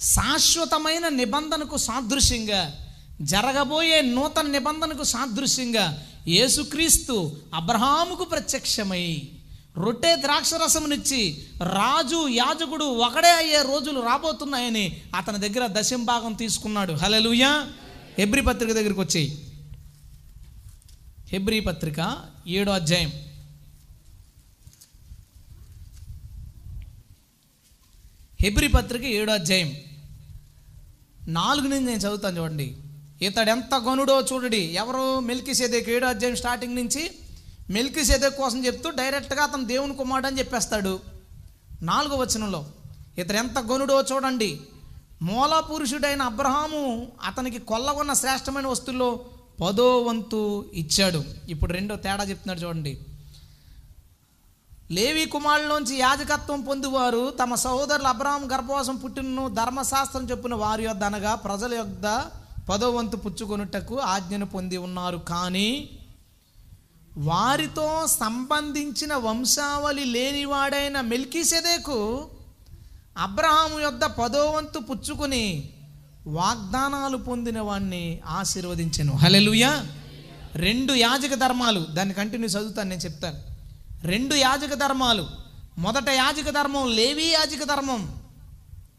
శాశ్వతమైన 0.00 1.08
నిబంధనకు 1.08 1.76
సాదృశ్యంగా 1.76 2.81
జరగబోయే 3.22 4.00
నూతన 4.00 4.46
నిబంధనకు 4.46 5.02
సాదృశ్యంగా 5.02 6.06
యేసుక్రీస్తు 6.28 7.36
అబ్రహాముకు 7.54 8.24
ప్రత్యక్షమై 8.24 9.28
రొట్టె 9.76 10.16
ద్రాక్షరసమునిచ్చి 10.16 11.46
రాజు 11.62 12.28
యాజకుడు 12.28 12.84
ఒకడే 12.84 13.30
అయ్యే 13.30 13.62
రోజులు 13.62 14.00
రాబోతున్నాయని 14.00 15.02
అతని 15.16 15.38
దగ్గర 15.38 15.68
దశం 15.72 16.04
భాగం 16.04 16.32
తీసుకున్నాడు. 16.32 16.92
హలలుయా 16.92 17.72
హెబ్రి 18.18 18.42
పత్రిక 18.42 18.72
దగ్గరికి 18.72 19.00
వచ్చేయి. 19.00 19.52
హెబ్రి 21.28 21.60
పత్రిక 21.60 22.24
ఏడో 22.46 22.72
అధ్యాయం. 22.72 23.12
హెబ్రి 28.40 28.68
పత్రిక 28.68 29.02
ఏడో 29.02 29.32
అధ్యాయం. 29.32 29.76
నాలుగు 31.28 31.66
నుంచి 31.66 31.84
నేను 31.84 31.98
చదువుతాను 31.98 32.40
చూడండి. 32.40 32.76
ఇతడు 33.22 33.50
ఎంత 33.50 33.74
గనుడో 33.74 34.20
చూడండి. 34.20 34.62
ఎవరు 34.82 35.20
మెల్కి 35.20 35.54
సేదేకు 35.54 35.90
ఏడో 35.90 36.06
అధ్యాయం 36.08 36.36
స్టార్టింగ్ 36.36 36.76
నుంచి 36.76 37.10
మెల్కిసేదేకు 37.70 38.36
కోసం 38.36 38.66
చెప్తూ 38.66 38.90
డైరెక్ట్గా 38.90 39.42
అతను 39.42 39.64
దేవుని 39.64 39.94
కుమారుడు 39.94 40.26
అని 40.26 40.38
చెప్పేస్తాడు. 40.38 41.00
నాలుగో 41.82 42.16
వచనంలో 42.16 42.66
ఇతడు 43.18 43.36
ఎంత 43.36 43.58
గనుడో 43.58 44.02
చూడండి. 44.02 44.60
మూల 45.22 45.62
పురుషుడైన 45.70 46.22
అబ్రహాము 46.22 46.82
అతనికి 47.24 47.58
కొల్లగొన్న 47.58 48.12
శ్రేష్టమైన 48.12 48.66
వస్తువుల్లో 48.66 49.20
పదో 49.62 50.02
వంతు 50.02 50.70
ఇచ్చాడు. 50.74 51.24
ఇప్పుడు 51.48 51.72
రెండో 51.72 51.96
తేడా 51.96 52.24
చెప్తున్నాడు 52.24 52.60
చూడండి. 52.60 52.98
లేవి 54.90 55.26
కుమారులోంచి 55.26 55.96
యాజకత్వం 55.96 56.60
పొందివారు 56.60 57.34
తమ 57.42 57.54
సహోదరులు 57.54 58.08
అబ్రహాం 58.08 58.52
గర్భవాసం 58.52 58.96
పుట్టినను 58.96 59.48
ధర్మశాస్త్రం 59.48 60.30
చెప్పిన 60.30 60.54
వారి 60.54 60.84
యొద్ద 60.84 61.04
అనగా 61.04 61.34
ప్రజల 61.34 61.74
యొద్ద 61.74 62.06
పదో 62.68 62.90
వంతు 62.90 63.16
పుచ్చుకొనుటకు 63.16 64.00
ఆజ్ఞను 64.00 64.46
పొంది 64.46 64.76
ఉన్నారు. 64.76 65.16
కానీ 65.16 65.90
వారితో 67.18 68.06
సంబంధించిన 68.06 69.14
వంశావళి 69.14 70.04
లేనివాడైన 70.04 71.00
మెల్కీసెదేకు 71.00 72.28
అబ్రహాము 73.18 73.80
యొద్ద 73.80 74.04
పదో 74.04 74.50
వంతు 74.50 74.78
పుచ్చుకొని 74.78 75.70
వాగ్దానాలు 76.26 77.16
పొందిన 77.16 77.60
వాణ్ణి 77.60 78.20
ఆశీర్వదించను. 78.26 79.12
హలెలుయా 79.12 79.86
రెండు 80.54 80.92
యాజక 80.92 81.34
ధర్మాలు. 81.34 81.80
దాన్ని 81.80 82.14
కంటిన్యూ 82.14 82.48
చదువుతాను 82.48 82.88
నేను 82.88 83.00
చెప్తాను. 83.00 83.38
రెండు 84.06 84.34
యాజక 84.34 84.74
ధర్మాలు. 84.74 85.26
మొదట 85.78 86.08
యాజక 86.08 86.50
ధర్మం 86.50 86.90
లేవి 86.90 87.26
యాజక 87.26 87.64
ధర్మం. 87.64 88.14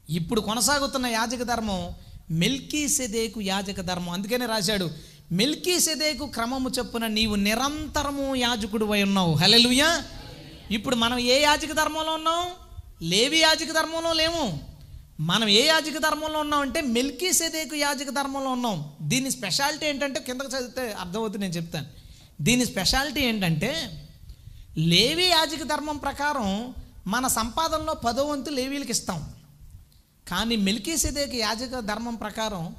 ఇప్పుడు 0.09 0.41
కొనసాగుతున్న 0.41 1.05
యాజక 1.05 1.43
ధర్మం 1.43 1.93
మెల్కీ 2.31 2.87
సెదేకు 2.87 3.41
యాజక 3.41 3.81
ధర్మం. 3.81 4.09
అందుకనే 4.09 4.45
రాశాడు 4.45 4.89
మెల్కీ 5.31 5.79
సెదేకు 5.79 6.25
క్రమము 6.25 6.69
చొప్పున 6.69 7.07
నీవు 7.07 7.35
నిరంతరము 7.35 8.35
యాజకుడు 8.35 8.85
అయి 8.85 9.03
ఉన్నావు. 9.03 9.33
హలెలుయా 9.33 10.03
ఇప్పుడు 10.71 10.95
మనం 10.95 11.19
ఏ 11.19 11.41
యాజక 11.41 11.71
ధర్మంలో 11.71 12.13
ఉన్నాం? 12.13 12.47
లేవి 13.01 13.37
యాజక 13.37 13.71
ధర్మంలో 13.71 14.13
లేము. 14.13 14.73
మనం 15.19 15.47
ఏ 15.47 15.65
యాజక 15.65 15.97
ధర్మంలో 15.97 16.39
ఉన్నాం 16.39 16.61
అంటే 16.61 16.81
మెల్కీ 16.81 17.33
సెదేకు 17.33 17.75
యాజక 17.75 18.09
ధర్మంలో 18.09 18.49
ఉన్నాం. 18.49 18.91
దీని 19.01 19.31
స్పెషాలిటీ 19.31 19.85
ఏంటంటే 19.85 20.19
కిందకు 20.19 20.57
చదివితే 20.57 20.91
అర్థమవుతుంది 20.91 21.37
నేను 21.37 21.53
చెప్తాను. 21.53 21.85
దీని 22.41 22.65
స్పెషాలిటీ 22.65 23.21
ఏంటంటే 23.21 23.99
లేవి 24.77 25.25
యాజక 25.25 25.63
ధర్మం 25.63 25.97
ప్రకారం 25.97 26.73
మన 27.07 27.27
సంపాదనలో 27.27 27.93
పదో 27.93 28.23
వంతు 28.23 28.49
లేవీలకు 28.49 28.91
ఇస్తాం. 28.91 29.33
కానీ 30.27 30.55
మెలికేసేదేకు 30.55 31.35
యాజక 31.35 31.79
ధర్మం 31.79 32.15
ప్రకారం 32.15 32.75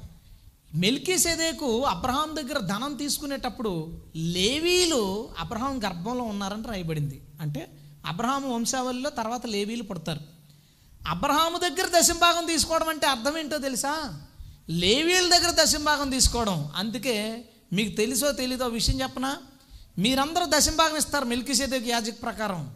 మెల్కీసేదేకు 0.75 1.81
అబ్రహాం 1.81 2.35
దగ్గర 2.35 2.59
ధనం 2.59 2.95
తీసుకునేటప్పుడు 2.95 4.01
లేవీలు 4.15 5.29
అబ్రహాం 5.39 5.83
గర్భంలో 5.83 6.23
ఉన్నారని 6.23 6.63
రాయబడింది. 6.67 7.21
అంటే 7.41 7.67
అబ్రహాము 8.05 8.55
వంశావళిలో 8.55 9.09
తర్వాత 9.09 9.45
లేవీలు 9.45 9.83
పుడతారు. 9.83 10.19
అబ్రహాము 11.07 11.57
దగ్గర 11.57 11.99
దశంభాగం 11.99 12.45
తీసుకోవడం 12.45 12.89
అంటే 12.89 13.07
అర్థం 13.07 13.37
ఏంటో 13.37 13.57
తెలుసా? 13.57 14.21
లేవీల 14.69 15.29
దగ్గర 15.29 15.63
దశంభాగం 15.63 16.09
తీసుకోవడం. 16.09 16.71
అందుకే 16.75 17.45
మీకు 17.73 17.95
తెలుసో 17.95 18.31
తెలీదో 18.31 18.67
విషయం 18.67 19.01
చెప్పనా? 19.01 19.37
మీరందరూ 19.99 20.45
దశంభాగం 20.45 20.97
ఇస్తారు 20.97 21.25
మెల్కిసేదేకు 21.25 21.87
యాజక 21.87 22.13
ప్రకారం. 22.21 22.75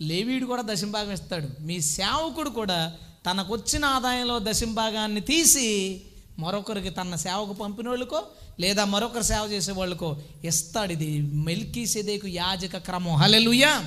లేవీడు 0.00 0.46
కూడా 0.46 0.62
దశంభాగం 0.62 1.12
ఇస్తాడు. 1.12 1.48
మీ 1.60 1.80
సేవకుడు 1.80 2.50
కూడా 2.50 2.96
తనకొచ్చిన 3.26 3.84
ఆదాయంలో 3.84 4.40
దశంభాగాన్ని 4.42 5.20
తీసి 5.20 6.00
మరొకరికి 6.38 6.90
తన 6.90 7.14
సేవకు 7.14 7.52
పంపిన 7.52 7.88
వాళ్ళకో 7.88 8.22
లేదా 8.60 8.84
మరొకరు 8.84 9.22
సేవ 9.22 9.48
చేసే 9.50 9.72
వాళ్ళకో 9.72 10.16
ఇస్తాడు 10.44 10.92
ఇది 10.92 11.20
మెల్కీ 11.20 11.86
సెదేకు 11.86 12.26
యాజక 12.26 12.76
క్రమం. 12.76 13.14
హలెలుయా 13.14 13.84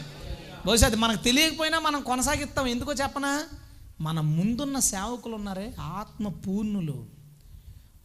బహుశా 0.65 0.85
అది 0.85 0.95
మనకు 0.95 1.23
తెలియకపోయినా 1.23 1.79
మనం 1.79 2.01
కొనసాగిస్తాం. 2.01 2.67
ఎందుకో 2.67 2.93
చెప్పనా? 2.93 3.43
మన 4.01 4.19
ముందున్న 4.19 4.79
సేవకులు 4.79 5.35
ఉన్నారే 5.35 5.73
ఆత్మ 5.79 6.27
పూర్ణులు 6.27 7.05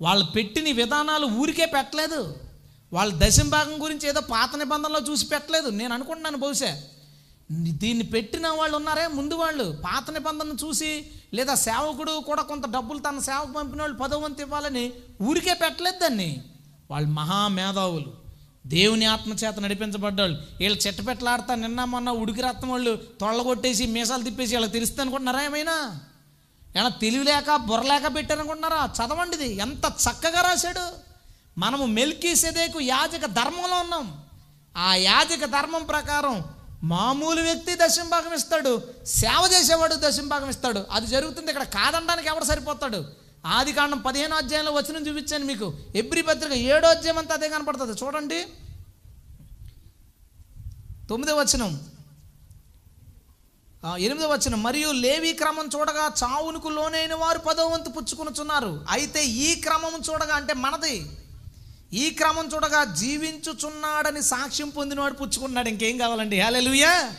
వాళ్ళు 0.00 0.24
పెట్టిన 0.24 0.76
విధానాలు 0.76 1.26
ఊరికే 1.26 1.66
పెట్టలేదు. 1.66 2.34
వాళ్ళ 2.92 3.28
దశంభాగం 3.28 3.82
గురించి 3.82 4.08
ఏదో 4.08 4.20
పాత 4.20 4.56
నిబంధనలో 4.56 5.00
చూసి 5.10 5.26
పెట్టలేదు. 5.26 5.68
నేను 5.68 5.94
అనుకుంటున్నాను 5.94 6.36
బహుశా. 6.36 6.80
దీన్ని 7.50 8.04
పెట్టిన 8.04 8.48
వాళ్ళు 8.48 8.76
ఉన్నారే 8.76 9.06
ముందు 9.06 9.34
వాళ్ళు. 9.34 9.76
పాత 9.84 10.10
నిబంధన 10.10 10.56
చూసి 10.64 11.06
లేదా 11.34 11.54
సేవకుడు 11.54 12.20
కూడా 12.26 12.42
కొంత 12.42 12.70
డబ్బులు 12.70 12.98
తన 12.98 13.18
సేవకు 13.18 13.52
పంపిన 13.52 13.80
వాళ్ళు 13.80 13.98
పదవంతు 13.98 14.40
ఇవ్వాలని 14.40 14.92
ఊరికే 15.22 15.54
పెట్టలేదు 15.54 15.98
దాన్ని. 15.98 16.44
వాళ్ళు 16.90 17.10
మహామేధావులు 17.10 18.12
దేవుని 18.66 19.04
ఆత్మచేత 19.04 19.58
నడిపించబడ్డాళ్ళు. 19.58 20.42
వీళ్ళు 20.60 20.78
చెట్టపెట్టలాడతా 20.78 21.54
నిన్న 21.54 21.84
మొన్న 21.84 22.10
ఉడికి 22.10 22.40
రత్నం 22.40 22.70
వాళ్ళు 22.70 22.96
తొళ్ళగొట్టేసి 23.20 23.86
మీసాలు 23.86 24.22
తిప్పేసి 24.22 24.54
వీళ్ళకి 24.54 24.72
తెలుస్తుంది 24.72 25.02
అనుకుంటున్నారా 25.02 25.44
ఏమైనా? 25.44 26.00
ఏమైనా 26.76 26.88
తెలివిలేక 26.88 27.56
బుర్రలేక 27.56 28.14
పెట్టారనుకుంటున్నారా? 28.14 28.90
చదవండి 29.00 29.36
ఇది 29.36 29.54
ఎంత 29.54 29.84
చక్కగా 29.84 30.40
రాశాడు. 30.40 31.14
మనము 31.58 31.86
మెల్కీసెదేకు 31.86 32.80
యాజక 32.80 33.26
ధర్మంలో 33.26 33.80
ఉన్నాం. 33.80 34.22
ఆ 34.76 34.94
యాజక 34.94 35.44
ధర్మం 35.44 35.84
ప్రకారం 35.84 36.44
మామూలు 36.84 37.42
వ్యక్తి 37.42 37.74
దశంభాగం 37.74 38.34
ఇస్తాడు. 38.34 38.82
సేవ 39.06 39.50
చేసేవాడు 39.52 39.94
దశంభాగం 39.94 40.50
ఇస్తాడు. 40.50 40.84
అది 40.90 41.06
జరుగుతుంది 41.06 41.46
ఇక్కడ 41.46 41.62
కాదనడానికి 41.62 42.28
ఎవడు 42.28 42.44
సరిపోతాడు? 42.44 43.04
ఆది 43.46 43.72
కాండం 43.72 43.98
పదిహేను 43.98 44.36
అధ్యాయంలో 44.36 44.72
వచ్చిన 44.72 45.06
చూపించాను 45.06 45.44
మీకు. 45.44 45.72
ఎబ్రి 45.96 46.22
పత్రిక 46.22 46.52
ఏడో 46.52 46.88
అధ్యాయం 46.88 47.18
అంతా 47.18 47.34
అదే 47.34 47.48
కనపడుతుంది. 47.48 48.04
చూడండి. 48.04 48.46
తొమ్మిదో 51.08 51.36
వచనం. 51.36 51.90
ఎనిమిదో 53.98 54.28
వచనం. 54.28 54.62
మరియు 54.62 54.90
లేవి 54.90 55.32
క్రమం 55.32 55.70
చూడగా 55.76 56.12
చావునుకు 56.22 56.68
లోనైన 56.68 57.14
వారు 57.14 57.38
పదో 57.38 57.66
వంతు 57.66 57.88
పుచ్చుకునిచున్నారు. 57.88 58.86
అయితే 58.90 59.24
ఈ 59.24 59.60
క్రమం 59.60 60.02
చూడగా 60.10 60.34
అంటే 60.34 60.54
మనది. 60.54 61.10
ఈ 61.94 62.10
క్రమం 62.10 62.50
చూడగా 62.54 62.84
జీవించుచున్నాడని 62.84 64.22
సాక్ష్యం 64.22 64.68
పొందినవాడు 64.68 65.14
పుచ్చుకున్నాడు. 65.14 65.68
ఇంకేం 65.68 65.98
కావాలండి? 65.98 66.40
హల్లెలూయా! 66.40 67.12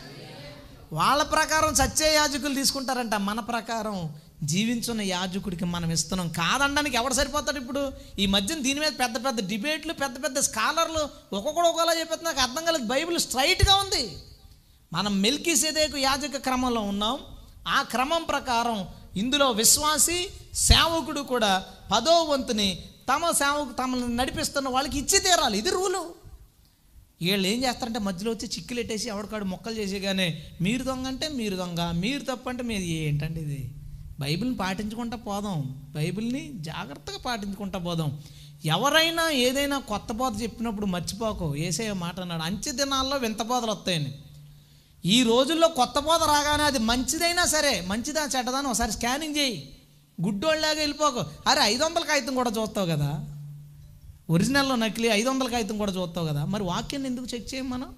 వాళ్ళ 0.93 1.23
ప్రకారం 1.23 1.75
సత్య 1.75 2.13
యాజకులు 2.13 2.53
తీసుకుంటారంట. 2.53 3.15
మన 3.15 3.39
ప్రకారం 3.39 4.15
జీవించున్న 4.43 5.01
యాజకుడికి 5.01 5.65
మనం 5.65 5.91
ఇస్తున్నాం. 5.91 6.29
కాదనడానికి 6.29 6.95
ఎవడు 6.95 7.13
సరిపోతాడు 7.13 7.57
ఇప్పుడు? 7.57 7.91
ఈ 8.19 8.25
మధ్యన 8.25 8.59
దీని 8.59 8.79
మీద 8.79 8.91
పెద్ద 8.99 9.25
పెద్ద 9.25 9.49
డిబేట్లు 9.49 9.93
పెద్ద 9.93 10.23
పెద్ద 10.23 10.39
స్కాలర్లు 10.39 11.09
ఒక్కొక్కడు 11.35 11.67
ఒకలా 11.67 11.99
చెప్పేది 11.99 12.23
నాకు 12.23 12.41
అర్థం 12.41 12.65
కాలేదు. 12.65 12.83
బైబిల్ 12.83 13.19
స్ట్రైట్గా 13.19 13.75
ఉంది. 13.75 14.17
మనం 14.93 15.21
మెల్కిసేదేకు 15.21 15.97
యాజక 15.97 16.37
క్రమంలో 16.37 16.81
ఉన్నాం. 16.81 17.19
ఆ 17.67 17.81
క్రమం 17.81 18.23
ప్రకారం 18.23 18.87
ఇందులో 19.15 19.51
విశ్వాసి 19.51 20.29
సేవకుడు 20.53 21.19
కూడా 21.19 21.65
పదో 21.95 22.23
వంతుని 22.23 22.85
తమ 23.13 23.31
సేవకు 23.31 23.73
తమను 23.73 24.07
నడిపిస్తున్న 24.07 24.69
వాళ్ళకి 24.69 24.97
ఇచ్చి 24.97 25.19
తీరాలి. 25.19 25.57
ఇది 25.57 25.69
రూలు. 25.69 26.25
వీళ్ళు 27.21 27.47
ఏం 27.47 27.63
చేస్తారంటే 27.63 27.99
మధ్యలో 27.99 28.31
వచ్చి 28.31 28.47
చిక్కులెట్టేసి 28.47 29.07
ఎవడికాడు 29.07 29.45
మొక్కలు 29.45 29.73
చేసేగానే 29.73 30.43
మీరు 30.61 30.83
దొంగ 30.83 31.07
అంటే 31.07 31.27
మీరు 31.27 31.55
దొంగ 31.55 31.91
మీరు 31.91 32.19
తప్పంటే 32.19 32.49
అంటే 32.49 32.63
మీరు 32.63 32.81
ఏంటంటే 32.81 33.41
ఇది? 33.41 33.71
బైబిల్ని 34.19 34.57
పాటించుకుంటా 34.57 35.17
పోదాం. 35.17 35.91
బైబిల్ని 35.95 36.51
జాగ్రత్తగా 36.55 37.17
పాటించుకుంటా 37.17 37.79
పోదాం. 37.79 38.21
ఎవరైనా 38.65 39.29
ఏదైనా 39.29 39.79
కొత్త 39.79 40.11
బోధ 40.11 40.41
చెప్పినప్పుడు 40.41 40.85
మర్చిపోకు. 40.85 41.55
ఏసే 41.55 41.93
మాట 41.93 42.19
అన్నాడు 42.19 42.41
అంచె 42.41 42.71
దినాల్లో 42.71 43.17
వింత 43.17 43.41
బోధలు 43.41 43.71
వస్తాయని. 43.71 44.15
ఈ 45.05 45.23
రోజుల్లో 45.23 45.67
కొత్త 45.67 45.99
బోధ 45.99 46.23
రాగానే 46.23 46.63
అది 46.63 46.79
మంచిదైనా 46.79 47.45
సరే 47.45 47.81
మంచిదా 47.81 48.29
చెడ్డదా 48.37 48.61
ఒకసారి 48.61 48.91
స్కానింగ్ 48.91 49.37
చేయి. 49.37 49.74
గుడ్డోళ్ళలాగా 50.21 50.73
వెళ్ళిపోకు. 50.73 51.49
అరే 51.49 51.61
ఐదు 51.61 51.83
వందల 51.83 51.99
కాగితం 51.99 52.35
కూడా 52.35 52.51
చూస్తావు 52.61 52.87
కదా? 52.87 53.25
ఒరిజినల్లో 54.29 54.75
నకిలీ 54.75 55.07
ఐదు 55.07 55.29
వందల 55.29 55.47
కాగితం 55.47 55.77
కూడా 55.77 55.91
చూస్తావు 55.91 56.27
కదా? 56.27 56.45
మరి 56.45 56.63
వాక్యాన్ని 56.63 57.09
ఎందుకు 57.09 57.27
చెక్ 57.33 57.53
చేయం 57.53 57.69
మనం? 57.69 57.95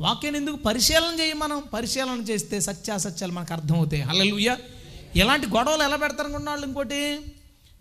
వాక్యాన్ని 0.00 0.40
ఎందుకు 0.40 0.56
పరిశీలన 0.56 1.20
చేయం 1.20 1.38
మనం? 1.38 1.62
పరిశీలన 1.72 2.20
చేస్తే 2.30 2.60
సత్యాసత్యాలు 2.60 3.32
మనకు 3.32 3.52
అర్థమవుతాయి. 3.52 4.02
హలలుయ్య 4.02 4.56
ఎలాంటి 5.16 5.46
గొడవలు 5.46 5.82
ఎలా 5.82 5.96
పెడతారనుకున్న 5.96 6.48
వాళ్ళు 6.48 6.66
ఇంకోటి? 6.66 7.18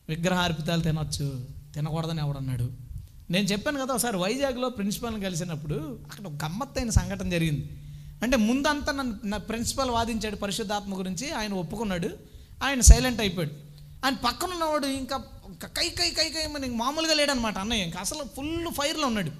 విగ్రహార్పితాలు 0.09 0.81
తినొచ్చు. 0.81 1.45
తినకూడదని 1.73 2.19
ఎవడన్నాడు 2.19 2.69
నేను 3.29 3.45
చెప్పాను 3.45 3.85
కదా 3.85 3.93
ఒకసారి 3.93 4.17
వైజాగ్లో 4.17 4.69
ప్రిన్సిపాల్ని 4.69 5.21
కలిసినప్పుడు 5.21 5.99
అక్కడ 6.11 6.25
ఒక 6.25 6.33
గమ్మత్తైన 6.45 6.89
సంఘటన 6.89 7.29
జరిగింది. 7.29 7.69
అంటే 8.23 8.37
ముందంతా 8.37 8.91
నన్ను 8.91 9.19
నా 9.23 9.37
ప్రిన్సిపల్ 9.37 9.89
వాదించాడు 9.89 10.35
పరిశుద్ధాత్మ 10.35 10.97
గురించి 10.97 11.31
ఆయన 11.31 11.53
ఒప్పుకున్నాడు. 11.53 12.30
ఆయన 12.63 12.81
సైలెంట్ 12.81 13.21
అయిపోయాడు. 13.21 13.53
ఆయన 14.05 14.13
పక్కన 14.13 14.49
ఉన్నవాడు 14.49 14.87
ఇంకా 14.87 15.17
కై 15.63 15.89
కై 15.89 16.09
కై 16.09 16.29
కై 16.29 16.47
మన 16.47 16.65
మామూలుగా 16.65 17.13
లేడనమాట 17.13 17.57
అన్నయ్య 17.57 17.83
ఇంకా 17.83 17.99
అసలు 17.99 18.23
ఫుల్ 18.23 18.67
ఫైర్లో 18.73 19.07
ఉన్నాడు. 19.07 19.31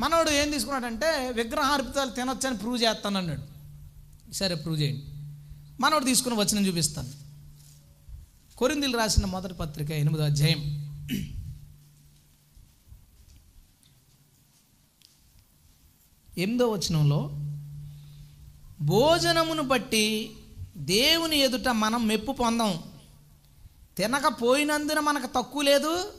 మనవాడు 0.00 0.30
ఏం 0.30 0.50
తీసుకున్నాడంటే 0.50 1.30
విగ్రహార్పితాలు 1.30 2.10
తినొచ్చని 2.10 2.56
ప్రూవ్ 2.56 2.82
చేస్తాను 2.82 3.18
అన్నాడు 3.18 3.58
సరే 4.32 4.54
ప్రూవ్ 4.54 4.80
చేయండి. 4.80 5.02
మనవాడు 5.80 6.04
తీసుకుని 6.04 6.34
వచ్చిన 6.34 6.66
చూపిస్తాను. 6.66 7.08
కొరిందులు 8.56 8.98
రాసిన 8.98 9.24
మొదటి 9.24 9.54
పత్రిక 9.54 9.90
ఎనిమిదో 9.90 10.22
అధ్యాయం. 10.22 10.78
ఎనిమిదో 16.38 16.68
వచనంలో 16.68 17.30
భోజనమును 18.80 19.62
బట్టి 19.62 20.30
దేవుని 20.78 21.38
ఎదుట 21.38 21.68
మనం 21.68 22.06
మెప్పు 22.06 22.32
పొందాం. 22.32 22.82
తినకపోయినందున 23.96 25.00
మనకు 25.00 25.26
తక్కువ 25.26 25.62
లేదు 25.62 26.12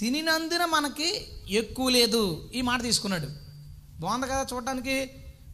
తినినందున 0.00 0.64
మనకి 0.64 1.26
ఎక్కువ 1.50 1.88
లేదు 1.88 2.50
ఈ 2.54 2.60
మాట 2.60 2.82
తీసుకున్నాడు. 2.82 3.28
బాగుంది 4.00 4.26
కదా 4.26 4.46
చూడటానికి? 4.54 5.10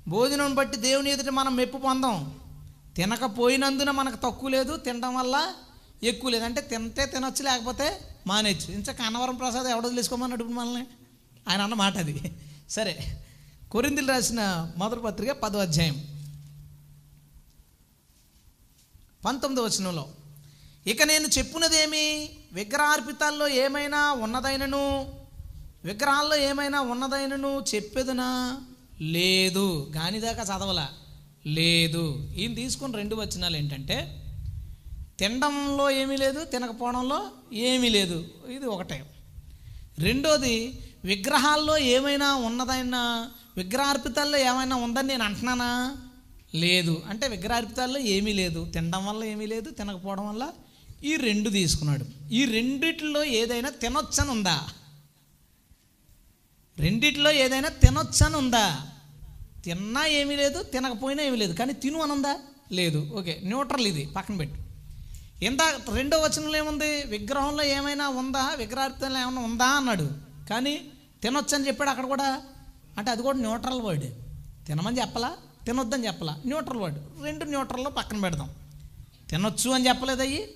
భోజనం 0.09 0.55
బట్టి 0.55 0.77
దేవుని 0.77 1.11
ఎదుట 1.11 1.29
మనం 1.29 1.57
మెప్పు 1.57 1.79
పొందాం. 1.79 2.41
తినకపోయినందున 2.97 3.91
మనకు 3.91 4.17
తక్కువ 4.17 4.49
లేదు 4.49 4.77
తినడం 4.77 5.15
వల్ల 5.15 5.55
ఎక్కువ 6.03 6.31
లేదు. 6.31 6.45
అంటే 6.45 6.61
తింటే 6.61 7.07
తినొచ్చు 7.07 7.43
లేకపోతే 7.43 8.01
మానేచ్చు 8.27 8.73
ఇంత 8.73 8.91
కన్నవరం 8.91 9.35
ప్రసాద్ 9.35 9.67
ఎవడ 9.67 9.89
తెలుసుకోమన్నాడు 9.89 10.43
ఇప్పుడు 10.43 10.59
మనల్ని? 10.59 10.87
ఆయన 11.49 11.61
అన్న 11.61 11.75
మాట 11.75 11.97
అది. 11.97 12.33
సరే. 12.71 13.23
కొరిందులు 13.71 14.07
రాసిన 14.07 14.73
మొదటి 14.77 15.01
పత్రిక 15.01 15.33
పదో 15.33 15.59
అధ్యాయం. 15.59 16.14
పంతొమ్మిదో 19.25 19.67
వచనంలో 19.67 20.09
ఇక 20.87 21.03
నేను 21.03 21.29
చెప్పున్నదేమి 21.39 22.31
విగ్రహార్పితాల్లో 22.53 23.49
ఏమైనా 23.49 24.13
ఉన్నదైనను? 24.13 25.15
విగ్రహాల్లో 25.85 26.37
ఏమైనా 26.37 26.81
ఉన్నదైనను 26.81 27.65
చెప్పేదనా? 27.75 28.61
లేదు. 29.01 29.93
గానిదాకా 29.97 30.43
చదవలా. 30.43 30.89
లేదు. 31.47 32.31
ఈయన 32.37 32.55
తీసుకున్న 32.55 32.97
రెండు 32.97 33.17
వచనాలు 33.17 33.57
ఏంటంటే 33.57 34.21
తినడంలో 35.19 35.91
ఏమీ 35.91 36.17
లేదు 36.17 36.45
తినకపోవడంలో 36.45 37.31
ఏమీ 37.53 37.89
లేదు. 37.89 38.25
ఇది 38.51 38.67
ఒకటే. 38.67 39.05
రెండోది 39.99 40.79
విగ్రహాల్లో 41.05 41.79
ఏమైనా 41.79 42.35
ఉన్నదైనా? 42.35 43.31
విగ్రహార్పితాల్లో 43.57 44.39
ఏమైనా 44.39 44.77
ఉందని 44.77 45.09
నేను 45.09 45.25
అంటున్నానా? 45.25 45.97
లేదు. 46.55 47.03
అంటే 47.09 47.29
విగ్రహార్పితాల్లో 47.29 47.99
ఏమీ 47.99 48.33
లేదు. 48.33 48.71
తినడం 48.75 49.07
వల్ల 49.07 49.25
ఏమీ 49.25 49.47
లేదు. 49.47 49.71
తినకపోవడం 49.71 50.29
వల్ల 50.29 50.53
ఈ 51.05 51.17
రెండు 51.17 51.51
తీసుకున్నాడు. 51.51 52.33
ఈ 52.33 52.45
రెండిట్లో 52.45 53.25
ఏదైనా 53.25 53.71
తినొచ్చని 53.71 54.31
ఉందా 54.31 54.69
రెండిట్లో 56.79 57.31
ఏదైనా 57.31 57.69
తినొచ్చని 57.69 58.37
ఉందా 58.37 58.87
తిన్నా 59.65 60.07
ఏమీ 60.07 60.37
లేదు 60.37 60.63
తినకపోయినా 60.63 61.23
ఏమీ 61.23 61.37
లేదు. 61.37 61.55
కానీ 61.55 61.73
తిను 61.73 62.03
అనుందా? 62.03 62.39
లేదు. 62.73 63.11
ఓకే 63.15 63.41
న్యూట్రల్ 63.45 63.87
ఇది. 63.87 64.07
పక్కన 64.07 64.37
పెట్టు. 64.37 64.65
ఎంత 65.45 65.63
రెండో 65.95 66.19
వచనంలో 66.19 66.59
ఏముంది? 66.59 67.03
విగ్రహంలో 67.07 67.65
ఏమైనా 67.65 68.09
ఉందా? 68.09 68.55
విగ్రహార్థంలో 68.57 69.21
ఏమైనా 69.21 69.41
ఉందా? 69.41 69.67
అన్నాడు. 69.67 70.11
కానీ 70.51 70.85
తినొచ్చని 71.23 71.67
చెప్పాడు 71.67 71.91
అక్కడ 71.91 72.07
కూడా. 72.07 72.43
అంటే 72.99 73.11
అది 73.11 73.23
కూడా 73.23 73.39
న్యూట్రల్ 73.39 73.81
వర్డ్. 73.81 74.05
తినమని 74.67 75.01
చెప్పలా? 75.01 75.37
తినొద్దని 75.67 76.07
చెప్పలా. 76.07 76.41
Neutral 76.47 76.79
word. 76.79 76.99
రెండు 77.23 77.45
న్యూట్రల్లో 77.45 77.91
పక్కన 77.91 78.21
పెడదాం. 78.21 78.51
తినొచ్చు 79.31 79.71
అని 79.71 79.89
చెప్పలేదు 79.89 80.21
అయ్యి 80.21 80.47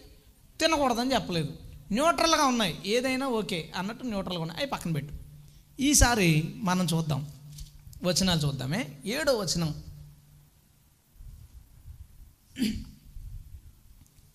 తినకూడదని 0.61 1.15
చెప్పలేదు. 1.15 1.53
న్యూట్రల్గా 1.93 2.45
ఉన్నాయి. 2.45 2.83
ఏదైనా 2.87 3.29
ఓకే 3.29 3.73
అన్నట్టు 3.77 4.05
న్యూట్రల్గా 4.05 4.41
ఉన్నాయి. 4.43 4.61
అవి 4.61 4.71
పక్కన 4.71 4.93
పెట్టు. 4.93 5.15
ఈసారి 5.81 6.55
మనం 6.57 6.87
చూద్దాం. 6.95 7.33
వచనాలు 8.05 8.41
చూద్దామే. 8.41 8.97
ఏడో 9.05 9.33
వచనం. 9.39 9.75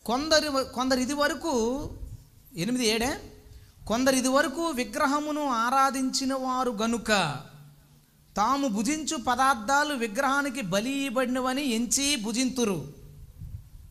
కొందరి 0.05 0.73
కొందరు 0.73 0.99
ఇది 0.99 1.13
వరకు 1.13 1.89
ఎనిమిది 2.57 2.87
ఏడే? 2.87 3.17
కొందరు 3.87 4.15
ఇది 4.15 4.27
వరకు 4.27 4.67
విగ్రహమును 4.67 5.49
ఆరాధించిన 5.49 6.33
వారు 6.33 6.71
గనుక 6.71 7.39
తాము 8.37 8.67
భుజించు 8.67 9.17
పదార్థాలు 9.17 9.93
విగ్రహానికి 9.93 10.61
బలి 10.61 10.91
ఇవ్వబడినవని 10.91 11.69
ఎంచి 11.69 12.15
భుజింతురు. 12.15 12.93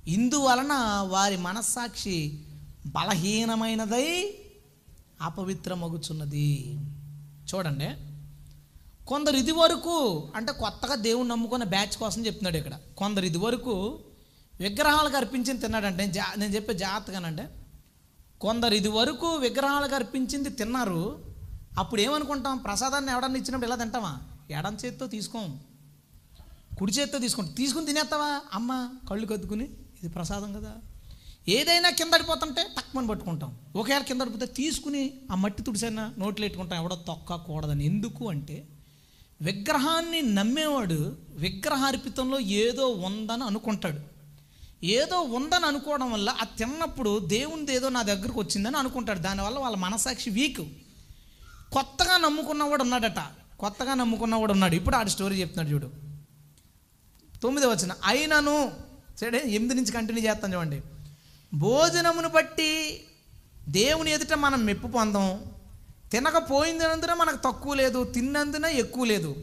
ఇందువలన 0.08 0.68
వారి 1.08 1.36
మనస్సాక్షి 1.36 2.44
బలహీనమైనదై 2.86 4.34
అపవిత్రమగుచున్నది. 5.22 6.78
చూడండి. 7.54 7.90
కొందరు 9.04 9.36
ఇది 9.36 9.52
వరకు 9.52 10.28
అంటే 10.36 10.52
కొత్తగా 10.52 10.94
దేవుని 10.94 11.28
నమ్ముకున్న 11.28 11.64
బ్యాచ్ 11.64 11.96
కోసం 11.96 12.26
చెప్తున్నాడు 12.26 12.56
ఇక్కడ. 12.56 12.74
కొందరు 12.96 13.24
ఇది 13.24 13.38
వరకు 13.38 13.98
విగ్రహాలకు 14.60 15.16
అర్పించింది 15.16 15.60
తిన్నాడంటే 15.60 16.06
జా 16.06 16.24
నేను 16.36 16.54
చెప్పే 16.54 16.74
జాగ్రత్తగానంటే 16.74 17.48
కొందరు 18.40 18.74
ఇది 18.74 18.88
వరకు 18.88 19.34
విగ్రహాలకు 19.34 19.94
అర్పించింది 19.94 20.50
తిన్నారు. 20.50 21.24
అప్పుడు 21.78 22.00
ఏమనుకుంటాం? 22.00 22.58
ప్రసాదాన్ని 22.58 23.12
ఎవడన్నా 23.12 23.38
ఇచ్చినప్పుడు 23.38 23.66
ఇలా 23.66 23.76
తింటామా? 23.76 24.20
ఎడం 24.52 24.76
చేత్తో 24.84 25.06
తీసుకోం. 25.06 25.60
కుడి 26.78 26.92
చేత్తో 26.92 27.18
తీసుకుంటాం 27.18 27.54
తీసుకుని 27.54 27.86
తినేస్తావా? 27.86 28.40
అమ్మ 28.52 28.88
కళ్ళు 29.10 29.26
కద్దుకుని 29.26 29.64
ఇది 29.64 30.08
ప్రసాదం 30.08 30.52
కదా. 30.52 30.72
ఏదైనా 31.48 31.90
కిందడిపోతుంటే 31.90 32.66
తక్కువని 32.76 33.06
పట్టుకుంటాం. 33.06 33.58
ఒకవేళ 33.76 34.02
కింద 34.02 34.20
పడిపోతే 34.20 34.46
తీసుకుని 34.46 35.12
ఆ 35.32 35.34
మట్టి 35.34 35.62
తుడిసైనా 35.62 36.14
నోట్లో 36.18 36.44
పెట్టుకుంటాం. 36.44 36.78
ఎవడో 36.78 36.96
తొక్కకూడదని. 36.96 37.84
ఎందుకు 37.84 38.28
అంటే 38.28 38.68
విగ్రహాన్ని 39.42 40.22
నమ్మేవాడు 40.22 41.16
విగ్రహార్పితంలో 41.30 42.40
ఏదో 42.40 42.88
ఉందని 42.88 43.44
అనుకుంటాడు. 43.44 44.00
ఏదో 44.84 45.20
ఉందని 45.20 45.66
అనుకోవడం 45.66 46.12
వల్ల 46.12 46.36
ఆ 46.42 46.44
తిన్నప్పుడు 46.44 47.18
దేవునిది 47.18 47.74
ఏదో 47.74 47.88
నా 47.88 48.02
దగ్గరకు 48.02 48.40
వచ్చిందని 48.40 48.76
అనుకుంటాడు. 48.76 49.18
దానివల్ల 49.18 49.58
వాళ్ళ 49.58 49.76
మనసాక్షి 49.76 50.30
వీక్. 50.30 50.60
కొత్తగా 51.72 52.16
నమ్ముకున్నవాడు 52.16 52.82
ఉన్నాడట. 52.82 53.41
కొత్తగా 53.62 53.94
నమ్ముకున్న 53.94 54.36
కూడా 54.36 54.52
ఉన్నాడు. 54.52 54.74
ఇప్పుడు 54.74 54.96
ఆడు 54.96 55.08
స్టోరీ 55.08 55.40
చెప్తున్నాడు 55.40 55.74
చూడు. 55.74 55.90
తొమ్మిది 57.42 57.66
వచ్చిన 57.66 57.92
అయినను 58.04 58.72
సరే 59.20 59.42
ఎనిమిది 59.46 59.74
నుంచి 59.74 59.92
కంటిన్యూ 59.92 60.30
చేస్తాం 60.30 60.54
చూడండి. 60.54 60.82
భోజనమును 61.54 62.28
బట్టి 62.28 63.00
దేవుని 63.68 64.10
ఎదుట 64.10 64.32
మనం 64.32 64.64
మెప్పు 64.64 64.88
పొందాం. 64.88 65.40
తినకపోయినందున 66.10 67.14
మనకు 67.14 67.36
తక్కువ 67.36 67.74
లేదు 67.74 68.04
తిన్నందున 68.04 68.64
ఎక్కువ 68.64 69.04
లేదు. 69.04 69.36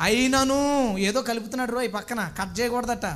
అయినను 0.00 0.98
ఏదో 0.98 1.22
కలుపుతున్నాడు 1.22 1.72
రో 1.72 1.82
ఈ 1.82 1.88
పక్కన 1.88 2.32
కట్ 2.38 2.60
చేయకూడదట. 2.60 3.06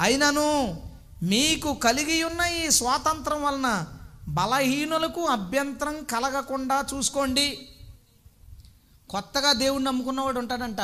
అయినను 0.00 0.82
మీకు 1.22 1.74
కలిగి 1.74 2.22
ఉన్న 2.22 2.40
ఈ 2.40 2.70
స్వాతంత్రం 2.70 3.42
వలన 3.42 3.86
బలహీనులకు 4.28 5.24
అభ్యంతరం 5.26 6.04
కలగకుండా 6.04 6.84
చూసుకోండి. 6.94 7.68
కొత్తగా 9.10 9.52
దేవుణ్ణి 9.52 9.86
నమ్ముకున్నవాడు 9.86 10.38
ఉంటాడంట. 10.38 10.80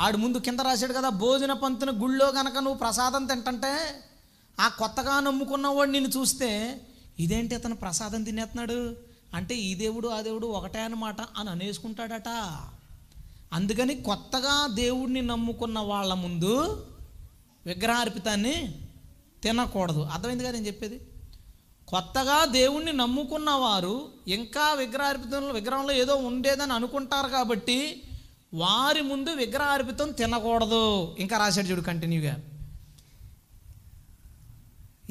ఆడు 0.00 0.16
ముందు 0.16 0.38
కింద 0.38 0.60
రాశాడు 0.60 0.92
కదా 0.92 1.08
భోజన 1.08 1.52
పంతున 1.52 2.02
గుళ్ళో 2.02 2.32
కనుక 2.32 2.54
నువ్వు 2.54 2.74
ప్రసాదం 2.74 3.26
తింటంటే 3.26 4.00
ఆ 4.60 4.68
కొత్తగా 4.68 5.20
నమ్ముకున్నవాడు 5.20 5.90
నిన్ను 5.90 6.10
చూస్తే 6.10 6.80
ఇదేంటి 7.18 7.54
అతను 7.54 7.76
ప్రసాదం 7.76 8.22
తినేస్తున్నాడు? 8.22 8.96
అంటే 9.34 9.54
ఈ 9.54 9.74
దేవుడు 9.74 10.08
ఆ 10.08 10.20
దేవుడు 10.20 10.46
ఒకటే 10.46 10.80
అన్నమాట 10.80 11.16
అని 11.36 11.50
అనేసుకుంటాడట. 11.50 12.28
అందుకని 13.52 13.94
కొత్తగా 14.02 14.66
దేవుడిని 14.66 15.22
నమ్ముకున్న 15.22 15.78
వాళ్ళ 15.78 16.14
ముందు 16.14 16.86
విగ్రహార్పితాన్ని 17.66 18.86
తినకూడదు. 19.42 20.00
అర్థమైంది 20.00 20.44
కదా 20.44 20.52
నేను 20.52 20.66
చెప్పేది? 20.66 21.08
కొత్తగా 21.88 22.44
దేవుణ్ణి 22.44 22.92
నమ్ముకున్న 22.92 23.50
వారు 23.50 24.08
ఇంకా 24.28 24.72
విగ్రహార్పితంలో 24.72 25.52
విగ్రహంలో 25.52 25.92
ఏదో 25.92 26.14
ఉండేదని 26.14 26.72
అనుకుంటారు 26.72 27.28
కాబట్టి 27.28 28.02
వారి 28.54 29.00
ముందు 29.00 29.30
విగ్రహార్పితం 29.30 30.12
తినకూడదు. 30.12 31.16
ఇంకా 31.18 31.38
రాశాడు 31.38 31.66
చూడు 31.66 31.80
కంటిన్యూగా. 31.80 32.36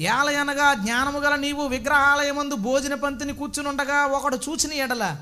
ఏలయనగా 0.00 0.74
జ్ఞానము 0.74 1.18
గల 1.18 1.34
నీవు 1.34 1.66
విగ్రహాలయమందు 1.66 2.54
భోజన 2.54 2.94
పంతిని 2.94 3.34
కూర్చునుండగా 3.34 4.06
ఒకడు 4.06 4.36
చూచిన 4.36 4.72
ఎడల 4.72 5.16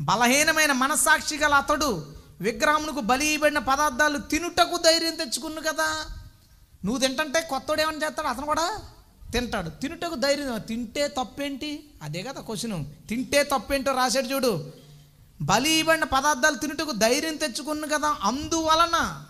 బలహీనమైన 0.00 0.72
మనస్సాక్షి 0.72 1.38
గల 1.38 1.54
అతడు 1.54 2.06
విగ్రహమునకు 2.40 3.00
బలియబడిన 3.00 3.58
పదార్థాలు 3.58 4.18
తినుటకు 4.18 4.76
ధైర్యం 4.76 5.14
తెచ్చుకున్ను 5.14 5.60
కదా. 5.60 6.06
నువ్వు 6.84 7.00
తింటంటే 7.00 7.40
కొత్తోడు 7.40 7.82
ఏమని 7.82 7.96
చేస్తాడు? 7.96 8.28
అతను 8.28 8.46
కూడా 8.46 8.78
తింటాడు. 9.34 9.70
తినుటకు 9.70 10.14
ధైర్యం 10.14 10.60
తింటే 10.60 11.08
తప్పేంటి? 11.08 11.84
అదే 12.02 12.22
కదా 12.22 12.40
క్వశ్చన్ 12.40 13.08
తింటే 13.08 13.42
తప్పేంటో 13.42 13.92
రాశాడు 13.92 14.26
చూడు. 14.26 14.72
బలి 15.42 15.70
ఇవ్వండి 15.70 16.06
పదార్థాలు 16.06 16.56
తినుటకు 16.56 16.92
ధైర్యం 16.92 17.36
తెచ్చుకున్నాను 17.36 17.98
కదా 17.98 18.16
అందువలన. 18.22 19.24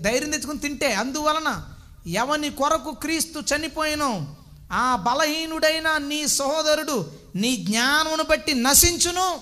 ధైర్యం 0.00 0.30
తెచ్చుకుని 0.30 0.58
తింటే 0.58 0.94
అందువలన. 0.94 1.68
ఎవని 2.06 2.50
కొరకు 2.50 2.90
క్రీస్తు 2.90 3.42
చనిపోయినో 3.56 4.36
ఆ 4.72 4.96
బలహీనుడైన 4.96 5.96
నీ 5.96 6.26
సహోదరుడు 6.26 7.12
నీ 7.34 7.56
జ్ఞానమును 7.56 8.24
బట్టి 8.30 8.54
నశించును. 8.54 9.40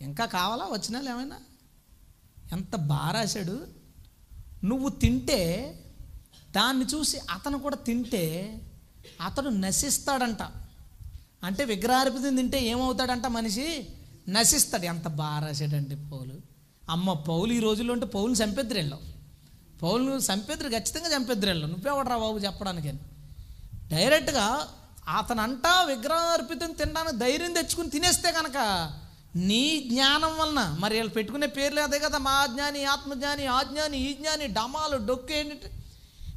ఇంకా 0.00 0.24
కావాలా? 0.24 0.64
వచ్చినాలు 0.64 1.08
ఏమైనా? 1.08 1.36
ఎంత 2.52 2.76
బాగా 2.76 3.56
నువ్వు 4.64 4.88
తింటే 4.88 5.72
దాన్ని 6.56 6.84
చూసి 6.84 7.18
అతను 7.30 7.58
కూడా 7.58 7.76
తింటే 7.76 8.24
అతడు 9.20 9.48
నశిస్తాడంట. 9.48 10.42
అంటే 11.44 11.64
విగ్రహార్పితం 11.64 12.36
తింటే 12.36 12.58
ఏమవుతాడంట 12.64 13.26
మనిషి? 13.26 13.66
నశిస్తాడు. 14.28 14.84
ఎంత 14.84 15.08
బాగా 15.08 15.38
రాశాడండి 15.46 15.96
పౌలు. 16.12 16.34
అమ్మ 16.90 17.12
పౌలు 17.12 17.52
ఈ 17.52 17.58
రోజుల్లో 17.58 17.92
ఉంటే 17.94 18.06
పౌలుని 18.06 18.34
చంపేద్దరు 18.34 18.98
పౌలు 19.82 20.10
చంపేద్దరు 20.18 20.68
ఖచ్చితంగా 20.68 21.08
చంపేద్దరు 21.16 21.50
వెళ్ళావు 21.50 21.70
నువ్వెవడరా 21.72 22.16
బాబు 22.16 22.38
చెప్పడానికి 22.38 22.92
డైరెక్ట్గా 23.90 24.46
అతనంటా 25.08 25.82
విగ్రహార్పితం 25.82 26.70
తినడానికి 26.72 27.16
ధైర్యం 27.16 27.52
తెచ్చుకుని 27.52 27.90
తినేస్తే 27.90 28.32
కనుక 28.32 28.58
నీ 29.36 29.64
జ్ఞానం 29.88 30.32
వలన 30.38 30.76
మరి 30.78 30.94
వీళ్ళు 30.96 31.12
పెట్టుకునే 31.12 31.46
పేర్లు 31.46 31.80
అదే 31.80 31.98
కదా 31.98 32.18
మా 32.18 32.36
జ్ఞాని 32.46 32.84
ఆత్మజ్ఞాని 32.84 33.46
ఆజ్ఞాని 33.46 33.98
ఈ 33.98 34.14
జ్ఞాని 34.14 34.46
డమాలు 34.46 34.96
డొక్కు 35.06 35.32
ఏంటి 35.32 35.68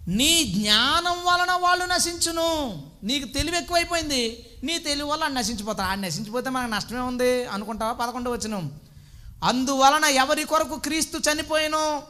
నీ 0.08 0.44
జ్ఞానం 0.44 1.18
వలన 1.26 1.52
వాళ్ళు 1.52 1.86
నశించును. 1.86 2.82
నీకు 3.04 3.28
తెలివి 3.28 3.58
ఎక్కువైపోయింది. 3.58 4.46
నీ 4.64 4.78
తెలివి 4.78 5.10
వల్ల 5.10 5.24
ఆడు 5.24 5.34
నశించిపోతారు. 5.34 5.90
ఆడు 5.90 6.00
నశించిపోతే 6.00 6.50
మనకు 6.50 6.72
నష్టమే 6.72 7.00
ఉంది 7.00 7.46
అనుకుంటావా? 7.46 7.94
పదకొండు 7.94 8.30
వచ్చిన 8.30 8.62
అందువలన 9.44 10.06
ఎవరి 10.06 10.44
కొరకు 10.44 10.76
క్రీస్తు 10.76 11.32
చనిపోయినో 11.32 12.04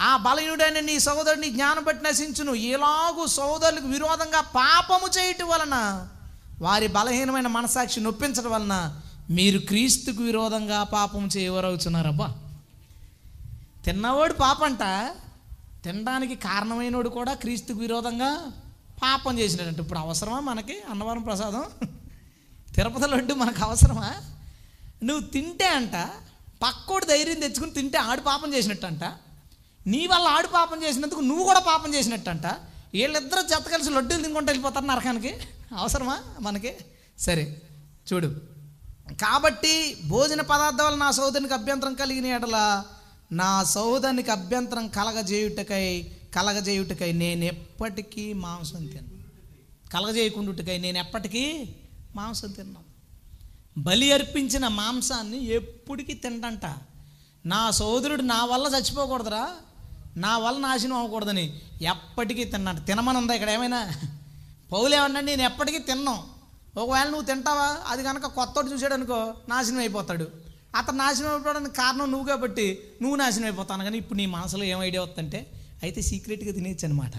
ఆ 0.00 0.16
బలయుడైన 0.16 0.80
నీ 0.80 0.98
సహోదరుని 0.98 1.50
జ్ఞానం 1.50 1.84
బట్టి 1.84 2.04
నశించును. 2.04 2.54
ఎలాగూ 2.54 3.26
సోదరులకు 3.26 3.86
విరోధంగా 3.86 4.40
పాపము 4.40 5.08
చేయటం 5.18 5.48
వలన 5.48 6.06
వారి 6.60 6.86
బలహీనమైన 6.86 7.46
మనసాక్షి 7.46 8.00
నొప్పించడం 8.00 8.50
వలన 8.50 9.00
మీరు 9.30 9.58
క్రీస్తుకు 9.58 10.22
విరోధంగా 10.22 10.82
పాపం 10.82 11.26
చేయవరవుతున్నారబ్బా 11.26 12.28
తిన్నవాడు 13.84 14.32
పాపంట 14.32 14.82
తినడానికి 15.84 16.34
కారణమైనోడు 16.34 17.08
కూడా 17.08 17.34
క్రీస్తుకు 17.34 17.78
విరోధంగా 17.78 18.52
పాపం 19.02 19.38
చేసినాడంటే. 19.38 19.82
ఇప్పుడు 19.82 19.98
అవసరమా 19.98 20.40
మనకి? 20.40 20.80
అన్నవరం 20.90 21.22
ప్రసాదం. 21.22 21.64
తిరుపతి 22.74 23.10
లడ్డు 23.10 23.34
మనకు 23.34 23.64
అవసరమా? 23.64 24.14
నువ్వు 25.02 25.26
తింటే 25.26 25.66
అంట 25.68 26.10
పక్కోడు 26.62 27.04
ధైర్యం 27.04 27.40
తెచ్చుకుని 27.40 27.70
తింటే 27.70 27.98
ఆడు 27.98 28.20
పాపం 28.20 28.54
చేసినట్టంట. 28.54 29.04
నీ 29.86 30.06
వల్ల 30.06 30.26
ఆడు 30.26 30.46
పాపం 30.46 30.82
చేసినందుకు 30.82 31.20
నువ్వు 31.20 31.44
కూడా 31.44 31.58
పాపం 31.58 31.94
చేసినట్టంట. 31.94 32.46
వీళ్ళిద్దరూ 32.94 33.42
చెత్త 33.42 33.70
కలిసి 33.70 33.90
లడ్డూలు 33.90 34.22
తినుకుంటూ 34.22 34.50
వెళ్ళిపోతారు 34.50 34.84
నరకానికి. 34.84 35.38
అవసరమా 35.76 36.18
మనకి? 36.40 36.76
సరే 37.18 37.62
చూడు. 38.12 38.26
కాబట్టి 39.12 39.96
భోజన 40.06 40.40
పదార్థాలు 40.40 40.96
నా 40.96 41.10
సోదరునికి 41.10 41.54
అభ్యంతరం 41.54 41.94
కలిగిన 41.94 42.26
ఎడలా 42.26 42.84
నా 43.32 43.64
సోదరునికి 43.64 44.30
అభ్యంతరం 44.30 44.88
కలగజేయుటకై 44.88 46.12
కలగజేయుటకై 46.34 47.12
నేను 47.12 47.44
ఎప్పటికీ 47.44 48.32
మాంసం 48.32 48.86
తిన్నాను 48.86 49.90
కలగజేయకుండుటకై 49.90 50.78
నేను 50.78 50.98
ఎప్పటికీ 50.98 51.64
మాంసం 52.16 52.50
తిన్నాను 52.50 52.88
బలి 53.80 54.12
అర్పించిన 54.12 54.68
మాంసాన్ని 54.68 55.44
ఎప్పటికీ 55.44 56.12
తింటంట 56.12 56.60
నా 57.46 57.70
సోదరుడు 57.70 58.22
నా 58.22 58.44
వల్ల 58.44 58.66
చచ్చిపోకూడదురా. 58.66 59.50
నా 60.16 60.38
వల్ల 60.38 60.58
నాశనం 60.58 60.96
అవ్వకూడదని 60.96 61.60
ఎప్పటికీ 61.82 62.44
తిన్నాడు. 62.44 62.80
తినమని 62.80 63.18
ఉందా 63.18 63.34
ఇక్కడ 63.34 63.50
ఏమైనా? 63.50 63.92
పౌలేమన్నా 64.72 65.20
నేను 65.20 65.42
ఎప్పటికీ 65.42 65.78
తిన్నాం. 65.78 66.30
ఒకవేళ 66.76 67.04
నువ్వు 67.04 67.24
తింటావా? 67.24 67.78
అది 67.86 68.02
కనుక 68.02 68.26
కొత్తోడు 68.26 68.68
చూసాడు 68.68 68.94
అనుకో 68.94 69.34
నాశనం 69.48 69.78
అయిపోతాడు. 69.78 70.28
అతను 70.74 70.96
నాశనం 70.96 71.30
అయిపోవడానికి 71.30 71.74
కారణం 71.74 72.10
నువ్వు 72.10 72.28
కాబట్టి 72.28 72.78
నువ్వు 73.02 73.16
నాశనం 73.16 73.44
అయిపోతాను. 73.44 73.84
కానీ 73.84 73.98
ఇప్పుడు 73.98 74.16
నీ 74.16 74.26
మనసులో 74.26 74.64
ఏం 74.64 74.82
ఐడియా 74.82 75.02
వస్తుందంటే 75.02 75.52
అయితే 75.82 76.02
సీక్రెట్గా 76.02 76.52
తినేచ్చు 76.52 76.84
అనమాట 76.84 77.12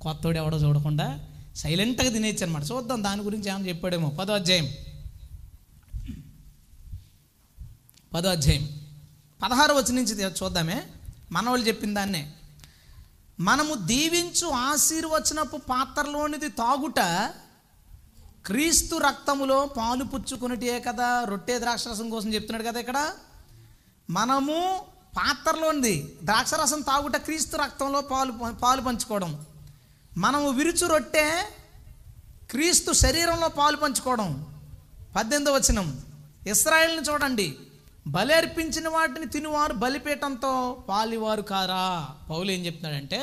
కొత్తోడు 0.00 0.36
ఎవడో 0.36 0.56
చూడకుండా 0.56 1.28
సైలెంట్గా 1.56 2.10
తినేయచ్చు 2.10 2.46
అనమాట 2.46 2.62
చూద్దాం 2.72 3.04
దాని 3.04 3.22
గురించి 3.22 3.48
ఏమైనా 3.50 3.68
చెప్పాడేమో. 3.68 4.10
పదో 4.10 4.32
అధ్యాయం. 4.32 4.68
పదో 8.14 8.28
అధ్యాయం. 8.28 8.68
పదహారు 9.42 9.74
వచ్చి 9.74 9.92
నుంచి 9.92 10.14
చూద్దామే. 10.42 10.82
మనవాళ్ళు 11.32 11.68
చెప్పిన 11.68 11.94
దాన్నే. 11.94 12.32
మనము 13.40 13.74
దీవించు 13.74 14.48
ఆశీర్వచనపు 14.48 15.56
పాత్రలోనిది 15.56 16.48
తాగుట 16.48 17.00
క్రీస్తు 18.46 18.96
రక్తములో 18.96 19.66
పాలు 19.66 20.04
పుచ్చుకున్నటే 20.04 20.80
కదా 20.80 21.24
రొట్టె 21.24 21.58
ద్రాక్షరసం 21.58 22.10
కోసం 22.10 22.34
చెప్తున్నాడు 22.34 22.64
కదా 22.64 22.80
ఇక్కడ. 22.80 23.10
మనము 24.10 24.80
పాత్రలోనిది 25.16 26.18
ద్రాక్షరసం 26.24 26.80
తాగుట 26.80 27.16
క్రీస్తు 27.16 27.56
రక్తంలో 27.56 28.00
పాలు 28.00 28.32
పాలు 28.62 28.80
పంచుకోవడం. 28.80 29.46
మనము 30.16 30.50
విరుచు 30.50 30.86
రొట్టె 30.86 31.44
క్రీస్తు 32.50 32.92
శరీరంలో 32.92 33.48
పాలు 33.48 33.76
పంచుకోవడం. 33.76 34.60
పద్దెనిమిదో 35.16 35.52
వచనం. 35.52 36.00
ఇస్రాయల్ని 36.46 37.02
చూడండి. 37.02 37.56
బలర్పించిన 38.06 38.88
వాటిని 38.88 39.26
తినువారు 39.26 39.72
బలిపేటంతో 39.72 40.84
పాలివారు 40.88 41.42
కారా? 41.42 42.08
పౌలు 42.30 42.50
ఏం 42.50 42.66
చెప్తున్నాడంటే 42.66 43.18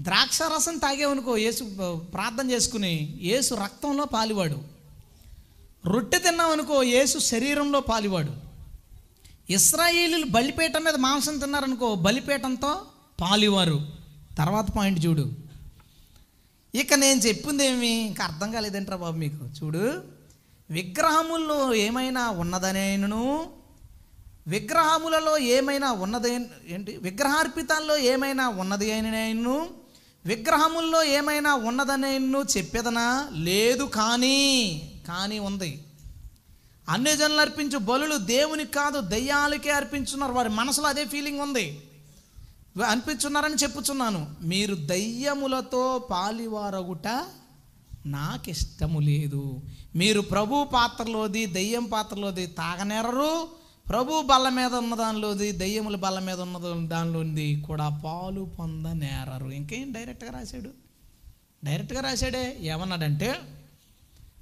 ద్రాక్ష 0.00 0.38
రసం 0.42 0.78
తాగేవనుకో 0.78 1.36
యేసు 1.36 1.64
ప్రార్థన 1.96 2.50
చేసుకుని 2.50 3.18
యేసు 3.22 3.54
రక్తంలో 3.54 4.04
పాలివాడు. 4.04 4.58
రొట్టె 5.86 6.18
తిన్నామనుకో 6.18 6.82
యేసు 6.82 7.18
శరీరంలో 7.18 7.80
పాలివాడు. 7.80 8.32
ఇస్రాయేలీలు 9.50 10.26
బలిపీఠం 10.26 10.84
మీద 10.84 10.94
మాంసం 10.94 11.38
తిన్నారనుకో 11.38 11.94
బలిపీఠంతో 11.94 12.82
పాలివారు. 13.20 13.86
తర్వాత 14.38 14.70
పాయింట్ 14.70 15.06
చూడు. 15.06 15.32
ఇక 16.74 16.94
నేను 16.94 17.20
చెప్పింది 17.20 17.66
ఏమి? 17.66 17.88
ఇంకా 17.88 18.24
అర్థం 18.24 18.52
కాలేదంటారా 18.52 18.96
బాబు 18.96 19.16
మీకు. 19.16 19.64
చూడు. 19.64 20.02
విగ్రహముల్లో 20.70 21.74
ఏమైనా 21.74 22.30
ఉన్నదనేను 22.30 23.50
విగ్రహములలో 24.46 25.38
ఏమైనా 25.38 25.92
ఉన్నది? 25.92 26.34
ఏంటి? 26.68 26.96
విగ్రహార్పితాల్లో 26.96 27.96
ఏమైనా 27.96 28.48
ఉన్నది 28.48 28.92
అయినను? 28.92 29.77
విగ్రహముల్లో 30.26 31.02
ఏమైనా 31.02 31.54
ఉన్నదనేను 31.54 32.44
చెప్పేదనా? 32.56 33.28
లేదు 33.32 33.84
కానీ 33.84 34.82
కానీ 35.08 35.38
ఉంది. 35.38 35.84
అన్ని 36.88 37.16
జనులు 37.16 37.40
అర్పించు 37.40 37.78
బలులు 37.78 38.16
దేవునికి 38.16 38.72
కాదు 38.72 39.00
దయ్యాలకే 39.00 39.70
అర్పించున్నారు. 39.70 40.32
వారి 40.32 40.48
మనసులో 40.48 40.86
అదే 40.86 41.04
ఫీలింగ్ 41.04 41.40
ఉంది. 41.40 41.82
అనిపించున్నారని 42.86 43.54
చెప్పుచున్నాను. 43.54 44.34
మీరు 44.42 44.74
దయ్యములతో 44.74 45.98
పాలివారగుట 46.10 47.24
నాకిష్టము 48.06 49.00
లేదు. 49.00 49.60
మీరు 49.96 50.20
ప్రభు 50.20 50.64
పాత్రలోది 50.64 51.46
దయ్యం 51.46 51.84
పాత్రలోది 51.84 52.46
తాగనేరరు. 52.46 53.57
ప్రభు 53.88 54.22
బల్ల 54.22 54.48
మీద 54.48 54.74
ఉన్న 54.74 54.94
దానిలోది 54.94 55.52
దయ్యముల 55.52 55.96
బల్ల 55.96 56.18
మీద 56.18 56.40
ఉన్న 56.40 56.88
దానిలోది 56.88 57.60
కూడా 57.60 57.88
పాలు 57.88 58.50
పొందనేరరు. 58.58 59.50
ఇంకేం 59.50 59.92
డైరెక్ట్గా 59.92 60.30
రాశాడు? 60.30 60.70
డైరెక్ట్గా 61.64 62.00
రాశాడే 62.00 62.56
ఏమన్నాడంటే 62.60 63.40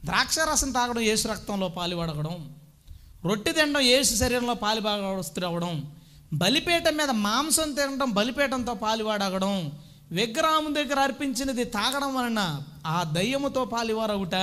ద్రాక్ష 0.05 0.39
రసం 0.39 0.73
తాగడం 0.73 1.01
ఏసు 1.01 1.29
రక్తంలో 1.29 1.69
పాలు 1.69 2.57
రొట్టె 3.25 3.53
తినడం 3.53 3.81
ఏసు 3.81 4.17
శరీరంలో 4.17 4.55
పాలు 4.55 4.89
అవ్వడం 5.45 5.93
బలిపీఠం 6.33 6.97
మీద 6.97 7.11
మాంసం 7.11 7.73
తినడం 7.73 8.11
బలిపీఠంతో 8.11 8.75
పాలువాడగడం 8.75 9.73
విగ్రహం 10.11 10.75
దగ్గర 10.75 11.01
అర్పించినది 11.01 11.65
తాగడం 11.65 12.15
వలన 12.15 12.63
ఆ 12.87 13.03
దయ్యముతో 13.03 13.65
పాలివారవుట 13.65 14.35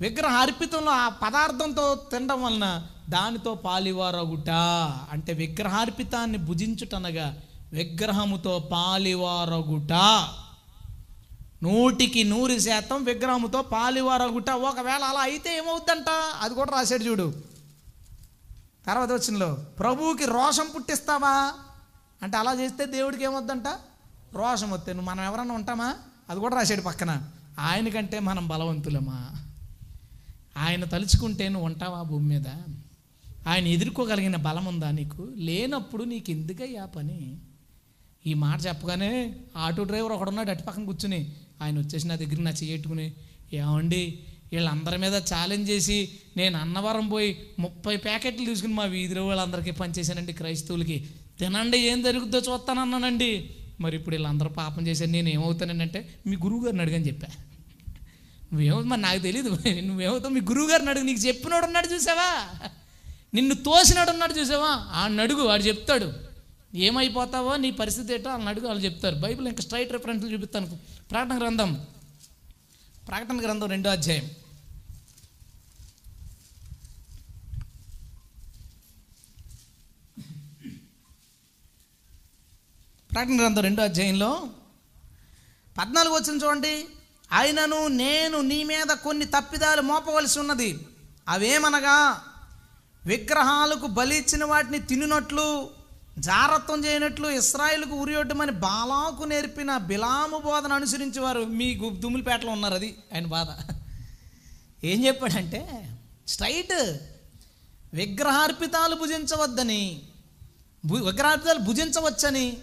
విగ్రహ 0.00 0.32
అర్పితంలో 0.32 0.92
ఆ 0.92 1.08
పదార్థంతో 1.08 1.94
తినడం 1.94 2.42
వలన 2.42 2.86
దానితో 3.08 3.54
పాలివారగుట. 3.54 4.50
అంటే 5.10 5.32
విగ్రహార్పితాన్ని 5.32 6.38
భుజించుటనగా 6.38 7.36
విగ్రహముతో 7.72 8.68
పాలివారగుట. 8.72 9.92
నూటికి 11.62 12.24
నూరు 12.24 12.58
శాతం 12.58 13.04
విగ్రహముతో 13.04 13.62
పాలివారగుట. 13.62 14.50
ఒకవేళ 14.50 15.02
అలా 15.04 15.20
అయితే 15.20 15.56
ఏమవుద్దంట? 15.56 16.08
అది 16.40 16.54
కూడా 16.54 16.70
రాశాడు 16.72 17.04
చూడు. 17.04 17.34
తర్వాత 18.86 19.12
వచ్చినలో 19.12 19.54
ప్రభువుకి 19.54 20.24
రోషం 20.24 20.66
పుట్టిస్తావా? 20.74 21.52
అంటే 22.22 22.36
అలా 22.36 22.52
చేస్తే 22.52 22.86
దేవుడికి 22.86 23.24
ఏమొద్దంట? 23.24 23.68
రోషం 24.32 24.70
వస్తే 24.70 24.92
నువ్వు 24.92 25.10
మనం 25.10 25.24
ఎవరన్నా 25.24 25.54
ఉంటామా? 25.54 25.94
అది 26.30 26.40
కూడా 26.40 26.56
రాశాడు 26.56 26.80
పక్కన. 26.80 27.22
ఆయనకంటే 27.58 28.18
మనం 28.18 28.48
బలవంతులమా? 28.48 29.39
ఆయన 30.56 30.84
తలుచుకుంటే 30.84 31.48
నువ్వు 31.48 31.66
ఉంటావా 31.66 32.02
భూమి 32.02 32.28
మీద? 32.28 32.48
ఆయన 33.46 33.66
ఎదుర్కోగలిగిన 33.66 34.36
బలం 34.36 34.64
ఉందా 34.64 34.90
నీకు? 34.90 35.32
లేనప్పుడు 35.36 36.04
నీకు 36.04 36.30
ఎందుకయ్యా 36.30 36.84
పని? 36.84 37.36
ఈ 38.26 38.34
మాట 38.34 38.66
చెప్పగానే 38.66 39.36
ఆటో 39.56 39.84
డ్రైవర్ 39.84 40.12
ఒకడున్నాడు 40.12 40.50
అటు 40.50 40.62
పక్కన 40.62 40.84
కూర్చుని. 40.84 41.32
ఆయన 41.62 41.78
వచ్చేసి 41.78 42.08
నా 42.08 42.14
దగ్గర 42.14 42.40
నా 42.40 42.50
చేయట్టుకుని 42.50 43.12
ఏమండి 43.52 44.18
వీళ్ళందరి 44.52 44.98
మీద 44.98 45.14
ఛాలెంజ్ 45.14 45.70
చేసి 45.70 46.08
నేను 46.36 46.58
అన్నవరం 46.58 47.08
పోయి 47.08 47.36
ముప్పై 47.58 47.96
ప్యాకెట్లు 47.96 48.46
తీసుకుని 48.46 48.74
మా 48.74 48.84
వీధిలో 48.84 49.26
వాళ్ళందరికీ 49.26 49.70
పనిచేశానండి 49.70 50.32
క్రైస్తవులకి. 50.32 51.06
తినండి 51.38 51.78
ఏం 51.78 52.02
జరుగుద్దో 52.02 52.38
చూస్తానన్నానండి. 52.38 53.50
మరి 53.80 53.96
ఇప్పుడు 53.96 54.14
వీళ్ళందరూ 54.14 54.48
పాపం 54.48 54.86
చేశాను 54.86 55.12
నేను 55.12 55.28
ఏమవుతానంటే 55.28 56.14
మీ 56.26 56.36
గురువు 56.36 56.64
గారిని 56.64 56.82
అడిగని 56.82 57.06
చెప్పా. 57.06 57.28
నువ్వేమో 58.52 58.96
నాకు 58.96 59.18
తెలియదు 59.18 59.48
నువ్వేమవుతావు 59.80 60.32
మీ 60.32 60.40
గురువు 60.40 60.70
గారిని 60.70 60.90
అడుగు. 60.90 61.04
నీకు 61.04 61.20
చెప్పినోడు 61.20 61.64
ఉన్నాడు 61.64 61.86
చూసావా? 61.86 62.58
నిన్ను 63.34 63.54
తోసినాడు 63.54 64.10
ఉన్నాడు 64.10 64.32
చూసావా? 64.32 64.68
ఆ 64.68 65.08
అడుగు 65.22 65.42
వాడు 65.42 65.62
చెప్తాడు. 65.62 66.12
ఏమైపోతావో 66.74 67.56
నీ 67.56 67.70
పరిస్థితి 67.70 68.14
ఏంటో 68.14 68.30
వాళ్ళని 68.30 68.50
అడుగు 68.50 68.66
వాళ్ళు 68.66 68.84
చెప్తారు. 68.84 69.14
బైబిల్ 69.14 69.48
ఇంకా 69.48 69.62
స్ట్రైట్ 69.62 69.92
రిఫరెన్స్లు 69.92 70.32
చూపిస్తాను. 70.32 70.78
ప్రకటన 71.10 71.38
గ్రంథం. 71.38 71.86
ప్రకటన 73.08 73.40
గ్రంథం 73.40 73.66
రెండో 73.66 73.90
అధ్యాయం. 73.90 74.30
ప్రకటన 83.12 83.36
గ్రంథం 83.36 83.62
రెండో 83.62 83.82
అధ్యాయంలో 83.82 84.48
పద్నాలుగు 85.78 86.14
వచ్చిన 86.14 86.40
చూడండి. 86.44 86.84
ఆయనను 87.32 87.88
నేను 87.88 88.40
నీ 88.40 88.64
మీద 88.64 88.86
కొన్ని 88.86 89.24
తప్పిదాలు 89.24 89.82
మోపవలసి 89.82 90.38
ఉన్నది. 90.38 90.86
అవేమనగా 91.28 92.24
విగ్రహాలకు 93.06 93.86
బలి 93.86 94.16
ఇచ్చిన 94.16 94.44
వాటిని 94.44 94.78
తినినట్లు 94.78 95.70
జారత్వం 96.18 96.84
చేయనట్లు 96.84 97.28
ఇస్రాయిల్కు 97.28 97.90
ఉరియొడ్డమని 97.90 98.52
బాలాకు 98.52 99.24
నేర్పిన 99.24 99.76
బిలాము 99.76 100.38
బోధన 100.38 100.72
అనుసరించేవారు. 100.72 101.40
మీ 101.40 101.74
దుమ్ములపేటలో 101.98 102.52
ఉన్నారు 102.52 102.74
అది 102.74 102.96
ఆయన 103.14 103.26
బాధ. 103.26 103.46
ఏం 104.84 105.06
చెప్పాడంటే 105.06 105.90
స్ట్రైట్ 106.28 106.96
విగ్రహార్పితాలు 107.94 108.94
భుజించవద్దని 108.94 110.02
విగ్రహార్పితాలు 110.84 111.58
భుజించవచ్చని 111.58 112.58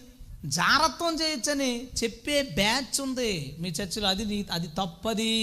జారత్వం 0.46 1.16
చేయొచ్చని 1.16 1.88
చెప్పే 2.04 2.42
బ్యాచ్ 2.42 3.02
ఉంది 3.02 3.58
మీ 3.60 3.70
చర్చిలో. 3.70 4.08
అది 4.08 4.26
నీ 4.26 4.46
అది 4.52 4.68
తప్పది. 4.68 5.42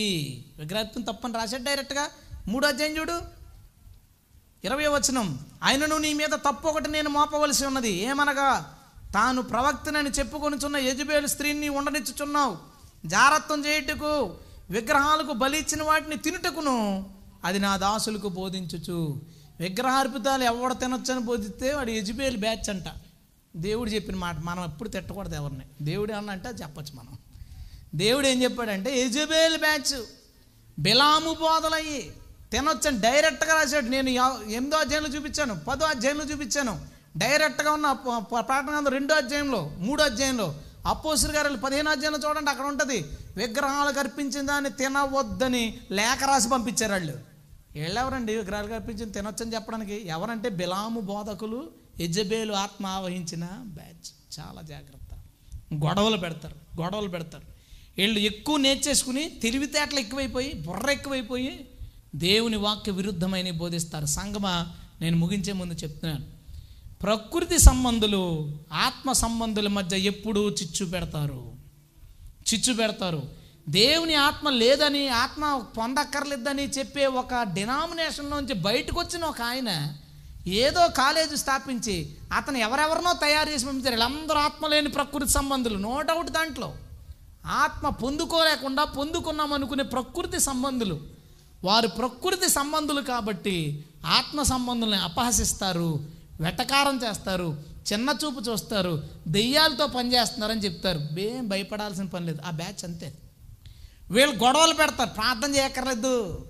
విగ్రహత్వం 0.58 1.02
తప్పని 1.02 1.34
రాశాడు 1.34 1.62
డైరెక్ట్గా. 1.62 2.08
మూడో 2.48 2.68
అధ్యాయం 2.68 2.96
చూడు. 2.98 3.20
ఇరవై 4.64 4.86
వచనం. 4.86 5.38
ఆయనను 5.62 5.98
నీ 5.98 6.12
మీద 6.12 6.28
తప్పు 6.28 6.68
ఒకటి 6.68 6.90
నేను 6.90 7.10
మోపవలసి 7.10 7.66
ఉన్నది. 7.66 7.90
ఏమనగా 7.90 8.78
తాను 9.14 9.42
ప్రవక్తనని 9.42 10.10
చెప్పుకొనుచున్న 10.10 10.76
యజబేలు 10.76 11.26
స్త్రీని 11.26 11.68
ఉండనిచ్చుచున్నావు. 11.68 12.56
జారత్వం 13.06 13.66
చేయుటకు 13.66 14.34
విగ్రహాలకు 14.70 15.32
బలిచ్చిన 15.32 15.82
వాటిని 15.82 16.16
తినుటకును 16.16 17.10
అది 17.44 17.58
నా 17.58 17.76
దాసులకు 17.76 18.28
బోధించుచు. 18.28 19.22
విగ్రహార్పితాలు 19.60 20.44
ఎవడ 20.44 20.72
తినొచ్చని 20.72 21.20
బోధిస్తే 21.20 21.74
వాడు 21.74 21.90
యజుబేలు 21.90 22.38
బ్యాచ్ 22.38 22.70
అంట. 22.70 22.84
దేవుడు 23.56 23.90
చెప్పిన 23.90 24.16
మాట 24.16 24.36
మనం 24.38 24.64
ఎప్పుడు 24.64 24.88
తిట్టకూడదు 24.88 25.34
ఎవరిని. 25.34 25.64
దేవుడు 25.82 26.12
ఏమన్నా 26.12 26.32
అంటే 26.32 26.48
చెప్పచ్చు 26.48 26.96
మనం. 26.96 27.18
దేవుడు 27.94 28.26
ఏం 28.26 28.42
చెప్పాడంటే 28.42 29.00
ఎజబేల్ 29.00 29.58
బ్యాచ్ 29.58 30.02
బిలాము 30.78 31.32
బోధలయ్యి 31.32 32.12
తినొచ్చని 32.52 33.00
డైరెక్ట్గా 33.00 33.54
రాశాడు. 33.54 33.86
నేను 33.86 34.08
ఎనిమిదో 34.48 34.76
అధ్యాయంలో 34.76 35.08
చూపించాను 35.08 35.60
పదో 35.68 35.86
అధ్యాయంలో 35.86 36.24
చూపించాను. 36.24 36.86
డైరెక్ట్గా 37.16 37.72
ఉన్న 37.72 37.92
ప- 37.92 38.88
రెండో 38.88 39.14
అధ్యాయంలో 39.14 39.70
మూడో 39.78 40.04
అధ్యాయంలో. 40.04 40.54
అప్పోసురు 40.86 41.32
గారు 41.32 41.56
పదిహేను 41.56 41.90
అధ్యాయంలో 41.90 42.28
చూడండి 42.28 42.50
అక్కడ 42.50 42.64
ఉంటుంది. 42.64 43.04
విగ్రహాలకు 43.36 43.98
అర్పించిన 43.98 44.46
దాన్ని 44.46 44.70
తినవద్దని 44.70 45.80
లేఖ 45.90 46.24
రాసి 46.24 46.48
పంపించారు 46.48 46.92
వాళ్ళు. 46.92 47.12
వీళ్ళెవరండి 47.74 48.36
విగ్రహాలు 48.36 48.68
కర్పించింది 48.68 49.12
తినొచ్చని 49.12 49.54
చెప్పడానికి? 49.54 50.08
ఎవరంటే 50.08 50.48
బిలాము 50.48 51.00
బోధకులు 51.00 51.83
ఎజబేలు 52.00 52.52
ఆత్మ 52.52 52.86
ఆవహించిన 52.86 53.48
బ్యాచ్. 53.64 54.40
చాలా 54.40 54.62
జాగ్రత్త. 54.62 55.14
గొడవలు 55.74 56.16
పెడతారు 56.16 56.80
గొడవలు 56.80 57.08
పెడతారు. 57.08 57.44
వీళ్ళు 57.98 58.18
ఎక్కువ 58.18 58.56
నేర్చేసుకుని 58.56 59.28
తెలివితేటలు 59.28 60.00
ఎక్కువైపోయి 60.00 60.52
బుర్ర 60.54 60.90
ఎక్కువైపోయి 60.90 61.68
దేవుని 62.14 62.56
వాక్య 62.56 62.92
విరుద్ధమైన 62.92 63.50
బోధిస్తారు. 63.50 64.06
సంగమా 64.06 64.72
నేను 65.00 65.16
ముగించే 65.16 65.52
ముందు 65.52 65.74
చెప్తున్నాను. 65.74 66.24
ప్రకృతి 67.02 67.58
సంబంధులు 67.58 68.54
ఆత్మ 68.72 69.12
సంబంధుల 69.12 69.68
మధ్య 69.68 69.98
ఎప్పుడూ 69.98 70.50
చిచ్చు 70.50 70.84
పెడతారు. 70.86 71.52
చిచ్చు 72.54 72.72
పెడతారు. 72.72 73.44
దేవుని 73.68 74.14
ఆత్మ 74.14 74.50
లేదని 74.50 75.08
ఆత్మ 75.08 75.64
పొందక్కర్లేదని 75.78 76.62
చెప్పే 76.62 77.06
ఒక 77.06 77.42
డినామినేషన్లోంచి 77.42 78.54
బయటకు 78.54 79.00
వచ్చిన 79.00 79.24
ఒక 79.24 79.42
ఆయన 79.42 79.96
ఏదో 80.46 80.88
కాలేజీ 80.88 81.36
స్థాపించి 81.36 82.14
అతను 82.32 82.58
ఎవరెవరినో 82.58 83.12
తయారు 83.12 83.50
చేసి 83.50 83.66
పంపించారు. 83.66 83.90
వీళ్ళందరూ 83.90 84.38
ఆత్మ 84.38 84.66
లేని 84.66 84.88
ప్రకృతి 84.88 85.30
సంబంధులు 85.30 85.78
నో 85.78 86.02
డౌట్ 86.02 86.30
దాంట్లో. 86.30 86.74
ఆత్మ 87.46 87.88
పొందుకోలేకుండా 87.88 88.84
పొందుకున్నాం 88.84 89.52
అనుకునే 89.52 89.82
ప్రకృతి 89.82 90.40
సంబంధులు. 90.40 91.00
వారు 91.64 91.86
ప్రకృతి 91.86 92.48
సంబంధులు 92.48 93.00
కాబట్టి 93.00 93.84
ఆత్మ 94.06 94.42
సంబంధుల్ని 94.42 94.96
అపహసిస్తారు 94.96 96.04
వెటకారం 96.40 97.00
చేస్తారు 97.08 97.62
చిన్న 97.92 98.16
చూపు 98.24 98.40
చూస్తారు 98.40 99.02
దెయ్యాలతో 99.28 99.86
పనిచేస్తున్నారని 99.86 100.60
చెప్తారు. 100.60 101.20
ఏం 101.20 101.48
భయపడాల్సిన 101.48 102.04
పని 102.04 102.26
లేదు. 102.26 102.38
ఆ 102.46 102.50
బ్యాచ్ 102.50 102.84
అంతే. 102.84 103.14
వీళ్ళు 104.10 104.44
గొడవలు 104.44 104.74
పెడతారు. 104.74 105.08
ప్రార్థన 105.08 105.54
చేయక్కర్లేదు. 105.54 106.46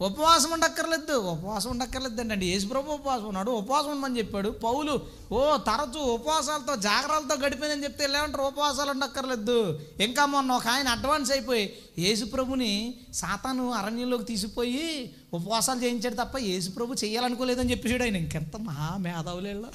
ఉపవాసం 0.00 0.50
ఉండక్కర్లేదు 0.50 1.12
ఉపవాసం 1.12 1.70
ఉండక్కర్లేదు 1.70 2.32
అండి 2.32 2.46
యేసుప్రభు 2.46 2.92
ఉపవాసం 2.92 3.26
ఉన్నాడు 3.26 3.50
ఉపవాసం 3.50 3.90
ఉండమని 3.90 4.18
చెప్పాడు. 4.18 4.48
పౌలు 4.48 5.02
ఓ 5.32 5.56
తరచూ 5.56 6.00
ఉపవాసాలతో 6.00 6.76
జాగ్రత్తలతో 6.76 7.46
గడిపోయిందని 7.46 7.84
చెప్తే 7.84 8.06
లేవంటారు 8.06 8.42
ఉపవాసాలు 8.42 8.90
ఉండక్కర్లేదు. 8.90 9.80
ఇంకా 10.00 10.26
మొన్న 10.26 10.52
ఒక 10.52 10.68
ఆయన 10.68 10.88
అడ్వాన్స్ 10.88 11.32
అయిపోయి 11.32 11.72
యేసుప్రభుని 11.98 12.94
సాతాను 13.14 13.72
అరణ్యంలోకి 13.72 14.24
తీసిపోయి 14.24 15.10
ఉపవాసాలు 15.32 15.80
చేయించాడు 15.84 16.14
తప్ప 16.14 16.38
యేసుప్రభు 16.38 16.94
చేయాలనుకోలేదని 17.04 17.70
చెప్పేసాడు 17.70 18.02
ఆయన. 18.02 18.16
ఇంకెంత 18.16 18.56
మహా 18.56 18.96
మేధావులేళ్ళు 18.96 19.68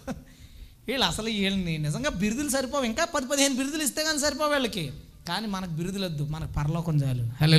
వీళ్ళు. 0.88 1.06
అసలు 1.06 1.26
వీళ్ళని 1.26 1.78
నిజంగా 1.78 2.10
బిరుదులు 2.10 2.50
సరిపోవు. 2.50 2.84
ఇంకా 2.84 3.06
పది 3.06 3.26
పదిహేను 3.26 3.56
బిరుదులు 3.56 3.84
ఇస్తే 3.84 4.04
కానీ 4.04 4.20
సరిపోవు 4.20 4.50
వీళ్ళకి. 4.50 4.92
కానీ 5.28 5.48
మనకు 5.48 5.72
బిరుదులొద్దు 5.72 6.24
మనకు 6.24 6.54
పరలోకం 6.54 6.98
చాలు. 6.98 7.24
హలో 7.42 7.58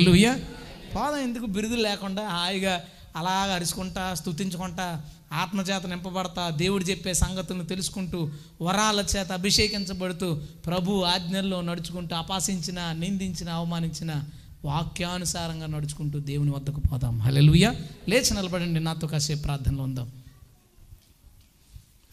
పాదం 0.95 1.17
ఎందుకు 1.17 1.45
బిరుదులు 1.45 1.81
లేకుండా 1.81 2.27
హాయిగా 2.27 2.83
అలాగ 3.15 3.53
అరుచుకుంటా 3.53 4.13
స్తుతించుకుంటా 4.13 5.03
ఆత్మచేత 5.33 5.85
నింపబడతా 5.85 6.49
దేవుడు 6.49 6.83
చెప్పే 6.83 7.13
సంగతులను 7.13 7.65
తెలుసుకుంటూ 7.65 8.31
వరాల 8.61 9.05
చేత 9.17 9.31
అభిషేకించబడుతూ 9.31 10.41
ప్రభు 10.65 11.01
ఆజ్ఞల్లో 11.01 11.61
నడుచుకుంటూ 11.61 12.15
అపాసించిన 12.15 12.91
నిందించిన 12.91 13.49
అవమానించిన 13.49 14.23
వాక్యానుసారంగా 14.65 15.65
నడుచుకుంటూ 15.65 16.19
దేవుని 16.19 16.51
వద్దకు 16.51 16.79
పోదాం. 16.79 17.19
హల్లెలూయా. 17.19 17.75
లేచి 18.09 18.35
నిలబడండి. 18.35 18.79
నాతో 18.79 19.07
కాసేపు 19.07 19.41
ప్రార్థనలో 19.41 19.83
ఉందాం. 19.83 20.11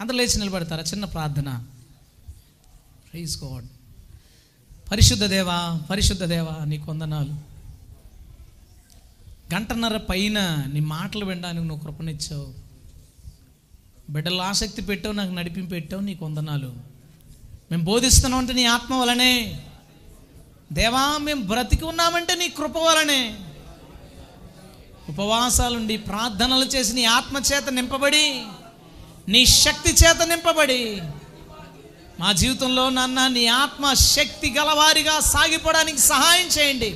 అంత 0.01 0.11
లేచి 0.13 0.39
నిలబడతారా? 0.39 0.83
చిన్న 0.83 1.05
ప్రార్థన. 1.05 1.65
ప్రైజ్ 3.13 3.45
గాడ్ 3.45 3.67
పరిశుద్ధ 4.91 5.25
దేవా 5.25 5.81
పరిశుద్ధ 5.91 6.25
దేవా 6.25 6.65
నీ 6.65 6.79
కొందనాలు 6.79 7.52
గంటన్నర 9.53 9.97
పైన 9.97 10.39
నీ 10.73 10.81
మాటలు 10.81 11.25
వినడానికి 11.25 11.67
నువ్వు 11.69 11.85
కృపనిచ్చావు. 11.85 12.49
బిడ్డలు 14.13 14.43
ఆసక్తి 14.43 14.83
పెట్టావు 14.83 15.15
నాకు 15.15 15.33
నడిపి 15.33 15.63
పెట్టావు 15.63 16.03
నీ 16.03 16.15
కొందనాలు 16.15 16.71
మేము 17.71 17.85
బోధిస్తున్నాం 17.85 18.41
అంటే 18.41 18.53
నీ 18.53 18.65
ఆత్మ 18.65 18.95
వలనే. 18.95 19.35
దేవా 20.73 21.19
మేము 21.19 21.43
బ్రతికి 21.43 21.85
ఉన్నామంటే 21.85 22.35
నీ 22.35 22.49
కృప 22.49 22.77
వలనే. 22.79 23.37
ఉపవాసాలుండి 25.09 25.97
ప్రార్థనలు 25.97 26.65
చేసి 26.65 26.93
నీ 26.93 27.05
ఆత్మ 27.05 27.37
చేత 27.39 27.69
నింపబడి 27.69 28.27
నీ 29.29 29.47
శక్తి 29.47 29.93
చేత 29.93 30.23
నింపబడి 30.23 31.03
మా 32.21 32.33
జీవితంలో 32.33 32.91
నాన్న 32.91 33.29
నీ 33.29 33.47
ఆత్మ 33.47 33.93
శక్తి 33.93 34.51
గలవారిగా 34.51 35.21
సాగిపోవడానికి 35.21 36.01
సహాయం 36.01 36.47
చేయండి. 36.47 36.91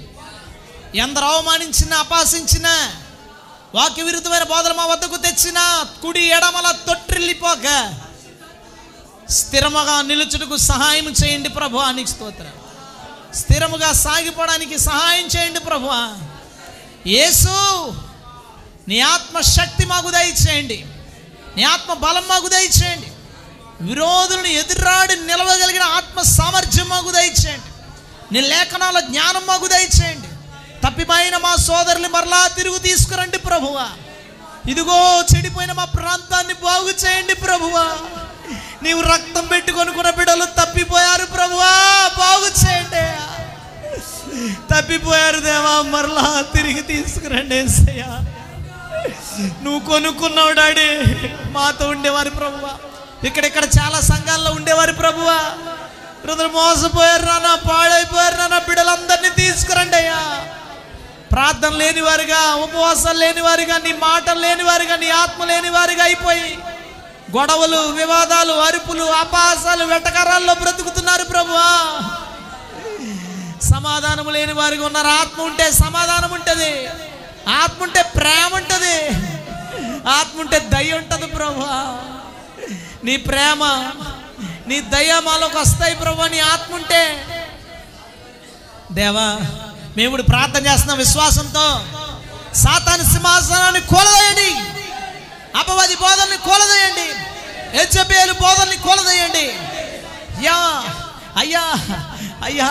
ఎందరు 0.96 1.24
అవమానించిన 1.24 1.94
అపాసించిన 1.94 2.68
వాక్య 3.74 4.02
విరుద్ధమైన 4.02 4.42
బోధలు 4.42 4.74
మా 4.74 4.86
వద్దకు 4.86 5.16
తెచ్చిన 5.16 5.84
కుడి 6.02 6.24
ఎడమల 6.24 6.70
తొట్టిల్లిపోక 6.86 7.94
స్థిరముగా 9.30 10.02
నిలుచుటకు 10.02 10.56
సహాయం 10.56 11.08
చేయండి 11.08 11.48
ప్రభు 11.48 11.78
నీకు 11.90 12.08
స్తోత్ర 12.08 12.46
స్థిరముగా 13.34 13.92
సాగిపోవడానికి 13.92 14.78
సహాయం 14.78 15.26
చేయండి 15.26 15.60
ప్రభు 15.60 15.88
యేసు 17.08 17.56
నీ 18.88 19.00
ఆత్మశక్తి 19.00 19.86
మాకు 19.86 20.10
దయచేయండి. 20.10 20.86
నీ 21.56 21.62
ఆత్మ 21.62 21.92
బలం 21.92 22.24
మాకు 22.28 22.48
దయచేయండి. 22.48 23.06
విరోధులను 23.80 24.46
ఎదురాడి 24.46 25.16
నిలవగలిగిన 25.16 25.82
ఆత్మ 25.82 26.22
సామర్థ్యం 26.22 26.88
మాకు 26.88 27.10
దయచేయండి. 27.10 27.70
నీ 28.34 28.40
లేఖనాల 28.40 29.00
జ్ఞానం 29.00 29.46
మాకు 29.46 29.66
దయచేయండి. 29.66 30.28
తప్పిపోయిన 30.84 31.36
మా 31.36 31.52
సోదరులు 31.56 32.08
మరలా 32.08 32.40
తిరుగు 32.56 32.78
తీసుకురండి 32.78 33.38
ప్రభువా. 33.38 33.86
ఇదిగో 34.72 34.98
చెడిపోయిన 35.30 35.72
మా 35.72 35.84
ప్రాంతాన్ని 35.84 36.54
బాగు 36.66 36.92
చేయండి 37.02 37.34
ప్రభువా. 37.34 37.86
నీవు 38.82 39.00
రక్తం 39.00 39.46
పెట్టుకొనుకున్న 39.46 40.10
బిడలు 40.10 40.44
బిడ్డలు 40.44 40.46
తప్పిపోయారు 40.60 41.26
ప్రభువా. 41.34 41.72
బాగు 42.18 42.48
చేయండి 42.62 43.04
తప్పిపోయారు 44.72 45.40
దేవా 45.40 45.74
మరలా 45.82 46.24
తిరిగి 46.54 46.82
తీసుకురండి 46.82 47.54
ఏసయ్యా. 47.54 48.10
నువ్వు 49.64 49.80
కొనుక్కున్నావు 49.88 50.52
డాడీ 50.52 50.88
మాతో 51.56 51.88
ఉండేవారు 51.88 52.30
ప్రభువా. 52.30 52.72
ఇక్కడిక్కడ 53.24 53.64
చాలా 53.78 54.00
సంఘాల్లో 54.00 54.50
ఉండేవారు 54.52 54.92
ప్రభువా. 54.92 55.38
రుద్ర 56.26 56.46
మోసపోయారు 56.46 57.24
నాన్న 57.24 57.48
పాడైపోయారు 57.70 58.36
నాన్న 58.36 58.58
బిడ్డలందరినీ 58.68 59.30
తీసుకురండి 59.42 59.96
అయ్యా. 59.96 60.20
ప్రార్థన 61.32 61.70
లేని 61.70 62.00
వారిగా 62.00 62.54
లేనివారుగా 62.54 63.12
లేని 63.12 63.40
వారిగా 63.40 63.78
నీ 63.78 63.92
మాటలు 63.92 64.40
లేని 64.40 64.62
వారిగా 64.62 64.96
నీ 64.96 65.10
ఆత్మ 65.10 65.44
లేని 65.44 65.70
వారిగా 65.70 66.04
అయిపోయి 66.04 66.58
గొడవలు 67.36 67.76
వివాదాలు 67.76 68.52
అరుపులు 68.52 69.04
అపాసాలు 69.04 69.84
వెటకరాల్లో 69.84 70.54
బ్రతుకుతున్నారు 70.54 71.24
ప్రభువా. 71.24 71.70
సమాధానం 73.62 74.32
లేని 74.32 74.52
వారిగా 74.52 74.86
ఉన్నారు. 74.86 75.06
ఆత్మ 75.06 75.42
ఉంటే 75.42 75.72
సమాధానం 75.72 76.32
ఉంటుంది. 76.32 76.86
ఆత్మ 77.48 77.82
ఉంటే 77.82 78.02
ప్రేమ 78.02 78.54
ఉంటుంది. 78.54 79.08
ఆత్మ 80.08 80.40
ఉంటే 80.40 80.58
దయ 80.58 80.92
ఉంటుంది 80.92 81.26
ప్రభువా. 81.26 81.98
నీ 83.04 83.16
ప్రేమ 83.16 83.92
నీ 84.66 84.80
దయ 84.80 85.20
మాలోకి 85.24 85.58
వస్తాయి 85.58 85.94
ప్రభు 85.94 86.22
నీ 86.22 86.40
ఆత్మ 86.40 86.74
ఉంటే 86.74 87.02
దేవా 88.92 89.38
మేము 89.96 90.06
ఇప్పుడు 90.06 90.22
ప్రార్థన 90.22 90.66
చేస్తున్నాం 90.66 90.98
విశ్వాసంతో. 90.98 91.66
సాతాను 92.54 93.02
సింహాసనాన్ని 93.02 93.80
కూలదేయండి. 93.80 94.50
అపవాది 95.58 95.94
బోధల్ని 95.94 96.36
కూలదేయండి. 96.36 97.06
హెచ్ఎబిఎల్ 97.78 98.32
బోధల్ని 98.32 98.76
కూలదేయండి. 98.76 99.46
యా 100.46 100.58
అయ్యా 101.36 101.64
అయ్యా 102.44 102.68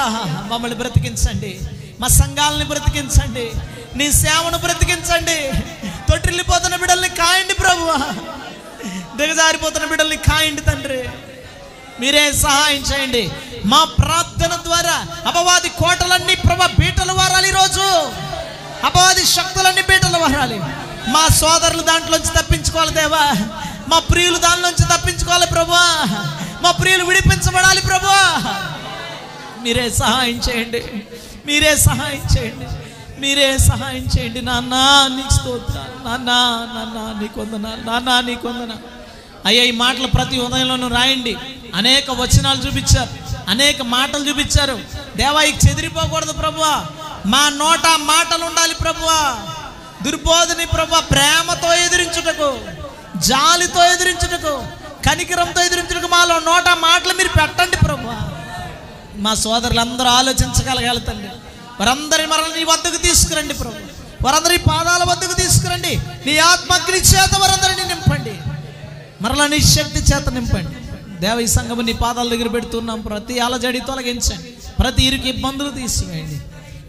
మమ్మల్ని 0.52 0.78
బ్రతికించండి. 0.78 1.60
మా 2.00 2.08
సంఘాలని 2.08 2.66
బ్రతికించండి. 2.66 3.52
నీ 3.96 4.12
సేవను 4.12 4.58
బ్రతికించండి. 4.58 5.38
తొట్టిల్లిపోతున్న 6.10 6.76
బిడ్డల్ని 6.76 7.10
కాయండి 7.10 7.54
ప్రభువా. 7.54 7.98
దిగజారిపోతున్న 9.16 9.86
బిడ్డల్ని 9.86 10.18
కాయండి 10.18 10.62
తండ్రి. 10.62 11.04
మీరే 12.00 12.34
సహాయం 12.34 12.78
చేయండి. 12.78 13.32
మా 13.66 13.84
ప్రార్థన 13.84 14.60
ద్వారా 14.64 15.08
అపవాది 15.26 15.70
కోటలన్నీ 15.70 16.36
ప్రభ 16.36 16.66
బీటలు 16.66 17.14
వారాలి 17.14 17.48
ఈరోజు. 17.48 18.12
అపవాది 18.86 19.26
శక్తులన్నీ 19.26 19.82
బీటలు 19.82 20.18
వారాలి. 20.18 20.60
మా 21.08 21.28
సోదరులు 21.28 21.82
దాంట్లోంచి 21.82 22.44
తప్పించుకోవాలి 22.44 22.94
దేవా. 22.94 23.32
మా 23.88 24.00
ప్రియులు 24.00 24.38
దానిలోంచి 24.38 24.98
తప్పించుకోవాలి 24.98 25.48
ప్రభా. 25.48 26.06
మా 26.62 26.72
ప్రియులు 26.72 27.06
విడిపించబడాలి 27.06 27.82
ప్రభా. 27.82 28.42
మీరే 29.62 29.90
సహాయం 29.90 30.42
చేయండి. 30.50 31.04
మీరే 31.46 31.78
సహాయం 31.78 32.38
చేయండి. 32.38 32.68
మీరే 33.22 33.58
సహాయం 33.58 34.08
చేయండి. 34.20 34.42
నాన్న 34.42 34.76
నీకు 35.16 35.34
స్తోత్రాలు. 35.34 36.08
నాన్న 36.08 36.32
నాన్న 36.76 37.22
నీకు 37.22 37.42
వందనాలు. 37.42 37.90
నాన్న 37.90 38.30
నీకు 38.30 38.48
వందనాలు. 38.48 38.95
అయ్యా 39.46 39.64
ఈ 39.64 39.72
మాటలు 39.72 40.08
ప్రతి 40.08 40.40
ఉదయంలోనూ 40.40 40.88
రాయండి. 40.88 41.38
అనేక 41.76 42.12
వచనాలు 42.12 42.62
చూపించారు. 42.62 43.10
అనేక 43.50 43.82
మాటలు 43.82 44.30
చూపించారు. 44.30 44.80
దేవా 45.16 45.42
ఇక 45.42 45.56
చెదిరిపోకూడదు 45.70 46.32
ప్రభువా. 46.32 46.86
మా 47.26 47.50
నోట 47.50 47.86
మాటలు 47.98 48.46
ఉండాలి 48.46 48.76
ప్రభువా. 48.76 49.38
దుర్బోధని 50.04 50.66
ప్రభు 50.66 51.02
ప్రేమతో 51.02 51.74
ఎదిరించుటకు 51.74 52.60
జాలితో 53.20 53.86
ఎదిరించుటకు 53.86 54.68
కనికరంతో 55.10 55.62
ఎదిరించుటకు 55.62 56.08
మాలో 56.08 56.40
నోట 56.40 56.70
మాటలు 56.70 57.14
మీరు 57.14 57.28
పెట్టండి 57.28 57.78
ప్రభు 57.78 58.10
మా 59.18 59.34
సోదరులందరూ 59.34 60.08
ఆలోచించగలగాలి 60.08 61.00
తండ్రి. 61.00 61.30
వారందరి 61.80 62.26
మరణ 62.26 62.42
నీ 62.42 62.64
వద్దకు 62.64 62.98
తీసుకురండి 62.98 63.54
ప్రభు 63.54 63.76
వారందరి 64.22 64.58
పాదాల 64.58 65.04
వద్దకు 65.04 65.34
తీసుకురండి. 65.34 66.00
నీ 66.26 66.38
ఆత్మగ్ని 66.38 66.98
చేత 66.98 67.38
వారందరినీ 67.40 67.88
నింపండి. 67.88 68.55
మరలా 69.26 69.48
నీ 69.48 69.60
శక్తి 69.60 70.00
చేత 70.00 70.30
నింపండి. 70.30 70.76
దేవ 71.22 71.40
ఈ 71.40 71.48
సంఘము 71.48 71.82
నీ 71.82 71.94
పాదాల 71.94 72.30
దగ్గర 72.30 72.48
పెడుతున్నాం. 72.48 73.02
ప్రతి 73.02 73.40
అలజడి 73.40 73.80
తొలగించండి. 73.80 74.74
ప్రతి 74.80 75.04
ఇరుకు 75.04 75.28
ఇబ్బందులు 75.28 75.70
తీసివేయండి. 75.70 76.42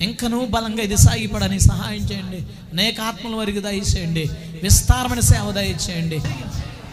ఇంకనూ 0.04 0.46
బలంగా 0.46 0.82
ఇది 0.82 0.96
సాగిపడని 0.96 1.60
సహాయం 1.60 2.00
చేయండి. 2.00 2.36
అనేక 2.72 3.00
ఆత్మల 3.00 3.34
వరకు 3.34 3.60
దయచేయండి. 3.60 4.30
విస్తారమైన 4.62 5.20
సేవ 5.20 5.50
దయచేయండి. 5.50 6.20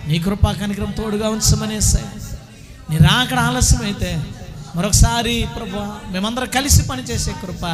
నీ 0.07 0.19
కృపా 0.19 0.51
కనికరం 0.51 0.91
తోడుగా 0.91 1.29
ఉంచమనేసే 1.29 2.01
నీ 2.89 2.97
రాకడ 2.97 3.39
ఆలస్యమైతే 3.39 4.23
మరొకసారి 4.75 5.47
ప్రభు 5.55 5.77
మేమందరం 6.11 6.47
కలిసి 6.47 6.83
పనిచేసే 6.83 7.31
కృప 7.31 7.65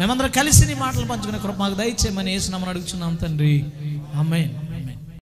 మేమందరం 0.00 0.30
కలిసి 0.30 0.66
నీ 0.66 0.74
మాటలు 0.74 1.06
పంచుకునే 1.06 1.38
కృప 1.38 1.56
మాకు 1.56 1.74
దయచేయమని 1.74 2.32
వేసినామని 2.32 2.70
అడుగుచున్నాం 2.70 3.14
తండ్రి. 3.14 3.64
అమ్మాయి 4.14 4.56